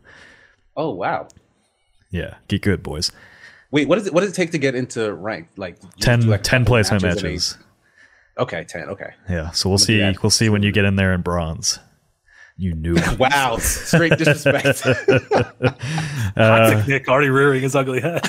Oh 0.80 0.91
wow. 0.91 1.27
Yeah, 2.09 2.36
get 2.47 2.61
good, 2.61 2.82
boys. 2.82 3.11
Wait, 3.69 3.88
what 3.88 3.97
does 3.97 4.07
it 4.07 4.13
what 4.13 4.21
does 4.21 4.32
it 4.32 4.34
take 4.36 4.51
to 4.51 4.57
get 4.57 4.75
into 4.75 5.13
rank? 5.13 5.49
Like 5.57 5.77
you 5.84 5.89
10, 5.99 6.27
like, 6.27 6.41
10 6.41 6.63
placement 6.63 7.03
and 7.03 7.11
a- 7.11 7.15
matches. 7.15 7.57
Okay, 8.38 8.63
ten. 8.63 8.88
Okay. 8.88 9.11
Yeah, 9.30 9.51
so 9.51 9.67
we'll 9.67 9.77
see. 9.77 9.97
that. 9.99 10.23
We'll 10.23 10.30
see 10.30 10.47
when 10.47 10.63
you 10.63 10.71
get 10.71 10.86
in 10.86 10.95
there 10.95 11.13
in 11.13 11.21
bronze. 11.21 11.77
You 12.55 12.73
knew. 12.73 12.95
Wow, 13.19 13.57
straight 13.57 14.11
disrespect. 14.17 14.82
Toxic 16.36 16.88
Nick 16.88 17.09
already 17.09 17.30
rearing 17.30 17.61
his 17.61 17.75
ugly 17.75 17.99
head. 18.01 18.21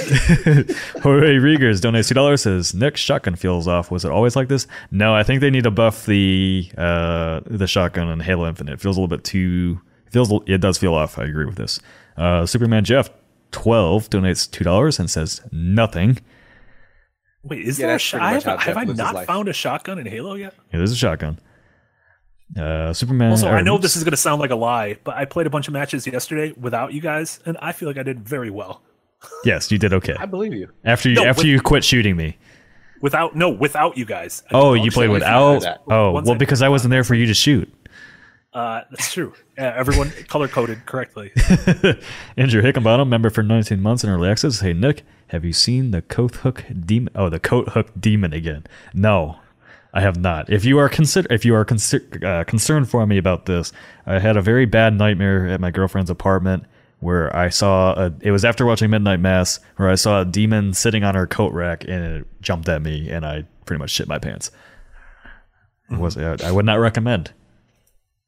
Jorge 1.03 1.37
Riegers 1.37 1.81
donates 1.81 2.09
two 2.09 2.15
dollars. 2.15 2.43
Says 2.43 2.75
Nick 2.75 2.97
shotgun 2.97 3.37
feels 3.37 3.69
off. 3.69 3.91
Was 3.93 4.05
it 4.05 4.11
always 4.11 4.35
like 4.37 4.49
this? 4.49 4.67
No, 4.91 5.15
I 5.15 5.23
think 5.23 5.41
they 5.41 5.51
need 5.51 5.65
to 5.65 5.71
buff 5.71 6.07
the 6.07 6.69
uh, 6.77 7.41
the 7.47 7.67
shotgun 7.69 8.09
in 8.09 8.21
Halo 8.21 8.49
Infinite. 8.49 8.75
It 8.75 8.81
feels 8.81 8.97
a 8.97 9.01
little 9.01 9.17
bit 9.17 9.25
too. 9.25 9.81
Feels 10.11 10.33
it 10.47 10.59
does 10.61 10.77
feel 10.79 10.95
off. 10.95 11.19
I 11.19 11.25
agree 11.25 11.47
with 11.47 11.57
this. 11.57 11.79
Uh, 12.21 12.45
Superman 12.47 12.85
Jeff 12.85 13.09
twelve 13.51 14.11
donates 14.11 14.51
two 14.51 14.63
dollars 14.65 14.99
and 14.99 15.11
says 15.11 15.41
nothing. 15.51 16.19
Wait, 17.43 17.67
is 17.67 17.79
Yeah, 17.79 17.87
there 17.87 17.91
a 17.91 17.95
that's 17.95 18.05
shot? 18.05 18.19
pretty 18.19 18.27
I 18.27 18.33
have, 18.35 18.45
have 18.45 18.77
I 18.77 18.81
Jeff 18.83 18.89
lives 18.89 18.91
his 18.91 18.99
not 19.15 19.27
found 19.27 19.49
a 19.49 19.53
shotgun 19.55 19.99
in 19.99 20.07
Halo 20.07 20.35
yet? 20.35 20.55
Yeah, 20.73 20.79
there's 20.79 20.93
a 20.93 20.97
shotgun. 20.97 21.39
Uh, 22.59 22.93
Superman. 22.93 23.31
Also, 23.31 23.49
I 23.49 23.63
know 23.63 23.79
this 23.79 23.97
is 23.97 24.03
going 24.05 24.11
to 24.11 24.17
sound 24.17 24.41
like 24.41 24.51
a 24.51 24.57
lie, 24.57 24.99
but 25.05 25.15
I 25.17 25.25
played 25.25 25.47
a 25.47 25.51
bunch 25.51 25.69
of 25.69 25.73
matches 25.73 26.07
yesterday 26.07 26.53
without 26.59 26.93
you 26.93 27.01
guys, 27.01 27.39
and 27.47 27.57
I 27.63 27.73
feel 27.73 27.89
like 27.89 27.97
I 27.97 28.03
did 28.03 28.21
very 28.29 28.51
well. 28.51 28.83
Yes, 29.45 29.71
you 29.71 29.79
did 29.79 29.93
okay. 29.93 30.15
I 30.19 30.27
believe 30.27 30.53
you. 30.55 30.69
After 30.85 31.09
you 31.11 31.15
No, 31.17 31.25
after 31.25 31.41
with- 31.41 31.47
you 31.47 31.61
quit 31.61 31.85
shooting 31.85 32.17
me. 32.17 32.39
Without 33.03 33.35
no, 33.37 33.49
without 33.51 33.97
you 33.97 34.05
guys. 34.05 34.43
I 34.51 34.55
Oh, 34.59 34.75
you 34.75 34.91
played 34.91 35.09
without. 35.11 35.65
Oh, 35.89 36.13
Once 36.13 36.27
well, 36.27 36.35
I- 36.35 36.39
because 36.39 36.61
I 36.63 36.69
wasn't 36.69 36.91
there 36.91 37.05
for 37.05 37.15
you 37.15 37.25
to 37.27 37.35
shoot. 37.35 37.73
Uh, 38.53 38.83
that's 38.91 39.13
true. 39.13 39.33
Yeah, 39.57 39.75
everyone 39.77 40.11
color 40.29 40.49
coded 40.49 40.85
correctly. 40.87 41.31
Andrew 42.37 42.63
Hickenbottom, 42.63 43.09
member 43.09 43.31
for 43.31 43.43
19 43.43 43.81
months 43.81 44.03
in 44.03 44.11
early 44.11 44.29
access. 44.29 44.61
Hey 44.61 44.73
Nick, 44.73 45.03
have 45.29 45.45
you 45.45 45.53
seen 45.53 45.93
the 45.93 46.03
coat 46.03 46.37
hook 46.37 46.65
demon? 46.85 47.13
Oh, 47.15 47.29
the 47.29 47.39
coat 47.39 47.71
hook 47.71 47.89
demon 47.99 48.33
again? 48.33 48.65
No, 48.93 49.39
I 49.95 50.01
have 50.01 50.17
not. 50.17 50.51
If 50.51 50.65
you 50.65 50.79
are 50.79 50.89
consider, 50.89 51.33
if 51.33 51.45
you 51.45 51.55
are 51.55 51.65
uh, 51.65 52.45
concerned 52.45 52.91
for 52.91 53.07
me 53.07 53.19
about 53.19 53.47
this, 53.47 53.73
I 54.07 54.19
had 54.19 54.37
a 54.37 54.43
very 54.43 54.67
bad 54.67 54.95
nightmare 54.95 55.47
at 55.47 55.61
my 55.61 55.71
girlfriend's 55.71 56.11
apartment 56.11 56.65
where 56.99 57.35
I 57.35 57.49
saw 57.49 57.95
a. 57.95 58.13
It 58.21 58.33
was 58.33 58.45
after 58.45 58.67
watching 58.67 58.91
Midnight 58.91 59.21
Mass, 59.21 59.61
where 59.77 59.89
I 59.89 59.95
saw 59.95 60.23
a 60.23 60.25
demon 60.25 60.75
sitting 60.75 61.05
on 61.05 61.15
her 61.15 61.27
coat 61.27 61.53
rack 61.53 61.85
and 61.85 62.05
it 62.05 62.27
jumped 62.41 62.69
at 62.69 62.83
me, 62.83 63.09
and 63.11 63.25
I 63.25 63.45
pretty 63.65 63.79
much 63.79 63.91
shit 63.91 64.09
my 64.09 64.19
pants. 64.19 64.51
It 65.91 65.99
was 65.99 66.17
I 66.17 66.51
would 66.51 66.67
not 66.67 66.79
recommend. 66.79 67.33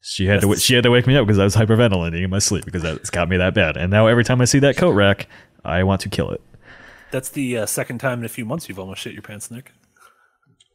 She 0.04 0.26
had 0.26 0.40
to 0.40 0.56
she 0.56 0.74
had 0.74 0.82
to 0.82 0.90
wake 0.90 1.06
me 1.06 1.16
up 1.16 1.24
because 1.26 1.38
I 1.38 1.44
was 1.44 1.54
hyperventilating 1.54 2.24
in 2.24 2.28
my 2.30 2.40
sleep 2.40 2.64
because 2.64 2.82
that's 2.82 3.08
got 3.08 3.28
me 3.28 3.36
that 3.36 3.54
bad. 3.54 3.76
And 3.76 3.88
now 3.90 4.08
every 4.08 4.24
time 4.24 4.40
I 4.40 4.46
see 4.46 4.58
that 4.58 4.76
coat 4.76 4.90
rack, 4.90 5.28
I 5.64 5.84
want 5.84 6.00
to 6.02 6.08
kill 6.08 6.30
it. 6.30 6.42
That's 7.12 7.28
the 7.28 7.58
uh, 7.58 7.66
second 7.66 7.98
time 7.98 8.18
in 8.18 8.24
a 8.24 8.28
few 8.28 8.44
months 8.44 8.68
you've 8.68 8.80
almost 8.80 9.00
shit 9.00 9.12
your 9.12 9.22
pants, 9.22 9.48
Nick. 9.50 9.70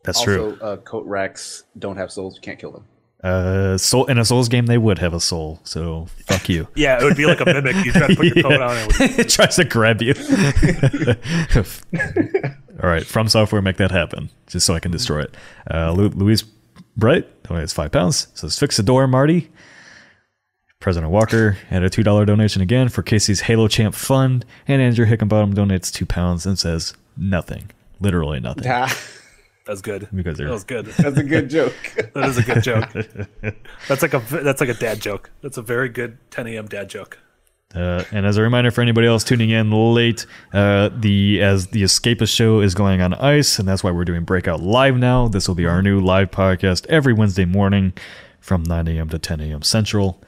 That's 0.05 0.21
true. 0.23 0.51
Also, 0.51 0.65
uh, 0.65 0.77
coat 0.77 1.05
racks 1.05 1.65
don't 1.77 1.97
have 1.97 2.09
souls. 2.09 2.35
You 2.35 2.41
can't 2.41 2.57
kill 2.57 2.71
them. 2.71 2.85
Uh, 3.21 3.77
soul 3.77 4.05
in 4.05 4.17
a 4.17 4.23
Souls 4.23 4.47
game, 4.47 4.67
they 4.67 4.77
would 4.77 4.99
have 4.99 5.13
a 5.13 5.19
soul. 5.19 5.59
So 5.63 6.05
fuck 6.27 6.47
you. 6.47 6.67
Yeah, 6.75 7.01
it 7.01 7.03
would 7.03 7.17
be 7.17 7.25
like 7.25 7.41
a 7.41 7.45
mimic. 7.45 7.75
You 7.83 7.91
try 7.91 8.07
to 8.07 8.15
put 8.15 8.25
your 8.27 8.43
coat 8.43 8.61
on. 8.61 8.77
It 8.77 8.99
would, 8.99 9.19
it 9.19 9.29
tries 9.29 9.55
to 9.57 9.65
grab 9.65 10.01
you. 10.01 10.13
All 12.81 12.89
right, 12.89 13.03
FromSoftware, 13.03 13.63
make 13.63 13.77
that 13.77 13.91
happen, 13.91 14.29
just 14.45 14.65
so 14.65 14.75
I 14.75 14.79
can 14.79 14.91
destroy 14.91 15.23
it. 15.23 15.35
Uh, 15.69 15.91
Lu- 15.91 16.09
Louise 16.09 16.43
Bright, 16.97 17.27
oh, 17.49 17.55
it's 17.55 17.73
five 17.73 17.91
pounds. 17.91 18.27
Says 18.33 18.57
fix 18.57 18.75
the 18.77 18.83
door, 18.83 19.07
Marty. 19.07 19.51
President 20.79 21.11
Walker 21.11 21.51
had 21.69 21.83
a 21.83 21.89
two 21.89 22.03
dollar 22.03 22.25
donation 22.25 22.61
again 22.61 22.89
for 22.89 23.03
KC's 23.03 23.41
Halo 23.41 23.67
Champ 23.67 23.93
Fund, 23.95 24.45
and 24.67 24.81
Andrew 24.81 25.05
Hickenbottom 25.05 25.53
donates 25.53 25.91
two 25.91 26.05
pounds 26.05 26.45
and 26.45 26.57
says 26.57 26.95
nothing, 27.15 27.69
literally 27.99 28.39
nothing, 28.39 28.63
that's 29.67 29.81
good. 29.81 30.07
because 30.13 30.37
That 30.37 30.49
was 30.49 30.63
good. 30.63 30.85
That's 30.97 31.17
a 31.17 31.23
good 31.23 31.49
joke. 31.49 31.75
That 32.13 32.29
is 32.29 32.37
a 32.37 32.43
good 32.43 32.63
joke. 32.63 32.89
That's 33.87 34.01
like 34.01 34.13
a 34.13 34.19
that's 34.19 34.61
like 34.61 34.69
a 34.69 34.73
dad 34.73 35.01
joke. 35.01 35.29
That's 35.41 35.57
a 35.57 35.61
very 35.61 35.89
good 35.89 36.17
10 36.31 36.47
a.m. 36.47 36.67
dad 36.67 36.89
joke. 36.89 37.19
Uh, 37.75 38.03
and 38.11 38.25
as 38.25 38.37
a 38.37 38.41
reminder 38.41 38.71
for 38.71 38.81
anybody 38.81 39.07
else 39.07 39.23
tuning 39.23 39.49
in 39.49 39.71
late, 39.71 40.25
uh, 40.53 40.89
the 40.95 41.41
as 41.41 41.67
the 41.67 41.83
Escapist 41.83 42.33
show 42.33 42.61
is 42.61 42.73
going 42.73 43.01
on 43.01 43.13
ice, 43.15 43.59
and 43.59 43.67
that's 43.67 43.83
why 43.83 43.91
we're 43.91 44.05
doing 44.05 44.23
Breakout 44.23 44.61
Live 44.61 44.97
now. 44.97 45.27
This 45.27 45.47
will 45.47 45.55
be 45.55 45.65
our 45.65 45.81
new 45.81 45.99
live 45.99 46.31
podcast 46.31 46.85
every 46.87 47.13
Wednesday 47.13 47.45
morning 47.45 47.93
from 48.39 48.63
9 48.63 48.87
a.m. 48.87 49.09
to 49.09 49.19
10 49.19 49.41
a.m. 49.41 49.61
Central, 49.63 50.21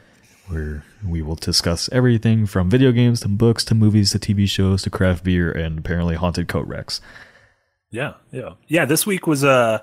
where 0.47 0.83
we 1.07 1.21
will 1.21 1.35
discuss 1.35 1.89
everything 1.93 2.45
from 2.45 2.69
video 2.69 2.91
games 2.91 3.21
to 3.21 3.29
books 3.29 3.63
to 3.65 3.73
movies 3.75 4.11
to 4.11 4.19
TV 4.19 4.47
shows 4.47 4.81
to 4.81 4.89
craft 4.89 5.23
beer 5.23 5.49
and 5.49 5.79
apparently 5.79 6.15
haunted 6.15 6.49
coat 6.49 6.67
wrecks. 6.67 6.99
Yeah, 7.89 8.15
yeah, 8.31 8.55
yeah. 8.67 8.83
This 8.83 9.07
week 9.07 9.25
was 9.25 9.45
uh, 9.45 9.81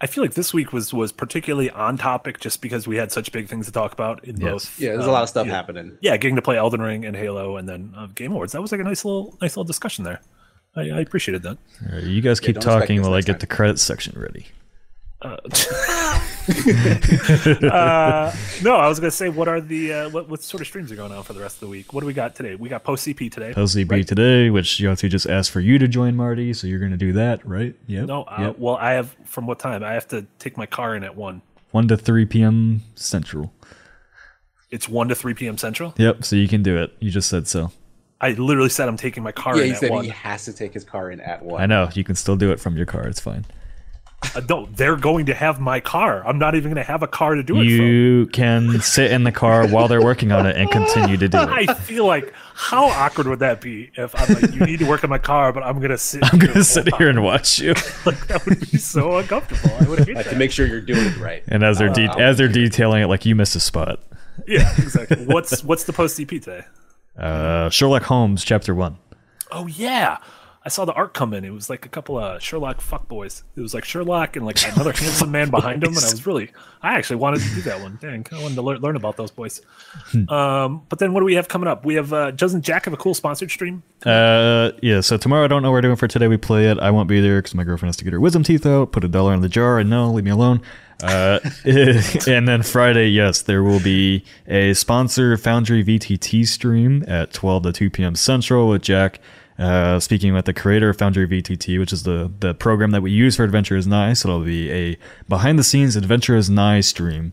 I 0.00 0.06
feel 0.06 0.22
like 0.22 0.34
this 0.34 0.52
week 0.52 0.72
was 0.72 0.92
was 0.92 1.10
particularly 1.12 1.70
on 1.70 1.96
topic 1.96 2.38
just 2.40 2.60
because 2.60 2.86
we 2.86 2.96
had 2.96 3.10
such 3.12 3.32
big 3.32 3.48
things 3.48 3.66
to 3.66 3.72
talk 3.72 3.92
about 3.92 4.24
in 4.24 4.36
Yes. 4.36 4.50
both. 4.50 4.78
Yeah, 4.80 4.90
there's 4.92 5.04
um, 5.04 5.08
a 5.10 5.12
lot 5.12 5.22
of 5.22 5.28
stuff 5.28 5.46
yeah, 5.46 5.52
happening. 5.54 5.96
Yeah, 6.00 6.16
getting 6.18 6.36
to 6.36 6.42
play 6.42 6.56
Elden 6.58 6.82
Ring 6.82 7.04
and 7.06 7.16
Halo, 7.16 7.56
and 7.56 7.68
then 7.68 7.94
uh, 7.96 8.06
Game 8.14 8.32
Awards. 8.32 8.52
That 8.52 8.60
was 8.60 8.72
like 8.72 8.80
a 8.80 8.84
nice 8.84 9.04
little 9.04 9.36
nice 9.40 9.52
little 9.52 9.64
discussion 9.64 10.04
there. 10.04 10.20
I, 10.74 10.90
I 10.90 11.00
appreciated 11.00 11.42
that. 11.44 11.56
All 11.88 11.94
right, 11.94 12.04
you 12.04 12.20
guys 12.20 12.40
keep 12.40 12.56
don't 12.58 12.62
talking 12.78 13.00
while 13.00 13.14
I 13.14 13.20
get 13.20 13.32
time. 13.34 13.38
the 13.38 13.46
credits 13.46 13.82
section 13.82 14.18
ready. 14.20 14.46
uh, 15.22 15.38
no, 18.62 18.76
I 18.76 18.88
was 18.88 19.00
gonna 19.00 19.10
say, 19.10 19.28
what 19.28 19.48
are 19.48 19.60
the 19.60 19.92
uh, 19.92 20.08
what 20.10 20.28
what 20.28 20.42
sort 20.42 20.60
of 20.60 20.66
streams 20.66 20.90
are 20.92 20.96
going 20.96 21.12
on 21.12 21.22
for 21.22 21.32
the 21.32 21.40
rest 21.40 21.56
of 21.56 21.60
the 21.60 21.66
week? 21.68 21.92
What 21.92 22.00
do 22.00 22.06
we 22.06 22.12
got 22.12 22.34
today? 22.34 22.54
We 22.54 22.68
got 22.68 22.84
post 22.84 23.06
CP 23.06 23.30
today. 23.30 23.52
LCB 23.54 24.06
today, 24.06 24.50
which 24.50 24.78
Yahtzee 24.78 25.10
just 25.10 25.26
asked 25.28 25.50
for 25.50 25.60
you 25.60 25.78
to 25.78 25.88
join, 25.88 26.16
Marty. 26.16 26.52
So 26.52 26.66
you're 26.66 26.78
going 26.78 26.92
to 26.92 26.96
do 26.96 27.12
that, 27.14 27.46
right? 27.46 27.74
Yep. 27.86 28.06
No, 28.06 28.22
uh, 28.24 28.36
Yep. 28.40 28.58
well, 28.58 28.76
I 28.76 28.92
have 28.92 29.14
from 29.24 29.46
what 29.46 29.58
time? 29.58 29.82
I 29.82 29.92
have 29.92 30.08
to 30.08 30.26
take 30.38 30.56
my 30.56 30.66
car 30.66 30.94
in 30.96 31.04
at 31.04 31.16
one. 31.16 31.42
1 31.72 31.88
to 31.88 31.96
3 31.96 32.24
p.m. 32.26 32.82
Central. 32.94 33.52
It's 34.70 34.88
one 34.88 35.08
to 35.08 35.14
three 35.14 35.32
p.m. 35.34 35.56
Central. 35.58 35.94
Yep, 35.96 36.24
so 36.24 36.34
you 36.34 36.48
can 36.48 36.62
do 36.62 36.76
it. 36.76 36.92
You 36.98 37.10
just 37.10 37.28
said 37.28 37.46
so. 37.46 37.70
I 38.20 38.30
literally 38.32 38.68
said 38.68 38.88
I'm 38.88 38.96
taking 38.96 39.22
my 39.22 39.30
car 39.30 39.56
Yeah, 39.56 39.62
in 39.62 39.66
he 39.68 39.72
at 39.74 39.78
said 39.78 39.90
one. 39.90 40.04
he 40.04 40.10
has 40.10 40.44
to 40.46 40.52
take 40.52 40.74
his 40.74 40.82
car 40.84 41.10
in 41.10 41.20
at 41.20 41.44
one. 41.44 41.62
I 41.62 41.66
know. 41.66 41.88
You 41.94 42.02
can 42.02 42.16
still 42.16 42.34
do 42.36 42.50
it 42.50 42.58
from 42.58 42.76
your 42.76 42.84
car. 42.86 43.06
It's 43.06 43.20
fine. 43.20 43.44
Uh, 44.34 44.40
no, 44.48 44.66
they're 44.74 44.96
going 44.96 45.26
to 45.26 45.34
have 45.34 45.60
my 45.60 45.78
car. 45.78 46.26
I'm 46.26 46.38
not 46.38 46.54
even 46.54 46.72
going 46.72 46.82
to 46.84 46.90
have 46.90 47.02
a 47.02 47.06
car 47.06 47.34
to 47.34 47.42
do 47.42 47.60
it 47.60 47.64
You 47.64 48.26
can 48.32 48.80
sit 48.80 49.12
in 49.12 49.24
the 49.24 49.30
car 49.30 49.68
while 49.68 49.88
they're 49.88 50.02
working 50.02 50.32
on 50.32 50.46
it 50.46 50.56
and 50.56 50.70
continue 50.70 51.16
to 51.18 51.28
do 51.28 51.38
it. 51.38 51.48
I 51.68 51.74
feel 51.74 52.06
like 52.06 52.32
how 52.54 52.86
awkward 52.86 53.26
would 53.28 53.38
that 53.40 53.60
be 53.60 53.90
if 53.94 54.14
I'm 54.18 54.34
like, 54.40 54.54
you 54.54 54.60
need 54.64 54.78
to 54.80 54.86
work 54.86 55.04
on 55.04 55.10
my 55.10 55.18
car, 55.18 55.52
but 55.52 55.62
I'm 55.62 55.78
going 55.78 55.90
to 55.90 55.98
sit. 55.98 56.22
I'm 56.32 56.38
gonna 56.38 56.64
sit 56.64 56.92
here 56.98 57.08
and 57.10 57.22
watch 57.22 57.58
you. 57.58 57.74
Like 58.06 58.26
that 58.28 58.44
would 58.46 58.60
be 58.60 58.78
so 58.78 59.18
uncomfortable. 59.18 59.74
I 59.80 59.88
would 59.88 59.98
hate 60.06 60.16
Like 60.16 60.24
that. 60.24 60.32
to 60.32 60.36
make 60.38 60.50
sure 60.50 60.66
you're 60.66 60.80
doing 60.80 61.06
it 61.06 61.16
right. 61.18 61.42
And 61.48 61.62
as 61.62 61.78
they're 61.78 61.88
de- 61.92 62.10
Uh, 62.10 62.16
as 62.18 62.38
they're 62.38 62.48
detailing 62.48 63.02
it, 63.02 63.06
like 63.08 63.26
you 63.26 63.34
missed 63.34 63.54
a 63.56 63.60
spot. 63.60 64.00
yeah, 64.46 64.72
exactly. 64.78 65.24
What's 65.26 65.62
what's 65.62 65.84
the 65.84 65.92
post 65.92 66.18
DP 66.18 66.42
today? 66.42 66.64
Uh, 67.18 67.68
Sherlock 67.70 68.02
Holmes, 68.04 68.44
chapter 68.44 68.74
one. 68.74 68.96
Oh 69.50 69.66
yeah. 69.66 70.18
I 70.66 70.68
saw 70.68 70.84
the 70.84 70.92
art 70.94 71.14
come 71.14 71.32
in. 71.32 71.44
It 71.44 71.52
was 71.52 71.70
like 71.70 71.86
a 71.86 71.88
couple 71.88 72.18
of 72.18 72.42
Sherlock 72.42 72.80
fuckboys. 72.80 73.44
It 73.54 73.60
was 73.60 73.72
like 73.72 73.84
Sherlock 73.84 74.34
and 74.34 74.44
like 74.44 74.60
another 74.74 74.90
handsome 74.92 75.30
man 75.30 75.48
behind 75.48 75.84
him, 75.84 75.90
and 75.90 75.98
I 76.04 76.10
was 76.10 76.26
really, 76.26 76.50
I 76.82 76.96
actually 76.96 77.16
wanted 77.16 77.42
to 77.42 77.54
do 77.54 77.62
that 77.62 77.80
one. 77.80 77.98
Dang, 78.02 78.26
I 78.32 78.42
wanted 78.42 78.56
to 78.56 78.62
learn, 78.62 78.80
learn 78.80 78.96
about 78.96 79.16
those 79.16 79.30
boys. 79.30 79.62
um, 80.28 80.82
but 80.88 80.98
then 80.98 81.12
what 81.12 81.20
do 81.20 81.24
we 81.24 81.34
have 81.36 81.46
coming 81.46 81.68
up? 81.68 81.84
We 81.84 81.94
have 81.94 82.12
uh, 82.12 82.32
doesn't 82.32 82.62
Jack 82.62 82.86
have 82.86 82.94
a 82.94 82.96
cool 82.96 83.14
sponsored 83.14 83.52
stream? 83.52 83.84
Uh, 84.04 84.72
yeah. 84.82 85.02
So 85.02 85.16
tomorrow, 85.16 85.44
I 85.44 85.46
don't 85.46 85.62
know 85.62 85.70
what 85.70 85.76
we're 85.76 85.82
doing 85.82 85.94
for 85.94 86.08
today. 86.08 86.26
We 86.26 86.36
play 86.36 86.66
it. 86.68 86.80
I 86.80 86.90
won't 86.90 87.08
be 87.08 87.20
there 87.20 87.38
because 87.38 87.54
my 87.54 87.62
girlfriend 87.62 87.90
has 87.90 87.96
to 87.98 88.04
get 88.04 88.12
her 88.12 88.20
wisdom 88.20 88.42
teeth 88.42 88.66
out. 88.66 88.90
Put 88.90 89.04
a 89.04 89.08
dollar 89.08 89.34
in 89.34 89.42
the 89.42 89.48
jar, 89.48 89.78
and 89.78 89.88
no, 89.88 90.10
leave 90.10 90.24
me 90.24 90.32
alone. 90.32 90.62
Uh, 91.00 91.38
and 91.64 92.48
then 92.48 92.64
Friday, 92.64 93.06
yes, 93.10 93.42
there 93.42 93.62
will 93.62 93.80
be 93.80 94.24
a 94.48 94.74
sponsor 94.74 95.36
Foundry 95.36 95.84
VTT 95.84 96.44
stream 96.48 97.04
at 97.06 97.32
12 97.32 97.62
to 97.62 97.72
2 97.72 97.90
p.m. 97.90 98.16
Central 98.16 98.68
with 98.68 98.82
Jack. 98.82 99.20
Uh, 99.58 99.98
speaking 99.98 100.34
with 100.34 100.44
the 100.44 100.52
creator 100.52 100.90
of 100.90 100.98
Foundry 100.98 101.26
VTT, 101.26 101.78
which 101.78 101.92
is 101.92 102.02
the, 102.02 102.30
the 102.40 102.52
program 102.54 102.90
that 102.90 103.00
we 103.02 103.10
use 103.10 103.36
for 103.36 103.44
Adventure 103.44 103.76
is 103.76 103.86
Nigh. 103.86 104.12
So 104.12 104.28
it'll 104.28 104.44
be 104.44 104.70
a 104.70 104.98
behind 105.28 105.58
the 105.58 105.64
scenes 105.64 105.96
Adventure 105.96 106.36
is 106.36 106.50
Nigh 106.50 106.80
stream 106.80 107.32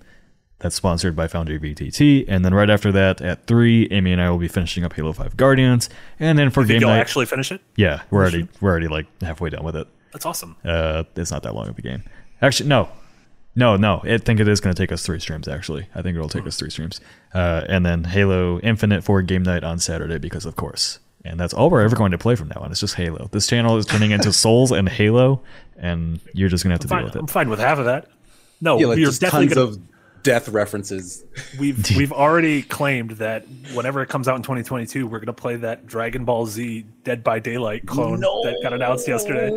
that's 0.59 0.75
sponsored 0.75 1.15
by 1.15 1.27
Foundry 1.27 1.59
VTT. 1.59 2.23
And 2.29 2.45
then 2.45 2.53
right 2.53 2.69
after 2.69 2.91
that, 2.93 3.19
at 3.21 3.45
3, 3.47 3.89
Amy 3.91 4.13
and 4.13 4.21
I 4.21 4.29
will 4.29 4.37
be 4.37 4.47
finishing 4.47 4.85
up 4.85 4.93
Halo 4.93 5.11
5 5.11 5.35
Guardians. 5.35 5.89
And 6.19 6.39
then 6.39 6.49
for 6.49 6.61
Think 6.61 6.69
game 6.69 6.81
you'll 6.81 6.89
night. 6.91 6.99
actually 6.99 7.25
finish 7.25 7.51
it? 7.51 7.59
Yeah, 7.75 8.03
we're 8.09 8.21
already 8.21 8.47
we're 8.61 8.71
already 8.71 8.87
like 8.87 9.05
halfway 9.21 9.49
done 9.49 9.63
with 9.65 9.75
it. 9.75 9.87
That's 10.13 10.25
awesome. 10.25 10.55
Uh, 10.63 11.03
it's 11.17 11.31
not 11.31 11.43
that 11.43 11.53
long 11.53 11.67
of 11.67 11.77
a 11.77 11.81
game. 11.81 12.03
Actually, 12.41 12.69
no, 12.69 12.87
no, 13.55 13.75
no. 13.75 14.01
I 14.03 14.17
think 14.19 14.39
it 14.39 14.47
is 14.47 14.61
going 14.61 14.73
to 14.73 14.81
take 14.81 14.91
us 14.91 15.05
three 15.05 15.19
streams. 15.19 15.47
Actually, 15.49 15.87
I 15.93 16.01
think 16.01 16.15
it'll 16.15 16.29
take 16.29 16.47
us 16.47 16.55
three 16.57 16.69
streams. 16.69 17.01
Uh, 17.33 17.65
and 17.67 17.85
then 17.85 18.05
Halo 18.05 18.59
Infinite 18.59 19.03
for 19.03 19.21
game 19.21 19.43
night 19.43 19.63
on 19.63 19.79
Saturday 19.79 20.17
because 20.17 20.45
of 20.45 20.55
course. 20.55 20.99
And 21.25 21.39
that's 21.39 21.53
all 21.53 21.69
we're 21.69 21.81
ever 21.81 21.95
going 21.95 22.11
to 22.11 22.17
play 22.17 22.35
from 22.35 22.49
now 22.49 22.61
on. 22.61 22.71
It's 22.71 22.79
just 22.81 22.95
Halo. 22.95 23.29
This 23.31 23.47
channel 23.47 23.77
is 23.77 23.85
turning 23.85 24.11
into 24.11 24.33
Souls 24.33 24.71
and 24.71 24.89
Halo, 24.89 25.41
and 25.77 26.19
you're 26.33 26.49
just 26.49 26.63
gonna 26.63 26.73
have 26.73 26.81
to 26.81 26.87
Fine, 26.87 26.99
deal 26.99 27.05
with 27.05 27.15
it. 27.15 27.19
I'm 27.19 27.27
fine 27.27 27.49
with 27.49 27.59
half 27.59 27.79
of 27.79 27.85
that. 27.85 28.09
No, 28.59 28.77
Yeah, 28.77 28.87
like 28.87 28.97
we're 28.97 29.05
definitely 29.11 29.47
tons 29.47 29.53
gonna, 29.55 29.67
of 29.67 30.23
death 30.23 30.49
references. 30.49 31.23
we've 31.59 31.85
we've 31.97 32.11
already 32.11 32.61
claimed 32.61 33.11
that 33.11 33.45
whenever 33.73 34.01
it 34.01 34.09
comes 34.09 34.27
out 34.27 34.35
in 34.35 34.41
2022, 34.41 35.07
we're 35.07 35.19
gonna 35.19 35.31
play 35.33 35.55
that 35.57 35.85
Dragon 35.87 36.25
Ball 36.25 36.45
Z 36.45 36.85
Dead 37.05 37.23
by 37.23 37.39
Daylight 37.39 37.85
clone 37.85 38.19
that 38.19 38.59
got 38.61 38.73
announced 38.73 39.07
yesterday. 39.07 39.47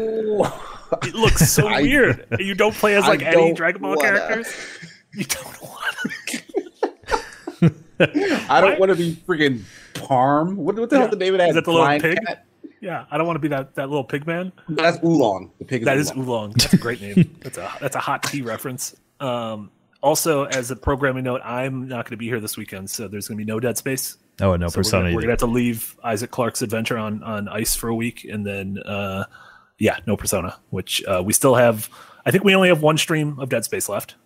It 1.02 1.14
looks 1.14 1.50
so 1.50 1.66
I- 1.66 1.82
weird. 1.82 2.26
You 2.38 2.54
don't 2.54 2.74
play 2.76 2.94
as 2.94 3.06
like 3.08 3.22
any 3.22 3.52
Dragon 3.54 3.82
Ball 3.82 3.96
wanna. 3.96 4.02
characters. 4.18 4.54
You 5.14 5.24
don't 5.24 5.62
want. 5.62 5.96
I 8.48 8.60
don't 8.60 8.78
want 8.78 8.90
to 8.90 8.96
be 8.96 9.14
freaking 9.26 9.62
Parm. 9.94 10.54
What, 10.56 10.78
what 10.78 10.90
the 10.90 10.98
hell's 10.98 11.10
the 11.10 11.16
name 11.16 11.34
of 11.34 11.38
that? 11.38 11.48
Is 11.50 11.54
that 11.54 11.64
the 11.64 11.72
little 11.72 12.00
pig? 12.00 12.18
cat? 12.26 12.44
Yeah, 12.80 13.06
I 13.10 13.16
don't 13.16 13.26
want 13.26 13.36
to 13.36 13.40
be 13.40 13.48
that, 13.48 13.74
that 13.76 13.88
little 13.88 14.04
pig 14.04 14.26
man. 14.26 14.52
That's 14.68 15.02
Oolong. 15.02 15.50
The 15.58 15.64
pig 15.64 15.82
is 15.82 15.86
That 15.86 15.96
is 15.96 16.10
Oolong. 16.12 16.24
oolong. 16.28 16.50
That's 16.52 16.74
a 16.74 16.76
great 16.76 17.00
name. 17.00 17.36
That's 17.40 17.56
a 17.58 17.72
that's 17.80 17.96
a 17.96 18.00
hot 18.00 18.22
tea 18.24 18.42
reference. 18.42 18.94
Um, 19.18 19.70
also, 20.02 20.44
as 20.44 20.70
a 20.70 20.76
programming 20.76 21.24
note, 21.24 21.40
I'm 21.42 21.88
not 21.88 22.04
going 22.04 22.10
to 22.12 22.16
be 22.18 22.26
here 22.26 22.38
this 22.38 22.56
weekend, 22.56 22.90
so 22.90 23.08
there's 23.08 23.26
going 23.28 23.38
to 23.38 23.44
be 23.44 23.50
no 23.50 23.58
Dead 23.58 23.78
Space. 23.78 24.18
Oh, 24.42 24.54
no 24.56 24.68
So 24.68 24.76
Persona. 24.76 25.14
we're 25.14 25.22
gonna 25.22 25.32
have 25.32 25.38
to 25.38 25.46
leave 25.46 25.96
Isaac 26.04 26.30
Clarke's 26.30 26.60
adventure 26.60 26.98
on 26.98 27.22
on 27.22 27.48
ice 27.48 27.74
for 27.74 27.88
a 27.88 27.94
week, 27.94 28.24
and 28.30 28.46
then 28.46 28.78
uh, 28.84 29.24
yeah, 29.78 29.98
no 30.06 30.14
Persona. 30.16 30.56
Which 30.68 31.02
uh, 31.06 31.22
we 31.24 31.32
still 31.32 31.54
have. 31.54 31.88
I 32.26 32.30
think 32.30 32.44
we 32.44 32.54
only 32.54 32.68
have 32.68 32.82
one 32.82 32.98
stream 32.98 33.38
of 33.38 33.48
Dead 33.48 33.64
Space 33.64 33.88
left. 33.88 34.16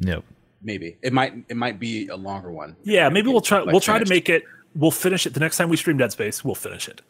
Yep. 0.00 0.22
Maybe 0.66 0.98
it 1.00 1.12
might 1.12 1.32
it 1.48 1.56
might 1.56 1.78
be 1.80 2.08
a 2.08 2.16
longer 2.16 2.50
one. 2.50 2.76
Yeah, 2.82 3.08
maybe 3.08 3.28
we'll 3.28 3.40
try. 3.40 3.60
Like 3.60 3.68
we'll 3.72 3.80
try 3.80 3.98
to 3.98 4.04
make 4.08 4.28
it. 4.28 4.42
We'll 4.74 4.90
finish 4.90 5.24
it 5.24 5.32
the 5.32 5.40
next 5.40 5.56
time 5.56 5.68
we 5.70 5.76
stream 5.78 5.96
Dead 5.96 6.12
Space. 6.12 6.44
We'll 6.44 6.54
finish 6.56 6.88
it. 6.88 7.00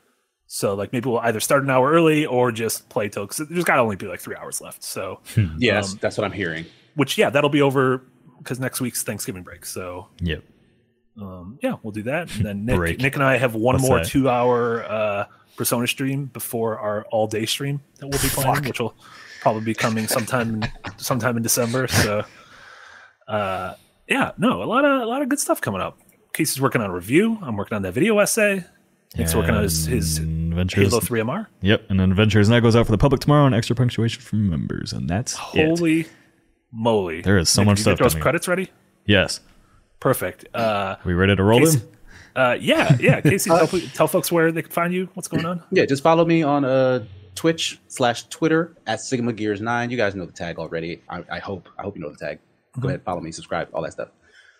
So 0.46 0.74
like 0.74 0.92
maybe 0.92 1.08
we'll 1.08 1.18
either 1.20 1.40
start 1.40 1.64
an 1.64 1.70
hour 1.70 1.90
early 1.90 2.26
or 2.26 2.52
just 2.52 2.88
play 2.90 3.08
till 3.08 3.24
because 3.26 3.48
there's 3.48 3.64
got 3.64 3.76
to 3.76 3.80
only 3.82 3.96
be 3.96 4.06
like 4.06 4.20
three 4.20 4.36
hours 4.36 4.60
left. 4.60 4.84
So 4.84 5.20
Yes, 5.58 5.92
Um, 5.92 5.98
that's 6.00 6.16
what 6.18 6.24
I'm 6.24 6.32
hearing. 6.32 6.66
which 6.94 7.16
yeah, 7.18 7.30
that'll 7.30 7.50
be 7.50 7.62
over 7.62 8.02
because 8.38 8.60
next 8.60 8.80
week's 8.80 9.02
Thanksgiving 9.02 9.42
break. 9.42 9.64
So 9.66 10.06
Yep. 10.20 10.44
um, 11.20 11.58
yeah, 11.62 11.74
we'll 11.82 11.92
do 11.92 12.02
that. 12.04 12.32
And 12.36 12.44
then 12.44 12.64
Nick, 12.66 13.00
Nick 13.00 13.14
and 13.14 13.24
I 13.24 13.38
have 13.38 13.54
one 13.54 13.76
What's 13.76 13.88
more 13.88 13.98
that? 14.00 14.06
two 14.06 14.28
hour 14.28 14.84
uh, 14.84 15.24
Persona 15.56 15.86
stream 15.86 16.26
before 16.26 16.78
our 16.78 17.04
all 17.10 17.26
day 17.26 17.46
stream 17.46 17.80
that 17.98 18.06
we'll 18.06 18.20
be 18.22 18.28
playing, 18.28 18.64
which 18.64 18.78
will 18.78 18.94
probably 19.40 19.62
be 19.64 19.74
coming 19.74 20.06
sometime 20.06 20.62
in, 20.62 20.68
sometime 20.98 21.36
in 21.38 21.42
December. 21.42 21.88
So 21.88 22.24
uh, 23.28 23.74
yeah, 24.08 24.32
no, 24.38 24.62
a 24.62 24.64
lot 24.64 24.84
of 24.84 25.02
a 25.02 25.06
lot 25.06 25.22
of 25.22 25.28
good 25.28 25.40
stuff 25.40 25.60
coming 25.60 25.80
up. 25.80 25.98
KC's 26.32 26.60
working 26.60 26.80
on 26.80 26.90
a 26.90 26.94
review. 26.94 27.38
I'm 27.42 27.56
working 27.56 27.76
on 27.76 27.82
that 27.82 27.92
video 27.92 28.18
essay. 28.18 28.64
Nick's 29.16 29.34
working 29.34 29.54
on 29.54 29.62
his, 29.62 29.86
his 29.86 30.18
And 30.18 30.52
Adventures. 30.52 30.90
Halo 30.90 31.00
3 31.00 31.20
MR. 31.20 31.46
Yep. 31.62 31.86
And 31.88 31.98
then 31.98 32.10
Adventure 32.10 32.40
is 32.40 32.50
Nigh 32.50 32.60
goes 32.60 32.76
out 32.76 32.84
for 32.84 32.92
the 32.92 32.98
public 32.98 33.20
tomorrow, 33.22 33.46
and 33.46 33.54
extra 33.54 33.74
punctuation 33.74 34.20
from 34.20 34.50
members, 34.50 34.92
and 34.92 35.08
that's 35.08 35.32
it. 35.32 35.38
Holy 35.38 36.06
moly! 36.72 37.22
There 37.22 37.38
is 37.38 37.48
so 37.48 37.62
Nick, 37.62 37.66
much 37.66 37.78
stuff 37.80 37.98
Get 37.98 38.04
those 38.04 38.14
credits 38.14 38.46
ready. 38.48 38.68
Yes. 39.06 39.40
Perfect. 40.00 40.46
Uh, 40.54 40.96
we 41.04 41.14
ready 41.14 41.34
to 41.34 41.42
roll 41.42 41.60
KC, 41.60 41.80
them? 41.80 41.88
uh, 42.36 42.56
yeah, 42.60 42.96
yeah. 43.00 43.20
KC, 43.22 43.46
tell, 43.46 43.80
tell 43.94 44.08
folks 44.08 44.30
where 44.30 44.52
they 44.52 44.62
can 44.62 44.70
find 44.70 44.92
you. 44.92 45.08
What's 45.14 45.28
going 45.28 45.46
on? 45.46 45.62
Yeah, 45.70 45.86
just 45.86 46.02
follow 46.02 46.24
me 46.26 46.42
on 46.42 46.64
uh 46.66 47.04
Twitch 47.34 47.80
slash 47.88 48.24
Twitter 48.24 48.76
at 48.86 49.00
Sigma 49.00 49.32
Gears 49.32 49.60
Nine. 49.62 49.90
You 49.90 49.96
guys 49.96 50.14
know 50.14 50.26
the 50.26 50.32
tag 50.32 50.58
already. 50.58 51.02
I, 51.08 51.24
I 51.30 51.38
hope 51.38 51.68
I 51.78 51.82
hope 51.82 51.96
you 51.96 52.02
know 52.02 52.10
the 52.10 52.18
tag. 52.18 52.38
Go 52.80 52.88
ahead, 52.88 53.02
follow 53.02 53.20
me, 53.20 53.32
subscribe, 53.32 53.68
all 53.72 53.82
that 53.82 53.92
stuff. 53.92 54.08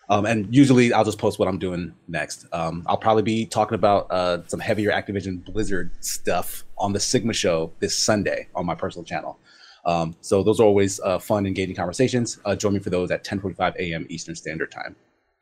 Um, 0.09 0.25
and 0.25 0.53
usually 0.55 0.93
I'll 0.93 1.03
just 1.03 1.17
post 1.17 1.37
what 1.37 1.47
I'm 1.49 1.59
doing 1.59 1.93
next. 2.07 2.45
Um, 2.53 2.83
I'll 2.87 2.97
probably 2.97 3.23
be 3.23 3.45
talking 3.45 3.75
about 3.75 4.07
uh, 4.09 4.39
some 4.47 4.59
heavier 4.59 4.91
Activision 4.91 5.43
Blizzard 5.43 5.91
stuff 5.99 6.63
on 6.77 6.93
the 6.93 6.99
Sigma 6.99 7.33
show 7.33 7.73
this 7.79 7.97
Sunday 7.97 8.47
on 8.55 8.65
my 8.65 8.73
personal 8.73 9.03
channel. 9.03 9.37
Um, 9.85 10.15
so 10.21 10.43
those 10.43 10.59
are 10.59 10.63
always 10.63 10.99
uh, 11.01 11.19
fun, 11.19 11.45
engaging 11.45 11.75
conversations. 11.75 12.39
Uh, 12.45 12.55
join 12.55 12.73
me 12.73 12.79
for 12.79 12.89
those 12.89 13.11
at 13.11 13.25
10:45 13.25 13.75
a.m. 13.77 14.05
Eastern 14.09 14.35
Standard 14.35 14.71
Time. 14.71 14.95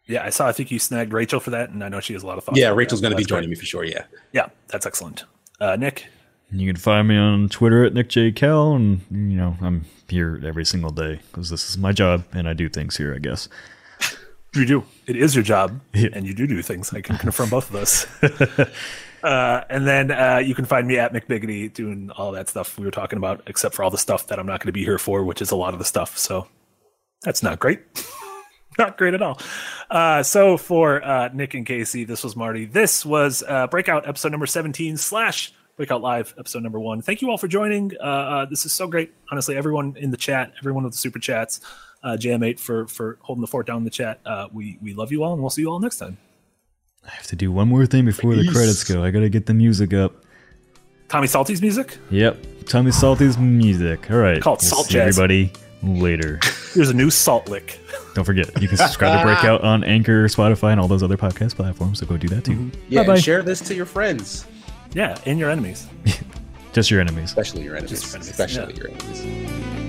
Yeah, 0.08 0.24
I 0.24 0.30
saw. 0.30 0.48
I 0.48 0.52
think 0.52 0.70
you 0.70 0.78
snagged 0.78 1.14
Rachel 1.14 1.40
for 1.40 1.50
that, 1.52 1.70
and 1.72 1.84
I 1.84 1.90
know 1.90 2.00
she 2.00 2.14
has 2.14 2.22
a 2.22 2.28
lot 2.28 2.38
of 2.38 2.44
thoughts. 2.44 2.60
Yeah, 2.60 2.70
Rachel's 2.70 3.02
going 3.02 3.12
to 3.12 3.16
be 3.18 3.24
That's 3.24 3.32
great. 3.32 3.38
joining 3.38 3.50
me 3.50 3.56
for 3.56 3.66
sure. 3.66 3.84
Yeah. 3.84 4.04
Yeah, 4.34 4.50
that's 4.68 4.86
excellent. 4.86 5.26
Uh, 5.60 5.76
Nick, 5.78 6.06
You 6.52 6.68
can 6.72 6.76
find 6.80 7.08
me 7.08 7.18
on 7.18 7.50
Twitter 7.50 7.84
at 7.84 7.94
Nick 7.94 8.10
J. 8.10 8.32
Cal, 8.32 8.74
and 8.74 9.02
you 9.12 9.36
know 9.38 9.58
I'm 9.62 9.86
here 10.08 10.40
every 10.46 10.66
single 10.66 10.92
day 10.92 11.20
because 11.32 11.50
this 11.50 11.70
is 11.70 11.78
my 11.78 11.92
job, 11.92 12.24
and 12.34 12.48
I 12.48 12.54
do 12.54 12.70
things 12.70 12.98
here. 12.98 13.14
I 13.14 13.20
guess. 13.20 13.50
you 14.54 14.66
do. 14.66 14.84
It 15.08 15.16
is 15.18 15.36
your 15.36 15.44
job, 15.44 15.82
Yeah. 15.94 16.10
and 16.14 16.26
you 16.26 16.34
do 16.34 16.48
do 16.48 16.62
things. 16.62 16.94
I 16.94 17.02
can 17.02 17.18
confirm 17.18 17.50
both 17.50 17.68
of 17.68 17.74
those. 17.74 18.08
uh, 19.24 19.64
and 19.70 19.86
then 19.88 20.12
uh, 20.12 20.38
you 20.38 20.56
can 20.56 20.66
find 20.66 20.88
me 20.88 20.98
at 20.98 21.12
McBiggity 21.14 21.74
doing 21.74 22.12
all 22.12 22.32
that 22.34 22.48
stuff 22.48 22.78
we 22.78 22.86
were 22.86 22.92
talking 22.92 23.18
about, 23.18 23.42
except 23.48 23.76
for 23.76 23.84
all 23.84 23.90
the 23.90 23.98
stuff 23.98 24.28
that 24.28 24.40
I'm 24.40 24.46
not 24.46 24.60
going 24.62 24.68
to 24.68 24.74
be 24.74 24.84
here 24.84 25.00
for, 25.00 25.24
which 25.24 25.42
is 25.42 25.52
a 25.52 25.56
lot 25.56 25.74
of 25.74 25.80
the 25.80 25.86
stuff. 25.86 26.18
So 26.18 26.48
that's 27.24 27.42
not 27.44 27.60
great. 27.60 27.82
not 28.78 28.98
great 28.98 29.14
at 29.14 29.22
all. 29.22 29.40
Uh, 29.90 30.22
so 30.24 30.58
for 30.58 31.04
uh, 31.04 31.30
Nick 31.34 31.54
and 31.54 31.66
KC, 31.66 32.06
this 32.08 32.24
was 32.24 32.36
Marty. 32.36 32.66
This 32.66 33.06
was 33.06 33.44
uh, 33.48 33.68
Breakout 33.68 34.08
episode 34.08 34.32
number 34.32 34.46
17 34.46 34.96
slash 34.98 35.54
Breakout 35.76 36.02
Live 36.02 36.34
episode 36.38 36.64
number 36.64 36.80
one. 36.80 37.02
Thank 37.02 37.22
you 37.22 37.30
all 37.30 37.38
for 37.38 37.48
joining. 37.48 37.92
Uh, 38.00 38.04
uh, 38.04 38.46
this 38.46 38.66
is 38.66 38.74
so 38.74 38.88
great. 38.88 39.14
Honestly, 39.30 39.56
everyone 39.58 39.96
in 39.98 40.12
the 40.12 40.18
chat, 40.18 40.54
everyone 40.60 40.84
with 40.84 40.94
the 40.94 40.98
super 41.00 41.20
chats, 41.20 41.60
uh, 42.04 42.18
JM8 42.20 42.60
for 42.60 42.88
for 42.88 43.18
holding 43.22 43.42
the 43.42 43.48
fort 43.48 43.68
down 43.68 43.78
in 43.78 43.84
the 43.84 43.90
chat. 43.90 44.20
Uh, 44.26 44.48
we 44.54 44.78
we 44.82 44.94
love 44.94 45.12
you 45.12 45.24
all, 45.24 45.34
and 45.34 45.42
we'll 45.42 45.50
see 45.50 45.62
you 45.62 45.70
all 45.70 45.80
next 45.80 45.98
time. 45.98 46.18
I 47.06 47.10
have 47.12 47.28
to 47.28 47.36
do 47.36 47.52
one 47.52 47.68
more 47.68 47.86
thing 47.86 48.06
before 48.06 48.36
the 48.36 48.48
credits 48.52 48.84
go. 48.84 49.04
I 49.04 49.12
gotta 49.12 49.30
get 49.30 49.46
the 49.46 49.54
music 49.54 49.94
up. 49.94 50.14
Tommy 51.08 51.28
Salty's 51.28 51.62
music. 51.62 51.98
Yep. 52.10 52.38
Tommy 52.66 52.92
Salty's 52.92 53.38
music. 53.38 54.10
All 54.10 54.18
right. 54.18 54.42
Called 54.42 54.60
We'll 54.62 54.70
Salt 54.70 54.86
see 54.88 54.94
Jazz. 54.94 55.20
Everybody 55.20 55.52
later. 55.84 56.40
There's 56.76 56.90
a 56.90 56.94
new 56.94 57.12
Salt 57.12 57.48
Lick. 57.48 57.80
Don't 58.16 58.26
forget, 58.26 58.50
you 58.62 58.68
can 58.68 58.78
subscribe 58.78 59.20
to 59.20 59.26
Breakout 59.26 59.62
on 59.64 59.84
Anchor, 59.84 60.26
Spotify, 60.28 60.72
and 60.72 60.80
all 60.80 60.88
those 60.88 61.04
other 61.04 61.18
podcast 61.18 61.56
platforms. 61.56 62.00
So 62.00 62.06
go 62.06 62.18
do 62.18 62.28
that 62.30 62.44
too. 62.46 62.72
Yeah. 62.90 63.02
Bye-bye. 63.02 63.20
Share 63.20 63.44
this 63.44 63.60
to 63.62 63.76
your 63.76 63.86
friends, 63.86 64.46
Yeah, 64.96 65.18
and 65.26 65.38
your 65.42 65.52
enemies. 65.52 65.88
Just 66.74 66.90
your 66.90 67.00
enemies. 67.02 67.26
especially 67.26 67.64
your 67.64 67.76
enemies. 67.76 68.02
your 68.02 68.10
enemies, 68.16 68.30
Especially 68.30 68.74
yeah. 68.74 68.80
your 68.80 68.90
enemies. 68.90 69.85